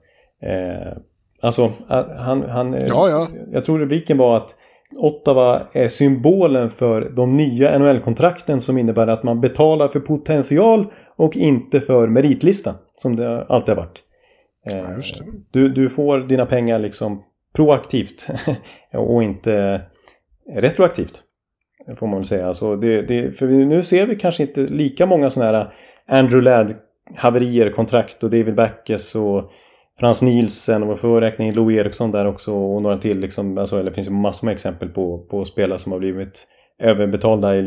Alltså, 1.42 1.72
han... 2.18 2.44
han 2.50 2.74
eh, 2.74 2.88
ja, 2.88 3.10
ja. 3.10 3.28
Jag 3.52 3.66
tror 3.66 3.80
rubriken 3.80 4.18
var 4.18 4.38
att 4.38 4.56
Ottawa 4.96 5.62
är 5.72 5.88
symbolen 5.88 6.72
för 6.72 7.10
de 7.10 7.38
nya 7.38 7.80
NHL-kontrakten 7.80 8.62
som 8.62 8.78
innebär 8.78 9.08
att 9.08 9.24
man 9.24 9.42
betalar 9.42 9.88
för 9.88 10.00
potential 10.00 10.86
och 11.16 11.38
inte 11.38 11.82
för 11.82 12.08
meritlista. 12.08 12.76
Som 12.96 13.16
det 13.16 13.46
alltid 13.50 13.76
har 13.76 13.84
varit. 13.84 14.00
Ja, 14.64 14.72
eh, 14.72 14.98
du, 15.52 15.70
du 15.70 15.90
får 15.90 16.20
dina 16.20 16.46
pengar 16.46 16.80
liksom 16.80 17.24
proaktivt 17.56 18.28
och 18.94 19.24
inte 19.24 19.82
retroaktivt. 20.56 21.24
Får 21.98 22.08
man 22.08 22.20
väl 22.20 22.26
säga. 22.26 22.48
Alltså 22.48 22.76
det, 22.76 23.02
det, 23.02 23.38
för 23.38 23.48
nu 23.48 23.84
ser 23.84 24.06
vi 24.06 24.16
kanske 24.16 24.44
inte 24.44 24.62
lika 24.62 25.06
många 25.06 25.30
sådana 25.30 25.58
här 25.58 25.74
Andrew 26.08 26.42
Ladd 26.42 26.76
haverier, 27.16 27.70
kontrakt 27.70 28.24
och 28.24 28.30
David 28.30 28.56
Backes 28.56 29.16
och 29.16 29.52
Frans 30.00 30.22
Nielsen 30.22 30.84
och 30.84 31.00
för 31.00 31.22
räkna 31.22 31.46
in 31.46 31.54
Louis 31.54 31.80
Eriksson 31.80 32.12
där 32.12 32.26
också 32.26 32.54
och 32.54 32.82
några 32.82 32.98
till. 32.98 33.20
Liksom, 33.20 33.58
alltså, 33.58 33.84
det 33.84 33.92
finns 33.92 34.08
ju 34.08 34.12
massor 34.12 34.46
med 34.46 34.54
exempel 34.54 34.90
på, 34.90 35.18
på 35.18 35.46
spelare 35.46 35.80
som 35.80 35.92
har 35.92 36.00
blivit 36.00 36.48
överbetalda 36.80 37.56
i, 37.56 37.60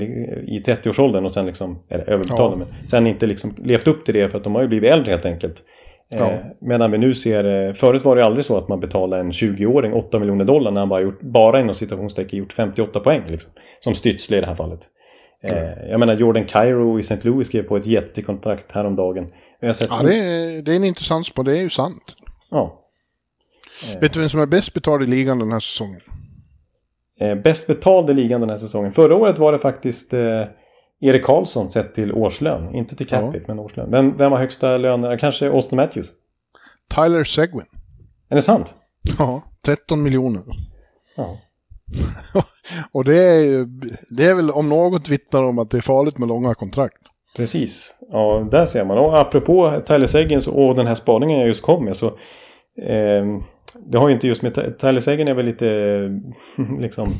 i 0.46 0.62
30-årsåldern 0.66 1.24
och 1.24 1.32
sen 1.32 1.46
liksom, 1.46 1.78
eller 1.88 2.10
överbetalda, 2.10 2.52
ja. 2.52 2.56
men 2.56 2.88
sen 2.88 3.06
inte 3.06 3.26
liksom 3.26 3.54
levt 3.64 3.86
upp 3.86 4.04
till 4.04 4.14
det 4.14 4.28
för 4.28 4.38
att 4.38 4.44
de 4.44 4.54
har 4.54 4.62
ju 4.62 4.68
blivit 4.68 4.92
äldre 4.92 5.10
helt 5.10 5.26
enkelt. 5.26 5.62
Ja. 6.08 6.30
Eh, 6.30 6.40
medan 6.60 6.90
vi 6.90 6.98
nu 6.98 7.14
ser, 7.14 7.68
eh, 7.68 7.74
förut 7.74 8.04
var 8.04 8.16
det 8.16 8.24
aldrig 8.24 8.44
så 8.44 8.56
att 8.56 8.68
man 8.68 8.80
betalade 8.80 9.20
en 9.22 9.32
20-åring 9.32 9.92
8 9.92 10.18
miljoner 10.18 10.44
dollar 10.44 10.70
när 10.70 10.80
han 10.80 10.88
bara 10.88 11.00
gjort, 11.00 11.20
bara 11.20 11.60
inom 11.60 11.74
citationstecken 11.74 12.38
gjort 12.38 12.52
58 12.52 13.00
poäng. 13.00 13.22
Liksom, 13.26 13.52
som 13.80 13.92
Stützle 13.92 14.36
i 14.36 14.40
det 14.40 14.46
här 14.46 14.54
fallet. 14.54 14.88
Mm. 15.50 15.90
Jag 15.90 16.00
menar 16.00 16.14
Jordan 16.14 16.44
Cairo 16.44 16.98
i 16.98 17.00
St. 17.00 17.18
Louis 17.22 17.48
skrev 17.48 17.62
på 17.62 17.76
ett 17.76 17.86
jättekontrakt 17.86 18.72
häromdagen. 18.72 19.26
Jag 19.60 19.68
har 19.68 19.72
sett 19.72 19.88
ja, 19.90 20.02
det 20.02 20.14
är, 20.14 20.62
det 20.62 20.72
är 20.72 20.76
en 20.76 20.84
intressant 20.84 21.26
spår, 21.26 21.44
det 21.44 21.58
är 21.58 21.62
ju 21.62 21.70
sant. 21.70 22.16
Ja. 22.52 22.78
Vet 24.00 24.12
du 24.12 24.20
vem 24.20 24.28
som 24.28 24.40
är 24.40 24.46
bäst 24.46 24.74
betald 24.74 25.02
i 25.02 25.06
ligan 25.06 25.38
den 25.38 25.52
här 25.52 25.60
säsongen? 25.60 26.00
Eh, 27.20 27.34
bäst 27.34 27.66
betald 27.66 28.10
i 28.10 28.14
ligan 28.14 28.40
den 28.40 28.50
här 28.50 28.58
säsongen. 28.58 28.92
Förra 28.92 29.16
året 29.16 29.38
var 29.38 29.52
det 29.52 29.58
faktiskt 29.58 30.12
eh, 30.12 30.44
Erik 31.00 31.24
Karlsson 31.24 31.70
sett 31.70 31.94
till 31.94 32.12
årslön. 32.12 32.74
Inte 32.74 32.96
till 32.96 33.06
capita, 33.06 33.44
men 33.48 33.58
årslön. 33.58 33.90
Vem, 33.90 34.16
vem 34.16 34.32
har 34.32 34.38
högsta 34.38 34.76
lön? 34.76 35.18
Kanske 35.18 35.50
Austin 35.50 35.76
Matthews? 35.76 36.06
Tyler 36.88 37.24
Seguin. 37.24 37.66
Är 38.28 38.36
det 38.36 38.42
sant? 38.42 38.74
Ja, 39.18 39.42
13 39.64 40.02
miljoner. 40.02 40.42
Ja. 41.16 41.38
och 42.92 43.04
det 43.04 43.18
är, 43.18 43.66
det 44.16 44.26
är 44.26 44.34
väl 44.34 44.50
om 44.50 44.68
något 44.68 45.08
vittnar 45.08 45.44
om 45.44 45.58
att 45.58 45.70
det 45.70 45.76
är 45.76 45.82
farligt 45.82 46.18
med 46.18 46.28
långa 46.28 46.54
kontrakt. 46.54 47.02
Precis. 47.36 47.94
Ja, 48.10 48.48
där 48.50 48.66
ser 48.66 48.84
man. 48.84 48.98
Och 48.98 49.18
apropå 49.18 49.80
Tyler 49.86 50.06
Seguin 50.06 50.40
och 50.52 50.74
den 50.74 50.86
här 50.86 50.94
spaningen 50.94 51.38
jag 51.38 51.48
just 51.48 51.62
kom 51.62 51.84
med 51.84 51.96
så 51.96 52.06
eh, 52.86 53.24
det 53.86 53.98
har 53.98 54.08
ju 54.08 54.14
inte 54.14 54.28
just 54.28 54.42
med 54.42 54.78
Tyler 54.78 55.00
Seguin 55.00 55.28
är 55.28 55.34
väl 55.34 55.46
lite 55.46 56.00
liksom 56.80 57.12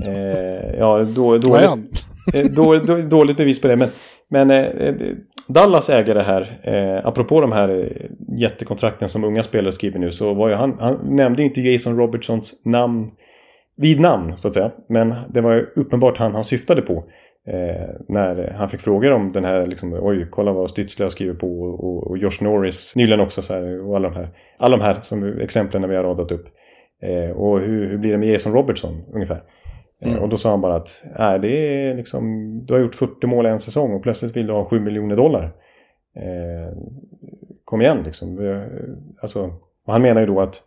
Eh, 0.00 0.78
ja, 0.78 1.04
då, 1.04 1.38
dåligt, 1.38 1.70
eh, 2.34 2.46
då, 2.50 2.76
då, 2.76 2.96
dåligt 2.96 3.36
bevis 3.36 3.60
på 3.60 3.68
det. 3.68 3.76
Men, 3.76 3.88
men 4.28 4.50
eh, 4.50 4.94
Dallas 5.48 5.90
äger 5.90 6.14
det 6.14 6.22
här. 6.22 6.60
Eh, 6.62 7.06
apropå 7.06 7.40
de 7.40 7.52
här 7.52 7.68
eh, 7.68 8.40
jättekontrakten 8.40 9.08
som 9.08 9.24
unga 9.24 9.42
spelare 9.42 9.72
skriver 9.72 9.98
nu. 9.98 10.12
Så 10.12 10.34
var 10.34 10.48
ju 10.48 10.54
han, 10.54 10.76
han 10.80 10.98
nämnde 11.16 11.42
inte 11.42 11.60
Jason 11.60 11.96
Robertsons 11.96 12.64
namn 12.64 13.10
vid 13.76 14.00
namn 14.00 14.36
så 14.36 14.48
att 14.48 14.54
säga. 14.54 14.70
Men 14.88 15.14
det 15.28 15.40
var 15.40 15.72
uppenbart 15.76 16.18
han 16.18 16.34
han 16.34 16.44
syftade 16.44 16.82
på. 16.82 17.04
Eh, 17.46 17.88
när 18.08 18.50
han 18.50 18.68
fick 18.68 18.80
frågor 18.80 19.12
om 19.12 19.32
den 19.32 19.44
här, 19.44 19.66
liksom, 19.66 19.98
oj, 20.00 20.26
kolla 20.30 20.52
vad 20.52 20.70
Stützle 20.70 21.02
har 21.02 21.08
skrivit 21.08 21.38
på 21.38 21.62
och, 21.62 22.10
och 22.10 22.18
Josh 22.18 22.42
Norris 22.42 22.96
nyligen 22.96 23.20
också. 23.20 23.42
Så 23.42 23.52
här, 23.54 23.88
och 23.88 23.96
alla 23.96 24.08
de 24.08 24.16
här, 24.16 24.28
alla 24.58 24.76
de 24.76 24.82
här 24.82 25.00
som 25.02 25.40
exemplen 25.40 25.88
vi 25.88 25.96
har 25.96 26.04
radat 26.04 26.32
upp. 26.32 26.48
Eh, 27.02 27.30
och 27.30 27.60
hur, 27.60 27.90
hur, 27.90 27.98
blir 27.98 28.12
det 28.12 28.18
med 28.18 28.28
Jason 28.28 28.52
Robertson 28.52 29.02
ungefär? 29.12 29.42
Eh, 30.02 30.12
mm. 30.12 30.22
och 30.22 30.28
då 30.28 30.36
sa 30.36 30.50
han 30.50 30.60
bara 30.60 30.74
att 30.74 31.04
äh, 31.18 31.34
det 31.34 31.48
är 31.48 31.94
liksom, 31.94 32.52
du 32.66 32.74
har 32.74 32.80
gjort 32.80 32.94
40 32.94 33.26
mål 33.26 33.46
i 33.46 33.48
en 33.48 33.60
säsong 33.60 33.94
och 33.94 34.02
plötsligt 34.02 34.36
vill 34.36 34.46
du 34.46 34.52
ha 34.52 34.64
7 34.64 34.80
miljoner 34.80 35.16
dollar. 35.16 35.44
Eh, 36.16 36.76
kom 37.64 37.80
igen 37.80 38.02
liksom. 38.04 38.62
Alltså, 39.22 39.50
och 39.86 39.92
han 39.92 40.02
menar 40.02 40.20
ju 40.20 40.26
då 40.26 40.40
att 40.40 40.62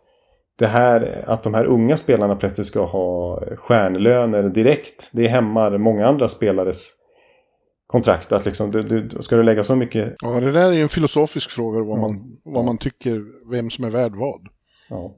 det 0.58 0.66
här 0.66 1.24
att 1.26 1.42
de 1.42 1.54
här 1.54 1.64
unga 1.64 1.96
spelarna 1.96 2.36
plötsligt 2.36 2.66
ska 2.66 2.84
ha 2.84 3.42
stjärnlöner 3.56 4.42
direkt. 4.42 5.10
Det 5.12 5.28
hämmar 5.28 5.78
många 5.78 6.06
andra 6.06 6.28
spelares 6.28 6.92
kontrakt. 7.86 8.32
Att 8.32 8.46
liksom, 8.46 8.70
du, 8.70 8.82
du, 8.82 9.22
ska 9.22 9.36
du 9.36 9.42
lägga 9.42 9.64
så 9.64 9.76
mycket... 9.76 10.14
Ja, 10.18 10.40
det 10.40 10.52
där 10.52 10.68
är 10.68 10.72
ju 10.72 10.82
en 10.82 10.88
filosofisk 10.88 11.50
fråga 11.50 11.82
vad, 11.82 11.98
man, 11.98 12.38
vad 12.44 12.64
man 12.64 12.78
tycker, 12.78 13.22
vem 13.50 13.70
som 13.70 13.84
är 13.84 13.90
värd 13.90 14.12
vad. 14.16 14.40
Ja. 14.88 15.14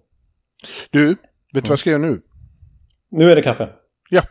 Du, 0.91 1.09
vet 1.09 1.18
du 1.53 1.61
vad 1.61 1.70
jag 1.70 1.78
ska 1.78 1.91
göra 1.91 2.03
nu? 2.03 2.20
Nu 3.11 3.30
är 3.30 3.36
det 3.36 3.43
kaffe. 3.43 3.68
Ja, 4.11 4.22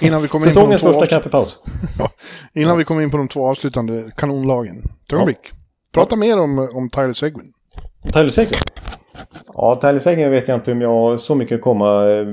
innan 0.00 0.22
vi 0.22 0.28
kommer 0.28 0.46
in 0.46 0.54
på 0.54 0.78
två 0.78 0.92
första 0.92 1.06
kaffepaus. 1.06 1.62
ja, 1.98 2.10
innan 2.54 2.78
vi 2.78 2.84
kommer 2.84 3.02
in 3.02 3.10
på 3.10 3.16
de 3.16 3.28
två 3.28 3.46
avslutande 3.46 4.10
kanonlagen. 4.16 4.82
Ta 5.08 5.16
ja. 5.16 5.34
Prata 5.92 6.12
ja. 6.12 6.16
mer 6.16 6.40
om, 6.40 6.58
om 6.58 6.90
Tyler 6.90 7.12
Seguin. 7.12 7.52
Tyler 8.12 8.30
Seguin? 8.30 8.58
Ja, 9.54 9.78
Tyler 9.80 10.30
vet 10.30 10.48
jag 10.48 10.56
inte 10.56 10.72
om 10.72 10.80
jag 10.80 10.88
har 10.88 11.16
så 11.16 11.34
mycket 11.34 11.56
att 11.56 11.62
komma 11.62 12.10
eh, 12.10 12.26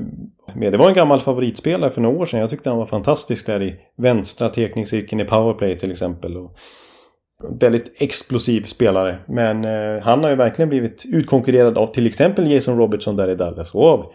med. 0.54 0.72
Det 0.72 0.78
var 0.78 0.88
en 0.88 0.94
gammal 0.94 1.20
favoritspelare 1.20 1.90
för 1.90 2.00
några 2.00 2.18
år 2.18 2.26
sedan. 2.26 2.40
Jag 2.40 2.50
tyckte 2.50 2.68
han 2.68 2.78
var 2.78 2.86
fantastisk 2.86 3.46
där 3.46 3.62
i 3.62 3.76
vänstra 3.96 4.48
tekningscirkeln 4.48 5.20
i 5.20 5.24
powerplay 5.24 5.76
till 5.76 5.92
exempel. 5.92 6.36
Och 6.36 6.56
väldigt 7.60 8.02
explosiv 8.02 8.62
spelare. 8.62 9.16
Men 9.28 9.64
eh, 9.64 10.02
han 10.02 10.22
har 10.22 10.30
ju 10.30 10.36
verkligen 10.36 10.68
blivit 10.68 11.04
utkonkurrerad 11.12 11.78
av 11.78 11.86
till 11.86 12.06
exempel 12.06 12.52
Jason 12.52 12.78
Robertson 12.78 13.16
där 13.16 13.30
i 13.30 13.34
Dallas. 13.34 13.74
Och 13.74 13.86
av 13.86 14.12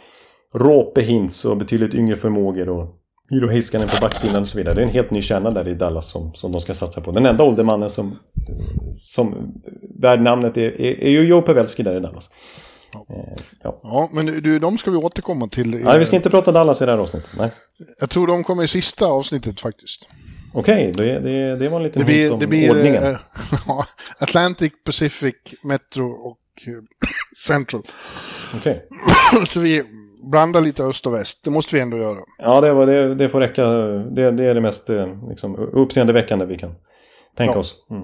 Råpe 0.54 1.02
Hintz 1.02 1.46
och 1.46 1.58
betydligt 1.58 1.94
yngre 1.94 2.16
förmågor. 2.16 2.70
Och 2.70 2.88
Hiro 3.30 3.48
Heiskanen 3.48 3.88
på 3.88 3.96
backsidan 4.02 4.42
och 4.42 4.48
så 4.48 4.58
vidare. 4.58 4.76
Det 4.76 4.82
är 4.82 4.86
en 4.86 4.92
helt 4.92 5.12
ny 5.12 5.22
kärna 5.22 5.52
där 5.52 5.68
i 5.68 5.74
Dallas 5.74 6.10
som, 6.10 6.34
som 6.34 6.52
de 6.52 6.62
ska 6.62 6.74
satsa 6.74 7.02
på. 7.02 7.12
Den 7.12 7.26
enda 7.26 7.44
åldermannen 7.44 7.90
som, 7.90 8.20
som 8.94 9.54
värd 10.00 10.22
namnet 10.22 10.58
är, 10.58 10.82
är, 10.82 11.04
är 11.04 11.10
ju 11.10 11.28
Joe 11.28 11.42
Pavelski 11.42 11.84
där 11.84 11.98
i 11.98 12.00
Dallas. 12.00 12.30
Eh, 13.10 13.44
ja. 13.64 13.80
ja, 13.84 14.10
men 14.14 14.26
du, 14.26 14.60
de 14.60 14.78
ska 14.78 14.92
vi 14.92 14.98
återkomma 14.98 15.48
till. 15.48 15.70
Nej, 15.70 16.00
vi 16.00 16.06
ska 16.06 16.16
inte 16.16 16.30
prata 16.30 16.52
Dallas 16.52 16.82
i 16.82 16.86
det 16.86 16.92
här 16.92 17.00
avsnittet. 17.00 17.30
Nej. 17.38 17.52
Jag 18.00 18.10
tror 18.10 18.28
de 18.28 18.44
kommer 18.44 18.64
i 18.64 18.68
sista 18.68 19.06
avsnittet 19.06 19.60
faktiskt. 19.60 20.08
Okej, 20.54 20.92
okay, 20.92 21.06
det, 21.06 21.20
det, 21.20 21.56
det 21.56 21.70
var 21.70 21.78
en 21.78 21.84
liten 21.84 22.00
det 22.00 22.06
blir, 22.06 22.32
om 22.32 22.40
det 22.40 22.48
blir, 22.48 22.72
ordningen. 22.72 23.04
Äh, 23.68 23.86
Atlantic, 24.20 24.74
Pacific, 24.86 25.36
Metro 25.64 26.12
och 26.12 26.40
Central. 27.48 27.84
Okej. 28.56 28.88
Okay. 29.42 29.84
Blandar 30.32 30.62
lite 30.62 30.84
öst 30.84 31.08
och 31.08 31.14
väst, 31.14 31.40
det 31.44 31.50
måste 31.50 31.76
vi 31.76 31.82
ändå 31.82 31.98
göra. 31.98 32.20
Ja, 32.38 32.62
det, 32.62 32.86
det, 32.86 33.16
det 33.16 33.30
får 33.30 33.40
räcka. 33.40 33.66
Det, 33.66 34.32
det 34.32 34.44
är 34.44 34.54
det 34.54 34.62
mest 34.62 34.90
liksom, 35.30 35.56
uppseendeväckande 35.56 36.46
vi 36.46 36.58
kan 36.58 36.76
tänka 37.38 37.54
ja. 37.54 37.60
oss. 37.60 37.86
Mm. 37.90 38.04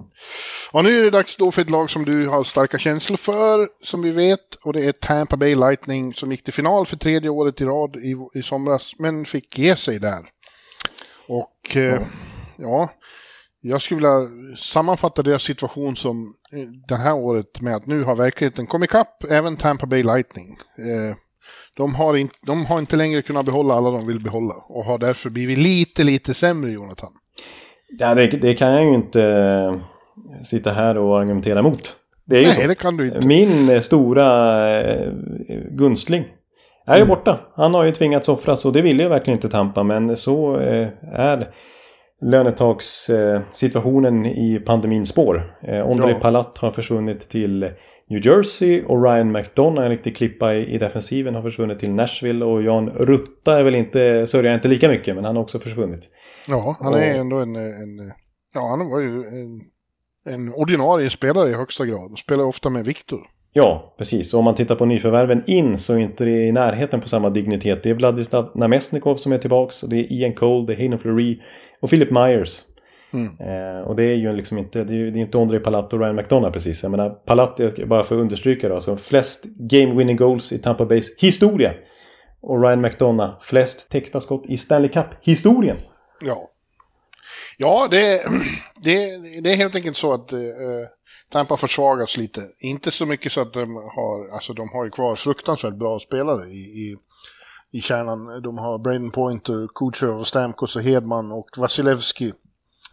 Och 0.72 0.84
nu 0.84 1.00
är 1.00 1.04
det 1.04 1.10
dags 1.10 1.38
då 1.38 1.52
för 1.52 1.62
ett 1.62 1.70
lag 1.70 1.90
som 1.90 2.06
du 2.06 2.28
har 2.28 2.44
starka 2.44 2.78
känslor 2.78 3.18
för, 3.18 3.68
som 3.82 4.02
vi 4.02 4.12
vet. 4.12 4.56
Och 4.64 4.74
det 4.74 4.86
är 4.86 4.92
Tampa 4.92 5.38
Bay 5.38 5.56
Lightning 5.56 6.14
som 6.14 6.32
gick 6.32 6.44
till 6.44 6.54
final 6.54 6.86
för 6.86 6.98
tredje 6.98 7.30
året 7.30 7.62
i 7.62 7.66
rad 7.66 7.96
i, 7.96 8.16
i 8.40 8.42
somras, 8.42 8.94
men 9.00 9.26
fick 9.26 9.60
ge 9.60 9.76
sig 9.76 10.00
där. 10.00 10.20
Och 11.28 11.78
eh, 11.78 12.02
ja, 12.58 12.90
jag 13.62 13.82
skulle 13.82 13.98
vilja 13.98 14.56
sammanfatta 14.58 15.22
deras 15.22 15.44
situation 15.44 15.96
som 15.96 16.34
eh, 16.54 16.70
det 16.88 16.96
här 16.96 17.16
året 17.16 17.62
med 17.62 17.76
att 17.76 17.86
nu 17.86 18.04
har 18.04 18.16
verkligheten 18.16 18.68
kommit 18.68 18.90
ikapp 18.90 19.24
även 19.30 19.58
Tampa 19.58 19.86
Bay 19.86 20.04
Lightning. 20.04 20.58
Eh, 20.78 21.16
de 21.78 21.96
har, 21.96 22.18
in, 22.18 22.30
de 22.48 22.66
har 22.66 22.80
inte 22.80 22.96
längre 22.96 23.22
kunnat 23.22 23.46
behålla 23.46 23.74
alla 23.74 23.92
de 23.92 24.08
vill 24.08 24.20
behålla 24.20 24.54
och 24.68 24.84
har 24.84 24.98
därför 24.98 25.30
blivit 25.30 25.58
lite, 25.58 26.04
lite 26.04 26.34
sämre, 26.34 26.72
Jonathan. 26.72 27.12
Ja, 28.00 28.16
det, 28.16 28.28
det 28.28 28.54
kan 28.54 28.74
jag 28.74 28.84
ju 28.84 28.94
inte 28.94 29.24
eh, 29.24 29.76
sitta 30.44 30.72
här 30.72 30.98
och 30.98 31.20
argumentera 31.20 31.60
emot. 31.60 31.96
Det 32.26 32.36
är 32.36 32.40
ju 32.40 32.48
Nej, 32.48 32.56
så. 32.56 32.68
det 32.68 32.76
kan 32.76 32.98
du 32.98 33.06
inte. 33.06 33.28
Min 33.28 33.82
stora 33.82 34.68
gunstling 35.70 36.26
är 36.88 36.96
ju 36.96 37.02
mm. 37.02 37.10
borta. 37.10 37.40
Han 37.56 37.74
har 37.74 37.86
ju 37.86 37.92
tvingats 37.92 38.30
offras 38.30 38.66
och 38.66 38.74
det 38.74 38.82
ville 38.82 39.04
ju 39.04 39.10
verkligen 39.10 39.38
inte 39.38 39.50
Tampa 39.50 39.84
men 39.84 40.18
så 40.18 40.56
är 41.14 41.54
lönetakssituationen 42.22 44.26
i 44.26 44.60
pandemins 44.66 45.10
spår. 45.10 45.56
Eh, 45.64 45.90
Ondrej 45.90 46.14
ja. 46.14 46.20
Palat 46.20 46.58
har 46.58 46.72
försvunnit 46.72 47.30
till 47.30 47.70
New 48.12 48.26
Jersey 48.26 48.84
och 48.84 49.04
Ryan 49.04 49.32
McDonough, 49.32 49.86
en 49.86 49.90
riktig 49.90 50.16
klippa 50.16 50.54
i, 50.54 50.74
i 50.74 50.78
defensiven, 50.78 51.36
har 51.36 51.42
försvunnit 51.42 51.80
till 51.80 51.92
Nashville 51.92 52.46
och 52.46 52.64
Jan 52.64 52.90
Rutta 52.90 53.60
är 53.60 53.64
väl 53.64 53.76
inte, 53.76 54.28
sörjar 54.28 54.54
inte 54.54 54.68
lika 54.68 54.90
mycket, 54.90 55.16
men 55.16 55.26
han 55.26 55.36
har 55.36 55.44
också 55.44 55.60
försvunnit. 55.60 56.10
Ja, 56.48 56.78
han 56.80 56.94
är 56.94 57.14
och, 57.14 57.20
ändå 57.20 57.38
en, 57.38 57.56
en, 57.56 58.12
ja 58.54 58.68
han 58.70 58.90
var 58.90 59.00
ju 59.00 59.08
en, 59.08 59.62
en 60.34 60.54
ordinarie 60.54 61.10
spelare 61.10 61.50
i 61.50 61.54
högsta 61.54 61.86
grad. 61.86 62.12
Spelar 62.18 62.44
ofta 62.44 62.70
med 62.70 62.86
Viktor. 62.86 63.22
Ja, 63.54 63.96
precis. 63.98 64.34
Och 64.34 64.40
om 64.40 64.46
man 64.46 64.56
tittar 64.56 64.76
på 64.76 64.86
nyförvärven 64.86 65.44
in 65.48 65.78
så 65.78 65.94
är 65.94 65.98
inte 65.98 66.26
det 66.26 66.48
i 66.48 66.52
närheten 66.52 67.02
på 67.02 67.10
samma 67.10 67.30
dignitet. 67.30 67.84
Det 67.84 67.90
är 67.90 67.94
Vladislav 67.94 68.52
Namestnikov 68.56 69.16
som 69.16 69.32
är 69.32 69.38
tillbaks 69.38 69.84
och 69.84 69.90
det 69.90 70.00
är 70.00 70.14
Ian 70.14 70.34
Cole, 70.34 70.68
det 70.68 70.74
är 70.74 70.78
Hayden 70.78 71.00
Fleury 71.00 71.40
och 71.82 71.90
Philip 71.90 72.12
Myers. 72.12 72.62
Mm. 73.14 73.28
Eh, 73.40 73.82
och 73.82 73.96
det 73.96 74.04
är 74.04 74.16
ju 74.16 74.34
liksom 74.34 74.58
inte, 74.58 74.84
det 74.84 74.94
är, 74.94 75.12
det 75.12 75.20
är 75.20 75.22
inte 75.22 75.38
André 75.38 75.60
Palat 75.60 75.94
och 75.94 76.00
Ryan 76.00 76.16
McDonough 76.16 76.54
precis. 76.54 76.84
Jag 76.84 76.92
menar, 76.92 77.10
Palat, 77.10 77.60
bara 77.86 78.04
för 78.04 78.16
att 78.16 78.22
understryka 78.22 78.70
då, 78.70 78.76
alltså 78.76 78.98
flest 78.98 79.46
game 79.46 79.96
winning 79.96 80.16
goals 80.16 80.52
i 80.52 80.60
Tampa 80.60 80.86
Bays 80.86 81.18
historia. 81.18 81.74
Och 82.42 82.64
Ryan 82.64 82.82
McDonough, 82.82 83.34
flest 83.42 83.90
täckta 83.90 84.20
skott 84.20 84.46
i 84.46 84.58
Stanley 84.58 84.90
Cup-historien. 84.90 85.78
Ja. 86.22 86.38
Ja, 87.58 87.88
det, 87.92 88.22
det, 88.84 89.18
det 89.42 89.52
är 89.52 89.56
helt 89.56 89.76
enkelt 89.76 89.98
så 89.98 90.14
att 90.14 90.34
eh, 90.34 90.40
Tampa 91.32 91.58
försvagas 91.58 92.18
lite. 92.18 92.42
Inte 92.60 92.92
så 92.92 93.06
mycket 93.06 93.32
så 93.32 93.42
att 93.42 93.54
de 93.54 93.76
har, 93.76 94.34
alltså 94.34 94.54
de 94.54 94.70
har 94.70 94.86
ju 94.86 94.92
kvar 94.92 95.16
fruktansvärt 95.16 95.76
bra 95.76 96.00
spelare 96.00 96.50
i, 96.50 96.60
i, 96.60 96.98
i 97.72 97.82
kärnan. 97.82 98.42
De 98.42 98.58
har 98.58 98.80
Braden 98.80 99.12
Pointer, 99.12 99.68
Kucherov, 99.76 100.24
Stamkos 100.24 100.76
och 100.76 100.82
Hedman 100.82 101.32
och 101.32 101.50
Vasilevski, 101.58 102.34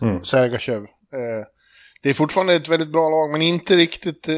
mm. 0.03 0.24
Sergachev. 0.24 0.82
Eh, 1.12 1.46
det 2.03 2.11
är 2.11 2.14
fortfarande 2.14 2.55
ett 2.55 2.68
väldigt 2.68 2.92
bra 2.92 3.09
lag, 3.09 3.30
men 3.30 3.42
inte 3.42 3.76
riktigt... 3.76 4.28
Eh, 4.28 4.34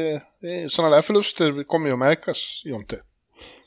sådana 0.69 0.95
där 0.95 1.01
förluster 1.01 1.63
kommer 1.63 1.87
ju 1.87 1.93
att 1.93 1.99
märkas, 1.99 2.61
Jonte. 2.65 2.95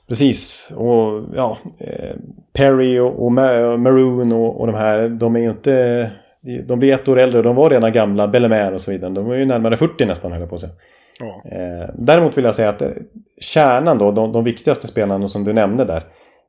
Precis, 0.08 0.72
och 0.76 1.24
ja, 1.34 1.58
eh, 1.80 2.16
Perry 2.52 2.98
och, 2.98 3.24
och 3.24 3.32
Maroon 3.32 4.32
och, 4.32 4.60
och 4.60 4.66
de 4.66 4.74
här, 4.74 5.08
de 5.08 5.36
är 5.36 5.40
ju 5.40 5.50
inte 5.50 6.10
de 6.66 6.78
blir 6.78 6.92
ett 6.92 7.08
år 7.08 7.18
äldre 7.18 7.38
och 7.38 7.44
de 7.44 7.56
var 7.56 7.70
redan 7.70 7.92
gamla, 7.92 8.28
Bellemare 8.28 8.74
och 8.74 8.80
så 8.80 8.90
vidare. 8.90 9.12
De 9.12 9.26
var 9.26 9.34
ju 9.34 9.44
närmare 9.44 9.76
40 9.76 10.04
nästan 10.04 10.32
höll 10.32 10.40
jag 10.40 10.50
på 10.50 10.58
sig. 10.58 10.70
Ja. 11.20 11.50
Eh, 11.50 11.90
däremot 11.94 12.38
vill 12.38 12.44
jag 12.44 12.54
säga 12.54 12.68
att 12.68 12.82
kärnan 13.40 13.98
då, 13.98 14.12
de, 14.12 14.32
de 14.32 14.44
viktigaste 14.44 14.86
spelarna 14.86 15.28
som 15.28 15.44
du 15.44 15.52
nämnde 15.52 15.84
där. 15.84 16.02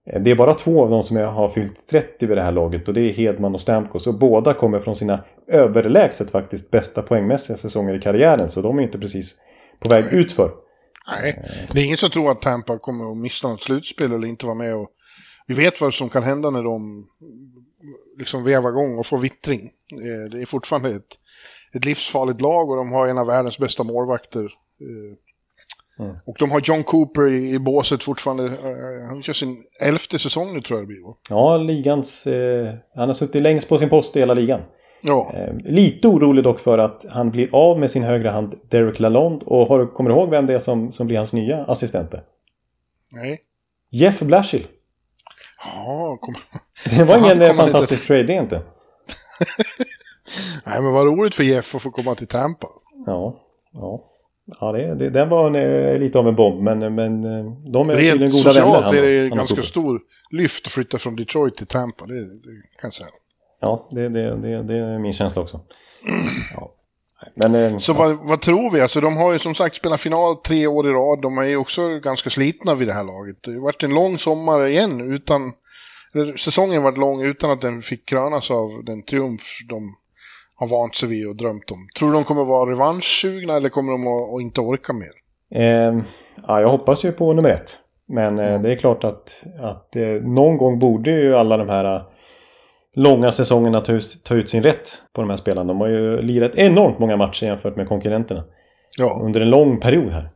Eh, 0.06 0.22
det 0.22 0.32
är 0.32 0.36
bara 0.36 0.54
två 0.54 0.84
av 0.84 0.90
dem 0.90 1.04
som 1.04 1.18
har 1.18 1.50
fyllt 1.50 1.88
30 1.88 2.26
vid 2.26 2.38
det 2.38 2.44
här 2.44 2.52
laget 2.52 2.88
och 2.88 2.94
det 2.94 3.02
är 3.02 3.14
Hedman 3.14 3.54
och 3.54 3.62
Stamkos. 3.62 4.08
Och 4.08 4.20
båda 4.20 4.54
kommer 4.54 4.80
från 4.80 4.96
sina 4.96 5.24
överlägset 5.48 6.32
faktiskt 6.32 6.72
bästa 6.72 7.02
poängmässiga 7.02 7.58
säsonger 7.58 7.98
i 7.98 8.02
karriären. 8.02 8.50
Så 8.50 8.62
de 8.62 8.80
är 8.80 8.84
inte 8.84 9.00
precis 9.00 9.36
på 9.80 9.90
väg 9.90 10.06
ut 10.06 10.32
för. 10.32 10.52
Nej, 11.08 11.44
det 11.72 11.80
är 11.80 11.86
ingen 11.86 11.98
som 11.98 12.10
tror 12.10 12.32
att 12.32 12.42
Tampa 12.42 12.80
kommer 12.80 13.12
att 13.12 13.18
missa 13.18 13.48
något 13.48 13.62
slutspel 13.62 14.14
eller 14.14 14.28
inte 14.28 14.46
vara 14.46 14.56
med 14.56 14.76
och 14.76 14.90
vi 15.48 15.54
vet 15.54 15.82
vad 15.82 15.94
som 15.94 16.10
kan 16.10 16.24
hända 16.24 16.50
när 16.50 16.64
de 16.64 17.08
liksom 18.18 18.44
vevar 18.44 18.70
igång 18.70 18.98
och 19.00 19.06
får 19.06 19.18
vittring. 19.18 19.62
Eh, 19.92 20.30
det 20.32 20.42
är 20.42 20.46
fortfarande 20.46 20.90
ett, 20.90 21.18
ett 21.74 21.86
livsfarligt 21.86 22.42
lag 22.42 22.70
och 22.70 22.76
de 22.76 22.92
har 22.92 23.08
en 23.08 23.18
av 23.18 23.28
världens 23.28 23.60
bästa 23.60 23.84
målvakter. 23.84 24.44
Mm. 26.00 26.16
Och 26.26 26.36
de 26.40 26.52
har 26.52 26.62
John 26.64 26.84
Cooper 26.84 27.28
i, 27.28 27.54
i 27.54 27.60
båset 27.60 28.04
fortfarande. 28.04 28.46
Eh, 28.46 29.08
han 29.08 29.24
kör 29.24 29.34
sin 29.34 29.64
elfte 29.80 30.20
säsong 30.20 30.54
nu 30.54 30.62
tror 30.62 30.80
jag 30.80 30.84
det 30.84 30.88
blir. 30.88 31.02
Ja, 31.30 31.58
ligans... 31.58 32.28
Eh, 32.28 32.74
han 32.96 33.10
har 33.10 33.14
suttit 33.14 33.42
längst 33.42 33.70
på 33.70 33.78
sin 33.78 33.90
post 33.90 34.16
i 34.16 34.20
hela 34.20 34.34
ligan. 34.34 34.62
Ja. 35.04 35.32
Eh, 35.34 35.56
lite 35.64 36.08
orolig 36.08 36.44
dock 36.44 36.60
för 36.60 36.78
att 36.78 37.06
han 37.10 37.32
blir 37.32 37.50
av 37.56 37.80
med 37.80 37.92
sin 37.92 38.04
högra 38.04 38.32
hand 38.32 38.56
Derek 38.70 39.00
Lalonde. 39.00 39.46
Och 39.46 39.68
har, 39.68 39.94
kommer 39.94 40.10
du 40.10 40.16
ihåg 40.16 40.30
vem 40.30 40.46
det 40.46 40.54
är 40.54 40.60
som, 40.60 40.92
som 40.92 41.08
blir 41.08 41.18
hans 41.18 41.34
nya 41.34 41.64
assistenter? 41.64 42.22
Nej. 43.12 43.42
Jeff 43.92 44.20
Blashill. 44.20 44.68
Ja, 45.64 46.18
kom. 46.22 46.36
Det 46.98 47.04
var 47.04 47.18
ingen 47.18 47.56
fantastisk 47.56 47.92
inte... 47.92 48.08
trade 48.08 48.24
det 48.24 48.34
inte. 48.34 48.56
Nej, 50.66 50.82
men 50.82 50.94
vad 50.94 51.06
roligt 51.06 51.36
för 51.36 51.44
Jeff 51.44 51.76
att 51.76 51.82
få 51.82 51.92
komma 51.92 52.16
till 52.16 52.28
Tampa. 52.28 52.68
Ja, 53.06 53.40
ja. 53.74 54.02
Ja, 54.60 54.72
det, 54.72 54.96
det, 54.96 55.10
den 55.10 55.30
var 55.30 55.48
en, 55.48 55.56
eh, 55.56 56.00
lite 56.00 56.20
av 56.20 56.28
en 56.28 56.36
bomb, 56.36 56.62
men, 56.62 56.96
men 56.96 57.24
eh, 57.24 57.52
de 57.72 57.90
är 57.90 57.96
tydligen 57.96 58.32
goda 58.32 58.54
vänner. 58.54 58.72
Rent 58.72 58.84
socialt 58.84 58.96
är 58.96 59.02
det 59.02 59.30
ganska 59.30 59.62
stor 59.62 60.02
lyft 60.30 60.66
att 60.66 60.72
flytta 60.72 60.98
från 60.98 61.16
Detroit 61.16 61.56
till 61.56 61.68
Tampa, 61.68 62.06
det, 62.06 62.26
det 62.26 62.52
kan 62.82 62.88
jag 62.88 62.94
säga. 62.94 63.10
Ja, 63.62 63.88
det, 63.92 64.10
det, 64.10 64.36
det, 64.36 64.64
det 64.64 64.76
är 64.76 65.00
min 65.00 65.14
känsla 65.14 65.42
också. 65.42 65.60
Ja. 66.56 66.72
Men, 67.36 67.56
eh, 67.56 67.78
så 67.78 67.92
ja. 67.92 67.96
vad, 67.96 68.18
vad, 68.28 68.42
tror 68.42 68.72
vi? 68.72 68.82
Alltså, 68.82 69.02
de 69.02 69.18
har 69.18 69.34
ju 69.34 69.40
som 69.40 69.56
sagt 69.56 69.76
spelat 69.76 70.02
final 70.02 70.36
tre 70.36 70.68
år 70.68 70.88
i 70.88 70.92
rad. 70.92 71.22
De 71.22 71.38
är 71.38 71.44
ju 71.44 71.58
också 71.58 72.00
ganska 72.00 72.30
slitna 72.30 72.76
vid 72.76 72.88
det 72.88 72.94
här 72.94 73.04
laget. 73.04 73.44
Det 73.44 73.52
har 73.52 73.62
varit 73.62 73.84
en 73.84 73.94
lång 73.94 74.18
sommar 74.18 74.66
igen 74.66 75.14
utan... 75.14 75.54
Säsongen 76.38 76.84
varit 76.84 76.98
lång 76.98 77.24
utan 77.24 77.52
att 77.52 77.62
den 77.62 77.82
fick 77.82 78.06
krönas 78.06 78.52
av 78.52 78.84
den 78.84 79.02
triumf 79.02 79.42
de 79.70 79.96
har 80.56 80.68
vant 80.68 80.96
sig 80.96 81.10
vid 81.10 81.28
och 81.28 81.36
drömt 81.36 81.72
om. 81.72 81.88
Tror 81.98 82.10
du 82.10 82.16
de 82.16 82.24
kommer 82.24 82.46
vara 82.46 82.72
revanschsugna 82.72 83.54
eller 83.54 83.70
kommer 83.70 83.92
de 83.92 84.08
att, 84.08 84.36
att 84.36 84.42
inte 84.42 84.62
orka 84.62 84.94
mer? 84.94 85.12
Eh, 85.52 86.04
ja, 86.48 86.62
jag 86.62 86.70
hoppas 86.70 87.06
ju 87.06 87.12
på 87.12 87.34
nummer 87.34 87.50
ett. 87.50 87.80
Men 88.08 88.40
eh, 88.40 88.50
mm. 88.50 88.62
det 88.62 88.72
är 88.72 88.76
klart 88.76 89.04
att, 89.04 89.44
att 89.60 89.96
eh, 89.96 90.08
någon 90.08 90.58
gång 90.58 90.80
borde 90.80 91.12
ju 91.12 91.36
alla 91.36 91.58
de 91.58 91.70
här 91.70 91.96
eh, 91.96 92.02
långa 92.96 93.32
säsongerna 93.32 93.82
ta, 93.82 94.00
ta 94.24 94.36
ut 94.36 94.50
sin 94.50 94.64
rätt 94.64 95.02
på 95.14 95.22
de 95.22 95.30
här 95.30 95.38
spelarna. 95.38 95.68
De 95.68 95.82
har 95.82 95.88
ju 95.88 96.22
lirat 96.22 96.56
enormt 96.56 97.00
många 97.00 97.18
matcher 97.18 97.46
jämfört 97.46 97.76
med 97.76 97.88
konkurrenterna. 97.88 98.44
Ja. 98.98 99.22
Under 99.24 99.42
en 99.42 99.50
lång 99.50 99.80
period 99.80 100.12
här. 100.12 100.30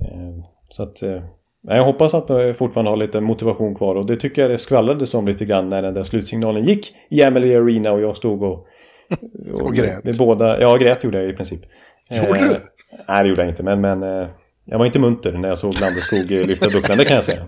Eh, 0.00 0.44
så 0.68 0.82
att... 0.82 1.02
Eh, 1.02 1.22
jag 1.64 1.84
hoppas 1.84 2.14
att 2.14 2.28
de 2.28 2.54
fortfarande 2.54 2.90
har 2.90 2.96
lite 2.96 3.20
motivation 3.20 3.74
kvar 3.74 3.94
och 3.94 4.06
det 4.06 4.16
tycker 4.16 4.42
jag 4.42 4.50
det 4.50 4.58
skvallrades 4.58 5.14
om 5.14 5.26
lite 5.26 5.44
grann 5.44 5.68
när 5.68 5.82
den 5.82 5.94
där 5.94 6.02
slutsignalen 6.02 6.64
gick 6.64 6.94
i 7.08 7.22
Emily 7.22 7.56
Arena 7.56 7.92
och 7.92 8.00
jag 8.00 8.16
stod 8.16 8.42
och 8.42 8.66
och, 9.52 9.74
grät? 9.74 10.00
Vi 10.04 10.12
båda, 10.12 10.60
ja, 10.60 10.76
grät 10.76 11.04
gjorde 11.04 11.22
jag 11.22 11.30
i 11.30 11.32
princip. 11.32 11.60
Gjorde 12.10 12.40
du? 12.40 12.50
Eh, 12.50 12.56
nej, 13.08 13.22
det 13.22 13.28
gjorde 13.28 13.42
jag 13.42 13.48
inte. 13.48 13.62
Men, 13.62 13.80
men 13.80 14.02
eh, 14.02 14.28
jag 14.64 14.78
var 14.78 14.86
inte 14.86 14.98
munter 14.98 15.32
när 15.32 15.48
jag 15.48 15.58
såg 15.58 15.80
Landeskog 15.80 16.30
lyfta 16.30 16.70
bucklan, 16.70 16.98
det 16.98 17.04
kan 17.04 17.14
jag 17.14 17.24
säga. 17.24 17.42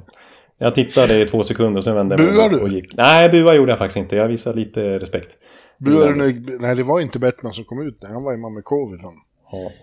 Jag 0.59 0.75
tittade 0.75 1.21
i 1.21 1.27
två 1.27 1.45
sekunder 1.45 1.79
och 1.79 1.85
sen 1.85 1.95
vände 1.95 2.23
jag 2.23 2.53
mig 2.53 2.61
och 2.61 2.69
gick. 2.69 2.97
Nej, 2.97 3.29
bua 3.29 3.55
gjorde 3.55 3.73
jag 3.73 3.79
faktiskt 3.79 3.97
inte. 3.97 4.17
Jag 4.17 4.29
visade 4.29 4.57
lite 4.57 4.99
respekt. 4.99 5.37
Buade 5.79 6.13
du 6.13 6.59
Nej, 6.61 6.77
det 6.77 6.83
var 6.83 7.01
inte 7.01 7.19
Bettman 7.19 7.53
som 7.53 7.65
kom 7.65 7.87
ut. 7.87 7.99
Nej, 8.03 8.13
han 8.13 8.25
var 8.25 8.33
ju 8.33 8.39
man 8.39 8.55
med 8.55 8.65
covid. 8.65 9.01
Han. 9.01 9.13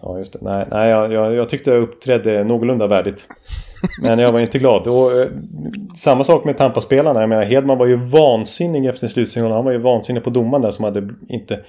Ja, 0.02 0.20
just 0.20 0.34
det. 0.34 0.40
Nej, 0.42 0.66
nej 0.72 0.90
jag, 0.90 1.12
jag, 1.12 1.34
jag 1.34 1.50
tyckte 1.50 1.70
jag 1.70 1.84
uppträdde 1.84 2.44
någorlunda 2.44 2.88
värdigt. 2.88 3.28
Men 4.02 4.20
jag 4.20 4.32
var 4.32 4.40
inte 4.40 4.60
glad. 4.60 4.88
Och, 4.88 5.12
eh, 5.12 5.28
samma 5.96 6.24
sak 6.24 6.46
med 6.46 6.58
Tampa-spelarna. 6.58 7.20
Jag 7.20 7.30
menar, 7.30 7.44
Hedman 7.44 7.78
var 7.78 7.88
ju 7.88 7.96
vansinnig 7.96 8.86
efter 8.86 9.08
slutsignalen. 9.08 9.56
Han 9.56 9.66
var 9.66 9.72
ju 9.72 9.78
vansinnig 9.78 10.24
på 10.24 10.30
domaren 10.30 10.62
där 10.62 10.72
som 10.72 10.86
hade 10.86 11.10
inte 11.30 11.60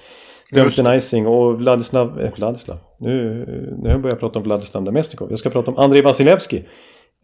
dömt 0.53 0.77
en 0.77 0.97
icing. 0.97 1.27
Och 1.27 1.57
Vladislav... 1.57 2.21
Eh, 2.21 2.31
Vladislav? 2.35 2.77
Nu, 2.99 3.45
nu 3.83 3.97
börjar 3.97 4.15
jag 4.15 4.19
prata 4.19 4.39
om 4.39 4.43
Vladislav 4.43 4.83
Demestikov. 4.83 5.27
Jag 5.29 5.39
ska 5.39 5.49
prata 5.49 5.71
om 5.71 5.77
Andrei 5.77 6.01
Vasilevski. 6.01 6.57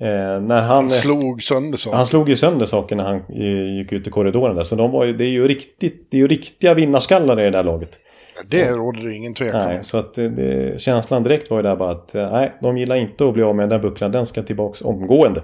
Eh, 0.02 0.42
när 0.42 0.62
han, 0.62 0.68
han 0.68 0.90
slog 0.90 1.44
sönder 1.44 1.78
saker. 1.78 1.98
Han 1.98 2.06
slog 2.06 2.30
ju 2.30 2.36
sönder 2.36 2.66
saker 2.66 2.96
när 2.96 3.04
han 3.04 3.36
gick 3.78 3.92
ut 3.92 4.08
i 4.08 4.10
korridoren 4.10 4.56
där. 4.56 4.64
Så 4.64 4.76
de 4.76 4.92
var 4.92 5.06
ju, 5.06 5.14
det 5.14 5.24
är 5.24 5.30
ju 5.30 5.48
riktigt, 5.48 6.08
det 6.12 6.18
är 6.18 6.22
ju 6.22 6.28
riktiga 6.28 6.74
vinnarskallar 6.74 7.40
i 7.40 7.44
det 7.44 7.50
där 7.50 7.64
laget. 7.64 8.00
Det 8.48 8.72
råder 8.72 9.04
det 9.04 9.14
ingen 9.14 9.34
tvekan 9.34 9.68
Nej, 9.68 9.84
så 9.84 9.98
att 9.98 10.14
det, 10.14 10.82
känslan 10.82 11.24
direkt 11.24 11.50
var 11.50 11.58
ju 11.58 11.64
där 11.64 11.76
bara 11.76 11.92
att 11.92 12.16
eh, 12.16 12.32
nej, 12.32 12.54
de 12.62 12.78
gillar 12.78 12.96
inte 12.96 13.28
att 13.28 13.34
bli 13.34 13.44
av 13.44 13.56
med 13.56 13.64
den 13.64 13.70
där 13.70 13.90
bucklan. 13.90 14.12
Den 14.12 14.26
ska 14.26 14.44
tillbaks 14.44 14.82
omgående. 14.82 15.44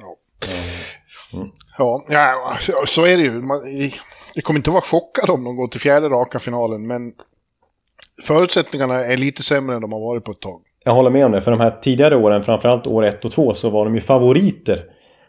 Ja, 0.00 0.16
mm. 1.38 1.48
ja, 2.08 2.56
så 2.86 3.04
är 3.04 3.16
det 3.16 3.22
ju. 3.22 3.42
Det 4.34 4.40
kommer 4.40 4.58
inte 4.58 4.70
vara 4.70 4.82
chockad 4.82 5.30
om 5.30 5.44
de 5.44 5.56
går 5.56 5.68
till 5.68 5.80
fjärde 5.80 6.08
raka 6.08 6.38
finalen, 6.38 6.86
men 6.86 7.12
förutsättningarna 8.24 9.04
är 9.04 9.16
lite 9.16 9.42
sämre 9.42 9.76
än 9.76 9.82
de 9.82 9.92
har 9.92 10.00
varit 10.00 10.24
på 10.24 10.32
ett 10.32 10.40
tag. 10.40 10.62
Jag 10.84 10.92
håller 10.92 11.10
med 11.10 11.26
om 11.26 11.32
det, 11.32 11.40
för 11.40 11.50
de 11.50 11.60
här 11.60 11.78
tidigare 11.82 12.16
åren, 12.16 12.44
framförallt 12.44 12.86
år 12.86 13.04
ett 13.04 13.24
och 13.24 13.32
två, 13.32 13.54
så 13.54 13.70
var 13.70 13.84
de 13.84 13.94
ju 13.94 14.00
favoriter. 14.00 14.84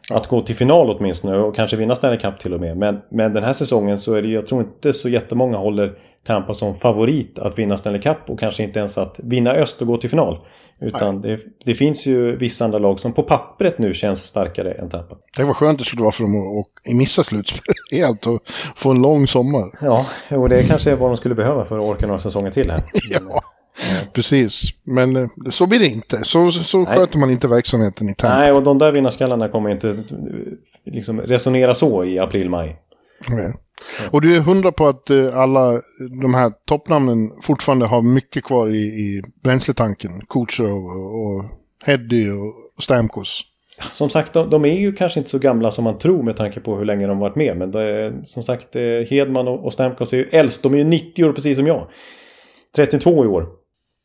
Ja. 0.10 0.18
Att 0.18 0.28
gå 0.28 0.41
till 0.41 0.56
final 0.56 0.89
åtminstone 0.89 1.38
och 1.38 1.56
kanske 1.56 1.78
vinna 1.78 1.96
Stanley 1.96 2.20
Cup 2.20 2.39
till 2.39 2.54
och 2.54 2.60
med. 2.60 2.78
Men, 2.78 3.02
men 3.12 3.34
den 3.34 3.44
här 3.44 3.54
säsongen 3.54 4.00
så 4.00 4.14
är 4.14 4.22
det, 4.22 4.28
jag 4.28 4.48
tror 4.48 4.62
inte 4.62 4.94
så 4.94 5.10
jättemånga 5.10 5.58
håller 5.58 5.98
Tampa 6.26 6.54
som 6.54 6.76
favorit 6.76 7.40
att 7.40 7.60
vinna 7.60 7.78
Stanley 7.78 8.02
Cup 8.02 8.18
och 8.30 8.40
kanske 8.40 8.64
inte 8.64 8.80
ens 8.80 8.98
att 8.98 9.20
vinna 9.24 9.52
öst 9.52 9.82
och 9.82 9.88
gå 9.88 9.98
till 9.98 10.10
final. 10.10 10.38
Utan 10.82 11.22
det, 11.22 11.40
det, 11.66 11.74
finns 11.74 12.06
ju 12.06 12.36
vissa 12.36 12.66
andra 12.66 12.80
lag 12.80 13.00
som 13.00 13.14
på 13.14 13.24
pappret 13.24 13.78
nu 13.78 13.94
känns 13.94 14.24
starkare 14.24 14.72
än 14.72 14.90
Tampa. 14.90 15.16
Det 15.38 15.44
var 15.44 15.54
skönt 15.54 15.80
det 15.80 15.86
skulle 15.86 16.02
vara 16.02 16.12
för 16.12 16.24
dem 16.24 16.60
att 16.60 16.94
missa 16.94 17.24
slutspel 17.24 17.62
helt 17.92 18.28
och 18.28 18.42
få 18.76 18.92
en 18.92 19.02
lång 19.02 19.28
sommar. 19.28 19.72
Ja, 19.82 20.06
och 20.30 20.50
det 20.50 20.64
kanske 20.64 20.92
är 20.92 20.96
vad 20.96 21.10
de 21.10 21.18
skulle 21.18 21.36
behöva 21.36 21.66
för 21.66 21.80
att 21.80 21.86
orka 21.86 22.08
några 22.08 22.20
säsonger 22.20 22.52
till 22.52 22.72
här. 22.72 22.84
ja. 23.10 23.44
Precis, 24.14 24.62
men 24.84 25.16
eh, 25.16 25.28
så 25.52 25.68
blir 25.68 25.80
det 25.80 25.88
inte. 25.88 26.24
Så, 26.24 26.52
så 26.52 26.86
sköter 26.86 27.18
man 27.18 27.30
inte 27.30 27.48
verksamheten 27.48 28.10
i 28.10 28.16
Tampa. 28.16 28.38
Nej, 28.38 28.52
och 28.52 28.64
de 28.64 28.78
där 28.78 28.92
vinnarskallarna 28.92 29.50
kommer 29.50 29.70
inte 29.70 29.90
eh, 29.90 29.96
liksom 30.86 31.22
resonera 31.22 31.76
så 31.76 32.04
i 32.04 32.20
april-maj. 32.20 32.76
Och 34.12 34.22
du 34.22 34.36
är 34.36 34.40
hundra 34.40 34.72
på 34.72 34.88
att 34.88 35.10
eh, 35.10 35.38
alla 35.38 35.82
de 36.22 36.34
här 36.34 36.52
toppnamnen 36.66 37.30
fortfarande 37.44 37.86
har 37.86 38.02
mycket 38.02 38.44
kvar 38.44 38.70
i, 38.70 38.82
i 38.82 39.24
bränsletanken? 39.44 40.12
Kucherov 40.30 40.86
och 40.86 41.46
Heddy 41.86 42.30
och 42.30 42.84
Stamkos. 42.84 43.42
Som 43.92 44.10
sagt, 44.10 44.34
de, 44.34 44.50
de, 44.50 44.66
är 44.66 44.80
ju 44.80 44.94
kanske 44.94 45.20
inte 45.20 45.30
så 45.30 45.40
gamla 45.40 45.72
som 45.72 45.84
man 45.84 45.98
tror 45.98 46.24
med 46.24 46.38
tanke 46.38 46.60
på 46.60 46.78
hur 46.78 46.86
länge 46.86 47.08
de 47.08 47.20
varit 47.20 47.36
med. 47.36 47.58
Men 47.58 47.72
det, 47.72 48.14
som 48.26 48.44
sagt, 48.44 48.76
Hedman 49.10 49.48
och 49.48 49.74
Stamkos 49.74 50.14
är 50.14 50.18
ju 50.18 50.30
äldst. 50.32 50.64
De 50.64 50.74
är 50.74 50.78
ju 50.78 50.84
90 50.84 51.24
år 51.26 51.34
precis 51.34 51.58
som 51.58 51.68
jag. 51.68 51.88
32 52.76 53.26
i 53.26 53.28
år. 53.28 53.62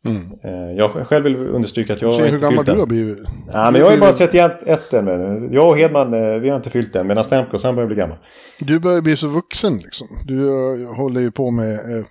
Mm. 0.09 0.71
Eh, 0.71 0.77
jag 0.77 0.91
själv 0.91 1.25
vill 1.25 1.37
understryka 1.37 1.93
att 1.95 2.03
jag 2.03 2.13
har 2.13 2.27
inte 2.27 2.49
fyllt 2.49 2.67
den. 2.67 2.75
du 2.75 2.81
har 2.81 2.87
blivit. 2.87 3.19
Ja, 3.53 3.71
men 3.71 3.81
jag 3.81 3.93
är 3.93 3.99
bara 3.99 4.13
31 4.13 4.93
än. 4.93 5.53
Jag 5.53 5.69
och 5.69 5.79
Hedman, 5.79 6.15
eh, 6.15 6.39
vi 6.39 6.49
har 6.49 6.57
inte 6.57 6.71
fyllt 6.71 6.93
den. 6.93 7.07
Medan 7.07 7.25
Stamkos, 7.25 7.65
han 7.65 7.75
börjar 7.75 7.87
bli 7.87 7.97
gammal. 7.97 8.17
Du 8.59 8.79
börjar 8.79 9.01
bli 9.01 9.17
så 9.17 9.29
vuxen 9.29 9.79
liksom. 9.79 10.07
Du 10.25 10.47
eh, 10.49 10.95
håller 10.95 11.21
ju 11.21 11.31
på 11.31 11.51
med 11.51 12.05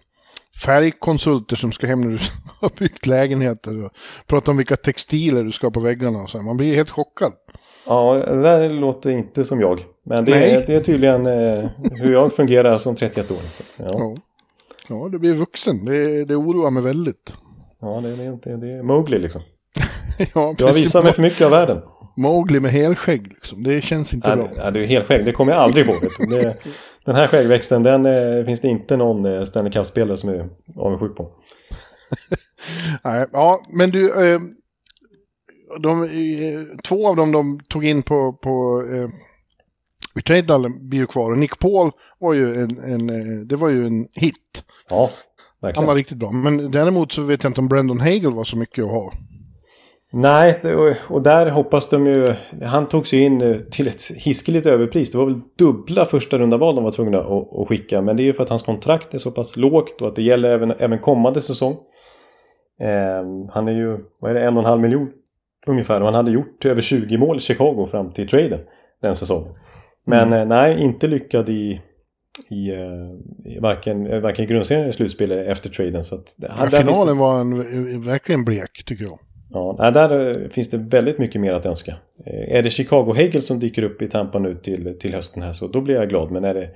färgkonsulter 0.63 1.55
som 1.55 1.71
ska 1.71 1.87
hem 1.87 2.01
när 2.01 2.09
du 2.09 2.19
har 2.59 2.71
byggt 2.79 3.05
lägenheter. 3.05 3.85
Och 3.85 3.91
pratar 4.27 4.51
om 4.51 4.57
vilka 4.57 4.75
textiler 4.75 5.43
du 5.43 5.51
ska 5.51 5.67
ha 5.67 5.71
på 5.71 5.79
väggarna 5.79 6.19
och 6.19 6.29
så. 6.29 6.41
Man 6.41 6.57
blir 6.57 6.75
helt 6.75 6.89
chockad. 6.89 7.33
Ja, 7.87 8.13
det 8.13 8.41
där 8.41 8.69
låter 8.69 9.09
inte 9.09 9.45
som 9.45 9.61
jag. 9.61 9.79
Men 10.05 10.25
det, 10.25 10.51
är, 10.53 10.67
det 10.67 10.75
är 10.75 10.79
tydligen 10.79 11.25
hur 11.91 12.11
jag 12.11 12.33
fungerar 12.33 12.77
som 12.77 12.95
31 12.95 13.31
år. 13.31 13.35
Så 13.35 13.63
att, 13.63 13.87
ja. 13.87 13.99
ja. 13.99 14.15
ja, 14.87 15.09
du 15.11 15.19
blir 15.19 15.33
vuxen. 15.33 15.85
Det, 15.85 16.25
det 16.25 16.35
oroar 16.35 16.71
mig 16.71 16.83
väldigt. 16.83 17.33
Ja, 17.82 18.01
det 18.03 18.09
är, 18.09 18.34
inte, 18.34 18.49
det 18.49 18.69
är 18.69 18.84
Mowgli 18.84 19.19
liksom. 19.19 19.41
ja, 20.34 20.55
jag 20.57 20.73
visar 20.73 21.03
mig 21.03 21.13
för 21.13 21.21
mycket 21.21 21.41
av 21.41 21.51
världen. 21.51 21.82
Mowgli 22.17 22.59
med 22.59 22.71
helskägg 22.71 23.28
liksom. 23.28 23.63
Det 23.63 23.82
känns 23.82 24.13
inte 24.13 24.36
nej, 24.36 24.47
bra. 24.55 24.71
Nej, 24.71 24.84
är 24.84 24.88
helskägg. 24.88 25.25
Det 25.25 25.32
kommer 25.32 25.51
jag 25.51 25.61
aldrig 25.61 25.86
få. 25.86 25.93
Det, 26.30 26.57
den 27.05 27.15
här 27.15 27.28
skäggväxten, 27.28 27.84
den 27.84 28.05
eh, 28.05 28.45
finns 28.45 28.61
det 28.61 28.67
inte 28.67 28.97
någon 28.97 29.25
eh, 29.25 29.43
Stanley 29.43 29.71
Cup-spelare 29.71 30.17
som 30.17 30.30
är 30.30 30.49
avundsjuk 30.75 31.15
på. 31.15 31.32
nej, 33.03 33.28
ja, 33.32 33.61
men 33.73 33.89
du... 33.89 34.32
Eh, 34.34 34.39
de, 35.80 36.03
eh, 36.03 36.78
två 36.84 37.07
av 37.07 37.15
dem 37.15 37.32
de 37.32 37.59
tog 37.69 37.86
in 37.86 38.03
på, 38.03 38.34
på 38.34 38.84
eh, 38.93 39.09
trade 40.21 40.70
blir 40.82 40.99
ju 40.99 41.08
kvar. 41.08 41.32
Och 41.32 41.37
Nick 41.37 41.59
Paul 41.59 41.91
var 42.20 42.33
ju 42.33 42.55
en, 42.55 42.78
en, 42.79 43.09
eh, 43.09 43.45
det 43.45 43.55
var 43.55 43.70
ju 43.70 43.87
en 43.87 44.08
hit. 44.13 44.63
Ja, 44.89 45.09
Verkligen. 45.62 45.84
Han 45.84 45.88
var 45.88 45.96
riktigt 45.96 46.17
bra. 46.17 46.32
Men 46.32 46.71
däremot 46.71 47.12
så 47.12 47.21
vet 47.21 47.43
jag 47.43 47.50
inte 47.50 47.62
om 47.62 47.67
Brandon 47.67 48.00
Hagel 48.00 48.34
var 48.34 48.43
så 48.43 48.58
mycket 48.58 48.84
att 48.84 48.92
ha. 48.92 49.13
Nej, 50.12 50.62
och 51.09 51.21
där 51.21 51.50
hoppas 51.50 51.89
de 51.89 52.05
ju... 52.05 52.36
Han 52.63 52.86
tog 52.86 53.08
sig 53.08 53.20
in 53.20 53.42
eh, 53.42 53.58
till 53.58 53.88
ett 53.88 54.12
hiskeligt 54.16 54.66
överpris. 54.66 55.12
Det 55.12 55.17
var 55.17 55.25
väl 55.25 55.42
dubbla 55.58 56.05
första 56.05 56.38
runda 56.38 56.58
val 56.58 56.75
de 56.75 56.84
var 56.84 56.92
tvungna 56.92 57.20
att, 57.20 57.67
skicka. 57.67 58.01
Men 58.01 58.17
det 58.17 58.24
är 58.24 58.25
ju 58.25 58.34
för 58.34 58.43
att 58.43 58.50
hans 58.50 58.63
kontrakt 58.63 59.13
är 59.13 59.20
så 59.20 59.32
pass 59.32 59.58
lågt 59.58 60.01
och 60.01 60.08
att 60.08 60.16
det 60.16 60.21
gäller 60.21 60.50
även, 60.50 60.71
även 60.71 61.00
kommande 61.00 61.42
säsong. 61.42 61.78
Eh, 62.82 63.50
han 63.51 63.67
är 63.67 63.71
ju, 63.71 63.97
vad 64.20 64.32
är 64.32 64.36
det, 64.36 64.42
en 64.42 64.58
och 64.58 64.63
en 64.63 64.70
halv 64.70 64.82
miljon 64.82 65.09
ungefär. 65.67 66.00
Och 66.00 66.05
han 66.05 66.16
hade 66.16 66.32
gjort 66.32 66.66
över 66.66 66.82
20 66.82 67.17
mål 67.17 67.38
i 67.38 67.42
Chicago 67.42 67.88
fram 67.92 68.12
till 68.12 68.28
traden 68.28 68.59
den 69.01 69.16
säsongen. 69.16 69.54
Men 70.05 70.28
mm. 70.28 70.39
eh, 70.39 70.47
nej, 70.47 70.82
inte 70.82 71.08
lyckad 71.08 71.50
i, 71.50 71.82
i, 72.50 72.72
eh, 72.72 73.54
i 73.54 73.59
varken, 73.59 74.08
eh, 74.08 74.20
varken 74.20 74.47
grundserien 74.47 74.84
eller 74.84 74.93
slutspelet 74.93 75.47
efter 75.47 75.70
traden. 75.70 76.04
Så 76.04 76.16
att, 76.16 76.36
ja, 76.38 76.70
finalen 76.70 77.16
det... 77.16 77.22
var 77.22 77.42
en, 77.42 78.04
verkligen 78.04 78.46
blek 78.46 78.84
tycker 78.86 79.04
jag. 79.04 79.20
Ja, 79.50 79.92
där 79.93 80.30
eh, 80.43 80.50
finns 80.50 80.70
det 80.70 80.78
väldigt 80.78 81.18
mycket 81.18 81.42
mer 81.42 81.54
att 81.54 81.66
önska. 81.66 81.96
Är 82.26 82.64
det 82.64 82.70
Chicago 82.70 83.14
Hegel 83.14 83.42
som 83.42 83.59
dyker 83.59 83.84
upp 83.84 84.01
i 84.01 84.08
Tampa 84.08 84.39
nu 84.39 84.54
till, 84.54 84.97
till 85.00 85.14
hösten 85.14 85.43
här 85.43 85.54
så 85.54 85.68
då 85.68 85.82
blir 85.82 85.96
jag 85.96 86.09
glad. 86.09 86.32
Men 86.32 86.43
är 86.43 86.54
det 86.54 86.70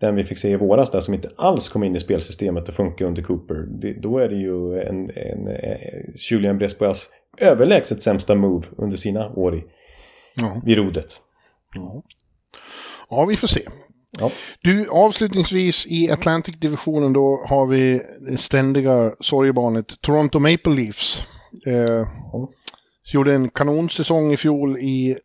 den 0.00 0.14
vi 0.14 0.24
fick 0.24 0.38
se 0.38 0.50
i 0.50 0.56
våras 0.56 0.90
där 0.90 1.00
som 1.00 1.14
inte 1.14 1.30
alls 1.36 1.68
kom 1.68 1.84
in 1.84 1.96
i 1.96 2.00
spelsystemet 2.00 2.68
och 2.68 2.74
funkar 2.74 3.06
under 3.06 3.22
Cooper. 3.22 3.54
Det, 3.54 3.92
då 3.92 4.18
är 4.18 4.28
det 4.28 4.36
ju 4.36 4.80
en, 4.80 5.10
en, 5.10 5.48
en 5.48 6.14
Julian 6.16 6.58
Bresboas 6.58 7.08
överlägset 7.38 8.02
sämsta 8.02 8.34
move 8.34 8.66
under 8.76 8.96
sina 8.96 9.28
år 9.28 9.56
i, 9.56 9.64
ja. 10.34 10.62
vid 10.64 10.76
rodret. 10.76 11.20
Ja. 11.74 12.02
ja, 13.10 13.24
vi 13.24 13.36
får 13.36 13.48
se. 13.48 13.60
Ja. 14.18 14.30
Du, 14.62 14.88
avslutningsvis 14.88 15.86
i 15.86 16.10
Atlantic-divisionen 16.10 17.12
då 17.12 17.44
har 17.48 17.66
vi 17.66 18.00
det 18.30 18.36
ständiga 18.36 19.12
sorgebarnet 19.20 20.00
Toronto 20.00 20.38
Maple 20.38 20.74
Leafs. 20.74 21.22
Eh, 21.66 22.06
mm. 22.34 22.46
Gjorde 23.12 23.34
en 23.34 23.48
kanonsäsong 23.48 24.32
i 24.32 24.36
fjol 24.36 24.78
i 24.78 25.16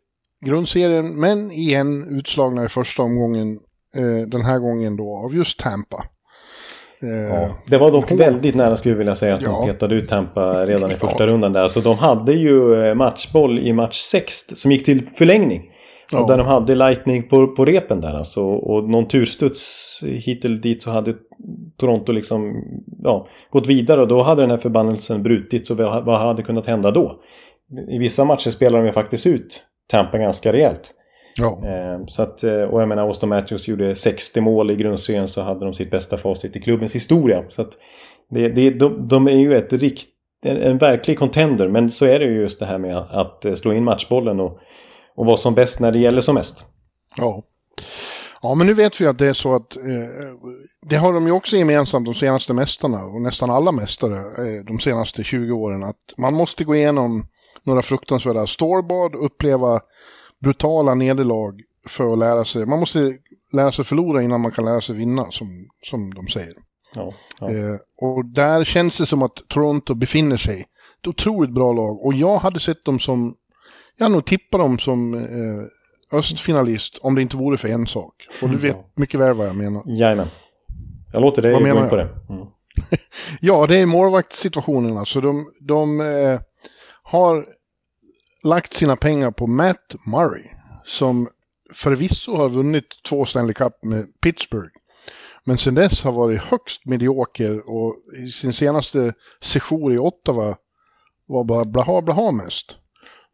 grundserien, 0.46 1.20
men 1.20 1.50
igen 1.52 2.18
utslagna 2.18 2.64
i 2.64 2.68
första 2.68 3.02
omgången. 3.02 3.58
Eh, 3.96 4.28
den 4.28 4.44
här 4.44 4.58
gången 4.58 4.96
då 4.96 5.16
av 5.16 5.34
just 5.34 5.58
Tampa. 5.58 6.04
Eh, 7.02 7.08
ja, 7.08 7.48
det 7.66 7.78
var 7.78 7.90
dock 7.90 8.12
väldigt 8.12 8.54
nära 8.54 8.76
skulle 8.76 8.92
jag 8.92 8.98
vilja 8.98 9.14
säga 9.14 9.34
att 9.34 9.42
ja. 9.42 9.48
de 9.48 9.66
petade 9.66 9.94
ut 9.94 10.08
Tampa 10.08 10.66
redan 10.66 10.92
i 10.92 10.94
första 10.94 11.24
ja. 11.24 11.26
rundan 11.26 11.52
där. 11.52 11.68
Så 11.68 11.80
de 11.80 11.98
hade 11.98 12.32
ju 12.32 12.82
eh, 12.82 12.94
matchboll 12.94 13.58
i 13.58 13.72
match 13.72 14.00
6 14.00 14.34
som 14.54 14.72
gick 14.72 14.84
till 14.84 15.06
förlängning. 15.06 15.62
Ja. 16.12 16.22
Och 16.22 16.28
där 16.28 16.36
de 16.36 16.46
hade 16.46 16.74
lightning 16.74 17.28
på, 17.28 17.46
på 17.46 17.64
repen 17.64 18.00
där 18.00 18.14
alltså. 18.14 18.42
Och 18.44 18.88
någon 18.88 19.08
turstuds 19.08 20.02
hit 20.06 20.44
eller 20.44 20.56
dit 20.56 20.82
så 20.82 20.90
hade 20.90 21.12
Toronto 21.76 22.12
liksom 22.12 22.62
ja, 23.02 23.28
gått 23.50 23.66
vidare. 23.66 24.00
Och 24.00 24.08
då 24.08 24.22
hade 24.22 24.42
den 24.42 24.50
här 24.50 24.58
förbannelsen 24.58 25.22
brutits. 25.22 25.68
Så 25.68 25.74
vad 25.74 26.20
hade 26.20 26.42
kunnat 26.42 26.66
hända 26.66 26.90
då? 26.90 27.20
I 27.88 27.98
vissa 27.98 28.24
matcher 28.24 28.50
spelar 28.50 28.78
de 28.78 28.86
ju 28.86 28.92
faktiskt 28.92 29.26
ut 29.26 29.62
Tampa 29.90 30.18
ganska 30.18 30.52
rejält. 30.52 30.92
Ja. 31.38 31.58
Eh, 31.64 32.06
så 32.06 32.22
att, 32.22 32.44
eh, 32.44 32.62
och 32.62 32.80
jag 32.80 32.88
menar, 32.88 33.02
Austin 33.02 33.28
Matthews 33.28 33.68
gjorde 33.68 33.94
60 33.94 34.40
mål 34.40 34.70
i 34.70 34.76
grundserien 34.76 35.28
så 35.28 35.40
hade 35.40 35.64
de 35.64 35.74
sitt 35.74 35.90
bästa 35.90 36.16
facit 36.16 36.56
i 36.56 36.60
klubbens 36.60 36.94
historia. 36.94 37.44
Så 37.48 37.62
att 37.62 37.72
det, 38.30 38.48
det, 38.48 38.70
de, 38.70 39.08
de 39.08 39.26
är 39.28 39.38
ju 39.38 39.56
ett 39.56 39.72
rikt, 39.72 40.08
en, 40.44 40.56
en 40.56 40.78
verklig 40.78 41.18
contender. 41.18 41.68
Men 41.68 41.90
så 41.90 42.06
är 42.06 42.18
det 42.18 42.24
ju 42.24 42.40
just 42.40 42.60
det 42.60 42.66
här 42.66 42.78
med 42.78 42.96
att, 42.96 43.12
att 43.12 43.44
eh, 43.44 43.54
slå 43.54 43.72
in 43.72 43.84
matchbollen 43.84 44.40
och, 44.40 44.58
och 45.16 45.26
vara 45.26 45.36
som 45.36 45.54
bäst 45.54 45.80
när 45.80 45.92
det 45.92 45.98
gäller 45.98 46.20
som 46.20 46.34
mest. 46.34 46.64
Ja. 47.16 47.42
Ja, 48.42 48.54
men 48.54 48.66
nu 48.66 48.74
vet 48.74 49.00
vi 49.00 49.06
att 49.06 49.18
det 49.18 49.26
är 49.26 49.32
så 49.32 49.54
att 49.54 49.76
eh, 49.76 49.82
det 50.82 50.96
har 50.96 51.12
de 51.12 51.26
ju 51.26 51.32
också 51.32 51.56
gemensamt 51.56 52.06
de 52.06 52.14
senaste 52.14 52.52
mästarna 52.52 53.04
och 53.04 53.22
nästan 53.22 53.50
alla 53.50 53.72
mästare 53.72 54.18
eh, 54.18 54.64
de 54.64 54.80
senaste 54.80 55.24
20 55.24 55.52
åren 55.52 55.84
att 55.84 56.14
man 56.18 56.34
måste 56.34 56.64
gå 56.64 56.76
igenom 56.76 57.26
några 57.62 57.82
fruktansvärda 57.82 58.46
stålbad, 58.46 59.14
uppleva 59.14 59.80
brutala 60.38 60.94
nederlag 60.94 61.62
för 61.88 62.12
att 62.12 62.18
lära 62.18 62.44
sig. 62.44 62.66
Man 62.66 62.80
måste 62.80 63.18
lära 63.52 63.72
sig 63.72 63.84
förlora 63.84 64.22
innan 64.22 64.40
man 64.40 64.52
kan 64.52 64.64
lära 64.64 64.80
sig 64.80 64.96
vinna, 64.96 65.30
som, 65.30 65.68
som 65.82 66.14
de 66.14 66.28
säger. 66.28 66.54
Ja, 66.94 67.12
ja. 67.40 67.50
Eh, 67.50 67.76
och 68.00 68.24
där 68.24 68.64
känns 68.64 68.98
det 68.98 69.06
som 69.06 69.22
att 69.22 69.48
Toronto 69.48 69.94
befinner 69.94 70.36
sig. 70.36 70.60
Ett 71.00 71.06
otroligt 71.06 71.54
bra 71.54 71.72
lag. 71.72 72.04
Och 72.04 72.14
jag 72.14 72.38
hade 72.38 72.60
sett 72.60 72.84
dem 72.84 73.00
som, 73.00 73.34
jag 73.98 74.10
nog 74.10 74.24
tippat 74.24 74.60
dem 74.60 74.78
som 74.78 75.14
eh, 75.14 76.18
östfinalist 76.18 76.98
om 76.98 77.14
det 77.14 77.22
inte 77.22 77.36
vore 77.36 77.56
för 77.56 77.68
en 77.68 77.86
sak. 77.86 78.28
Och 78.42 78.50
du 78.50 78.56
vet 78.56 78.76
ja. 78.76 78.90
mycket 78.94 79.20
väl 79.20 79.34
vad 79.34 79.46
jag 79.46 79.56
menar. 79.56 79.82
Jajamän. 79.86 80.28
Jag 81.12 81.22
låter 81.22 81.42
dig 81.42 81.52
gå 81.52 81.68
in 81.68 81.88
på 81.88 81.96
det. 81.96 82.08
Mm. 82.28 82.46
ja, 83.40 83.66
det 83.66 83.78
är 83.78 83.86
målvaktssituationen 83.86 84.96
alltså. 84.96 85.20
De, 85.20 85.46
de 85.60 86.00
eh, 86.00 86.40
har 87.02 87.44
lagt 88.44 88.72
sina 88.72 88.96
pengar 88.96 89.30
på 89.30 89.46
Matt 89.46 89.94
Murray. 90.06 90.44
Som 90.84 91.28
förvisso 91.74 92.36
har 92.36 92.48
vunnit 92.48 92.84
två 93.08 93.24
Stanley 93.26 93.54
Cup 93.54 93.84
med 93.84 94.06
Pittsburgh. 94.20 94.72
Men 95.44 95.58
sen 95.58 95.74
dess 95.74 96.02
har 96.02 96.12
varit 96.12 96.40
högst 96.40 96.84
medioker 96.84 97.70
och 97.70 97.96
i 98.26 98.28
sin 98.28 98.52
senaste 98.52 99.14
session 99.40 99.92
i 99.92 99.98
Ottawa 99.98 100.56
var 101.26 101.44
bara 101.44 101.64
blaha 101.64 102.02
blaha 102.02 102.30
mest. 102.30 102.76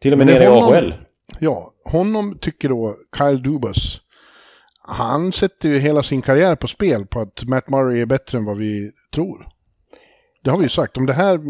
Till 0.03 0.13
och 0.13 0.19
med 0.19 0.27
nere 0.27 0.45
i 0.45 0.47
AHL. 0.47 0.95
Ja, 1.39 1.73
honom 1.85 2.39
tycker 2.41 2.69
då 2.69 2.97
Kyle 3.19 3.43
Dubas. 3.43 4.01
Han 4.89 5.33
sätter 5.33 5.69
ju 5.69 5.79
hela 5.79 6.03
sin 6.03 6.23
karriär 6.23 6.57
på 6.57 6.69
spel 6.69 7.07
på 7.07 7.21
att 7.21 7.45
Matt 7.45 7.69
Murray 7.69 8.01
är 8.01 8.07
bättre 8.07 8.39
än 8.39 8.45
vad 8.45 8.57
vi 8.57 8.91
tror. 9.15 9.47
Det 10.45 10.51
har 10.51 10.59
vi 10.59 10.63
ju 10.63 10.69
sagt. 10.69 10.97
Om 10.97 11.07
det 11.07 11.13
här 11.13 11.41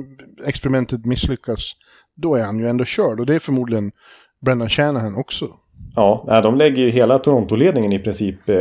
experimentet 0.47 1.07
misslyckas 1.07 1.73
då 2.15 2.35
är 2.35 2.45
han 2.45 2.59
ju 2.59 2.69
ändå 2.69 2.85
körd. 2.85 3.21
Och 3.21 3.27
det 3.27 3.35
är 3.35 3.39
förmodligen 3.39 3.93
Brendan 4.41 4.69
Shanahan 4.69 5.17
också. 5.17 5.49
Ja, 5.95 6.41
de 6.43 6.57
lägger 6.57 6.83
ju 6.83 6.91
hela 6.91 7.19
Toronto-ledningen 7.19 7.93
i 7.93 7.99
princip 7.99 8.49
eh, 8.49 8.57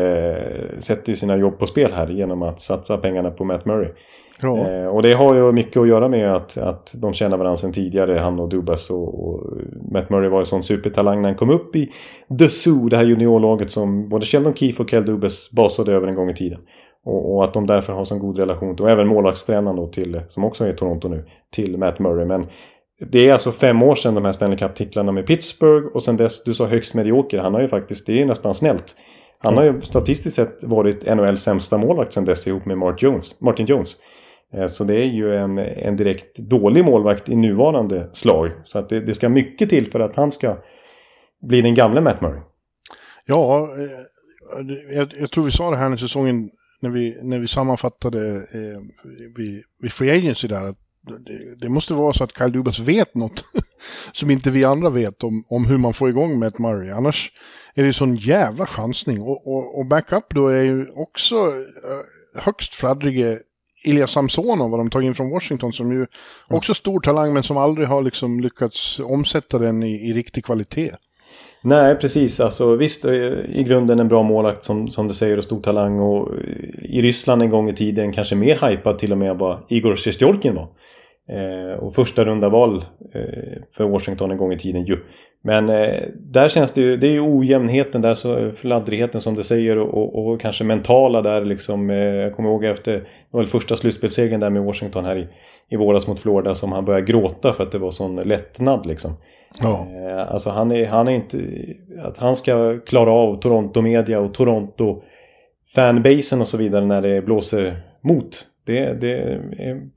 sätter 0.80 1.10
ju 1.10 1.16
sina 1.16 1.38
jobb 1.38 1.60
på 1.60 1.68
spel 1.68 1.94
här 1.94 2.08
genom 2.08 2.42
att 2.42 2.62
satsa 2.62 2.98
pengarna 2.98 3.32
på 3.32 3.46
Matt 3.46 3.66
Murray. 3.66 3.90
Ja. 4.42 4.72
Eh, 4.72 4.86
och 4.86 5.02
det 5.02 5.14
har 5.14 5.36
ju 5.36 5.52
mycket 5.52 5.78
att 5.78 5.88
göra 5.88 6.08
med 6.08 6.36
att, 6.36 6.58
att 6.58 6.94
de 6.96 7.14
känner 7.14 7.38
varandra 7.38 7.58
sedan 7.58 7.74
tidigare, 7.74 8.20
han 8.20 8.40
och 8.40 8.50
Dubas. 8.50 8.90
Och, 8.90 9.28
och 9.28 9.58
Matt 9.92 10.10
Murray 10.10 10.30
var 10.30 10.40
ju 10.40 10.46
sån 10.46 10.64
supertalang 10.64 11.22
när 11.22 11.30
han 11.30 11.38
kom 11.38 11.50
upp 11.50 11.76
i 11.76 11.92
The 12.40 12.50
Zoo, 12.50 12.90
det 12.90 12.98
här 12.98 13.04
juniorlaget 13.04 13.72
som 13.72 14.10
både 14.10 14.26
Sheldon 14.26 14.54
Keefe 14.54 14.84
och 14.84 14.90
Kel 14.90 15.06
Dubas 15.06 15.52
basade 15.52 15.94
över 15.94 16.08
en 16.08 16.16
gång 16.16 16.30
i 16.30 16.34
tiden. 16.34 16.60
Och, 17.06 17.36
och, 17.36 17.44
att 17.44 17.54
de 17.54 17.68
därför 17.68 17.94
har 17.94 18.06
sån 18.06 18.20
god 18.20 18.38
relation, 18.38 18.76
och 18.80 18.90
även 18.90 19.08
målvaktstränaren 19.08 19.76
då 19.76 19.88
till, 19.88 20.22
som 20.30 20.44
också 20.44 20.66
är 20.66 20.70
i 20.70 20.74
Toronto 20.74 21.08
nu, 21.08 21.26
till 21.54 21.78
Matt 21.78 22.00
Murray. 22.00 22.26
Men 22.26 22.46
det 23.12 23.30
är 23.30 23.34
alltså 23.34 23.52
fem 23.52 23.84
år 23.84 23.96
sedan 23.96 24.16
de 24.16 24.26
här 24.26 24.32
Stanley 24.32 24.58
Cup-titlarna 24.58 25.12
med 25.12 25.28
Pittsburgh 25.28 25.88
och 25.96 26.04
sen 26.04 26.18
dess, 26.18 26.44
du 26.44 26.54
sa 26.54 26.66
högst 26.66 26.94
medioker, 26.94 27.40
han 27.40 27.54
har 27.54 27.62
ju 27.62 27.68
faktiskt, 27.68 28.06
det 28.06 28.22
är 28.22 28.26
nästan 28.26 28.56
snällt. 28.56 28.96
Han 29.44 29.58
har 29.58 29.64
ju 29.64 29.82
statistiskt 29.82 30.36
sett 30.36 30.64
varit 30.64 31.16
NHLs 31.16 31.44
sämsta 31.44 31.78
målvakt 31.78 32.14
sen 32.14 32.26
dess 32.26 32.48
ihop 32.48 32.66
med 32.66 32.96
Jones, 32.98 33.42
Martin 33.42 33.66
Jones. 33.66 33.96
Eh, 34.54 34.68
så 34.68 34.84
det 34.84 34.96
är 34.96 35.08
ju 35.08 35.36
en, 35.36 35.58
en 35.58 35.96
direkt 35.96 36.38
dålig 36.38 36.86
målvakt 36.86 37.30
i 37.30 37.36
nuvarande 37.36 38.10
slag. 38.14 38.52
Så 38.64 38.80
att 38.80 38.90
det, 38.90 39.00
det 39.00 39.14
ska 39.14 39.30
mycket 39.30 39.70
till 39.70 39.92
för 39.92 40.00
att 40.00 40.16
han 40.16 40.32
ska 40.32 40.58
bli 41.42 41.62
den 41.62 41.76
gamle 41.76 42.02
Matt 42.02 42.22
Murray. 42.22 42.42
Ja, 43.26 43.70
eh, 43.78 44.96
jag, 44.96 45.14
jag 45.20 45.32
tror 45.32 45.46
vi 45.46 45.52
sa 45.52 45.72
det 45.72 45.78
här 45.78 45.90
när 45.90 45.98
säsongen 45.98 46.50
när 46.82 46.90
vi, 46.90 47.20
när 47.24 47.40
vi 47.40 47.48
sammanfattade 47.48 48.36
eh, 48.36 48.82
vid, 49.36 49.64
vid 49.80 49.92
Free 49.92 50.12
Agency 50.12 50.48
där. 50.48 50.66
Att 50.66 50.78
det, 51.26 51.60
det, 51.62 51.70
måste 51.70 51.94
vara 51.94 52.14
så 52.14 52.24
att 52.24 52.38
Kyle 52.38 52.52
Dubas 52.52 52.80
vet 52.80 53.16
något 53.16 53.44
som 54.12 54.32
inte 54.32 54.52
vi 54.52 54.64
andra 54.64 54.90
vet 54.90 55.24
om, 55.24 55.44
om 55.50 55.66
hur 55.66 55.78
man 55.78 55.94
får 55.94 56.10
igång 56.10 56.40
Matt 56.40 56.60
Murray. 56.60 56.90
Annars 56.90 57.32
är 57.76 57.82
det 57.82 57.88
ju 57.88 57.94
sån 57.94 58.16
jävla 58.16 58.66
chansning. 58.66 59.22
Och, 59.22 59.48
och, 59.48 59.80
och 59.80 59.86
backup 59.86 60.26
då 60.30 60.48
är 60.48 60.62
ju 60.62 60.90
också 60.90 61.36
eh, 61.36 62.42
högst 62.42 62.76
fladdrige 62.76 63.40
Ilja 63.84 64.08
Samsonov, 64.08 64.72
vad 64.72 64.80
de 64.80 64.90
tagit 64.90 65.08
in 65.08 65.16
från 65.16 65.30
Washington, 65.30 65.74
som 65.74 65.92
ju 65.92 66.06
också 66.48 66.74
stor 66.74 67.00
talang 67.00 67.34
men 67.34 67.44
som 67.44 67.58
aldrig 67.58 67.88
har 67.88 68.02
liksom 68.02 68.40
lyckats 68.40 69.00
omsätta 69.00 69.60
den 69.60 69.84
i, 69.84 70.10
i 70.10 70.14
riktig 70.14 70.46
kvalitet. 70.46 70.92
Nej, 71.64 71.96
precis. 71.96 72.40
Alltså, 72.40 72.76
visst, 72.76 73.06
eh, 73.06 73.14
i 73.50 73.64
grunden 73.68 74.00
en 74.00 74.08
bra 74.08 74.24
målakt 74.24 74.66
som, 74.66 74.88
som 74.88 75.08
du 75.08 75.14
säger 75.14 75.38
och 75.38 75.44
stor 75.44 75.62
talang. 75.62 76.00
Och 76.00 76.30
I 76.82 77.02
Ryssland 77.02 77.42
en 77.42 77.50
gång 77.50 77.70
i 77.70 77.74
tiden 77.74 78.12
kanske 78.12 78.36
mer 78.36 78.70
hypad 78.70 79.00
till 79.00 79.12
och 79.12 79.18
med 79.18 79.38
vad 79.38 79.60
Igor 79.70 79.96
Sjestjorkin 79.96 80.56
var. 80.56 80.68
Eh, 81.32 81.80
och 81.80 81.96
första 81.96 82.26
runda 82.26 82.50
val 82.50 82.86
eh, 83.14 83.62
för 83.72 83.84
Washington 83.84 84.32
en 84.32 84.38
gång 84.38 84.54
i 84.54 84.58
tiden 84.58 84.86
ju. 84.86 84.98
Men 85.44 85.70
eh, 85.70 86.04
där 86.16 86.50
känns 86.50 86.72
det 86.72 86.82
ju, 86.82 86.98
det 86.98 87.08
är 87.08 87.12
ju 87.12 87.22
ojämnheten 87.22 88.02
där, 88.02 88.14
så 88.14 88.52
fladdrigheten 88.52 89.22
som 89.22 89.36
du 89.36 89.44
säger 89.44 89.78
och, 89.78 90.28
och, 90.28 90.42
kanske 90.42 90.64
mentala 90.64 91.22
där 91.22 91.46
liksom. 91.46 91.90
Jag 91.90 92.36
kommer 92.36 92.50
ihåg 92.50 92.66
efter, 92.66 92.92
det 92.92 93.04
var 93.32 93.42
väl 93.42 93.50
första 93.50 93.76
slutspelssegern 93.76 94.40
där 94.40 94.50
med 94.50 94.64
Washington 94.64 95.06
här 95.06 95.16
i, 95.16 95.28
i 95.70 95.76
våras 95.76 96.08
mot 96.08 96.20
Florida 96.20 96.56
som 96.56 96.72
han 96.72 96.86
började 96.86 97.06
gråta 97.06 97.54
för 97.54 97.64
att 97.64 97.72
det 97.72 97.78
var 97.78 97.92
sån 97.92 98.16
lättnad 98.16 98.86
liksom. 98.86 99.12
Ja. 99.62 99.88
Alltså 100.30 100.50
han 100.50 100.72
är, 100.72 100.86
han 100.86 101.08
är 101.08 101.12
inte, 101.12 101.38
att 102.04 102.18
han 102.18 102.36
ska 102.36 102.80
klara 102.80 103.12
av 103.12 103.40
Toronto 103.40 103.82
media 103.82 104.20
och 104.20 104.34
Toronto 104.34 105.02
fanbasen 105.76 106.42
och 106.42 106.48
så 106.48 106.58
vidare 106.58 106.86
när 106.86 107.02
det 107.02 107.22
blåser 107.22 107.82
mot. 108.02 108.46
Det, 108.66 109.02
det 109.02 109.42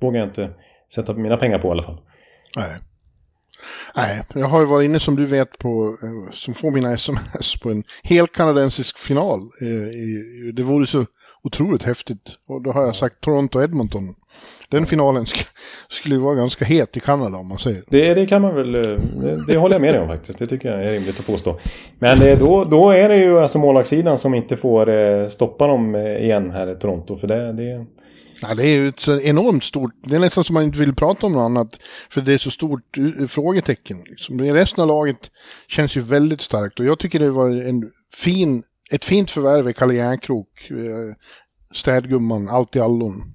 vågar 0.01 0.19
jag 0.21 0.29
inte 0.29 0.49
sätta 0.95 1.15
mina 1.15 1.37
pengar 1.37 1.59
på 1.59 1.69
i 1.69 1.71
alla 1.71 1.83
fall. 1.83 1.99
Nej. 2.57 2.79
Nej, 3.97 4.23
jag 4.35 4.47
har 4.47 4.61
ju 4.61 4.67
varit 4.67 4.85
inne 4.85 5.01
som 5.01 5.17
du 5.17 5.27
vet 5.27 5.59
på, 5.59 5.97
eh, 6.03 6.33
som 6.33 6.55
får 6.55 6.71
mina 6.71 6.93
sms 6.93 7.61
på 7.63 7.71
en 7.71 7.83
hel 8.03 8.27
kanadensisk 8.27 8.99
final. 8.99 9.41
Eh, 9.41 10.55
det 10.55 10.63
vore 10.63 10.87
så 10.87 11.05
otroligt 11.43 11.83
häftigt. 11.83 12.31
Och 12.49 12.63
då 12.63 12.73
har 12.73 12.83
jag 12.83 12.97
sagt 12.97 13.21
Toronto-Edmonton. 13.21 14.15
Den 14.69 14.87
finalen 14.87 15.27
sk 15.27 15.47
skulle 15.89 16.19
vara 16.19 16.35
ganska 16.35 16.65
het 16.65 16.97
i 16.97 17.01
Kanada 17.01 17.39
om 17.39 17.49
man 17.49 17.59
säger. 17.59 17.83
Det, 17.89 18.15
det 18.15 18.27
kan 18.27 18.43
man 18.43 18.55
väl, 18.55 18.75
eh, 18.75 19.01
det, 19.21 19.47
det, 19.47 19.57
håller 19.57 19.75
jag 19.75 19.83
med 19.83 19.95
dig 19.95 20.03
om 20.03 20.09
faktiskt. 20.09 20.39
Det 20.39 20.47
tycker 20.47 20.69
jag 20.69 20.87
är 20.87 20.93
rimligt 20.93 21.21
att 21.21 21.27
påstå. 21.27 21.59
Men 21.99 22.39
då, 22.39 22.65
då 22.65 22.91
är 22.91 23.09
det 23.09 23.17
ju 23.17 23.39
alltså 23.39 23.59
målvaktssidan 23.59 24.19
som 24.19 24.35
inte 24.35 24.57
får 24.57 25.29
stoppa 25.29 25.67
dem 25.67 25.97
igen 25.97 26.51
här 26.51 26.73
i 26.73 26.75
Toronto. 26.75 27.17
För 27.17 27.27
det, 27.27 27.53
det, 27.53 27.87
Ja, 28.49 28.55
det 28.55 28.67
är 28.67 28.75
ju 28.75 28.89
ett 28.89 29.01
så 29.01 29.21
enormt 29.21 29.65
stort, 29.65 29.93
det 30.03 30.17
är 30.17 30.21
nästan 30.21 30.45
som 30.45 30.55
man 30.55 30.63
inte 30.63 30.79
vill 30.79 30.95
prata 30.95 31.27
om 31.27 31.33
något 31.33 31.45
annat. 31.45 31.69
För 32.11 32.21
det 32.21 32.33
är 32.33 32.39
så 32.39 32.51
stort 32.51 32.99
eh, 32.99 33.27
frågetecken. 33.27 33.99
Liksom. 34.11 34.41
Resten 34.41 34.83
av 34.83 34.89
laget 34.89 35.31
känns 35.69 35.97
ju 35.97 36.01
väldigt 36.01 36.41
starkt 36.41 36.81
och 36.81 36.87
jag 36.87 36.99
tycker 36.99 37.19
det 37.19 37.31
var 37.31 37.51
en 37.51 37.91
fin, 38.15 38.63
ett 38.91 39.05
fint 39.05 39.31
förvärv 39.31 39.69
i 39.69 39.73
Kalle 39.73 39.95
Järnkrok. 39.95 40.71
Eh, 40.71 41.15
städgumman, 41.75 42.49
allt 42.49 42.77
i 42.77 42.81
allon. 42.81 43.34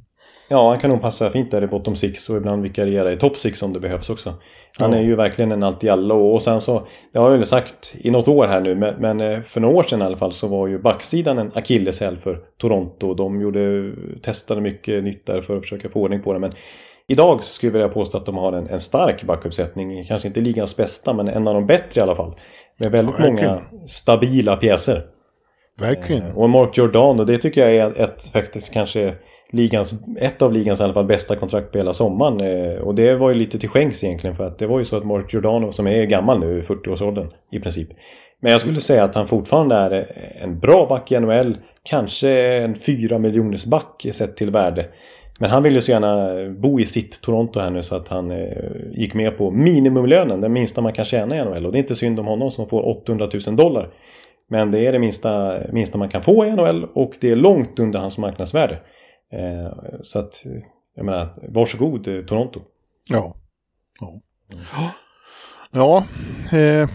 Ja, 0.51 0.69
han 0.69 0.79
kan 0.79 0.89
nog 0.89 1.01
passa 1.01 1.29
fint 1.29 1.51
där 1.51 1.63
i 1.63 1.67
bottom 1.67 1.95
six 1.95 2.29
och 2.29 2.37
ibland 2.37 2.63
vikariera 2.63 3.11
i 3.11 3.15
top 3.15 3.37
six 3.37 3.63
om 3.63 3.73
det 3.73 3.79
behövs 3.79 4.09
också. 4.09 4.33
Han 4.77 4.93
är 4.93 5.01
ju 5.01 5.15
verkligen 5.15 5.51
en 5.51 5.63
allt 5.63 5.83
i 5.83 5.89
alla 5.89 6.13
och 6.13 6.41
sen 6.41 6.61
så, 6.61 6.81
det 7.13 7.19
har 7.19 7.31
jag 7.31 7.37
väl 7.37 7.45
sagt 7.45 7.93
i 7.97 8.11
något 8.11 8.27
år 8.27 8.47
här 8.47 8.61
nu, 8.61 8.95
men, 8.99 9.21
eh, 9.21 9.41
för 9.41 9.59
några 9.59 9.75
år 9.75 9.83
sedan 9.83 10.01
i 10.01 10.05
alla 10.05 10.17
fall 10.17 10.33
så 10.33 10.47
var 10.47 10.67
ju 10.67 10.79
backsidan 10.79 11.37
en 11.37 11.51
akilleshäl 11.55 12.17
för 12.17 12.39
Toronto. 12.57 13.13
De 13.13 13.41
gjorde, 13.41 13.91
testade 14.21 14.61
mycket 14.61 15.03
nytt 15.03 15.25
där 15.25 15.41
för 15.41 15.55
att 15.57 15.61
försöka 15.61 15.89
få 15.89 15.99
ordning 15.99 16.21
på 16.21 16.33
det. 16.33 16.39
Men 16.39 16.53
idag 17.07 17.43
skulle 17.43 17.69
jag 17.69 17.73
vilja 17.73 17.89
påstå 17.89 18.17
att 18.17 18.25
de 18.25 18.37
har 18.37 18.53
en, 18.53 18.67
en 18.67 18.79
stark 18.79 19.23
backuppsättning. 19.23 20.05
Kanske 20.05 20.27
inte 20.27 20.41
ligans 20.41 20.75
bästa, 20.75 21.13
men 21.13 21.27
en 21.27 21.47
av 21.47 21.53
de 21.53 21.65
bättre 21.65 21.99
i 21.99 22.03
alla 22.03 22.15
fall. 22.15 22.33
Med 22.77 22.91
väldigt 22.91 23.15
Ja, 23.19 23.25
många 23.25 23.57
stabila 23.87 24.55
pjäser. 24.55 25.01
Verkligen. 25.79 26.31
Och 26.35 26.49
Mark 26.49 26.77
Giordano, 26.77 27.23
det 27.23 27.37
tycker 27.37 27.67
jag 27.67 27.75
är 27.75 28.01
ett 28.01 28.23
faktiskt 28.23 28.73
kanske 28.73 29.15
ligans, 29.51 29.93
ett 30.19 30.41
av 30.41 30.53
ligans 30.53 30.79
i 30.79 30.83
alla 30.83 30.93
fall 30.93 31.05
bästa 31.05 31.35
kontrakt 31.35 31.71
på 31.71 31.77
hela 31.77 31.93
sommaren. 31.93 32.41
Eh, 32.41 32.79
och 32.81 32.95
det 32.95 33.15
var 33.15 33.29
ju 33.29 33.35
lite 33.35 33.59
till 33.59 33.69
skänks 33.69 34.03
egentligen 34.03 34.35
för 34.35 34.43
att 34.43 34.59
det 34.59 34.67
var 34.67 34.79
ju 34.79 34.85
så 34.85 34.97
att 34.97 35.05
Mark 35.05 35.33
Giordano 35.33 35.71
som 35.71 35.87
är 35.87 36.05
gammal 36.05 36.39
nu, 36.39 36.59
i 36.59 36.61
40-årsåldern 36.61 37.27
i 37.51 37.59
princip. 37.59 37.89
Men 38.41 38.51
jag 38.51 38.61
skulle 38.61 38.81
säga 38.81 39.03
att 39.03 39.15
han 39.15 39.27
fortfarande 39.27 39.75
är 39.75 40.05
en 40.41 40.59
bra 40.59 40.85
back 40.89 41.11
i 41.11 41.19
NHL. 41.19 41.57
Kanske 41.83 42.29
en 42.57 42.75
4 42.75 43.17
miljoners 43.19 43.65
back 43.65 44.05
sett 44.11 44.37
till 44.37 44.51
värde. 44.51 44.85
Men 45.39 45.49
han 45.49 45.63
vill 45.63 45.75
ju 45.75 45.81
så 45.81 45.91
gärna 45.91 46.49
bo 46.49 46.79
i 46.79 46.85
sitt 46.85 47.21
Toronto 47.21 47.59
här 47.59 47.69
nu 47.69 47.83
så 47.83 47.95
att 47.95 48.07
han 48.07 48.31
eh, 48.31 48.47
gick 48.91 49.13
med 49.13 49.37
på 49.37 49.51
minimumlönen, 49.51 50.41
den 50.41 50.53
minsta 50.53 50.81
man 50.81 50.93
kan 50.93 51.05
tjäna 51.05 51.37
i 51.37 51.45
NHL. 51.45 51.65
Och 51.65 51.71
det 51.71 51.77
är 51.77 51.81
inte 51.81 51.95
synd 51.95 52.19
om 52.19 52.27
honom 52.27 52.51
som 52.51 52.69
får 52.69 52.87
800 52.87 53.29
000 53.47 53.55
dollar. 53.55 53.89
Men 54.49 54.71
det 54.71 54.87
är 54.87 54.91
det 54.91 54.99
minsta, 54.99 55.57
minsta 55.71 55.97
man 55.97 56.09
kan 56.09 56.23
få 56.23 56.45
i 56.45 56.51
NHL 56.51 56.85
och 56.93 57.13
det 57.21 57.31
är 57.31 57.35
långt 57.35 57.79
under 57.79 57.99
hans 57.99 58.17
marknadsvärde. 58.17 58.77
Eh, 59.33 59.99
så 60.03 60.19
att, 60.19 60.43
jag 60.95 61.05
menar, 61.05 61.33
varsågod 61.49 62.07
eh, 62.07 62.21
Toronto. 62.21 62.61
Ja. 63.09 63.35
Ja. 63.99 64.21
Ja. 65.71 66.05
Eh, 66.57 66.89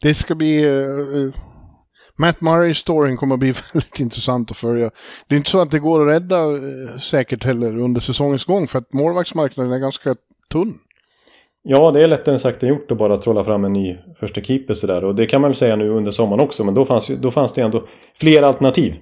det 0.00 0.14
ska 0.14 0.34
bli... 0.34 0.64
Eh, 0.64 1.22
eh, 1.22 1.34
Matt 2.20 2.40
Murray-storyn 2.40 3.16
kommer 3.16 3.34
att 3.34 3.40
bli 3.40 3.54
väldigt 3.72 4.00
intressant 4.00 4.50
att 4.50 4.56
följa. 4.56 4.90
Det 5.28 5.34
är 5.34 5.36
inte 5.36 5.50
så 5.50 5.60
att 5.60 5.70
det 5.70 5.78
går 5.78 6.00
att 6.00 6.14
rädda 6.14 6.36
eh, 6.36 6.98
säkert 7.00 7.44
heller 7.44 7.78
under 7.78 8.00
säsongens 8.00 8.44
gång 8.44 8.68
för 8.68 8.78
att 8.78 8.92
målvaktsmarknaden 8.92 9.72
är 9.72 9.78
ganska 9.78 10.14
tunn. 10.52 10.74
Ja, 11.62 11.90
det 11.90 12.02
är 12.02 12.08
lättare 12.08 12.38
sagt 12.38 12.62
än 12.62 12.68
gjort 12.68 12.90
att 12.90 12.98
bara 12.98 13.16
trolla 13.16 13.44
fram 13.44 13.64
en 13.64 13.72
ny 13.72 13.98
första 14.20 14.40
keeper 14.40 14.74
sådär. 14.74 15.04
Och 15.04 15.16
det 15.16 15.26
kan 15.26 15.40
man 15.40 15.50
väl 15.50 15.56
säga 15.56 15.76
nu 15.76 15.88
under 15.88 16.10
sommaren 16.10 16.40
också, 16.40 16.64
men 16.64 16.74
då 16.74 16.84
fanns, 16.84 17.06
då 17.06 17.30
fanns 17.30 17.52
det 17.52 17.60
ändå 17.62 17.86
fler 18.14 18.42
alternativ. 18.42 18.94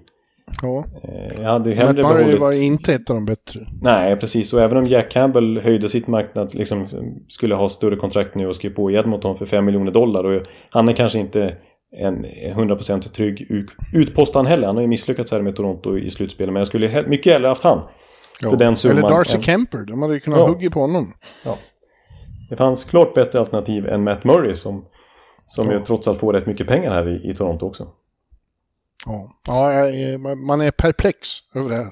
Ja. 0.63 0.85
Eh, 1.03 1.43
Jag 1.43 1.51
hade 1.51 1.71
ju 1.71 1.77
Matt 1.77 1.87
hellre 1.87 2.03
Murray 2.03 2.17
behållit... 2.25 2.41
var 2.41 2.63
inte 2.63 2.95
ett 2.95 3.11
av 3.11 3.17
de 3.17 3.25
bättre. 3.27 3.61
Nej, 3.83 4.17
precis. 4.17 4.53
Och 4.53 4.61
även 4.63 4.77
om 4.79 4.85
Jack 4.85 5.11
Campbell 5.11 5.59
höjde 5.61 5.89
sitt 5.89 6.07
marknad, 6.07 6.55
liksom 6.55 6.87
skulle 7.29 7.55
ha 7.55 7.69
större 7.69 7.97
kontrakt 7.97 8.35
nu 8.35 8.47
och 8.49 8.57
skrev 8.57 8.71
på 8.71 8.91
i 8.91 8.95
Edmonton 8.95 9.37
för 9.39 9.47
5 9.47 9.65
miljoner 9.65 9.93
dollar. 9.93 10.25
Och 10.25 10.43
han 10.71 10.89
är 10.89 10.93
kanske 10.93 11.19
inte 11.19 11.57
en 11.97 12.25
100% 12.27 13.01
trygg 13.13 13.41
ut- 13.51 13.71
utpost 13.93 14.35
han 14.35 14.47
heller. 14.47 14.67
Han 14.67 14.77
har 14.77 14.83
ju 14.83 14.89
misslyckats 14.89 15.33
här 15.33 15.41
med 15.43 15.57
Toronto 15.57 15.99
i 15.99 16.11
slutspelet. 16.11 16.53
Men 16.53 16.61
jag 16.61 16.67
skulle 16.67 17.05
mycket 17.09 17.33
hellre 17.33 17.49
haft 17.49 17.63
han. 17.63 17.81
Ja. 18.43 18.51
För 18.51 18.57
den 18.57 18.77
summan 18.77 18.99
Eller 18.99 19.09
Darcy 19.09 19.43
Kemper, 19.43 19.79
de 19.79 20.03
hade 20.03 20.15
ju 20.15 20.21
kunnat 20.21 20.39
Ja. 20.39 20.47
hugga 20.47 20.71
på 20.71 20.81
honom. 20.81 21.13
Ja. 21.45 21.57
Det 22.51 22.57
fanns 22.57 22.85
klart 22.85 23.15
bättre 23.15 23.39
alternativ 23.41 23.89
än 23.89 24.05
Matt 24.05 24.25
Murray 24.25 24.55
som, 24.55 24.85
som 25.47 25.71
ju 25.71 25.79
trots 25.81 26.09
allt 26.09 26.19
får 26.19 26.33
rätt 26.33 26.47
mycket 26.47 26.67
pengar 26.67 26.91
här 26.91 27.09
i, 27.09 27.31
i 27.31 27.35
Toronto 27.35 27.67
också. 27.67 27.87
Ja, 29.07 29.29
ja 29.47 30.19
man- 30.19 30.61
är 30.61 30.71
perplex 30.71 31.29
över 31.55 31.69
det 31.71 31.77
här. 31.77 31.87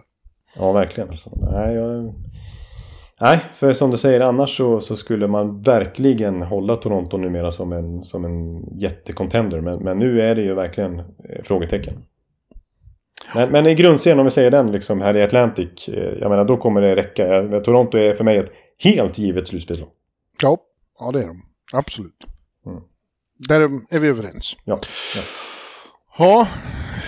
Ja, 0.56 0.72
verkligen. 0.72 1.09
Alltså. 1.10 1.31
Nej, 1.52 1.74
jag... 1.74 2.14
Nej, 3.20 3.40
för 3.55 3.72
som 3.72 3.90
du 3.90 3.97
säger 3.97 4.20
annars 4.20 4.56
så, 4.56 4.81
så 4.81 4.97
skulle 4.97 5.28
man 5.28 5.62
verkligen 5.62 6.43
hålla 6.43 6.76
Toronto 6.76 7.16
numera 7.16 7.51
som 7.51 7.72
en, 7.72 8.05
som 8.05 8.24
en 8.24 8.62
jättecontender. 8.78 9.60
Men, 9.60 9.78
men 9.82 9.98
nu 9.98 10.20
är 10.20 10.35
det 10.35 10.43
ju 10.43 10.55
verkligen 10.55 10.98
eh, 10.98 11.05
frågetecken. 11.44 12.05
Men, 13.35 13.51
men 13.51 13.66
i 13.66 13.74
grundserien, 13.74 14.18
om 14.18 14.24
vi 14.24 14.31
säger 14.31 14.51
den 14.51 14.72
liksom 14.72 15.01
här 15.01 15.16
i 15.16 15.22
Atlantic. 15.22 15.89
eh, 15.89 16.18
Jag 16.20 16.31
menar, 16.31 16.44
då 16.44 16.56
kommer 16.56 16.81
det 16.81 16.97
räcka. 16.97 17.26
Jag, 17.26 17.64
Toronto 17.64 17.98
är 17.98 18.14
för 18.14 18.24
mig 18.24 18.39
ett 18.39 18.52
helt 18.78 19.18
givet 19.18 19.48
slutspel. 19.48 19.85
Ja, 20.43 20.59
ja 20.98 21.10
det 21.12 21.22
är 21.22 21.26
de. 21.26 21.43
Absolut. 21.72 22.24
Mm. 22.66 22.81
Där 23.48 23.60
är 23.90 23.98
vi 23.98 24.09
överens. 24.09 24.56
Ja, 24.64 24.78
ja. 25.16 25.22
Ja, 26.19 26.49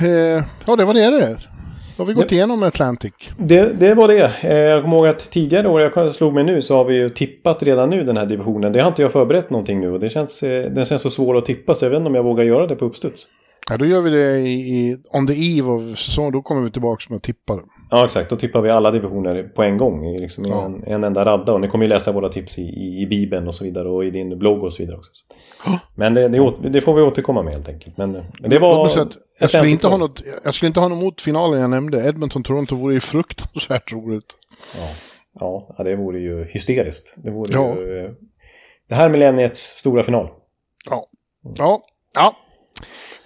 eh, 0.01 0.45
ja 0.67 0.77
det 0.77 0.85
var 0.85 0.95
det 0.95 1.11
där. 1.11 1.49
Då 1.97 2.03
har 2.03 2.07
vi 2.07 2.13
gått 2.15 2.33
igenom 2.33 2.63
Atlantic. 2.63 3.13
Det, 3.39 3.81
det 3.81 3.95
var 3.95 4.09
det. 4.09 4.31
Eh, 4.43 4.57
Jag 4.57 4.83
kommer 4.83 4.97
ihåg 4.97 5.07
att 5.07 5.31
tidigare 5.31 5.69
år, 5.69 5.81
jag 5.81 6.15
slog 6.15 6.35
mig 6.35 6.45
nu, 6.45 6.63
så 6.63 6.77
har 6.77 6.85
vi 6.85 6.97
ju 6.97 7.09
tippat 7.09 7.63
redan 7.63 7.91
nu 7.91 8.05
den 8.05 8.17
här 8.17 8.27
divisionen. 8.27 8.73
Det 8.73 8.81
har 8.81 8.89
inte 8.89 9.03
jag 9.03 9.13
förberett 9.13 9.51
någonting 9.51 9.81
nu 9.81 9.91
och 9.93 10.01
det 10.01 10.11
känns, 10.11 10.43
eh, 10.43 10.71
den 10.71 10.85
känns 10.85 11.03
så 11.03 11.11
svår 11.11 11.37
att 11.37 11.45
tippa 11.45 11.75
så 11.75 11.85
jag 11.85 11.91
vet 11.91 11.97
inte 11.97 12.09
om 12.09 12.15
jag 12.15 12.23
vågar 12.23 12.45
göra 12.45 12.67
det 12.67 12.77
på 12.77 12.85
uppstuds. 12.85 13.27
Ja, 13.71 13.77
då 13.77 13.87
gör 13.87 14.01
vi 14.01 14.11
det 14.11 14.39
i, 14.39 14.53
i 14.53 14.97
on 15.13 15.27
the 15.27 15.33
eve 15.59 15.69
av 15.71 15.95
säsongen. 15.95 16.33
Då 16.33 16.43
kommer 16.43 16.63
vi 16.63 16.71
tillbaka 16.71 17.05
med 17.09 17.17
att 17.17 17.23
tippa. 17.23 17.61
Ja, 17.91 18.05
exakt. 18.05 18.31
Då 18.31 18.37
tippar 18.37 18.61
vi 18.61 18.71
alla 18.71 18.91
divisioner 18.91 19.43
på 19.43 19.63
en 19.63 19.77
gång. 19.77 20.17
Liksom 20.21 20.47
i 20.47 20.49
Ja. 20.49 20.65
en, 20.65 20.85
en 20.87 21.05
enda 21.05 21.25
radda. 21.25 21.53
Och 21.53 21.61
ni 21.61 21.69
kommer 21.69 21.85
ju 21.85 21.89
läsa 21.89 22.13
våra 22.13 22.29
tips 22.29 22.59
i, 22.59 22.63
i, 22.63 23.03
i 23.03 23.07
Bibeln 23.07 23.49
och 23.49 23.55
så 23.55 23.65
vidare. 23.65 23.89
Och 23.89 24.05
i 24.05 24.11
din 24.11 24.39
blogg 24.39 24.65
och 24.65 24.73
så 24.73 24.83
vidare 24.83 24.97
också. 24.97 25.11
Ja. 25.67 25.79
Men 25.95 26.15
det, 26.15 26.29
det, 26.29 26.39
åter- 26.39 26.69
det 26.69 26.81
får 26.81 26.95
vi 26.95 27.03
återkomma 27.03 27.43
med 27.43 27.53
helt 27.53 27.69
enkelt. 27.69 27.97
Men, 27.97 28.13
men 28.13 28.51
det 28.51 28.59
var... 28.59 28.89
Säga 28.89 29.07
jag, 29.39 29.51
skulle 29.51 29.69
inte 29.69 29.87
ha 29.89 29.97
något, 29.97 30.23
jag 30.45 30.55
skulle 30.55 30.67
inte 30.69 30.81
ha 30.81 30.89
något 30.89 31.01
emot 31.03 31.21
finalen 31.21 31.61
jag 31.61 31.71
nämnde. 31.71 32.09
Edmonton-Toronto 32.09 32.75
vore 32.77 32.95
ju 32.95 33.01
fruktansvärt 33.01 33.93
roligt. 33.93 34.35
Ja. 34.79 34.89
Ja, 35.79 35.85
det 35.85 35.97
vore 35.97 36.19
ju 36.21 36.45
hysteriskt. 36.45 37.15
Det 37.17 37.31
vore 37.31 37.53
Ja. 37.53 37.75
ju... 37.75 38.15
Det 38.89 38.95
här 38.95 39.05
är 39.07 39.11
millenniets 39.11 39.61
stora 39.61 40.03
final. 40.03 40.29
Ja. 40.91 41.07
Ja. 41.57 41.81
ja. 42.15 42.37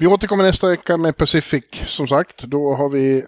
Vi 0.00 0.06
återkommer 0.06 0.44
nästa 0.44 0.68
vecka 0.68 0.96
med 0.96 1.16
Pacific 1.16 1.64
som 1.86 2.08
sagt. 2.08 2.42
Då 2.42 2.74
har 2.74 2.88
vi... 2.88 3.24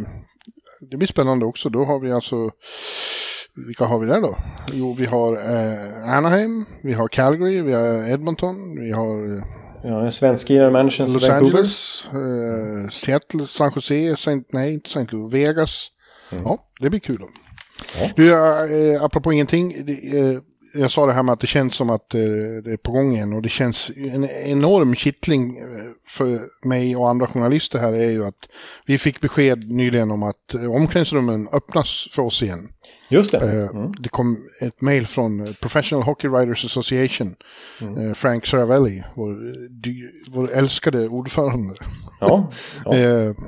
det 0.90 0.96
blir 0.96 1.08
spännande 1.08 1.44
också. 1.44 1.68
Då 1.68 1.84
har 1.84 2.00
vi 2.00 2.12
alltså... 2.12 2.50
Vilka 3.66 3.84
har 3.84 3.98
vi 3.98 4.06
där 4.06 4.20
då? 4.20 4.38
Jo, 4.72 4.94
vi 4.94 5.06
har 5.06 5.32
eh, 5.32 6.16
Anaheim, 6.16 6.64
vi 6.82 6.92
har 6.92 7.08
Calgary, 7.08 7.62
vi 7.62 7.72
har 7.72 8.10
Edmonton, 8.10 8.80
vi 8.80 8.92
har 8.92 9.36
eh, 9.36 9.42
Ja, 9.84 9.90
den 9.90 10.12
svenska 10.12 10.70
managers 10.70 10.98
Los 10.98 11.28
Vancouver. 11.28 11.36
Angeles, 11.36 12.04
eh, 12.12 12.90
Seattle, 12.90 13.46
San 13.46 13.72
Jose, 13.74 14.16
Saint, 14.16 14.52
nej 14.52 14.72
inte 14.74 14.88
St. 14.88 15.16
Louis, 15.16 15.34
Vegas. 15.34 15.86
Ja, 16.30 16.58
det 16.80 16.90
blir 16.90 17.00
kul. 17.00 17.18
Då. 17.18 17.28
Ja. 18.00 18.10
Du, 18.16 18.32
eh, 18.94 19.02
apropå 19.02 19.32
ingenting. 19.32 19.86
Det, 19.86 20.18
eh, 20.18 20.40
jag 20.74 20.90
sa 20.90 21.06
det 21.06 21.12
här 21.12 21.22
med 21.22 21.32
att 21.32 21.40
det 21.40 21.46
känns 21.46 21.74
som 21.74 21.90
att 21.90 22.14
eh, 22.14 22.20
det 22.64 22.72
är 22.72 22.76
på 22.76 22.92
gång 22.92 23.12
igen 23.12 23.32
och 23.32 23.42
det 23.42 23.48
känns 23.48 23.90
en 23.96 24.24
enorm 24.30 24.94
kittling 24.94 25.56
eh, 25.56 25.64
för 26.08 26.40
mig 26.68 26.96
och 26.96 27.08
andra 27.08 27.26
journalister 27.26 27.78
här 27.78 27.92
är 27.92 28.10
ju 28.10 28.26
att 28.26 28.48
vi 28.86 28.98
fick 28.98 29.20
besked 29.20 29.70
nyligen 29.70 30.10
om 30.10 30.22
att 30.22 30.54
eh, 30.54 30.74
omklädningsrummen 30.74 31.48
öppnas 31.52 32.08
för 32.12 32.22
oss 32.22 32.42
igen. 32.42 32.68
Just 33.08 33.32
det. 33.32 33.38
Mm. 33.38 33.92
Det 33.98 34.08
kom 34.08 34.36
ett 34.60 34.80
mail 34.80 35.06
från 35.06 35.54
Professional 35.60 36.02
Hockey 36.02 36.28
Writers 36.28 36.64
Association, 36.64 37.34
Mm. 37.80 38.14
Frank 38.14 38.46
Saravelli, 38.46 39.04
vår, 39.14 39.38
vår 40.30 40.52
älskade 40.52 41.08
ordförande. 41.08 41.74
Ja. 42.20 42.50
ja. 42.84 43.34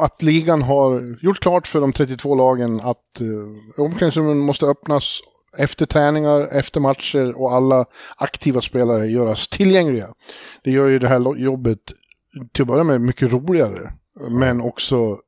Att 0.00 0.22
ligan 0.22 0.62
har 0.62 1.16
gjort 1.22 1.40
klart 1.40 1.66
för 1.66 1.80
de 1.80 1.92
32 1.92 2.34
lagen 2.34 2.80
att 2.80 3.20
eh, 3.20 3.84
omklädningsrummen 3.84 4.38
måste 4.38 4.66
öppnas 4.66 5.20
efter 5.58 5.86
träningar, 5.86 6.48
efter 6.52 6.80
matcher 6.80 7.40
och 7.40 7.52
alla 7.52 7.84
aktiva 8.16 8.60
spelare 8.60 9.06
göras 9.06 9.48
tillgängliga. 9.48 10.08
Det 10.64 10.70
gör 10.70 10.88
ju 10.88 10.98
det 10.98 11.08
här 11.08 11.36
jobbet 11.36 11.78
till 12.52 12.62
att 12.62 12.68
börja 12.68 12.84
med 12.84 13.00
mycket 13.00 13.32
roligare, 13.32 13.92
men 14.30 14.60
också 14.60 15.18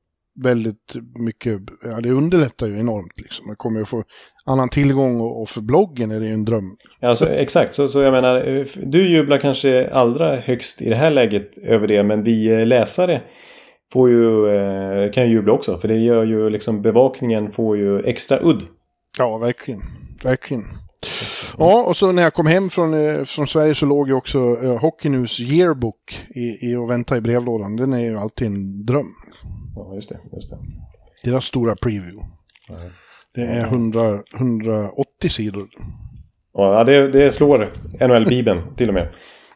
väldigt 0.42 0.94
mycket, 1.18 1.60
ja 1.84 2.00
det 2.00 2.10
underlättar 2.10 2.66
ju 2.66 2.78
enormt 2.80 3.20
liksom. 3.20 3.46
Man 3.46 3.56
kommer 3.56 3.78
ju 3.78 3.84
få 3.84 4.04
annan 4.46 4.68
tillgång 4.68 5.20
och, 5.20 5.42
och 5.42 5.48
för 5.48 5.60
bloggen 5.60 6.10
är 6.10 6.20
det 6.20 6.26
ju 6.26 6.32
en 6.32 6.44
dröm. 6.44 6.76
Alltså, 7.02 7.28
exakt, 7.28 7.74
så, 7.74 7.88
så 7.88 8.00
jag 8.00 8.12
menar, 8.12 8.66
du 8.86 9.08
jublar 9.08 9.38
kanske 9.38 9.90
allra 9.90 10.36
högst 10.36 10.82
i 10.82 10.88
det 10.88 10.96
här 10.96 11.10
läget 11.10 11.58
över 11.58 11.88
det, 11.88 12.02
men 12.02 12.22
vi 12.22 12.48
eh, 12.48 12.66
läsare 12.66 13.20
får 13.92 14.10
ju, 14.10 14.48
eh, 14.48 15.12
kan 15.12 15.26
ju 15.26 15.32
jubla 15.32 15.52
också. 15.52 15.78
För 15.78 15.88
det 15.88 15.98
gör 15.98 16.24
ju 16.24 16.50
liksom 16.50 16.82
bevakningen 16.82 17.52
får 17.52 17.76
ju 17.76 18.00
extra 18.00 18.38
udd. 18.42 18.62
Ja, 19.18 19.38
verkligen. 19.38 19.80
Verkligen. 20.24 20.64
Ja, 21.58 21.84
och 21.86 21.96
så 21.96 22.12
när 22.12 22.22
jag 22.22 22.34
kom 22.34 22.46
hem 22.46 22.70
från, 22.70 22.94
eh, 22.94 23.24
från 23.24 23.48
Sverige 23.48 23.74
så 23.74 23.86
låg 23.86 24.08
ju 24.08 24.14
också 24.14 24.38
eh, 24.62 24.78
Hockey 24.78 25.08
News 25.08 25.40
yearbook 25.40 26.26
i, 26.34 26.70
i 26.70 26.76
och 26.76 26.90
vänta 26.90 27.16
i 27.16 27.20
brevlådan. 27.20 27.76
Den 27.76 27.92
är 27.92 27.98
ju 27.98 28.18
alltid 28.18 28.46
en 28.46 28.86
dröm. 28.86 29.06
Ja, 29.76 29.94
just 29.94 30.08
det. 30.08 30.18
Just 30.32 30.50
det. 30.50 30.58
Deras 31.30 31.44
stora 31.44 31.76
preview. 31.76 32.26
Det 33.34 33.42
är 33.42 33.60
100, 33.60 34.18
180 34.34 35.30
sidor. 35.30 35.68
Ja, 36.54 36.84
det, 36.84 37.08
det 37.08 37.32
slår 37.32 37.72
NHL-bibeln 38.00 38.76
till 38.76 38.88
och 38.88 38.94
med. 38.94 39.08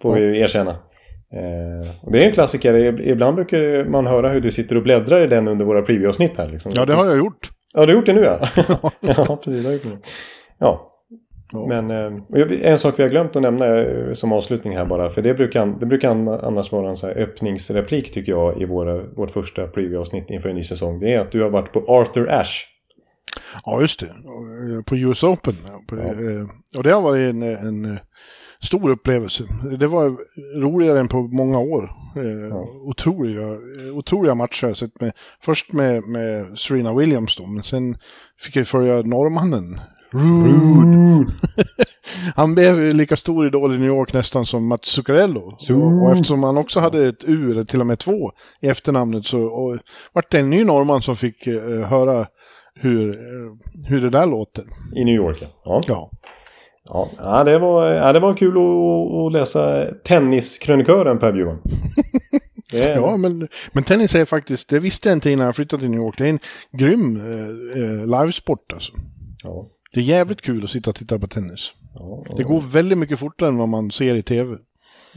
Får 0.02 0.14
vi 0.14 0.40
erkänna. 0.40 0.70
Eh, 0.70 2.10
det 2.12 2.22
är 2.22 2.26
en 2.26 2.32
klassiker. 2.32 3.00
Ibland 3.00 3.34
brukar 3.34 3.84
man 3.90 4.06
höra 4.06 4.28
hur 4.28 4.40
du 4.40 4.50
sitter 4.50 4.76
och 4.76 4.82
bläddrar 4.82 5.24
i 5.24 5.26
den 5.26 5.48
under 5.48 5.64
våra 5.64 5.82
preview-avsnitt 5.82 6.38
här. 6.38 6.48
Liksom. 6.48 6.72
Ja, 6.74 6.84
det 6.84 6.94
har 6.94 7.04
jag 7.04 7.16
gjort. 7.16 7.50
Ja, 7.74 7.86
du 7.86 7.92
har 7.92 7.98
gjort 7.98 8.06
det 8.06 8.12
nu 8.12 8.22
ja. 8.22 8.48
ja, 9.00 9.36
precis. 9.44 9.62
Det 9.62 9.68
har 9.68 9.72
jag 9.72 9.84
gjort 9.84 10.02
det. 10.02 10.08
Ja. 10.58 10.90
Ja. 11.52 11.66
Men 11.68 11.90
eh, 11.90 12.70
en 12.70 12.78
sak 12.78 12.98
vi 12.98 13.02
har 13.02 13.10
glömt 13.10 13.36
att 13.36 13.42
nämna 13.42 13.66
eh, 13.78 14.12
som 14.12 14.32
avslutning 14.32 14.76
här 14.76 14.84
bara. 14.84 15.10
För 15.10 15.22
det 15.22 15.34
brukar, 15.34 15.66
det 15.80 15.86
brukar 15.86 16.08
annars 16.46 16.72
vara 16.72 16.90
en 16.90 16.96
så 16.96 17.06
här 17.06 17.18
öppningsreplik 17.18 18.12
tycker 18.12 18.32
jag 18.32 18.60
i 18.60 18.64
våra, 18.64 19.02
vårt 19.02 19.30
första 19.30 19.66
preview-avsnitt 19.66 20.30
inför 20.30 20.48
en 20.48 20.56
ny 20.56 20.64
säsong. 20.64 21.00
Det 21.00 21.14
är 21.14 21.18
att 21.20 21.32
du 21.32 21.42
har 21.42 21.50
varit 21.50 21.72
på 21.72 21.84
Arthur 21.88 22.28
Ashe. 22.30 22.66
Ja, 23.64 23.80
just 23.80 24.00
det. 24.00 24.08
På 24.86 24.96
US 24.96 25.22
Open. 25.24 25.54
På, 25.88 25.96
Ja. 25.96 26.02
eh, 26.04 26.46
Och 26.76 26.82
det 26.82 26.90
har 26.92 27.00
varit 27.02 27.34
en, 27.34 27.42
en 27.42 27.84
eh, 27.84 27.98
stor 28.62 28.90
upplevelse. 28.90 29.44
Det 29.78 29.86
var 29.86 30.16
roligare 30.60 31.00
än 31.00 31.08
på 31.08 31.22
många 31.22 31.58
år. 31.58 31.90
Eh, 32.16 32.48
Ja. 32.50 32.66
otroliga, 32.88 33.42
eh, 33.42 33.96
otroliga 33.96 34.34
matcher 34.34 34.66
jag 34.66 34.76
sett 34.76 35.00
med. 35.00 35.12
Först 35.40 35.72
med, 35.72 36.02
med 36.08 36.58
Serena 36.58 36.94
Williams 36.94 37.36
då, 37.36 37.46
men 37.46 37.62
sen 37.62 37.96
fick 38.40 38.56
jag 38.56 38.66
följa 38.68 38.94
norrmannen. 39.02 39.80
Rude. 40.14 41.32
Han 42.36 42.54
blev 42.54 42.94
lika 42.94 43.16
stor 43.16 43.46
idol 43.46 43.74
i 43.74 43.78
New 43.78 43.88
York 43.88 44.12
nästan 44.12 44.46
som 44.46 44.66
Mats 44.66 44.86
Zuccarello. 44.88 45.40
Och, 45.40 46.02
och 46.02 46.12
eftersom 46.12 46.42
han 46.42 46.56
också 46.56 46.80
hade 46.80 47.08
ett 47.08 47.24
U, 47.24 47.50
eller 47.50 47.64
till 47.64 47.80
och 47.80 47.86
med 47.86 47.98
två, 47.98 48.32
i 48.60 48.68
efternamnet 48.68 49.26
så 49.26 49.40
och, 49.40 49.78
vart 50.12 50.30
det 50.30 50.38
en 50.38 50.50
ny 50.50 50.64
norrman 50.64 51.02
som 51.02 51.16
fick 51.16 51.46
eh, 51.46 51.60
höra 51.62 52.26
hur, 52.74 53.10
eh, 53.10 53.52
hur 53.88 54.00
det 54.00 54.10
där 54.10 54.26
låter. 54.26 54.64
I 54.96 55.04
New 55.04 55.14
York. 55.14 55.38
Ja. 55.64 55.80
Ja. 55.86 56.10
Ja, 56.88 57.08
ja, 57.18 57.44
det, 57.44 57.58
var, 57.58 57.86
ja 57.86 58.12
det 58.12 58.20
var 58.20 58.34
kul 58.34 58.56
att, 58.56 59.26
att 59.26 59.32
läsa 59.32 59.86
tenniskrönikören 60.04 61.18
Per 61.18 61.32
Bjurman. 61.32 61.58
Ja, 62.72 63.16
men, 63.16 63.48
men 63.72 63.84
tennis 63.84 64.14
är 64.14 64.24
faktiskt, 64.24 64.68
det 64.68 64.78
visste 64.78 65.08
jag 65.08 65.16
inte 65.16 65.30
innan 65.30 65.46
jag 65.46 65.56
flyttade 65.56 65.80
till 65.80 65.90
New 65.90 66.00
York, 66.00 66.18
det 66.18 66.24
är 66.24 66.28
en 66.28 66.38
grym 66.72 67.16
eh, 67.16 67.82
eh, 67.82 68.06
livesport 68.06 68.72
alltså. 68.72 68.92
ja, 69.42 69.66
Det 69.94 70.00
är 70.00 70.04
jävligt 70.04 70.42
kul 70.42 70.64
att 70.64 70.70
sitta 70.70 70.90
och 70.90 70.96
titta 70.96 71.18
på 71.18 71.26
tennis. 71.26 71.72
ja, 71.94 72.24
Det 72.36 72.42
går 72.42 72.60
väldigt 72.60 72.98
mycket 72.98 73.18
fortare 73.18 73.48
än 73.48 73.58
vad 73.58 73.68
man 73.68 73.90
ser 73.90 74.14
i 74.14 74.22
tv. 74.22 74.56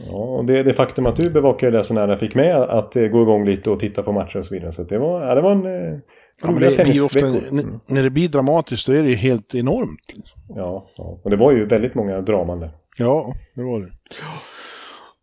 ja, 0.06 0.12
och 0.16 0.44
det, 0.44 0.62
det 0.62 0.72
faktum 0.74 1.06
att 1.06 1.16
du 1.16 1.30
bevakade 1.30 1.76
det 1.78 1.84
så 1.84 1.94
nära 1.94 2.18
fick 2.18 2.34
med 2.34 2.56
att 2.56 2.96
eh, 2.96 3.06
gå 3.06 3.22
igång 3.22 3.44
lite 3.44 3.70
och 3.70 3.80
titta 3.80 4.02
på 4.02 4.12
matcher 4.12 4.38
och 4.38 4.46
så 4.46 4.54
vidare. 4.54 4.72
Så 4.72 4.82
det 4.82 4.98
var, 4.98 5.26
ja, 5.26 5.34
det 5.34 5.40
var 5.40 5.52
en 5.52 5.66
eh, 5.66 5.98
Ja, 6.42 6.48
roliga 6.48 6.70
tennisveckor. 6.70 7.48
Mm. 7.50 7.80
när 7.86 8.02
det 8.02 8.10
blir 8.10 8.28
dramatiskt 8.28 8.86
då 8.86 8.92
är 8.92 9.02
det 9.02 9.08
ju 9.08 9.14
helt 9.14 9.54
enormt. 9.54 10.12
Ja, 10.56 10.86
ja, 10.96 11.20
och 11.24 11.30
det 11.30 11.36
var 11.36 11.52
ju 11.52 11.66
väldigt 11.66 11.94
många 11.94 12.20
draman 12.20 12.60
där. 12.60 12.70
Ja, 12.98 13.32
det 13.54 13.62
var 13.62 13.80
det. 13.80 13.88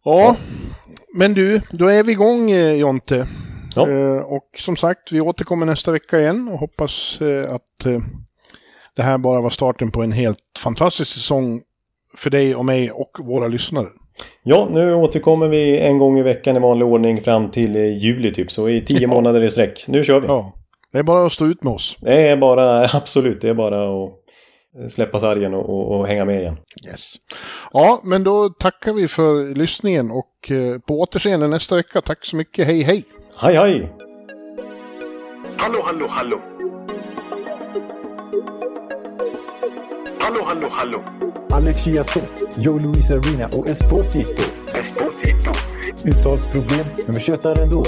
Ja, 0.03 0.35
men 1.17 1.33
du, 1.33 1.61
då 1.71 1.87
är 1.87 2.03
vi 2.03 2.11
igång 2.11 2.51
eh, 2.51 2.73
Jonte. 2.75 3.27
Ja. 3.75 3.89
Eh, 3.89 4.17
och 4.17 4.49
som 4.57 4.75
sagt, 4.75 5.11
vi 5.11 5.21
återkommer 5.21 5.65
nästa 5.65 5.91
vecka 5.91 6.19
igen 6.19 6.47
och 6.47 6.59
hoppas 6.59 7.21
eh, 7.21 7.53
att 7.53 7.85
det 8.95 9.03
här 9.03 9.17
bara 9.17 9.41
var 9.41 9.49
starten 9.49 9.91
på 9.91 10.03
en 10.03 10.11
helt 10.11 10.39
fantastisk 10.59 11.13
säsong 11.13 11.61
för 12.17 12.29
dig 12.29 12.55
och 12.55 12.65
mig 12.65 12.91
och 12.91 13.17
våra 13.19 13.47
lyssnare. 13.47 13.87
Ja, 14.43 14.67
nu 14.71 14.93
återkommer 14.93 15.47
vi 15.47 15.79
en 15.79 15.97
gång 15.97 16.19
i 16.19 16.23
veckan 16.23 16.55
i 16.55 16.59
vanlig 16.59 16.87
ordning 16.87 17.21
fram 17.21 17.51
till 17.51 17.75
eh, 17.75 17.97
juli 17.97 18.33
typ. 18.33 18.51
Så 18.51 18.69
i 18.69 18.81
tio 18.81 18.99
Ja. 19.01 19.07
månader 19.07 19.43
i 19.43 19.49
sträck. 19.51 19.85
Nu 19.87 20.03
kör 20.03 20.19
vi. 20.19 20.27
Ja, 20.27 20.53
det 20.91 20.99
är 20.99 21.03
bara 21.03 21.25
att 21.25 21.33
stå 21.33 21.45
ut 21.45 21.63
med 21.63 21.73
oss. 21.73 21.97
Det 21.99 22.29
är 22.29 22.37
bara, 22.37 22.85
absolut, 22.93 23.41
det 23.41 23.49
är 23.49 23.53
bara 23.53 24.03
att 24.05 24.91
släppa 24.91 25.19
sargen 25.19 25.53
och, 25.53 25.69
och, 25.69 25.99
och 25.99 26.07
hänga 26.07 26.25
med 26.25 26.39
igen. 26.41 26.57
Yes. 26.87 27.13
Ja, 27.73 28.01
men 28.03 28.23
då 28.23 28.49
tackar 28.49 28.93
vi 28.93 29.07
för 29.07 29.55
lyssningen 29.55 30.11
och 30.11 30.51
eh, 30.51 30.79
på 30.79 30.99
återseende 30.99 31.47
nästa 31.47 31.75
vecka. 31.75 32.01
Tack 32.01 32.25
så 32.25 32.35
mycket. 32.35 32.67
Hej, 32.67 32.81
hej! 32.81 33.03
Hej 33.37 33.55
hej! 33.55 33.89
Hallå, 35.57 35.79
hallå, 35.83 36.05
hallå. 36.09 36.39
Hallå, 40.25 40.43
hallå, 40.45 40.67
hallå. 40.71 41.03
Alex 41.51 41.83
Chiazot, 41.83 42.29
Joe 42.57 42.79
Luis 42.79 43.11
Arena 43.11 43.47
och 43.47 43.67
Esposito. 43.69 44.43
Esposito. 44.73 45.51
Uttalsproblem, 46.03 46.85
men 47.05 47.15
vi 47.15 47.21
tjötar 47.21 47.61
ändå. 47.61 47.83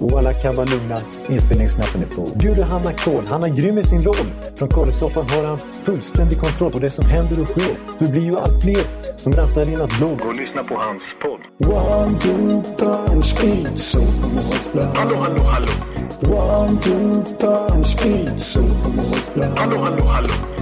Och 0.00 0.18
alla 0.18 0.32
kan 0.32 0.56
vara 0.56 0.66
lugna, 0.66 0.98
inspelningsknappen 1.28 2.02
är 2.02 2.06
på. 2.06 2.38
Bjuder 2.38 2.62
Hanna 2.62 2.92
Kohl, 2.92 3.26
han 3.28 3.42
är 3.42 3.48
grym 3.48 3.78
i 3.78 3.84
sin 3.84 4.02
roll. 4.02 4.28
Från 4.56 4.68
korrespsoffan 4.68 5.30
har 5.30 5.44
han 5.44 5.58
fullständig 5.58 6.40
kontroll 6.40 6.72
på 6.72 6.78
det 6.78 6.90
som 6.90 7.04
händer 7.04 7.40
och 7.40 7.46
sker. 7.46 7.76
Det 7.98 8.08
blir 8.08 8.22
ju 8.22 8.38
allt 8.38 8.62
fler 8.62 8.84
som 9.16 9.32
rattar 9.32 9.68
in 9.68 9.76
hans 9.76 9.98
blogg. 9.98 10.20
Och 10.26 10.34
lyssna 10.34 10.64
på 10.64 10.74
hans 10.74 11.02
podd. 11.22 11.40
One, 11.72 12.18
two, 12.18 12.62
time, 12.76 13.22
speed, 13.22 13.78
so 13.78 14.00
Hallå, 14.94 15.16
hallå, 15.16 15.42
hallå. 15.42 15.72
One, 16.22 16.80
two, 16.80 17.22
time, 17.38 17.84
speed, 17.84 18.40
so 18.40 18.60
Hallå, 19.56 19.78
hallå, 19.78 20.04
hallå. 20.04 20.61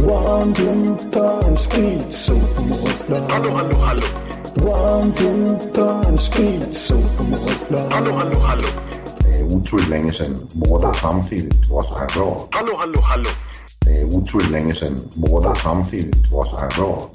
One, 0.00 0.52
two, 0.54 0.96
time, 1.10 1.56
speed, 1.56 2.12
so 2.12 2.34
Hallå, 3.28 3.50
hallå, 3.50 3.76
hallå. 3.76 4.02
One, 4.56 5.12
two, 5.14 5.58
time, 5.72 6.18
speed, 6.18 6.74
so 6.74 6.94
Hallå, 7.90 8.12
hallå, 8.12 8.38
hallå. 8.38 8.68
Det 9.18 9.38
är 9.38 9.44
otroligt 9.44 9.88
länge 9.88 10.12
sedan 10.12 10.36
båda 10.52 10.94
samtidigt 10.94 11.68
var 11.70 11.82
så 11.82 11.94
här 11.98 12.06
bra. 12.14 12.48
Hallå, 12.50 12.76
hallå, 12.78 13.00
hallå. 13.00 13.30
Det 13.80 14.00
är 14.00 14.04
otroligt 14.04 14.50
länge 14.50 14.74
sedan 14.74 14.98
båda 15.14 15.54
samtidigt 15.54 16.32
var 16.32 16.44
så 16.44 16.56
här 16.56 16.68
bra. 16.76 17.10